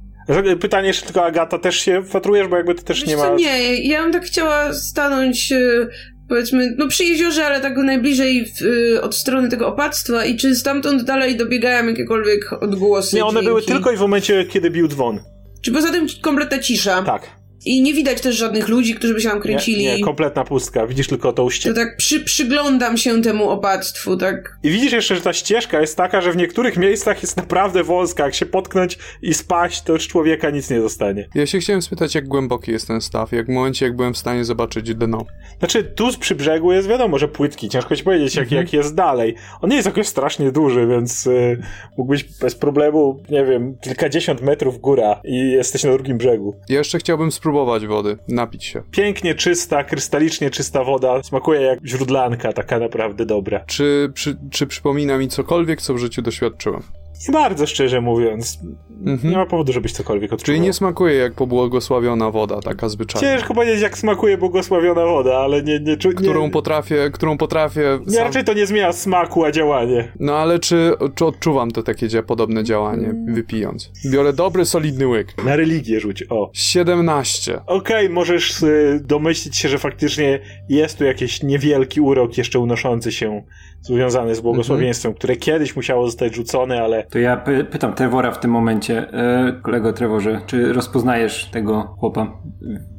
Pytanie 0.61 0.89
jeszcze 0.89 1.07
tylko, 1.07 1.25
Agata, 1.25 1.59
też 1.59 1.77
się 1.77 2.03
wpatrujesz, 2.03 2.49
bo 2.49 2.57
jakby 2.57 2.75
ty 2.75 2.85
też 2.85 3.01
Wiesz 3.01 3.09
nie 3.09 3.17
ma... 3.17 3.35
nie, 3.35 3.83
ja 3.89 4.03
bym 4.03 4.13
tak 4.13 4.25
chciała 4.25 4.75
stanąć, 4.75 5.53
e, 5.53 5.87
powiedzmy, 6.29 6.75
no 6.79 6.89
przy 6.89 7.05
jeziorze, 7.05 7.47
ale 7.47 7.61
tak 7.61 7.77
najbliżej 7.77 8.47
w, 8.47 8.51
e, 8.97 9.03
od 9.03 9.15
strony 9.15 9.49
tego 9.49 9.69
opactwa 9.69 10.25
i 10.25 10.37
czy 10.37 10.55
stamtąd 10.55 11.03
dalej 11.05 11.37
dobiegają 11.37 11.87
jakiekolwiek 11.87 12.53
odgłosy, 12.61 13.17
Nie, 13.17 13.25
one 13.25 13.31
dźwięki? 13.31 13.49
były 13.49 13.63
tylko 13.63 13.93
i 13.93 13.97
w 13.97 14.01
momencie, 14.01 14.45
kiedy 14.45 14.71
bił 14.71 14.89
dzwon. 14.89 15.21
Czy 15.65 15.73
poza 15.73 15.93
tym 15.93 16.07
kompletna 16.23 16.59
cisza? 16.59 17.03
Tak. 17.03 17.31
I 17.67 17.83
nie 17.83 17.95
widać 17.95 18.21
też 18.21 18.37
żadnych 18.37 18.69
ludzi, 18.69 18.95
którzy 18.95 19.15
by 19.15 19.21
się 19.21 19.29
tam 19.29 19.41
kręcili. 19.41 19.85
Nie, 19.85 19.97
nie, 19.97 20.05
kompletna 20.05 20.45
pustka. 20.45 20.87
Widzisz 20.87 21.07
tylko 21.07 21.33
tą 21.33 21.45
to 21.45 21.51
ścieżkę. 21.51 21.81
tak 21.81 21.97
przy, 21.97 22.21
przyglądam 22.21 22.97
się 22.97 23.23
temu 23.23 23.51
opactwu, 23.51 24.17
tak. 24.17 24.59
I 24.63 24.71
widzisz 24.71 24.93
jeszcze, 24.93 25.17
że 25.17 25.21
ta 25.21 25.33
ścieżka 25.33 25.81
jest 25.81 25.97
taka, 25.97 26.21
że 26.21 26.33
w 26.33 26.37
niektórych 26.37 26.77
miejscach 26.77 27.23
jest 27.23 27.37
naprawdę 27.37 27.85
wąska. 27.85 28.25
Jak 28.25 28.35
się 28.35 28.47
potknąć 28.47 28.99
i 29.23 29.35
spaść, 29.35 29.83
to 29.83 29.93
już 29.93 30.09
człowieka 30.09 30.51
nic 30.51 30.71
nie 30.71 30.81
zostanie. 30.81 31.29
Ja 31.35 31.47
się 31.47 31.59
chciałem 31.59 31.83
spytać, 31.83 32.15
jak 32.15 32.29
głęboki 32.29 32.73
jest 32.73 32.89
ten 32.89 33.01
staw, 33.01 33.33
jak 33.33 33.47
w 33.47 33.49
momencie, 33.49 33.87
jak 33.87 33.97
byłem 33.97 34.15
w 34.15 34.19
stanie 34.19 34.45
zobaczyć 34.45 34.95
dno. 34.95 35.27
Znaczy, 35.59 35.85
tu 35.85 36.13
z 36.13 36.17
przy 36.17 36.35
brzegu 36.35 36.73
jest 36.73 36.89
wiadomo, 36.89 37.19
że 37.19 37.29
płytki. 37.29 37.69
Ciężko 37.69 37.97
ci 37.97 38.05
powiedzieć, 38.05 38.37
jak, 38.37 38.53
jak 38.53 38.73
jest 38.73 38.95
dalej. 38.95 39.35
On 39.61 39.71
nie 39.71 39.77
jest 39.77 39.87
jakoś 39.87 40.07
strasznie 40.07 40.53
duży, 40.53 40.87
więc 40.87 41.27
y, 41.27 41.63
mógłbyś 41.99 42.25
bez 42.25 42.55
problemu, 42.55 43.23
nie 43.31 43.45
wiem, 43.45 43.77
kilkadziesiąt 43.81 44.43
metrów 44.43 44.81
góra 44.81 45.21
i 45.25 45.51
jesteś 45.51 45.85
na 45.85 45.93
drugim 45.93 46.19
brzegu. 46.19 46.55
Ja 46.69 46.79
jeszcze 46.79 46.99
chciałbym 46.99 47.33
spróbować 47.33 47.56
wody, 47.65 48.19
napić 48.29 48.65
się. 48.65 48.83
Pięknie 48.91 49.35
czysta, 49.35 49.85
krystalicznie 49.85 50.51
czysta 50.51 50.85
woda. 50.85 51.23
Smakuje 51.23 51.61
jak 51.61 51.79
źródlanka, 51.87 52.53
taka 52.53 52.79
naprawdę 52.79 53.27
dobra. 53.27 53.61
Czy, 53.67 54.11
przy, 54.15 54.37
czy 54.51 54.67
przypomina 54.67 55.19
mi 55.19 55.29
cokolwiek, 55.29 55.83
co 55.83 55.95
w 55.95 55.99
życiu 55.99 56.23
doświadczyłem? 56.23 56.83
Nie 57.29 57.33
bardzo 57.33 57.67
szczerze 57.67 58.01
mówiąc. 58.01 58.59
Mhm. 59.07 59.31
Nie 59.31 59.37
ma 59.37 59.47
powodu, 59.47 59.73
żebyś 59.73 59.93
cokolwiek 59.93 60.33
odczuwał. 60.33 60.47
Czyli 60.47 60.61
nie 60.61 60.73
smakuje 60.73 61.15
jak 61.15 61.35
pobłogosławiona 61.35 62.31
woda, 62.31 62.61
taka 62.61 62.89
zwyczajna. 62.89 63.29
Ciężko 63.29 63.55
powiedzieć, 63.55 63.83
jak 63.83 63.99
smakuje 63.99 64.39
błogosławiona 64.39 65.07
woda, 65.07 65.37
ale 65.39 65.63
nie... 65.63 65.81
nie, 65.81 65.97
czu, 65.97 66.09
nie 66.09 66.15
Którą 66.15 66.51
potrafię, 66.51 67.11
którą 67.13 67.39
potrafię... 67.39 67.99
Nie, 68.07 68.13
sam- 68.13 68.25
raczej 68.25 68.45
to 68.45 68.55
nie 68.55 68.67
zmienia 68.67 68.93
smaku, 68.93 69.45
a 69.45 69.51
działanie. 69.51 70.13
No 70.21 70.37
ale 70.37 70.59
czy, 70.59 70.93
czy 71.15 71.27
odczuwam 71.27 71.71
to 71.71 71.83
takie 71.83 72.23
podobne 72.23 72.65
działanie, 72.65 73.15
wypijąc? 73.29 73.93
Biorę 74.13 74.33
dobry, 74.33 74.65
solidny 74.65 75.07
łyk. 75.07 75.45
Na 75.45 75.57
religię 75.57 76.01
rzuć, 76.01 76.25
o. 76.31 76.51
17. 76.55 77.61
Okej, 77.67 78.11
możesz 78.11 78.63
y, 78.63 79.01
domyślić 79.05 79.57
się, 79.57 79.69
że 79.69 79.79
faktycznie 79.79 80.41
jest 80.69 80.99
tu 80.99 81.05
jakiś 81.05 81.43
niewielki 81.43 82.01
urok 82.01 82.39
jeszcze 82.39 82.59
unoszący 82.59 83.13
się, 83.13 83.43
związany 83.87 84.35
z 84.35 84.41
błogosławieństwem, 84.41 85.15
które 85.15 85.37
kiedyś 85.37 85.77
musiało 85.77 86.07
zostać 86.07 86.35
rzucone, 86.35 86.83
ale 86.83 87.05
To 87.11 87.19
ja 87.19 87.37
py 87.37 87.65
pytam 87.65 87.93
Trevora 87.93 88.31
w 88.33 88.41
tym 88.41 88.51
momencie. 88.51 89.13
E, 89.13 89.61
kolego 89.63 89.93
Trevorze, 89.93 90.41
czy 90.47 90.73
rozpoznajesz 90.73 91.51
tego 91.51 91.83
chłopa 91.99 92.33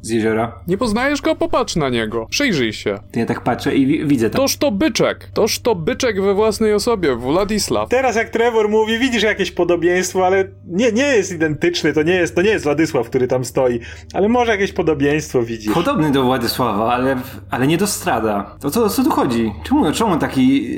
z 0.00 0.10
jeziora? 0.10 0.52
Nie 0.68 0.78
poznajesz 0.78 1.22
go? 1.22 1.36
Popatrz 1.36 1.76
na 1.76 1.88
niego. 1.88 2.26
Przyjrzyj 2.30 2.72
się. 2.72 2.98
To 3.12 3.18
ja 3.20 3.26
tak 3.26 3.40
patrzę 3.40 3.74
i 3.74 3.86
wi 3.86 4.06
widzę 4.06 4.30
tam. 4.30 4.40
Toż 4.40 4.56
to 4.56 4.70
byczek. 4.70 5.30
Toż 5.34 5.58
to 5.60 5.74
byczek 5.74 6.22
we 6.22 6.34
własnej 6.34 6.72
osobie, 6.74 7.16
Władysław. 7.16 7.88
teraz 7.88 8.16
jak 8.16 8.28
Trevor 8.30 8.68
mówi, 8.68 8.98
widzisz 8.98 9.22
jakieś 9.22 9.52
podobieństwo, 9.52 10.26
ale 10.26 10.44
nie, 10.66 10.92
nie 10.92 11.02
jest 11.02 11.32
identyczny, 11.32 11.92
to 11.92 12.02
nie 12.02 12.14
jest, 12.14 12.34
to 12.34 12.42
nie 12.42 12.50
jest 12.50 12.64
Władysław, 12.64 13.06
który 13.08 13.26
tam 13.28 13.44
stoi, 13.44 13.80
ale 14.14 14.28
może 14.28 14.52
jakieś 14.52 14.72
podobieństwo 14.72 15.42
widzisz. 15.42 15.74
Podobny 15.74 16.10
do 16.12 16.22
Władysława, 16.22 16.92
ale, 16.92 17.16
ale 17.50 17.66
nie 17.66 17.78
do 17.78 17.86
Strada. 17.86 18.56
To 18.60 18.70
co, 18.70 18.88
co 18.88 19.04
tu 19.04 19.10
chodzi? 19.10 19.52
Czemu, 19.64 19.92
czemu 19.92 20.16
taki 20.16 20.77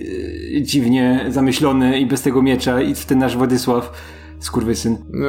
dziwnie 0.62 1.26
zamyślony 1.28 2.01
i 2.01 2.07
bez 2.07 2.22
tego 2.22 2.42
miecza 2.42 2.82
i 2.82 2.94
ten 2.94 3.18
nasz 3.18 3.36
Władysław, 3.36 3.92
skurwysyn? 4.40 4.96
No, 5.11 5.26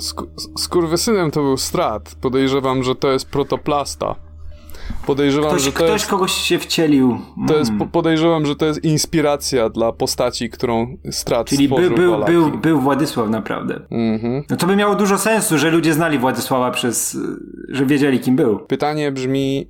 sku- 0.00 0.26
skurwysynem 0.58 1.30
to 1.30 1.42
był 1.42 1.56
strat. 1.56 2.14
Podejrzewam, 2.20 2.82
że 2.82 2.94
to 2.94 3.12
jest 3.12 3.26
protoplasta. 3.26 4.14
Podejrzewam, 5.06 5.50
Ktoś, 5.50 5.62
że 5.62 5.72
to 5.72 5.76
ktoś 5.76 5.90
jest... 5.90 6.06
kogoś 6.06 6.32
się 6.32 6.58
wcielił. 6.58 7.18
To 7.48 7.56
jest, 7.56 7.70
Mm. 7.70 7.78
po- 7.78 7.86
podejrzewam, 7.86 8.46
że 8.46 8.56
to 8.56 8.66
jest 8.66 8.84
inspiracja 8.84 9.68
dla 9.68 9.92
postaci, 9.92 10.50
którą 10.50 10.96
Strat 11.10 11.46
Czyli 11.46 11.68
by, 11.68 11.90
był, 11.90 12.24
był, 12.24 12.50
był 12.50 12.80
Władysław 12.80 13.28
naprawdę. 13.30 13.80
Mhm. 13.90 14.42
No 14.50 14.56
to 14.56 14.66
by 14.66 14.76
miało 14.76 14.94
dużo 14.94 15.18
sensu, 15.18 15.58
że 15.58 15.70
ludzie 15.70 15.94
znali 15.94 16.18
Władysława 16.18 16.70
przez... 16.70 17.18
że 17.68 17.86
wiedzieli 17.86 18.20
kim 18.20 18.36
był. 18.36 18.58
Pytanie 18.58 19.12
brzmi, 19.12 19.66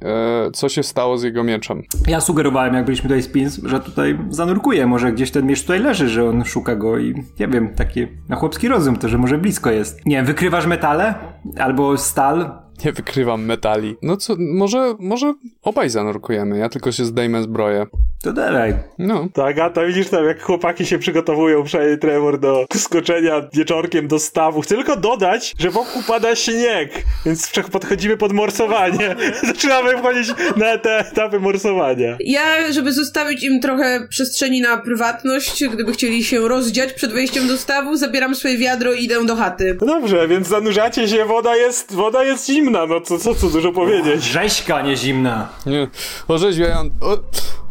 e, 0.47 0.51
co 0.51 0.69
się 0.69 0.83
stało 0.83 1.19
z 1.19 1.23
jego 1.23 1.45
mieczem? 1.45 1.83
Ja 2.07 2.21
sugerowałem, 2.21 2.75
jak 2.75 2.85
byliśmy 2.85 3.09
tutaj 3.09 3.23
z 3.23 3.29
Pins, 3.29 3.61
że 3.65 3.81
tutaj 3.81 4.19
zanurkuje, 4.31 4.87
może 4.87 5.13
gdzieś 5.13 5.31
ten 5.31 5.47
miecz 5.47 5.63
tutaj 5.63 5.81
leży, 5.81 6.09
że 6.09 6.29
on 6.29 6.45
szuka 6.45 6.77
go 6.77 6.99
i 6.99 7.15
nie 7.41 7.49
wiem, 7.49 7.75
taki 7.75 8.07
na 8.29 8.37
chłopski 8.37 8.69
rozum 8.69 8.97
to, 8.97 9.09
że 9.09 9.19
może 9.19 9.39
blisko 9.39 9.71
jest. 9.71 10.07
Nie 10.07 10.17
wiem, 10.17 10.25
wykrywasz 10.27 10.67
metale? 10.67 11.15
Albo 11.59 11.97
stal? 11.99 12.64
Nie 12.85 12.93
wykrywam 12.93 13.45
metali. 13.45 13.97
No 14.03 14.17
co, 14.17 14.37
może, 14.39 14.95
może 14.99 15.35
obaj 15.63 15.91
zanurkujemy, 15.91 16.59
ja 16.59 16.69
tylko 16.69 16.93
się 16.93 17.05
zdejmę 17.05 17.43
zbroję. 17.43 17.87
To 18.23 18.33
dalej. 18.33 18.75
No. 18.99 19.29
To 19.33 19.47
Agata, 19.47 19.85
widzisz 19.87 20.09
tam, 20.09 20.25
jak 20.25 20.43
chłopaki 20.43 20.87
się 20.87 20.99
przygotowują, 20.99 21.65
przynajmniej 21.65 21.99
Trevor, 21.99 22.41
do 22.41 22.67
skoczenia 22.75 23.49
wieczorkiem 23.53 24.09
do 24.09 24.19
stawu. 24.19 24.61
Chcę 24.61 24.75
tylko 24.75 24.97
dodać, 24.97 25.55
że 25.59 25.71
wokół 25.71 26.03
pada 26.09 26.37
śnieg, 26.37 27.05
więc 27.27 27.47
wszak 27.47 27.69
podchodzimy 27.69 28.17
pod 28.17 28.33
morsowanie. 28.33 29.17
Zaczynamy 29.47 29.99
wchodzić 29.99 30.29
na 30.57 30.79
te 30.79 30.99
etapy 30.99 31.41
morsowania. 31.41 32.17
Ja, 32.21 32.73
żeby 32.73 32.93
zostawić 32.93 33.45
im 33.45 33.61
trochę 33.61 34.07
przestrzeni 34.09 34.61
na 34.61 34.77
prywatność, 34.77 35.65
gdyby 35.65 35.93
chcieli 35.93 36.25
się 36.25 36.49
rozdziać 36.49 36.93
przed 36.93 37.13
wejściem 37.13 37.49
do 37.49 37.57
stawu, 37.57 37.97
zabieram 37.97 38.35
swoje 38.35 38.59
wiadro 38.59 38.93
i 38.93 39.05
idę 39.05 39.25
do 39.27 39.37
chaty. 39.37 39.77
No 39.81 39.87
dobrze, 39.87 40.29
więc 40.29 40.49
zanurzacie 40.49 41.09
się, 41.09 41.25
woda 41.25 41.57
jest, 41.57 41.93
woda 41.93 42.25
jest 42.25 42.47
zimna, 42.47 42.64
no 42.71 43.01
co, 43.01 43.19
co, 43.19 43.35
co 43.35 43.49
dużo 43.49 43.73
powiedzieć. 43.73 44.23
Rzeźka, 44.25 44.83
nie 44.83 44.97
zimna. 44.97 45.49
Nie. 45.67 45.89
Orzeźwiająca. 46.29 46.95
O, 47.01 47.17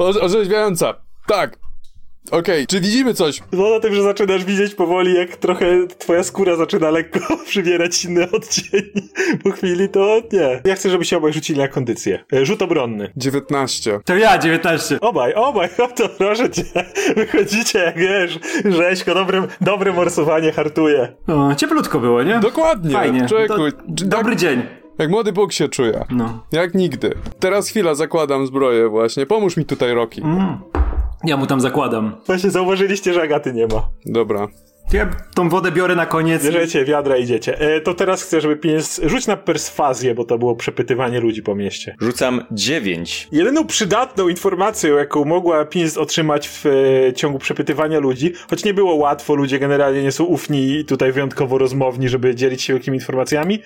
orze- 0.04 0.22
orzeźwiająca. 0.22 0.94
Tak. 1.28 1.58
Okej, 2.32 2.68
czy 2.68 2.80
widzimy 2.82 3.14
coś? 3.14 3.40
No 3.52 3.70
na 3.70 3.80
tym, 3.80 3.96
że 3.96 4.04
zaczynasz 4.04 4.46
widzieć 4.46 4.76
powoli, 4.76 5.14
jak 5.14 5.36
trochę 5.38 5.88
twoja 6.00 6.24
skóra 6.24 6.56
zaczyna 6.56 6.90
lekko 6.90 7.20
przybierać 7.48 8.06
inny 8.06 8.32
odcień 8.32 8.82
po 9.44 9.52
chwili, 9.52 9.90
to 9.90 10.22
nie. 10.32 10.62
Ja 10.66 10.76
chcę, 10.76 10.90
żeby 10.90 11.06
się 11.06 11.18
obaj 11.18 11.34
rzucili 11.34 11.60
na 11.60 11.68
kondycję. 11.68 12.24
E, 12.34 12.46
Rzut 12.46 12.62
obronny. 12.62 13.12
19. 13.18 14.00
To 14.06 14.16
ja, 14.16 14.38
19. 14.38 15.00
Obaj, 15.02 15.34
obaj, 15.34 15.70
o 15.78 15.88
to 15.98 16.10
proszę 16.10 16.50
cię. 16.50 16.64
Wychodzicie 17.16 17.80
jak 17.80 17.98
wiesz, 17.98 18.40
rzeźko, 18.66 19.14
dobre, 19.14 19.48
dobre 19.62 19.94
morsowanie 19.94 20.52
hartuje. 20.52 21.14
O, 21.28 21.56
cieplutko 21.56 22.00
było, 22.00 22.24
nie? 22.24 22.40
Dokładnie. 22.40 22.92
Fajnie. 22.94 23.26
Człowieku, 23.30 23.56
Do, 23.88 24.06
dobry 24.06 24.36
dzień. 24.36 24.62
Jak 25.00 25.10
młody 25.10 25.32
Bóg 25.32 25.54
się 25.54 25.70
czuje. 25.70 26.06
No. 26.10 26.44
Jak 26.52 26.74
nigdy. 26.74 27.14
Teraz 27.40 27.70
chwila, 27.70 27.96
zakładam 27.96 28.48
zbroję 28.48 28.90
właśnie. 28.90 29.26
Pomóż 29.26 29.58
mi 29.58 29.66
tutaj, 29.66 29.94
Roki. 29.94 30.22
Mm. 30.22 30.58
Ja 31.24 31.38
mu 31.38 31.48
tam 31.48 31.62
zakładam. 31.62 32.16
Właśnie 32.26 32.52
zauważyliście, 32.52 33.14
że 33.14 33.22
Agaty 33.22 33.54
nie 33.54 33.68
ma. 33.68 33.90
Dobra. 34.06 34.48
Ja 34.94 35.10
tą 35.36 35.50
wodę 35.50 35.72
biorę 35.72 35.96
na 35.96 36.06
koniec. 36.06 36.44
Bierzecie 36.44 36.86
wiadra, 36.86 37.18
idziecie. 37.18 37.60
E, 37.60 37.82
to 37.82 37.94
teraz 37.94 38.24
chcę, 38.24 38.42
żeby 38.42 38.56
pieniądz... 38.56 39.02
Rzuć 39.06 39.28
na 39.28 39.38
perswazję, 39.38 40.16
bo 40.16 40.26
to 40.26 40.38
było 40.38 40.56
przepytywanie 40.56 41.20
ludzi 41.20 41.44
po 41.44 41.56
mieście. 41.56 41.96
Rzucam 42.02 42.46
9. 42.52 43.28
Jedyną 43.32 43.68
przydatną 43.68 44.28
informacją, 44.30 44.96
jaką 44.96 45.26
mogła 45.26 45.66
Pins 45.66 45.98
otrzymać 45.98 46.50
w 46.50 46.66
e, 46.66 47.14
ciągu 47.14 47.40
przepytywania 47.40 48.00
ludzi, 48.00 48.34
choć 48.50 48.64
nie 48.64 48.74
było 48.74 48.96
łatwo, 48.96 49.36
ludzie 49.36 49.60
generalnie 49.60 50.04
nie 50.04 50.12
są 50.12 50.24
ufni 50.24 50.72
i 50.72 50.86
tutaj 50.86 51.12
wyjątkowo 51.12 51.58
rozmowni, 51.58 52.10
żeby 52.10 52.36
dzielić 52.36 52.62
się 52.62 52.74
jakimi 52.74 52.98
informacjami, 52.98 53.60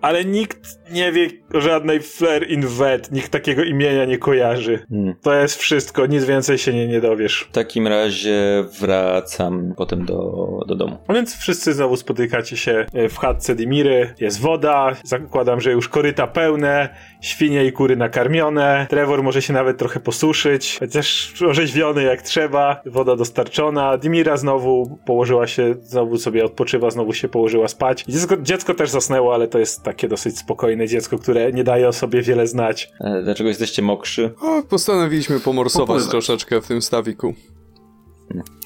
ale 0.00 0.24
nikt 0.24 0.78
nie 0.90 1.12
wie 1.12 1.28
żadnej 1.54 2.00
Flair 2.00 2.50
in 2.50 2.66
Vet, 2.66 3.12
nikt 3.12 3.30
takiego 3.30 3.64
imienia 3.64 4.04
nie 4.04 4.18
kojarzy. 4.18 4.86
Hmm. 4.88 5.14
To 5.22 5.34
jest 5.34 5.56
wszystko, 5.56 6.06
nic 6.06 6.24
więcej 6.24 6.58
się 6.58 6.72
nie, 6.74 6.88
nie 6.88 7.00
dowiesz. 7.00 7.46
W 7.50 7.52
takim 7.52 7.86
razie 7.86 8.64
wracam 8.80 9.74
potem 9.76 10.04
do, 10.04 10.46
do 10.66 10.74
domu. 10.74 10.98
A 11.06 11.14
więc 11.14 11.36
wszyscy 11.36 11.72
znowu 11.72 11.96
spotykacie 11.96 12.56
się 12.56 12.86
e, 12.94 13.08
w 13.08 13.18
chatce 13.18 13.54
Dimiry, 13.54 14.14
jest 14.20 14.40
woda, 14.40 14.96
zakładam, 15.04 15.60
że 15.60 15.72
już 15.72 15.88
koryta 15.88 16.26
pełne, 16.26 16.88
świnie 17.26 17.64
i 17.64 17.72
kury 17.72 17.96
nakarmione, 17.96 18.86
Trevor 18.90 19.22
może 19.22 19.42
się 19.42 19.52
nawet 19.52 19.78
trochę 19.78 20.00
posuszyć, 20.00 20.76
chociaż 20.80 21.34
orzeźwiony 21.48 22.02
jak 22.02 22.22
trzeba, 22.22 22.80
woda 22.86 23.16
dostarczona, 23.16 23.98
Dimira 23.98 24.36
znowu 24.36 24.98
położyła 25.06 25.46
się, 25.46 25.74
znowu 25.82 26.18
sobie 26.18 26.44
odpoczywa, 26.44 26.90
znowu 26.90 27.12
się 27.12 27.28
położyła 27.28 27.68
spać. 27.68 28.04
Dziecko, 28.08 28.36
dziecko 28.36 28.74
też 28.74 28.90
zasnęło, 28.90 29.34
ale 29.34 29.48
to 29.48 29.58
jest 29.58 29.82
takie 29.82 30.08
dosyć 30.08 30.38
spokojne 30.38 30.88
dziecko, 30.88 31.18
które 31.18 31.52
nie 31.52 31.64
daje 31.64 31.88
o 31.88 31.92
sobie 31.92 32.22
wiele 32.22 32.46
znać. 32.46 32.90
E, 33.00 33.22
Dlaczego 33.22 33.48
jesteście 33.48 33.82
mokrzy? 33.82 34.30
O, 34.40 34.62
postanowiliśmy 34.62 35.40
pomorsować 35.40 35.86
Popływać. 35.88 36.10
troszeczkę 36.10 36.60
w 36.60 36.66
tym 36.66 36.82
stawiku. 36.82 37.34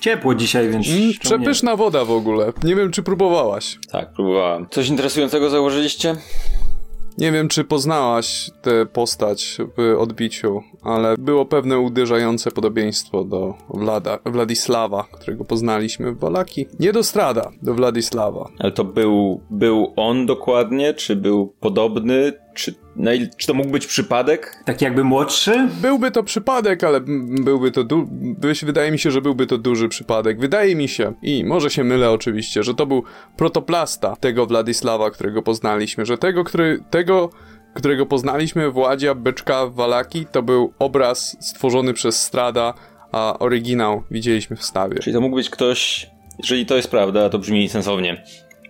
Ciepło 0.01 0.35
dzisiaj, 0.35 0.69
więc... 0.69 0.89
Mm, 0.89 1.13
przepyszna 1.21 1.77
woda 1.77 2.05
w 2.05 2.11
ogóle. 2.11 2.53
Nie 2.65 2.77
wiem, 2.77 2.91
czy 2.93 3.03
próbowałaś. 3.03 3.79
Tak, 3.93 4.13
próbowałem. 4.13 4.67
Coś 4.71 4.89
interesującego 4.89 5.51
zauważyliście? 5.51 6.17
Nie 7.21 7.33
wiem, 7.33 7.49
czy 7.49 7.65
poznałaś 7.65 8.51
tę 8.63 8.87
postać 8.87 9.59
w 9.77 9.97
odbiciu, 9.99 10.63
ale 10.83 11.15
było 11.19 11.47
pewne 11.47 11.79
uderzające 11.79 12.51
podobieństwo 12.51 13.25
do 13.25 13.55
Vlada, 13.69 14.19
Władysława, 14.25 15.05
którego 15.13 15.45
poznaliśmy 15.45 16.13
w 16.13 16.19
Walaki. 16.19 16.67
Nie 16.81 16.93
do 16.93 17.03
Strada, 17.03 17.51
do 17.63 17.75
Władysława. 17.75 18.49
Ale 18.59 18.73
to 18.73 18.85
był, 18.85 19.41
był 19.51 19.93
on 19.97 20.27
dokładnie, 20.27 20.95
czy 20.95 21.17
był 21.17 21.55
podobny, 21.61 22.33
czy, 22.61 22.75
na 22.97 23.15
il, 23.15 23.29
czy 23.37 23.47
to 23.47 23.55
mógł 23.55 23.71
być 23.71 23.87
przypadek? 23.87 24.63
Tak 24.65 24.83
jakby 24.83 25.05
młodszy? 25.05 25.69
Byłby 25.83 26.11
to 26.11 26.23
przypadek, 26.23 26.85
ale 26.85 27.01
byłby 27.45 27.71
to 27.71 27.85
du- 27.85 28.09
wydaje 28.63 28.91
mi 28.91 28.99
się, 28.99 29.11
że 29.11 29.21
byłby 29.23 29.47
to 29.47 29.59
duży 29.59 29.89
przypadek. 29.89 30.41
Wydaje 30.41 30.77
mi 30.77 30.89
się, 30.89 31.13
i 31.23 31.45
może 31.45 31.71
się 31.71 31.85
mylę 31.85 32.11
oczywiście, 32.11 32.63
że 32.63 32.75
to 32.75 32.87
był 32.87 33.05
protoplasta 33.37 34.17
tego 34.17 34.47
Władysława, 34.47 35.11
którego 35.11 35.43
poznaliśmy, 35.43 36.07
że 36.07 36.19
tego, 36.19 36.45
który, 36.45 36.85
tego, 36.91 37.31
którego 37.75 38.07
poznaliśmy, 38.07 38.71
Władzia 38.71 39.15
Byczka 39.15 39.67
w 39.67 39.75
Walaki, 39.75 40.27
to 40.33 40.43
był 40.43 40.73
obraz 40.79 41.37
stworzony 41.41 41.95
przez 41.95 42.23
Strada, 42.23 42.75
a 43.13 43.39
oryginał 43.39 44.03
widzieliśmy 44.11 44.57
w 44.57 44.65
stawie. 44.65 44.99
Czyli 44.99 45.15
to 45.15 45.21
mógł 45.21 45.37
być 45.37 45.51
ktoś, 45.51 46.11
jeżeli 46.39 46.67
to 46.67 46.77
jest 46.77 46.91
prawda, 46.91 47.31
to 47.31 47.39
brzmi 47.39 47.69
sensownie. 47.69 48.25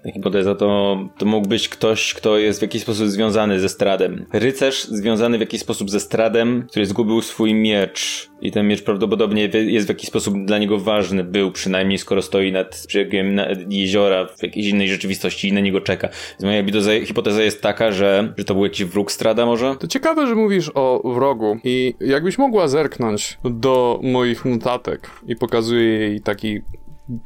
Hipoteza 0.06 0.54
to, 0.54 0.98
to 1.18 1.26
mógł 1.26 1.48
być 1.48 1.68
ktoś, 1.68 2.14
kto 2.14 2.38
jest 2.38 2.58
w 2.58 2.62
jakiś 2.62 2.82
sposób 2.82 3.08
związany 3.08 3.60
ze 3.60 3.68
Stradem. 3.68 4.26
Rycerz 4.32 4.84
związany 4.84 5.38
w 5.38 5.40
jakiś 5.40 5.60
sposób 5.60 5.90
ze 5.90 6.00
Stradem, 6.00 6.66
który 6.70 6.86
zgubił 6.86 7.22
swój 7.22 7.54
miecz. 7.54 8.30
I 8.42 8.52
ten 8.52 8.68
miecz 8.68 8.82
prawdopodobnie 8.82 9.48
jest 9.52 9.86
w 9.86 9.88
jakiś 9.88 10.08
sposób 10.08 10.44
dla 10.44 10.58
niego 10.58 10.78
ważny. 10.78 11.24
Był 11.24 11.52
przynajmniej, 11.52 11.98
skoro 11.98 12.22
stoi 12.22 12.52
nad 12.52 12.84
brzegiem 12.88 13.40
jeziora 13.68 14.26
w 14.26 14.42
jakiejś 14.42 14.66
innej 14.66 14.88
rzeczywistości 14.88 15.48
i 15.48 15.52
na 15.52 15.60
niego 15.60 15.80
czeka. 15.80 16.08
Więc 16.08 16.42
moja 16.42 17.04
hipoteza 17.06 17.42
jest 17.42 17.62
taka, 17.62 17.92
że, 17.92 18.32
że 18.36 18.44
to 18.44 18.54
był 18.54 18.64
jakiś 18.64 18.84
wróg 18.84 19.12
Strada 19.12 19.46
może? 19.46 19.76
To 19.80 19.86
ciekawe, 19.86 20.26
że 20.26 20.34
mówisz 20.34 20.70
o 20.74 21.12
wrogu 21.14 21.58
i 21.64 21.94
jakbyś 22.00 22.38
mogła 22.38 22.68
zerknąć 22.68 23.38
do 23.44 24.00
moich 24.02 24.44
notatek 24.44 25.10
i 25.26 25.36
pokazuję 25.36 25.82
jej 25.82 26.20
taki 26.20 26.60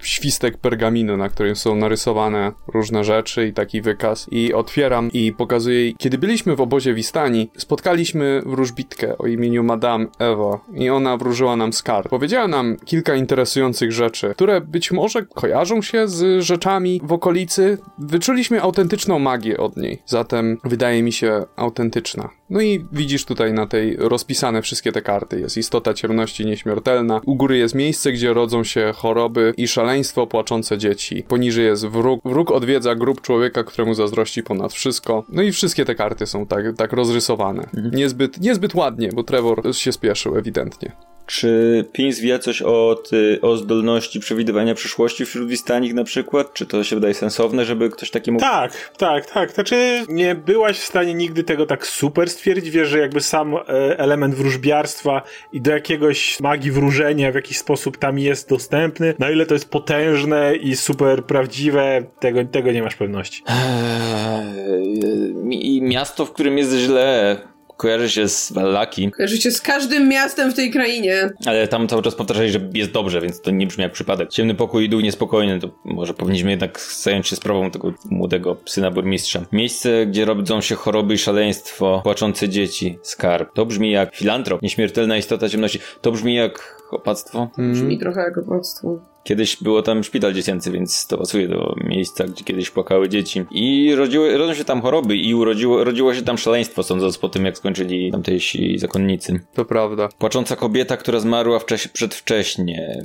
świstek 0.02 0.58
pergaminu, 0.58 1.16
na 1.16 1.28
którym 1.28 1.56
są 1.56 1.76
narysowane 1.76 2.52
różne 2.66 3.04
rzeczy 3.04 3.48
i 3.48 3.52
taki 3.52 3.82
wykaz 3.82 4.26
i 4.30 4.54
otwieram 4.54 5.10
i 5.12 5.32
pokazuję 5.32 5.74
kiedy 5.98 6.18
byliśmy 6.18 6.56
w 6.56 6.60
obozie 6.60 6.94
Wistani, 6.94 7.50
spotkaliśmy 7.56 8.42
wróżbitkę 8.46 9.18
o 9.18 9.26
imieniu 9.26 9.62
Madame 9.62 10.06
Ewa 10.18 10.60
i 10.74 10.90
ona 10.90 11.16
wróżyła 11.16 11.56
nam 11.56 11.72
skarb. 11.72 12.08
Powiedziała 12.08 12.48
nam 12.48 12.76
kilka 12.84 13.14
interesujących 13.14 13.92
rzeczy, 13.92 14.30
które 14.34 14.60
być 14.60 14.92
może 14.92 15.22
kojarzą 15.22 15.82
się 15.82 16.08
z 16.08 16.42
rzeczami 16.42 17.00
w 17.04 17.12
okolicy. 17.12 17.78
Wyczuliśmy 17.98 18.62
autentyczną 18.62 19.18
magię 19.18 19.56
od 19.56 19.76
niej, 19.76 20.02
zatem 20.06 20.58
wydaje 20.64 21.02
mi 21.02 21.12
się 21.12 21.44
autentyczna. 21.56 22.28
No 22.50 22.60
i 22.60 22.84
widzisz 22.92 23.24
tutaj 23.24 23.52
na 23.52 23.66
tej 23.66 23.96
rozpisane 23.96 24.62
wszystkie 24.62 24.92
te 24.92 25.02
karty. 25.02 25.40
Jest 25.40 25.56
istota 25.56 25.94
ciemności 25.94 26.46
nieśmiertelna. 26.46 27.20
U 27.26 27.36
góry 27.36 27.58
jest 27.58 27.74
miejsce, 27.74 28.12
gdzie 28.12 28.32
rodzą 28.32 28.64
się 28.64 28.92
choroby 28.96 29.54
i 29.56 29.68
szaleństwo, 29.74 30.26
płaczące 30.26 30.78
dzieci. 30.78 31.24
Poniżej 31.28 31.66
jest 31.66 31.86
wróg. 31.86 32.20
Wróg 32.24 32.50
odwiedza 32.50 32.94
grup 32.94 33.20
człowieka, 33.20 33.64
któremu 33.64 33.94
zazdrości 33.94 34.42
ponad 34.42 34.72
wszystko. 34.72 35.24
No 35.28 35.42
i 35.42 35.52
wszystkie 35.52 35.84
te 35.84 35.94
karty 35.94 36.26
są 36.26 36.46
tak, 36.46 36.64
tak 36.76 36.92
rozrysowane. 36.92 37.66
Niezbyt, 37.92 38.40
niezbyt 38.40 38.74
ładnie, 38.74 39.08
bo 39.14 39.22
Trevor 39.22 39.76
się 39.76 39.92
spieszył 39.92 40.38
ewidentnie. 40.38 40.92
Czy 41.26 41.84
Pins 41.92 42.20
wie 42.20 42.38
coś 42.38 42.62
o, 42.62 43.02
ty, 43.10 43.38
o 43.42 43.56
zdolności 43.56 44.20
przewidywania 44.20 44.74
przyszłości 44.74 45.24
wśród 45.26 45.48
Wistanich 45.48 45.94
na 45.94 46.04
przykład? 46.04 46.54
Czy 46.54 46.66
to 46.66 46.84
się 46.84 46.96
wydaje 46.96 47.14
sensowne, 47.14 47.64
żeby 47.64 47.90
ktoś 47.90 48.10
taki 48.10 48.32
mógł... 48.32 48.44
Tak, 48.44 48.90
tak, 48.98 49.26
tak. 49.30 49.52
Znaczy, 49.52 50.04
nie 50.08 50.34
byłaś 50.34 50.78
w 50.78 50.84
stanie 50.84 51.14
nigdy 51.14 51.44
tego 51.44 51.66
tak 51.66 51.86
super 51.86 52.30
stwierdzić. 52.30 52.70
Wiesz, 52.70 52.88
że 52.88 52.98
jakby 52.98 53.20
sam 53.20 53.54
e, 53.54 53.60
element 53.98 54.34
wróżbiarstwa 54.34 55.22
i 55.52 55.60
do 55.60 55.70
jakiegoś 55.70 56.40
magii 56.40 56.70
wróżenia 56.70 57.32
w 57.32 57.34
jakiś 57.34 57.58
sposób 57.58 57.96
tam 57.96 58.18
jest 58.18 58.48
dostępny. 58.48 59.14
Na 59.18 59.30
ile 59.30 59.46
to 59.46 59.54
jest 59.54 59.63
potężne 59.64 60.56
i 60.56 60.76
super 60.76 61.24
prawdziwe, 61.24 62.02
tego, 62.20 62.44
tego 62.44 62.72
nie 62.72 62.82
masz 62.82 62.96
pewności. 62.96 63.42
Eee, 63.48 65.34
mi- 65.34 65.82
miasto, 65.82 66.26
w 66.26 66.32
którym 66.32 66.58
jest 66.58 66.72
źle, 66.74 67.36
kojarzy 67.76 68.10
się 68.10 68.28
z 68.28 68.52
Wallaki, 68.52 69.10
Kojarzycie 69.10 69.50
z 69.50 69.60
każdym 69.60 70.08
miastem 70.08 70.50
w 70.52 70.54
tej 70.54 70.70
krainie. 70.70 71.30
ale 71.46 71.68
tam 71.68 71.88
cały 71.88 72.02
czas 72.02 72.14
powtarzali, 72.14 72.50
że 72.50 72.60
jest 72.74 72.90
dobrze, 72.90 73.20
więc 73.20 73.40
to 73.40 73.50
nie 73.50 73.66
brzmi 73.66 73.82
jak 73.82 73.92
przypadek. 73.92 74.28
Ciemny 74.30 74.54
pokój 74.54 74.84
i 74.84 74.88
dół 74.88 75.00
niespokojny, 75.00 75.58
to 75.60 75.68
może 75.84 76.14
powinniśmy 76.14 76.50
jednak 76.50 76.80
zająć 76.80 77.28
się 77.28 77.36
sprawą 77.36 77.70
tego 77.70 77.92
młodego 78.10 78.56
syna 78.66 78.90
burmistrza. 78.90 79.44
Miejsce, 79.52 80.06
gdzie 80.06 80.24
rodzą 80.24 80.60
się 80.60 80.74
choroby 80.74 81.14
i 81.14 81.18
szaleństwo, 81.18 82.00
płaczące 82.04 82.48
dzieci, 82.48 82.98
skarb. 83.02 83.52
To 83.54 83.66
brzmi 83.66 83.90
jak 83.90 84.16
filantrop, 84.16 84.62
nieśmiertelna 84.62 85.16
istota 85.16 85.48
ciemności. 85.48 85.78
To 86.00 86.12
brzmi 86.12 86.34
jak 86.34 86.82
opactwo. 86.90 87.50
Brzmi 87.58 87.98
trochę 87.98 88.20
jak 88.20 88.38
opłactwo. 88.38 89.13
Kiedyś 89.24 89.62
było 89.62 89.82
tam 89.82 90.04
szpital 90.04 90.32
dziecięcy, 90.32 90.70
więc 90.70 91.06
to 91.06 91.18
pasuje 91.18 91.48
do 91.48 91.74
miejsca, 91.84 92.24
gdzie 92.24 92.44
kiedyś 92.44 92.70
płakały 92.70 93.08
dzieci. 93.08 93.44
I 93.50 93.94
rodziły, 93.94 94.38
rodzą 94.38 94.54
się 94.54 94.64
tam 94.64 94.82
choroby 94.82 95.16
i 95.16 95.34
urodziło, 95.34 95.84
rodziło 95.84 96.14
się 96.14 96.22
tam 96.22 96.38
szaleństwo, 96.38 96.82
sądząc 96.82 97.18
po 97.18 97.28
tym, 97.28 97.44
jak 97.44 97.58
skończyli 97.58 98.12
tamtejsi 98.12 98.78
zakonnicy. 98.78 99.40
To 99.54 99.64
prawda. 99.64 100.08
Płacząca 100.18 100.56
kobieta, 100.56 100.96
która 100.96 101.20
zmarła 101.20 101.58
wcześ, 101.58 101.88
przedwcześnie. 101.88 103.04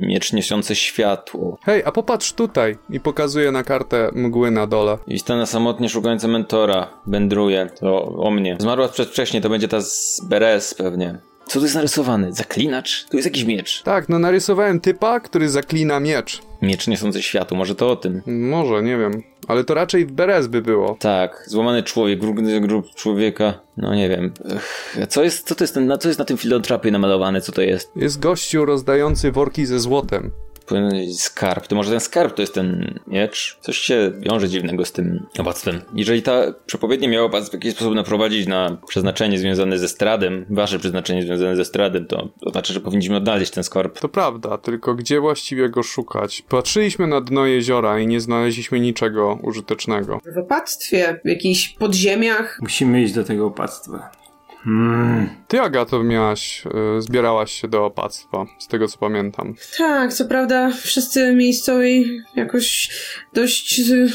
Miecz 0.00 0.32
niesiący 0.32 0.74
światło. 0.74 1.58
Hej, 1.64 1.82
a 1.84 1.92
popatrz 1.92 2.32
tutaj 2.32 2.76
i 2.90 3.00
pokazuję 3.00 3.52
na 3.52 3.62
kartę 3.62 4.10
mgły 4.12 4.50
na 4.50 4.66
dole. 4.66 4.98
I 5.06 5.18
stanę 5.18 5.46
samotnie 5.46 5.88
szukająca 5.88 6.28
mentora. 6.28 7.00
Wędruje. 7.06 7.70
To 7.80 8.04
o 8.04 8.30
mnie. 8.30 8.56
Zmarła 8.60 8.88
przedwcześnie, 8.88 9.40
to 9.40 9.48
będzie 9.48 9.68
ta 9.68 9.80
z 9.80 10.20
Beres 10.28 10.74
pewnie. 10.74 11.18
Co 11.46 11.58
tu 11.58 11.64
jest 11.64 11.74
narysowane? 11.74 12.32
Zaklinacz? 12.32 13.04
Tu 13.10 13.16
jest 13.16 13.26
jakiś 13.26 13.44
miecz. 13.44 13.82
Tak, 13.82 14.08
no 14.08 14.18
narysowałem 14.18 14.80
typa, 14.80 15.20
który 15.20 15.48
zaklina 15.48 16.00
miecz. 16.00 16.42
Miecz 16.62 16.86
niosący 16.88 17.22
światu, 17.22 17.56
może 17.56 17.74
to 17.74 17.90
o 17.90 17.96
tym. 17.96 18.22
Może, 18.26 18.82
nie 18.82 18.98
wiem. 18.98 19.22
Ale 19.48 19.64
to 19.64 19.74
raczej 19.74 20.06
w 20.06 20.12
Beres 20.12 20.46
by 20.46 20.62
było. 20.62 20.96
Tak, 21.00 21.44
złamany 21.46 21.82
człowiek, 21.82 22.20
grubny 22.20 22.60
grób 22.60 22.94
człowieka. 22.94 23.54
No 23.76 23.94
nie 23.94 24.08
wiem. 24.08 24.32
Ech, 24.56 24.96
co 25.08 25.22
jest, 25.24 25.48
co 25.48 25.54
to 25.54 25.64
jest, 25.64 25.76
na- 25.76 25.98
co 25.98 26.08
jest 26.08 26.18
na 26.18 26.24
tym 26.24 26.36
filantrapie 26.36 26.90
namalowane? 26.90 27.40
Co 27.40 27.52
to 27.52 27.62
jest? 27.62 27.90
Jest 27.96 28.20
gościu 28.20 28.64
rozdający 28.64 29.32
worki 29.32 29.66
ze 29.66 29.80
złotem. 29.80 30.30
Być 30.70 31.22
skarb. 31.22 31.66
To 31.66 31.76
może 31.76 31.90
ten 31.90 32.00
skarb 32.00 32.34
to 32.34 32.42
jest 32.42 32.54
ten 32.54 32.98
miecz? 33.06 33.58
Coś 33.60 33.78
się 33.78 34.12
wiąże 34.18 34.48
dziwnego 34.48 34.84
z 34.84 34.92
tym 34.92 35.26
opactwem. 35.38 35.80
Jeżeli 35.94 36.22
ta 36.22 36.54
przepowiednia 36.66 37.08
miała 37.08 37.28
was 37.28 37.50
w 37.50 37.52
jakiś 37.52 37.74
sposób 37.74 37.94
naprowadzić 37.94 38.46
na 38.46 38.78
przeznaczenie 38.88 39.38
związane 39.38 39.78
ze 39.78 39.88
stradem, 39.88 40.46
wasze 40.50 40.78
przeznaczenie 40.78 41.22
związane 41.22 41.56
ze 41.56 41.64
stradem, 41.64 42.06
to 42.06 42.28
oznacza, 42.40 42.74
że 42.74 42.80
powinniśmy 42.80 43.16
odnaleźć 43.16 43.52
ten 43.52 43.64
skarb. 43.64 44.00
To 44.00 44.08
prawda, 44.08 44.58
tylko 44.58 44.94
gdzie 44.94 45.20
właściwie 45.20 45.68
go 45.68 45.82
szukać? 45.82 46.42
Patrzyliśmy 46.48 47.06
na 47.06 47.20
dno 47.20 47.46
jeziora 47.46 47.98
i 48.00 48.06
nie 48.06 48.20
znaleźliśmy 48.20 48.80
niczego 48.80 49.38
użytecznego. 49.42 50.20
W 50.34 50.38
opactwie, 50.38 51.20
w 51.24 51.28
jakichś 51.28 51.68
podziemiach. 51.68 52.58
Musimy 52.62 53.02
iść 53.02 53.14
do 53.14 53.24
tego 53.24 53.46
opactwa. 53.46 54.23
Hmm. 54.64 55.28
Ty, 55.48 55.60
Agato, 55.60 56.04
miałaś, 56.04 56.64
y, 56.98 57.02
zbierałaś 57.02 57.52
się 57.52 57.68
do 57.68 57.84
opactwa, 57.84 58.46
z 58.58 58.68
tego 58.68 58.88
co 58.88 58.98
pamiętam. 58.98 59.54
Tak, 59.78 60.12
co 60.12 60.24
prawda 60.24 60.70
wszyscy 60.82 61.34
miejscowi 61.34 62.20
jakoś 62.36 62.90
dość 63.34 63.80
y, 63.80 64.08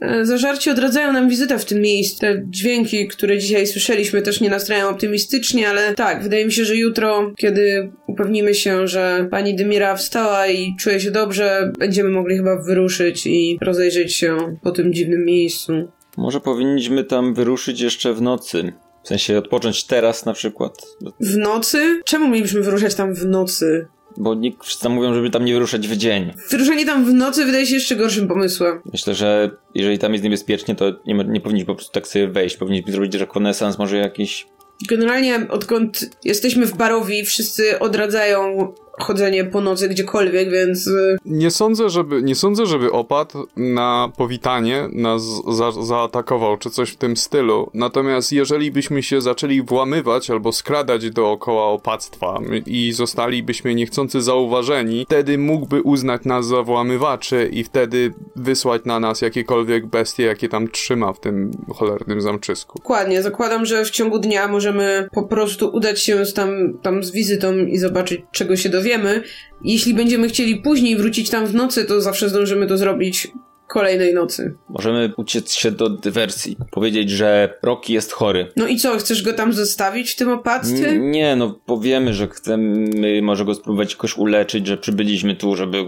e, 0.00 0.24
zażarci 0.26 0.70
odradzają 0.70 1.12
nam 1.12 1.28
wizytę 1.28 1.58
w 1.58 1.64
tym 1.64 1.80
miejscu. 1.80 2.20
Te 2.20 2.42
dźwięki, 2.44 3.08
które 3.08 3.38
dzisiaj 3.38 3.66
słyszeliśmy 3.66 4.22
też 4.22 4.40
nie 4.40 4.50
nastrajają 4.50 4.88
optymistycznie, 4.88 5.68
ale 5.68 5.94
tak, 5.94 6.22
wydaje 6.22 6.46
mi 6.46 6.52
się, 6.52 6.64
że 6.64 6.76
jutro, 6.76 7.32
kiedy 7.36 7.92
upewnimy 8.06 8.54
się, 8.54 8.88
że 8.88 9.28
pani 9.30 9.56
Dymira 9.56 9.96
wstała 9.96 10.46
i 10.46 10.76
czuje 10.80 11.00
się 11.00 11.10
dobrze, 11.10 11.72
będziemy 11.78 12.10
mogli 12.10 12.36
chyba 12.36 12.56
wyruszyć 12.62 13.26
i 13.26 13.58
rozejrzeć 13.60 14.14
się 14.14 14.56
po 14.62 14.70
tym 14.70 14.92
dziwnym 14.92 15.24
miejscu. 15.24 15.72
Może 16.16 16.40
powinniśmy 16.40 17.04
tam 17.04 17.34
wyruszyć 17.34 17.80
jeszcze 17.80 18.14
w 18.14 18.22
nocy. 18.22 18.72
W 19.06 19.08
sensie 19.08 19.38
odpocząć 19.38 19.84
teraz 19.84 20.24
na 20.24 20.32
przykład. 20.32 20.86
W 21.20 21.36
nocy? 21.36 22.00
Czemu 22.04 22.28
mielibyśmy 22.28 22.60
wyruszać 22.60 22.94
tam 22.94 23.14
w 23.14 23.26
nocy? 23.26 23.86
Bo 24.16 24.34
nikt, 24.34 24.64
wszyscy 24.64 24.88
mówią, 24.88 25.14
żeby 25.14 25.30
tam 25.30 25.44
nie 25.44 25.52
wyruszać 25.52 25.88
w 25.88 25.96
dzień. 25.96 26.32
Wyruszenie 26.50 26.86
tam 26.86 27.04
w 27.04 27.14
nocy 27.14 27.44
wydaje 27.44 27.66
się 27.66 27.74
jeszcze 27.74 27.96
gorszym 27.96 28.28
pomysłem. 28.28 28.80
Myślę, 28.92 29.14
że 29.14 29.50
jeżeli 29.74 29.98
tam 29.98 30.12
jest 30.12 30.24
niebezpiecznie, 30.24 30.74
to 30.74 30.92
nie, 31.06 31.14
nie 31.14 31.40
powinniśmy 31.40 31.66
po 31.66 31.74
prostu 31.74 31.92
tak 31.92 32.08
sobie 32.08 32.28
wejść. 32.28 32.56
Powinniśmy 32.56 32.92
zrobić 32.92 33.14
rekonesans, 33.14 33.78
może 33.78 33.96
jakiś... 33.96 34.46
Generalnie 34.88 35.46
odkąd 35.50 36.00
jesteśmy 36.24 36.66
w 36.66 36.76
Barowi, 36.76 37.24
wszyscy 37.24 37.78
odradzają 37.78 38.72
chodzenie 38.98 39.44
po 39.44 39.60
nocy 39.60 39.88
gdziekolwiek, 39.88 40.50
więc 40.50 40.86
y, 40.86 41.16
Nie 41.24 41.50
sądzę, 41.50 41.90
żeby, 41.90 42.22
nie 42.22 42.34
sądzę, 42.34 42.66
żeby 42.66 42.92
opad 42.92 43.32
na 43.56 44.12
powitanie 44.16 44.88
nas 44.92 45.22
za, 45.48 45.72
zaatakował, 45.72 46.56
czy 46.56 46.70
coś 46.70 46.90
w 46.90 46.96
tym 46.96 47.16
stylu. 47.16 47.70
Natomiast 47.74 48.32
jeżeli 48.32 48.72
byśmy 48.72 49.02
się 49.02 49.20
zaczęli 49.20 49.62
włamywać 49.62 50.30
albo 50.30 50.52
skradać 50.52 51.10
dookoła 51.10 51.64
opactwa 51.64 52.40
i 52.66 52.92
zostalibyśmy 52.92 53.74
niechcący 53.74 54.20
zauważeni, 54.20 55.04
wtedy 55.04 55.38
mógłby 55.38 55.82
uznać 55.82 56.24
nas 56.24 56.46
za 56.46 56.62
włamywaczy 56.62 57.48
i 57.52 57.64
wtedy 57.64 58.12
wysłać 58.36 58.82
na 58.84 59.00
nas 59.00 59.20
jakiekolwiek 59.20 59.86
bestie, 59.86 60.22
jakie 60.22 60.48
tam 60.48 60.68
trzyma 60.68 61.12
w 61.12 61.20
tym 61.20 61.50
cholernym 61.74 62.20
zamczysku. 62.20 62.78
dokładnie, 62.78 63.22
zakładam, 63.22 63.66
że 63.66 63.84
w 63.84 63.90
ciągu 63.90 64.18
dnia 64.18 64.48
możemy 64.48 65.08
po 65.12 65.22
prostu 65.22 65.68
udać 65.68 66.00
się 66.00 66.26
z 66.26 66.34
tam, 66.34 66.78
tam 66.82 67.04
z 67.04 67.10
wizytą 67.10 67.56
i 67.56 67.78
zobaczyć, 67.78 68.20
czego 68.32 68.56
się 68.56 68.68
dowiemy. 68.86 69.22
Jeśli 69.64 69.94
będziemy 69.94 70.28
chcieli 70.28 70.56
później 70.56 70.96
wrócić 70.96 71.30
tam 71.30 71.46
w 71.46 71.54
nocy, 71.54 71.84
to 71.84 72.00
zawsze 72.00 72.28
zdążymy 72.28 72.66
to 72.66 72.76
zrobić 72.76 73.28
kolejnej 73.68 74.14
nocy. 74.14 74.54
Możemy 74.68 75.12
uciec 75.16 75.52
się 75.52 75.70
do 75.70 75.88
dywersji. 75.90 76.56
Powiedzieć, 76.70 77.10
że 77.10 77.58
Rocky 77.62 77.92
jest 77.92 78.12
chory. 78.12 78.52
No 78.56 78.66
i 78.66 78.76
co, 78.76 78.98
chcesz 78.98 79.22
go 79.22 79.32
tam 79.32 79.52
zostawić 79.52 80.10
w 80.10 80.16
tym 80.16 80.28
opactwie? 80.28 80.88
N- 80.88 81.10
Nie, 81.10 81.36
no 81.36 81.58
powiemy, 81.66 82.14
że 82.14 82.28
chcemy 82.28 83.22
może 83.22 83.44
go 83.44 83.54
spróbować 83.54 83.90
jakoś 83.92 84.16
uleczyć, 84.16 84.66
że 84.66 84.76
przybyliśmy 84.76 85.36
tu, 85.36 85.56
żeby 85.56 85.84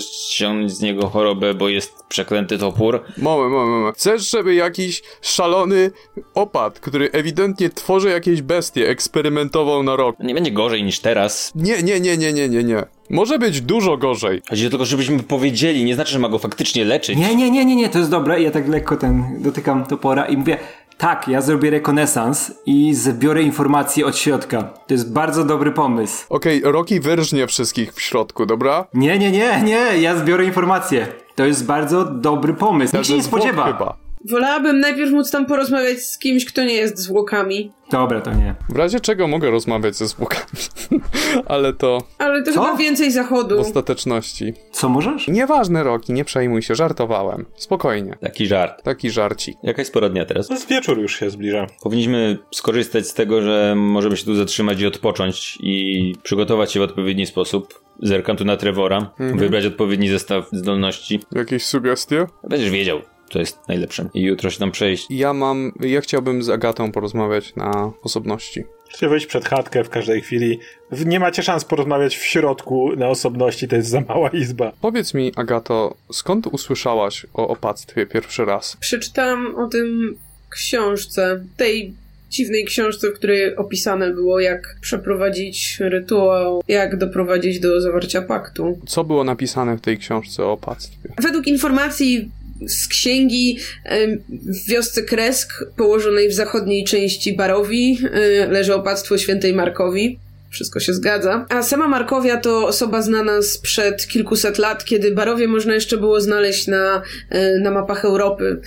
ściągnąć 0.00 0.72
z 0.72 0.80
niego 0.80 1.08
chorobę, 1.08 1.54
bo 1.54 1.68
jest 1.68 1.92
przeklęty 2.08 2.58
topór. 2.58 3.02
Moment, 3.18 3.52
moment, 3.52 3.70
moment. 3.70 3.96
Chcesz, 3.96 4.30
żeby 4.30 4.54
jakiś 4.54 5.02
szalony 5.22 5.90
opad, 6.34 6.80
który 6.80 7.10
ewidentnie 7.12 7.70
tworzy 7.70 8.10
jakieś 8.10 8.42
bestie, 8.42 8.88
eksperymentował 8.88 9.82
na 9.82 9.96
rok? 9.96 10.16
Nie 10.20 10.34
będzie 10.34 10.50
gorzej 10.50 10.84
niż 10.84 11.00
teraz. 11.00 11.52
Nie, 11.54 11.82
nie, 11.82 12.00
nie, 12.00 12.16
nie, 12.16 12.32
nie, 12.32 12.48
nie, 12.48 12.64
nie. 12.64 12.82
Może 13.10 13.38
być 13.38 13.60
dużo 13.60 13.96
gorzej. 13.96 14.42
Chodzi 14.50 14.66
o 14.66 14.70
tylko, 14.70 14.84
żebyśmy 14.84 15.22
powiedzieli, 15.22 15.84
nie 15.84 15.94
znaczy, 15.94 16.12
że 16.12 16.18
ma 16.18 16.28
go 16.28 16.38
faktycznie 16.38 16.84
leczyć. 16.84 17.18
Nie, 17.18 17.34
nie, 17.34 17.50
nie, 17.50 17.64
nie, 17.64 17.76
nie, 17.76 17.88
to 17.88 17.98
jest 17.98 18.10
dobre. 18.10 18.42
Ja 18.42 18.50
tak 18.50 18.68
lekko 18.68 18.96
ten 18.96 19.42
dotykam 19.42 19.84
topora 19.84 20.26
i 20.26 20.36
mówię, 20.36 20.58
tak, 20.98 21.28
ja 21.28 21.40
zrobię 21.40 21.70
rekonesans 21.70 22.52
i 22.66 22.94
zbiorę 22.94 23.42
informacje 23.42 24.06
od 24.06 24.16
środka. 24.16 24.62
To 24.62 24.94
jest 24.94 25.12
bardzo 25.12 25.44
dobry 25.44 25.72
pomysł. 25.72 26.24
Okej, 26.28 26.62
Rocky 26.64 27.00
wyrżnie 27.00 27.46
wszystkich 27.46 27.94
w 27.94 28.00
środku, 28.00 28.46
dobra? 28.46 28.86
Nie, 28.94 29.18
nie, 29.18 29.30
nie, 29.30 29.62
nie, 29.62 30.00
ja 30.00 30.16
zbiorę 30.16 30.44
informacje. 30.44 31.06
To 31.34 31.44
jest 31.44 31.66
bardzo 31.66 32.04
dobry 32.04 32.54
pomysł. 32.54 32.96
Nikt 32.96 33.08
się 33.08 33.14
nie 33.16 33.22
spodziewa. 33.22 33.66
Chyba. 33.66 34.01
Wolałabym 34.30 34.80
najpierw 34.80 35.10
móc 35.12 35.30
tam 35.30 35.46
porozmawiać 35.46 35.98
z 36.00 36.18
kimś, 36.18 36.44
kto 36.44 36.64
nie 36.64 36.74
jest 36.74 36.98
zwłokami. 36.98 37.72
Dobra, 37.90 38.20
to 38.20 38.34
nie. 38.34 38.54
W 38.68 38.76
razie 38.76 39.00
czego 39.00 39.28
mogę 39.28 39.50
rozmawiać 39.50 39.96
ze 39.96 40.06
zwłokami. 40.06 40.44
Ale 41.46 41.72
to 41.72 41.98
Ale 42.18 42.42
to 42.42 42.52
Co? 42.52 42.62
chyba 42.62 42.76
więcej 42.76 43.10
w 43.10 43.12
zachodu. 43.12 43.60
ostateczności. 43.60 44.54
Co 44.72 44.88
możesz? 44.88 45.28
Nieważne, 45.28 45.82
Rocky, 45.82 46.12
nie 46.12 46.24
przejmuj 46.24 46.62
się, 46.62 46.74
żartowałem. 46.74 47.44
Spokojnie. 47.56 48.16
Taki 48.20 48.46
żart. 48.46 48.82
Taki 48.82 49.10
żarcik. 49.10 49.56
Jaka 49.62 49.82
jest 49.82 49.92
pora 49.92 50.08
dnia 50.08 50.24
teraz? 50.24 50.50
Jest 50.50 50.68
wieczór 50.68 50.98
już 50.98 51.18
się 51.18 51.30
zbliża. 51.30 51.66
Powinniśmy 51.82 52.38
skorzystać 52.50 53.06
z 53.08 53.14
tego, 53.14 53.42
że 53.42 53.74
możemy 53.76 54.16
się 54.16 54.24
tu 54.24 54.34
zatrzymać 54.34 54.80
i 54.80 54.86
odpocząć 54.86 55.58
i 55.60 56.14
przygotować 56.22 56.72
się 56.72 56.80
w 56.80 56.82
odpowiedni 56.82 57.26
sposób. 57.26 57.82
Zerkam 58.02 58.36
tu 58.36 58.44
na 58.44 58.56
Trevora, 58.56 59.10
wybrać 59.18 59.66
odpowiedni 59.66 60.08
zestaw 60.08 60.44
zdolności. 60.52 61.20
Jakieś 61.32 61.66
sugestie? 61.66 62.26
Będziesz 62.48 62.70
wiedział, 62.70 63.00
co 63.32 63.38
jest 63.38 63.58
najlepsze. 63.68 64.08
I 64.14 64.22
jutro 64.22 64.50
się 64.50 64.58
tam 64.58 64.70
przejść. 64.70 65.06
Ja 65.10 65.32
mam... 65.32 65.72
Ja 65.80 66.00
chciałbym 66.00 66.42
z 66.42 66.50
Agatą 66.50 66.92
porozmawiać 66.92 67.56
na 67.56 67.92
osobności. 68.02 68.64
Chcecie 68.88 69.08
wejść 69.08 69.26
przed 69.26 69.44
chatkę 69.44 69.84
w 69.84 69.90
każdej 69.90 70.20
chwili. 70.20 70.58
Nie 71.06 71.20
macie 71.20 71.42
szans 71.42 71.64
porozmawiać 71.64 72.16
w 72.16 72.24
środku 72.24 72.96
na 72.96 73.08
osobności, 73.08 73.68
to 73.68 73.76
jest 73.76 73.88
za 73.88 74.00
mała 74.00 74.28
izba. 74.28 74.72
Powiedz 74.80 75.14
mi, 75.14 75.32
Agato, 75.36 75.94
skąd 76.12 76.46
usłyszałaś 76.46 77.26
o 77.34 77.48
opactwie 77.48 78.06
pierwszy 78.06 78.44
raz? 78.44 78.76
Przeczytałam 78.80 79.54
o 79.56 79.68
tym 79.68 80.16
w 80.46 80.50
książce, 80.50 81.44
tej 81.56 81.94
dziwnej 82.30 82.64
książce, 82.64 83.10
w 83.10 83.14
której 83.14 83.56
opisane 83.56 84.10
było, 84.10 84.40
jak 84.40 84.76
przeprowadzić 84.80 85.76
rytuał, 85.80 86.62
jak 86.68 86.98
doprowadzić 86.98 87.60
do 87.60 87.80
zawarcia 87.80 88.22
paktu. 88.22 88.78
Co 88.86 89.04
było 89.04 89.24
napisane 89.24 89.76
w 89.76 89.80
tej 89.80 89.98
książce 89.98 90.44
o 90.44 90.52
opactwie? 90.52 91.08
Według 91.22 91.46
informacji 91.46 92.30
z 92.66 92.88
księgi 92.88 93.58
w 94.30 94.68
wiosce 94.68 95.02
Kresk, 95.02 95.52
położonej 95.76 96.28
w 96.28 96.32
zachodniej 96.32 96.84
części 96.84 97.36
Barowi, 97.36 97.98
leży 98.48 98.74
opactwo 98.74 99.18
świętej 99.18 99.54
Markowi. 99.54 100.18
Wszystko 100.50 100.80
się 100.80 100.94
zgadza. 100.94 101.46
A 101.48 101.62
sama 101.62 101.88
Markowia 101.88 102.36
to 102.36 102.66
osoba 102.66 103.02
znana 103.02 103.42
sprzed 103.42 104.06
kilkuset 104.06 104.58
lat, 104.58 104.84
kiedy 104.84 105.12
Barowie 105.12 105.48
można 105.48 105.74
jeszcze 105.74 105.96
było 105.96 106.20
znaleźć 106.20 106.66
na, 106.66 107.02
na 107.60 107.70
mapach 107.70 108.04
Europy. 108.04 108.60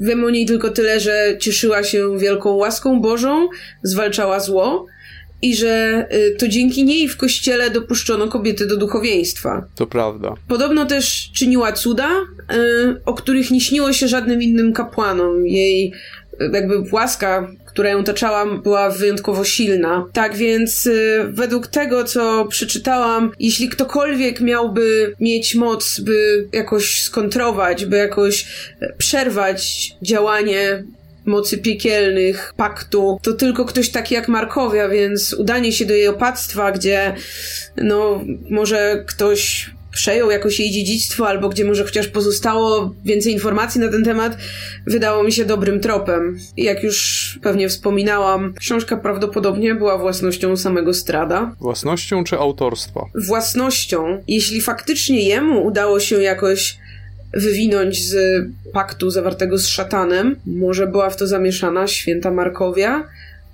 Wiem 0.00 0.24
o 0.24 0.30
niej 0.30 0.46
tylko 0.46 0.70
tyle, 0.70 1.00
że 1.00 1.36
cieszyła 1.40 1.84
się 1.84 2.18
wielką 2.18 2.50
łaską 2.50 3.00
Bożą, 3.00 3.48
zwalczała 3.82 4.40
zło 4.40 4.86
i 5.42 5.56
że 5.56 6.06
y, 6.12 6.36
to 6.38 6.48
dzięki 6.48 6.84
niej 6.84 7.08
w 7.08 7.16
kościele 7.16 7.70
dopuszczono 7.70 8.28
kobiety 8.28 8.66
do 8.66 8.76
duchowieństwa. 8.76 9.66
To 9.74 9.86
prawda. 9.86 10.34
Podobno 10.48 10.86
też 10.86 11.30
czyniła 11.34 11.72
cuda, 11.72 12.10
y, 12.10 13.00
o 13.04 13.14
których 13.14 13.50
nie 13.50 13.60
śniło 13.60 13.92
się 13.92 14.08
żadnym 14.08 14.42
innym 14.42 14.72
kapłanom. 14.72 15.46
Jej 15.46 15.92
y, 16.40 16.50
jakby 16.52 16.84
łaska, 16.92 17.48
która 17.66 17.90
ją 17.90 17.98
otaczała, 17.98 18.46
była 18.58 18.90
wyjątkowo 18.90 19.44
silna. 19.44 20.06
Tak 20.12 20.36
więc 20.36 20.86
y, 20.86 21.24
według 21.28 21.66
tego, 21.66 22.04
co 22.04 22.46
przeczytałam, 22.46 23.30
jeśli 23.38 23.68
ktokolwiek 23.68 24.40
miałby 24.40 25.14
mieć 25.20 25.54
moc, 25.54 26.00
by 26.00 26.48
jakoś 26.52 27.02
skontrować, 27.02 27.86
by 27.86 27.96
jakoś 27.96 28.46
przerwać 28.98 29.90
działanie 30.02 30.84
mocy 31.24 31.58
piekielnych, 31.58 32.52
paktu, 32.56 33.18
to 33.22 33.32
tylko 33.32 33.64
ktoś 33.64 33.90
taki 33.90 34.14
jak 34.14 34.28
Markowia, 34.28 34.88
więc 34.88 35.32
udanie 35.32 35.72
się 35.72 35.86
do 35.86 35.94
jej 35.94 36.08
opactwa, 36.08 36.72
gdzie 36.72 37.14
no 37.76 38.20
może 38.50 39.04
ktoś 39.06 39.70
przejął 39.92 40.30
jakoś 40.30 40.60
jej 40.60 40.70
dziedzictwo, 40.70 41.28
albo 41.28 41.48
gdzie 41.48 41.64
może 41.64 41.84
chociaż 41.84 42.08
pozostało 42.08 42.94
więcej 43.04 43.32
informacji 43.32 43.80
na 43.80 43.88
ten 43.88 44.04
temat, 44.04 44.36
wydało 44.86 45.22
mi 45.22 45.32
się 45.32 45.44
dobrym 45.44 45.80
tropem. 45.80 46.38
Jak 46.56 46.82
już 46.82 47.38
pewnie 47.42 47.68
wspominałam, 47.68 48.54
książka 48.58 48.96
prawdopodobnie 48.96 49.74
była 49.74 49.98
własnością 49.98 50.56
samego 50.56 50.94
Strada. 50.94 51.54
Własnością 51.60 52.24
czy 52.24 52.38
autorstwa? 52.38 53.00
Własnością. 53.26 54.22
Jeśli 54.28 54.60
faktycznie 54.60 55.28
jemu 55.28 55.66
udało 55.66 56.00
się 56.00 56.22
jakoś 56.22 56.81
wywinąć 57.34 58.08
z 58.08 58.44
paktu 58.72 59.10
zawartego 59.10 59.58
z 59.58 59.66
szatanem, 59.66 60.36
może 60.46 60.86
była 60.86 61.10
w 61.10 61.16
to 61.16 61.26
zamieszana 61.26 61.86
święta 61.86 62.30
Markowia, 62.30 63.08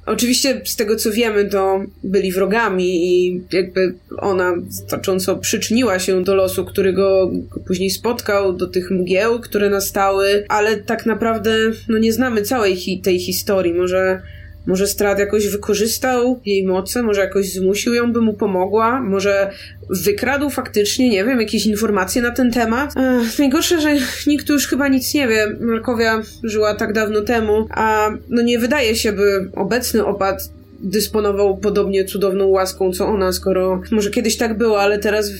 Oczywiście 0.09 0.61
z 0.65 0.77
tego 0.77 0.97
co 0.97 1.13
wiemy, 1.13 1.45
to 1.45 1.85
byli 2.05 2.33
wrogami 2.33 3.07
i 3.07 3.43
jakby 3.53 3.95
ona 4.19 4.55
znacząco 4.69 5.37
przyczyniła 5.37 5.99
się 5.99 6.25
do 6.25 6.35
losu, 6.35 6.65
który 6.65 6.93
go 6.93 7.31
później 7.67 7.91
spotkał, 7.91 8.53
do 8.53 8.67
tych 8.67 8.91
mgieł, 8.91 9.41
które 9.41 9.71
nastały, 9.71 10.45
ale 10.49 10.77
tak 10.77 11.07
naprawdę 11.07 11.57
no 11.89 11.99
nie 11.99 12.13
znamy 12.13 12.43
całej 12.43 12.77
hi 12.77 13.01
tej 13.01 13.19
historii. 13.19 13.75
Może 13.75 14.23
może 14.69 14.87
Strat 14.87 15.19
jakoś 15.19 15.49
wykorzystał 15.49 16.41
jej 16.47 16.67
moce, 16.67 17.03
może 17.03 17.21
jakoś 17.21 17.53
zmusił 17.53 17.95
ją, 17.95 18.13
by 18.13 18.21
mu 18.21 18.35
pomogła, 18.35 19.01
może 19.01 19.51
wykradł 19.91 20.51
faktycznie, 20.51 21.09
nie 21.09 21.25
wiem, 21.25 21.41
jakieś 21.41 21.67
informacje 21.67 22.23
na 22.23 22.31
ten 22.31 22.51
temat. 22.51 22.95
Ech, 22.97 23.39
najgorsze, 23.39 23.81
że 23.81 23.95
nikt 24.27 24.49
już 24.49 24.67
chyba 24.67 24.89
nic 24.89 25.15
nie 25.15 25.29
wie. 25.29 25.57
Markowia 25.61 26.23
żyła 26.43 26.75
tak 26.75 26.93
dawno 26.93 27.21
temu, 27.21 27.67
a 27.71 28.11
no 28.29 28.43
nie 28.43 28.59
wydaje 28.59 28.97
się, 28.97 29.13
by 29.13 29.51
obecny 29.55 30.07
opad 30.07 30.51
dysponował 30.81 31.57
podobnie 31.57 32.05
cudowną 32.05 32.47
łaską 32.47 32.93
co 32.93 33.07
ona, 33.07 33.33
skoro 33.33 33.83
może 33.91 34.11
kiedyś 34.11 34.37
tak 34.37 34.59
było, 34.59 34.81
ale 34.81 34.99
teraz 34.99 35.31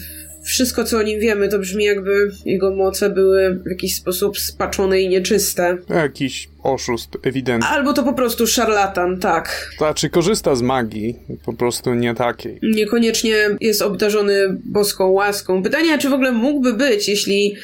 wszystko, 0.49 0.83
co 0.83 0.97
o 0.97 1.01
nim 1.01 1.19
wiemy, 1.19 1.49
to 1.49 1.59
brzmi 1.59 1.85
jakby 1.85 2.31
jego 2.45 2.75
moce 2.75 3.09
były 3.09 3.61
w 3.65 3.69
jakiś 3.69 3.95
sposób 3.95 4.39
spaczone 4.39 5.01
i 5.01 5.09
nieczyste. 5.09 5.77
Jakiś 5.89 6.49
oszust, 6.63 7.09
ewidentny. 7.23 7.69
Albo 7.69 7.93
to 7.93 8.03
po 8.03 8.13
prostu 8.13 8.47
szarlatan, 8.47 9.19
tak. 9.19 9.71
Znaczy, 9.77 10.09
korzysta 10.09 10.55
z 10.55 10.61
magii, 10.61 11.15
po 11.45 11.53
prostu 11.53 11.93
nie 11.93 12.15
takiej. 12.15 12.59
Niekoniecznie 12.63 13.35
jest 13.61 13.81
obdarzony 13.81 14.57
boską 14.65 15.07
łaską. 15.07 15.63
Pytanie, 15.63 15.97
czy 15.97 16.09
w 16.09 16.13
ogóle 16.13 16.31
mógłby 16.31 16.73
być, 16.73 17.07
jeśli 17.07 17.55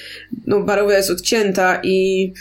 no, 0.48 0.62
Barowia 0.62 0.98
jest 0.98 1.10
odcięta 1.10 1.82
i 1.84 2.32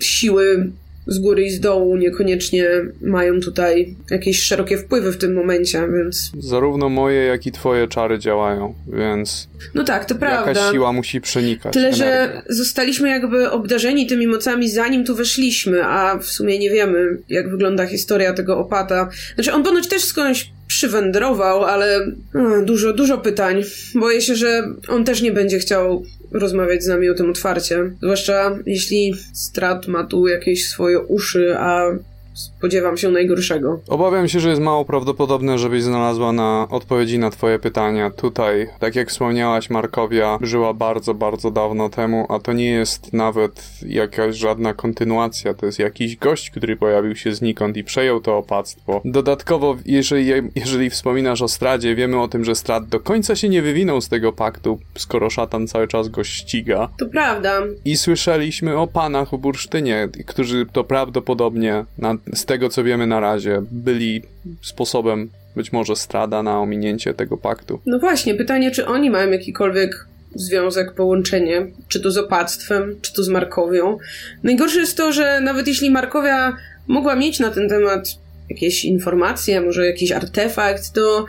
siły 0.00 0.70
z 1.08 1.18
góry 1.18 1.44
i 1.44 1.50
z 1.50 1.60
dołu 1.60 1.96
niekoniecznie 1.96 2.68
mają 3.00 3.40
tutaj 3.40 3.96
jakieś 4.10 4.40
szerokie 4.40 4.78
wpływy 4.78 5.12
w 5.12 5.18
tym 5.18 5.34
momencie, 5.34 5.88
więc... 5.98 6.32
Zarówno 6.38 6.88
moje, 6.88 7.24
jak 7.24 7.46
i 7.46 7.52
twoje 7.52 7.88
czary 7.88 8.18
działają, 8.18 8.74
więc... 8.92 9.48
No 9.74 9.84
tak, 9.84 10.04
to 10.04 10.14
prawda. 10.14 10.50
Jakaś 10.50 10.72
siła 10.72 10.92
musi 10.92 11.20
przenikać. 11.20 11.72
Tyle, 11.72 11.88
energię. 11.88 12.04
że 12.04 12.42
zostaliśmy 12.48 13.08
jakby 13.08 13.50
obdarzeni 13.50 14.06
tymi 14.06 14.26
mocami 14.26 14.70
zanim 14.70 15.04
tu 15.04 15.14
weszliśmy, 15.14 15.84
a 15.84 16.18
w 16.18 16.26
sumie 16.26 16.58
nie 16.58 16.70
wiemy, 16.70 17.18
jak 17.28 17.50
wygląda 17.50 17.86
historia 17.86 18.32
tego 18.32 18.58
opata. 18.58 19.08
Znaczy, 19.34 19.52
on 19.52 19.62
ponoć 19.62 19.88
też 19.88 20.04
skądś 20.04 20.50
przywędrował, 20.66 21.64
ale 21.64 22.06
no, 22.34 22.62
dużo, 22.62 22.92
dużo 22.92 23.18
pytań. 23.18 23.62
Boję 23.94 24.20
się, 24.20 24.36
że 24.36 24.62
on 24.88 25.04
też 25.04 25.22
nie 25.22 25.32
będzie 25.32 25.58
chciał 25.58 26.04
rozmawiać 26.32 26.84
z 26.84 26.86
nami 26.86 27.10
o 27.10 27.14
tym 27.14 27.30
otwarcie. 27.30 27.90
Zwłaszcza 28.02 28.58
jeśli 28.66 29.14
Strat 29.32 29.88
ma 29.88 30.04
tu 30.04 30.26
jakieś 30.26 30.68
swoje 30.68 31.00
uszy, 31.00 31.54
a 31.58 31.90
spodziewam 32.38 32.96
się 32.96 33.10
najgorszego. 33.10 33.80
Obawiam 33.88 34.28
się, 34.28 34.40
że 34.40 34.48
jest 34.48 34.60
mało 34.60 34.84
prawdopodobne, 34.84 35.58
żebyś 35.58 35.82
znalazła 35.82 36.32
na 36.32 36.66
odpowiedzi 36.70 37.18
na 37.18 37.30
twoje 37.30 37.58
pytania. 37.58 38.10
Tutaj, 38.10 38.68
tak 38.78 38.96
jak 38.96 39.10
wspomniałaś, 39.10 39.70
Markowia 39.70 40.38
żyła 40.40 40.74
bardzo, 40.74 41.14
bardzo 41.14 41.50
dawno 41.50 41.88
temu, 41.88 42.26
a 42.28 42.38
to 42.38 42.52
nie 42.52 42.70
jest 42.70 43.12
nawet 43.12 43.70
jakaś 43.86 44.36
żadna 44.36 44.74
kontynuacja, 44.74 45.54
to 45.54 45.66
jest 45.66 45.78
jakiś 45.78 46.16
gość, 46.16 46.50
który 46.50 46.76
pojawił 46.76 47.16
się 47.16 47.34
znikąd 47.34 47.76
i 47.76 47.84
przejął 47.84 48.20
to 48.20 48.36
opactwo. 48.36 49.00
Dodatkowo, 49.04 49.76
jeżeli, 49.86 50.32
jeżeli 50.54 50.90
wspominasz 50.90 51.42
o 51.42 51.48
Stradzie, 51.48 51.94
wiemy 51.94 52.20
o 52.20 52.28
tym, 52.28 52.44
że 52.44 52.54
Strad 52.54 52.88
do 52.88 53.00
końca 53.00 53.36
się 53.36 53.48
nie 53.48 53.62
wywinął 53.62 54.00
z 54.00 54.08
tego 54.08 54.32
paktu, 54.32 54.78
skoro 54.98 55.30
szatan 55.30 55.66
cały 55.66 55.88
czas 55.88 56.08
go 56.08 56.24
ściga. 56.24 56.88
To 56.98 57.06
prawda. 57.06 57.60
I 57.84 57.96
słyszeliśmy 57.96 58.76
o 58.76 58.86
panach 58.86 59.30
w 59.30 59.36
Bursztynie, 59.36 60.08
którzy 60.26 60.66
to 60.72 60.84
prawdopodobnie 60.84 61.84
na 61.98 62.14
z 62.34 62.44
tego 62.44 62.68
co 62.68 62.84
wiemy 62.84 63.06
na 63.06 63.20
razie, 63.20 63.62
byli 63.70 64.22
sposobem 64.62 65.30
być 65.56 65.72
może 65.72 65.96
strada 65.96 66.42
na 66.42 66.60
ominięcie 66.60 67.14
tego 67.14 67.36
paktu. 67.36 67.80
No 67.86 67.98
właśnie, 67.98 68.34
pytanie, 68.34 68.70
czy 68.70 68.86
oni 68.86 69.10
mają 69.10 69.30
jakikolwiek 69.30 70.06
związek, 70.34 70.94
połączenie, 70.94 71.66
czy 71.88 72.00
to 72.00 72.10
z 72.10 72.18
opactwem, 72.18 72.96
czy 73.02 73.12
to 73.12 73.22
z 73.22 73.28
Markowią. 73.28 73.98
Najgorsze 74.42 74.80
jest 74.80 74.96
to, 74.96 75.12
że 75.12 75.40
nawet 75.40 75.68
jeśli 75.68 75.90
Markowia 75.90 76.56
mogła 76.86 77.16
mieć 77.16 77.40
na 77.40 77.50
ten 77.50 77.68
temat 77.68 78.08
jakieś 78.50 78.84
informacje, 78.84 79.60
może 79.60 79.86
jakiś 79.86 80.12
artefakt, 80.12 80.92
to 80.92 81.26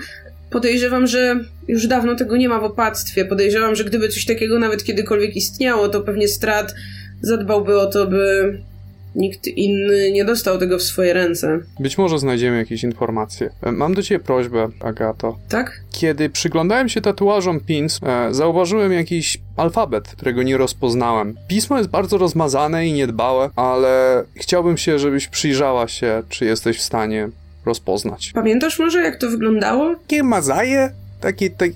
podejrzewam, 0.49 1.07
że 1.07 1.39
już 1.67 1.87
dawno 1.87 2.15
tego 2.15 2.37
nie 2.37 2.49
ma 2.49 2.59
w 2.59 2.63
opactwie. 2.63 3.25
Podejrzewam, 3.25 3.75
że 3.75 3.83
gdyby 3.83 4.09
coś 4.09 4.25
takiego 4.25 4.59
nawet 4.59 4.83
kiedykolwiek 4.83 5.35
istniało, 5.35 5.89
to 5.89 6.01
pewnie 6.01 6.27
Strat 6.27 6.75
zadbałby 7.21 7.79
o 7.79 7.85
to, 7.85 8.07
by 8.07 8.59
Nikt 9.19 9.47
inny 9.47 10.11
nie 10.11 10.25
dostał 10.25 10.57
tego 10.57 10.77
w 10.77 10.83
swoje 10.83 11.13
ręce. 11.13 11.59
Być 11.79 11.97
może 11.97 12.19
znajdziemy 12.19 12.57
jakieś 12.57 12.83
informacje. 12.83 13.49
E, 13.63 13.71
mam 13.71 13.93
do 13.93 14.03
ciebie 14.03 14.23
prośbę, 14.23 14.69
Agato. 14.79 15.37
Tak? 15.49 15.81
Kiedy 15.91 16.29
przyglądałem 16.29 16.89
się 16.89 17.01
tatuażom 17.01 17.59
Pins, 17.59 17.99
e, 18.03 18.33
zauważyłem 18.33 18.93
jakiś 18.93 19.37
alfabet, 19.57 20.07
którego 20.07 20.43
nie 20.43 20.57
rozpoznałem. 20.57 21.35
Pismo 21.47 21.77
jest 21.77 21.89
bardzo 21.89 22.17
rozmazane 22.17 22.87
i 22.87 22.93
niedbałe, 22.93 23.49
ale 23.55 24.23
chciałbym 24.35 24.77
się, 24.77 24.99
żebyś 24.99 25.27
przyjrzała 25.27 25.87
się, 25.87 26.23
czy 26.29 26.45
jesteś 26.45 26.77
w 26.77 26.81
stanie 26.81 27.29
rozpoznać. 27.65 28.31
Pamiętasz 28.33 28.79
może, 28.79 29.01
jak 29.01 29.19
to 29.19 29.29
wyglądało? 29.29 29.95
Nie 30.11 30.23
mazaje? 30.23 30.91
Takie, 31.19 31.49
tak, 31.49 31.71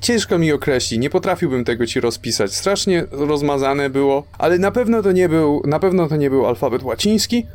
ciężko 0.00 0.38
mi 0.38 0.52
określić, 0.52 1.00
nie 1.00 1.10
potrafiłbym 1.10 1.64
tego 1.64 1.86
ci 1.86 2.00
rozpisać. 2.00 2.54
Strasznie 2.54 3.04
rozmazane 3.10 3.90
było, 3.90 4.24
ale 4.38 4.58
na 4.58 4.70
pewno 4.70 5.02
to 5.02 5.12
nie 5.12 5.28
był, 5.28 5.62
na 5.66 5.78
pewno 5.78 6.08
to 6.08 6.16
nie 6.16 6.30
był 6.30 6.46
alfabet 6.46 6.82
łaciński, 6.82 7.46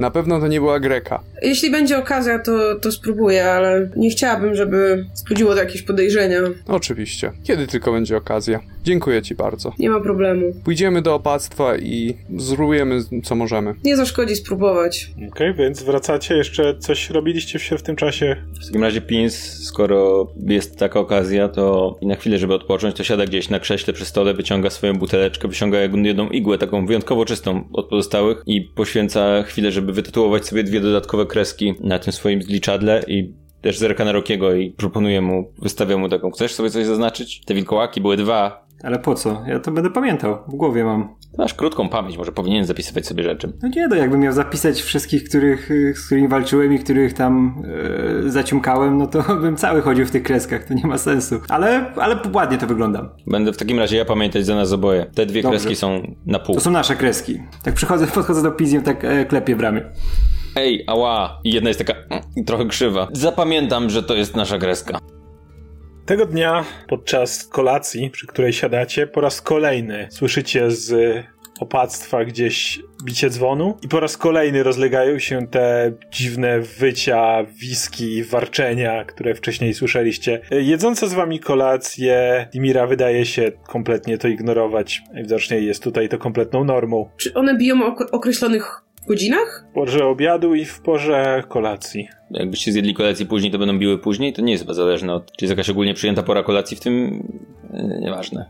na 0.00 0.10
pewno 0.10 0.40
to 0.40 0.48
nie 0.48 0.60
była 0.60 0.80
Greka. 0.80 1.22
Jeśli 1.42 1.70
będzie 1.70 1.98
okazja, 1.98 2.38
to, 2.38 2.74
to 2.74 2.92
spróbuję, 2.92 3.50
ale 3.50 3.90
nie 3.96 4.10
chciałabym, 4.10 4.54
żeby 4.54 5.06
wzbudziło 5.14 5.54
to 5.54 5.60
jakieś 5.60 5.82
podejrzenia. 5.82 6.40
Oczywiście. 6.68 7.32
Kiedy 7.42 7.66
tylko 7.66 7.92
będzie 7.92 8.16
okazja. 8.16 8.60
Dziękuję 8.84 9.22
ci 9.22 9.34
bardzo. 9.34 9.72
Nie 9.78 9.90
ma 9.90 10.00
problemu. 10.00 10.52
Pójdziemy 10.64 11.02
do 11.02 11.14
opactwa 11.14 11.76
i 11.76 12.16
zrujemy 12.36 13.00
co 13.24 13.34
możemy. 13.34 13.74
Nie 13.84 13.96
zaszkodzi 13.96 14.36
spróbować. 14.36 15.10
Okej, 15.16 15.28
okay, 15.28 15.54
więc 15.54 15.82
wracacie, 15.82 16.36
jeszcze 16.36 16.78
coś 16.78 17.10
robiliście 17.10 17.58
się 17.58 17.78
w 17.78 17.82
tym 17.82 17.96
czasie? 17.96 18.36
W 18.62 18.66
takim 18.66 18.82
razie 18.82 19.00
Pins, 19.00 19.64
skoro 19.66 20.32
jest 20.46 20.78
taka 20.78 21.00
okazja, 21.00 21.48
to 21.48 21.98
na 22.02 22.16
chwilę, 22.16 22.38
żeby 22.38 22.54
odpocząć, 22.54 22.96
to 22.96 23.04
siada 23.04 23.26
gdzieś 23.26 23.48
na 23.48 23.60
krześle 23.60 23.92
przy 23.92 24.04
stole, 24.04 24.34
wyciąga 24.34 24.70
swoją 24.70 24.98
buteleczkę, 24.98 25.48
wyciąga 25.48 25.80
jedną 25.80 26.28
igłę, 26.28 26.58
taką 26.58 26.86
wyjątkowo 26.86 27.24
czystą 27.24 27.68
od 27.72 27.88
pozostałych 27.88 28.42
i 28.46 28.60
poświęca 28.60 29.42
chwilę, 29.42 29.72
żeby 29.72 29.89
wytytułować 29.92 30.46
sobie 30.46 30.64
dwie 30.64 30.80
dodatkowe 30.80 31.26
kreski 31.26 31.74
na 31.80 31.98
tym 31.98 32.12
swoim 32.12 32.42
zliczadle 32.42 33.04
i 33.06 33.32
też 33.62 33.78
zerka 33.78 34.04
na 34.04 34.12
Rokiego 34.12 34.54
i 34.54 34.70
proponuje 34.70 35.20
mu, 35.20 35.52
wystawia 35.58 35.96
mu 35.96 36.08
taką, 36.08 36.30
chcesz 36.30 36.54
sobie 36.54 36.70
coś 36.70 36.86
zaznaczyć? 36.86 37.44
Te 37.44 37.54
wilkołaki 37.54 38.00
były 38.00 38.16
dwa, 38.16 38.66
ale 38.82 38.98
po 38.98 39.14
co? 39.14 39.42
Ja 39.46 39.60
to 39.60 39.70
będę 39.70 39.90
pamiętał. 39.90 40.38
W 40.48 40.54
głowie 40.54 40.84
mam. 40.84 41.08
Masz 41.38 41.54
krótką 41.54 41.88
pamięć, 41.88 42.18
może 42.18 42.32
powinien 42.32 42.64
zapisywać 42.64 43.06
sobie 43.06 43.22
rzeczy. 43.22 43.52
No 43.62 43.68
nie, 43.68 43.88
no 43.88 43.96
jakbym 43.96 44.20
miał 44.20 44.32
zapisać 44.32 44.82
wszystkich, 44.82 45.24
których, 45.24 45.70
z 45.94 46.06
którymi 46.06 46.28
walczyłem 46.28 46.72
i 46.72 46.78
których 46.78 47.14
tam 47.14 47.62
e, 48.26 48.30
zaciumkałem, 48.30 48.98
no 48.98 49.06
to 49.06 49.22
bym 49.42 49.56
cały 49.56 49.82
chodził 49.82 50.06
w 50.06 50.10
tych 50.10 50.22
kreskach, 50.22 50.64
to 50.64 50.74
nie 50.74 50.86
ma 50.86 50.98
sensu. 50.98 51.40
Ale, 51.48 51.94
ale 51.96 52.16
ładnie 52.34 52.58
to 52.58 52.66
wygląda. 52.66 53.14
Będę 53.26 53.52
w 53.52 53.56
takim 53.56 53.78
razie 53.78 53.96
ja 53.96 54.04
pamiętać 54.04 54.46
za 54.46 54.54
nas 54.54 54.72
oboje. 54.72 55.06
Te 55.14 55.26
dwie 55.26 55.42
Dobrze. 55.42 55.58
kreski 55.58 55.76
są 55.76 56.14
na 56.26 56.38
pół. 56.38 56.54
To 56.54 56.60
są 56.60 56.70
nasze 56.70 56.96
kreski. 56.96 57.40
Tak 57.62 57.74
przychodzę, 57.74 58.06
podchodzę 58.14 58.42
do 58.42 58.52
Pizji, 58.52 58.82
tak 58.82 59.04
e, 59.04 59.24
klepię 59.24 59.56
w 59.56 59.60
ramię. 59.60 59.82
Ej, 60.56 60.84
ała. 60.86 61.40
I 61.44 61.52
jedna 61.52 61.70
jest 61.70 61.78
taka 61.78 61.94
mm, 62.10 62.44
trochę 62.46 62.66
krzywa. 62.66 63.08
Zapamiętam, 63.12 63.90
że 63.90 64.02
to 64.02 64.14
jest 64.14 64.36
nasza 64.36 64.58
kreska. 64.58 64.98
Tego 66.06 66.26
dnia 66.26 66.64
podczas 66.88 67.46
kolacji, 67.46 68.10
przy 68.10 68.26
której 68.26 68.52
siadacie, 68.52 69.06
po 69.06 69.20
raz 69.20 69.42
kolejny 69.42 70.08
słyszycie 70.10 70.70
z 70.70 70.94
opactwa 71.60 72.24
gdzieś 72.24 72.82
bicie 73.04 73.30
dzwonu 73.30 73.78
i 73.82 73.88
po 73.88 74.00
raz 74.00 74.16
kolejny 74.16 74.62
rozlegają 74.62 75.18
się 75.18 75.46
te 75.46 75.92
dziwne 76.10 76.60
wycia, 76.60 77.44
wiski, 77.48 78.24
warczenia, 78.24 79.04
które 79.04 79.34
wcześniej 79.34 79.74
słyszeliście. 79.74 80.40
Jedząca 80.50 81.06
z 81.06 81.14
wami 81.14 81.40
kolację, 81.40 82.48
Dimira 82.52 82.86
wydaje 82.86 83.26
się 83.26 83.52
kompletnie 83.66 84.18
to 84.18 84.28
ignorować. 84.28 85.02
Najwidoczniej 85.12 85.66
jest 85.66 85.82
tutaj 85.82 86.08
to 86.08 86.18
kompletną 86.18 86.64
normą. 86.64 87.10
Czy 87.16 87.34
one 87.34 87.56
biją 87.58 87.86
o 87.86 87.96
określonych 88.12 88.89
godzinach? 89.10 89.66
W 89.70 89.74
porze 89.74 90.06
obiadu 90.06 90.54
i 90.54 90.64
w 90.64 90.80
porze 90.80 91.42
kolacji. 91.48 92.08
Jakbyście 92.30 92.72
zjedli 92.72 92.94
kolację 92.94 93.26
później, 93.26 93.52
to 93.52 93.58
będą 93.58 93.78
biły 93.78 93.98
później? 93.98 94.32
To 94.32 94.42
nie 94.42 94.52
jest 94.52 94.64
chyba 94.64 94.74
zależne 94.74 95.14
od... 95.14 95.32
Czy 95.32 95.44
jest 95.44 95.50
jakaś 95.50 95.70
ogólnie 95.70 95.94
przyjęta 95.94 96.22
pora 96.22 96.42
kolacji 96.42 96.76
w 96.76 96.80
tym 96.80 97.22
Nieważne. 98.00 98.46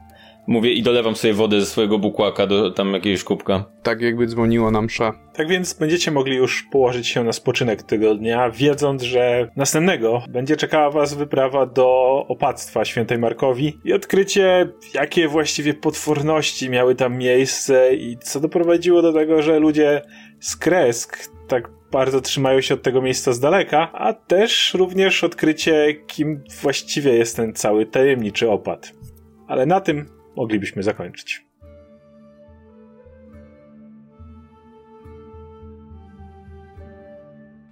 Mówię 0.46 0.72
i 0.72 0.82
dolewam 0.82 1.16
sobie 1.16 1.34
wodę 1.34 1.60
ze 1.60 1.66
swojego 1.66 1.98
bukłaka 1.98 2.46
do 2.46 2.70
tam 2.70 2.92
jakiegoś 2.92 3.24
kubka. 3.24 3.64
Tak 3.82 4.00
jakby 4.00 4.26
dzwoniło 4.26 4.70
nam 4.70 4.84
msza. 4.84 5.12
Tak 5.34 5.48
więc 5.48 5.74
będziecie 5.74 6.10
mogli 6.10 6.36
już 6.36 6.62
położyć 6.72 7.06
się 7.08 7.24
na 7.24 7.32
spoczynek 7.32 7.82
tego 7.82 8.14
dnia, 8.14 8.50
wiedząc, 8.50 9.02
że 9.02 9.50
następnego 9.56 10.22
będzie 10.28 10.56
czekała 10.56 10.90
was 10.90 11.14
wyprawa 11.14 11.66
do 11.66 11.86
opactwa 12.28 12.84
świętej 12.84 13.18
Markowi 13.18 13.78
i 13.84 13.92
odkrycie, 13.92 14.68
jakie 14.94 15.28
właściwie 15.28 15.74
potworności 15.74 16.70
miały 16.70 16.94
tam 16.94 17.18
miejsce 17.18 17.94
i 17.94 18.16
co 18.18 18.40
doprowadziło 18.40 19.02
do 19.02 19.12
tego, 19.12 19.42
że 19.42 19.58
ludzie 19.58 20.02
z 20.40 20.56
Kresk 20.56 21.18
tak 21.48 21.68
bardzo 21.92 22.20
trzymają 22.20 22.60
się 22.60 22.74
od 22.74 22.82
tego 22.82 23.02
miejsca 23.02 23.32
z 23.32 23.40
daleka, 23.40 23.92
a 23.92 24.12
też 24.12 24.74
również 24.74 25.24
odkrycie, 25.24 25.94
kim 26.06 26.44
właściwie 26.62 27.12
jest 27.12 27.36
ten 27.36 27.54
cały 27.54 27.86
tajemniczy 27.86 28.50
opad. 28.50 28.92
Ale 29.46 29.66
na 29.66 29.80
tym 29.80 30.08
moglibyśmy 30.36 30.82
zakończyć. 30.82 31.49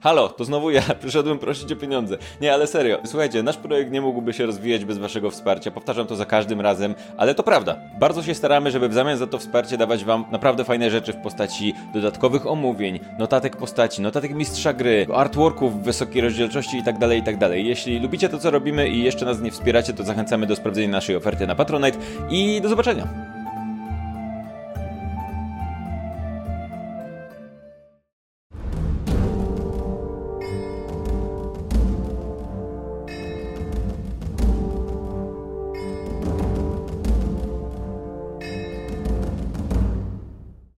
Halo, 0.00 0.28
to 0.28 0.44
znowu 0.44 0.70
ja. 0.70 0.82
Przyszedłem 1.00 1.38
prosić 1.38 1.72
o 1.72 1.76
pieniądze. 1.76 2.18
Nie, 2.40 2.54
ale 2.54 2.66
serio. 2.66 2.98
Słuchajcie, 3.04 3.42
nasz 3.42 3.56
projekt 3.56 3.92
nie 3.92 4.00
mógłby 4.00 4.32
się 4.32 4.46
rozwijać 4.46 4.84
bez 4.84 4.98
waszego 4.98 5.30
wsparcia. 5.30 5.70
Powtarzam 5.70 6.06
to 6.06 6.16
za 6.16 6.24
każdym 6.24 6.60
razem, 6.60 6.94
ale 7.16 7.34
to 7.34 7.42
prawda. 7.42 7.76
Bardzo 8.00 8.22
się 8.22 8.34
staramy, 8.34 8.70
żeby 8.70 8.88
w 8.88 8.94
zamian 8.94 9.18
za 9.18 9.26
to 9.26 9.38
wsparcie 9.38 9.76
dawać 9.76 10.04
wam 10.04 10.24
naprawdę 10.30 10.64
fajne 10.64 10.90
rzeczy 10.90 11.12
w 11.12 11.16
postaci 11.16 11.74
dodatkowych 11.94 12.46
omówień, 12.46 13.00
notatek 13.18 13.56
postaci, 13.56 14.02
notatek 14.02 14.34
mistrza 14.34 14.72
gry, 14.72 15.06
artworków 15.14 15.80
w 15.80 15.84
wysokiej 15.84 16.22
rozdzielczości 16.22 16.76
itd., 16.76 16.98
tak 17.00 17.16
itd. 17.16 17.48
Tak 17.48 17.58
Jeśli 17.58 18.00
lubicie 18.00 18.28
to, 18.28 18.38
co 18.38 18.50
robimy 18.50 18.88
i 18.88 19.02
jeszcze 19.02 19.24
nas 19.24 19.40
nie 19.40 19.50
wspieracie, 19.50 19.92
to 19.92 20.04
zachęcamy 20.04 20.46
do 20.46 20.56
sprawdzenia 20.56 20.88
naszej 20.88 21.16
oferty 21.16 21.46
na 21.46 21.54
Patronite 21.54 21.98
i 22.30 22.60
do 22.60 22.68
zobaczenia. 22.68 23.37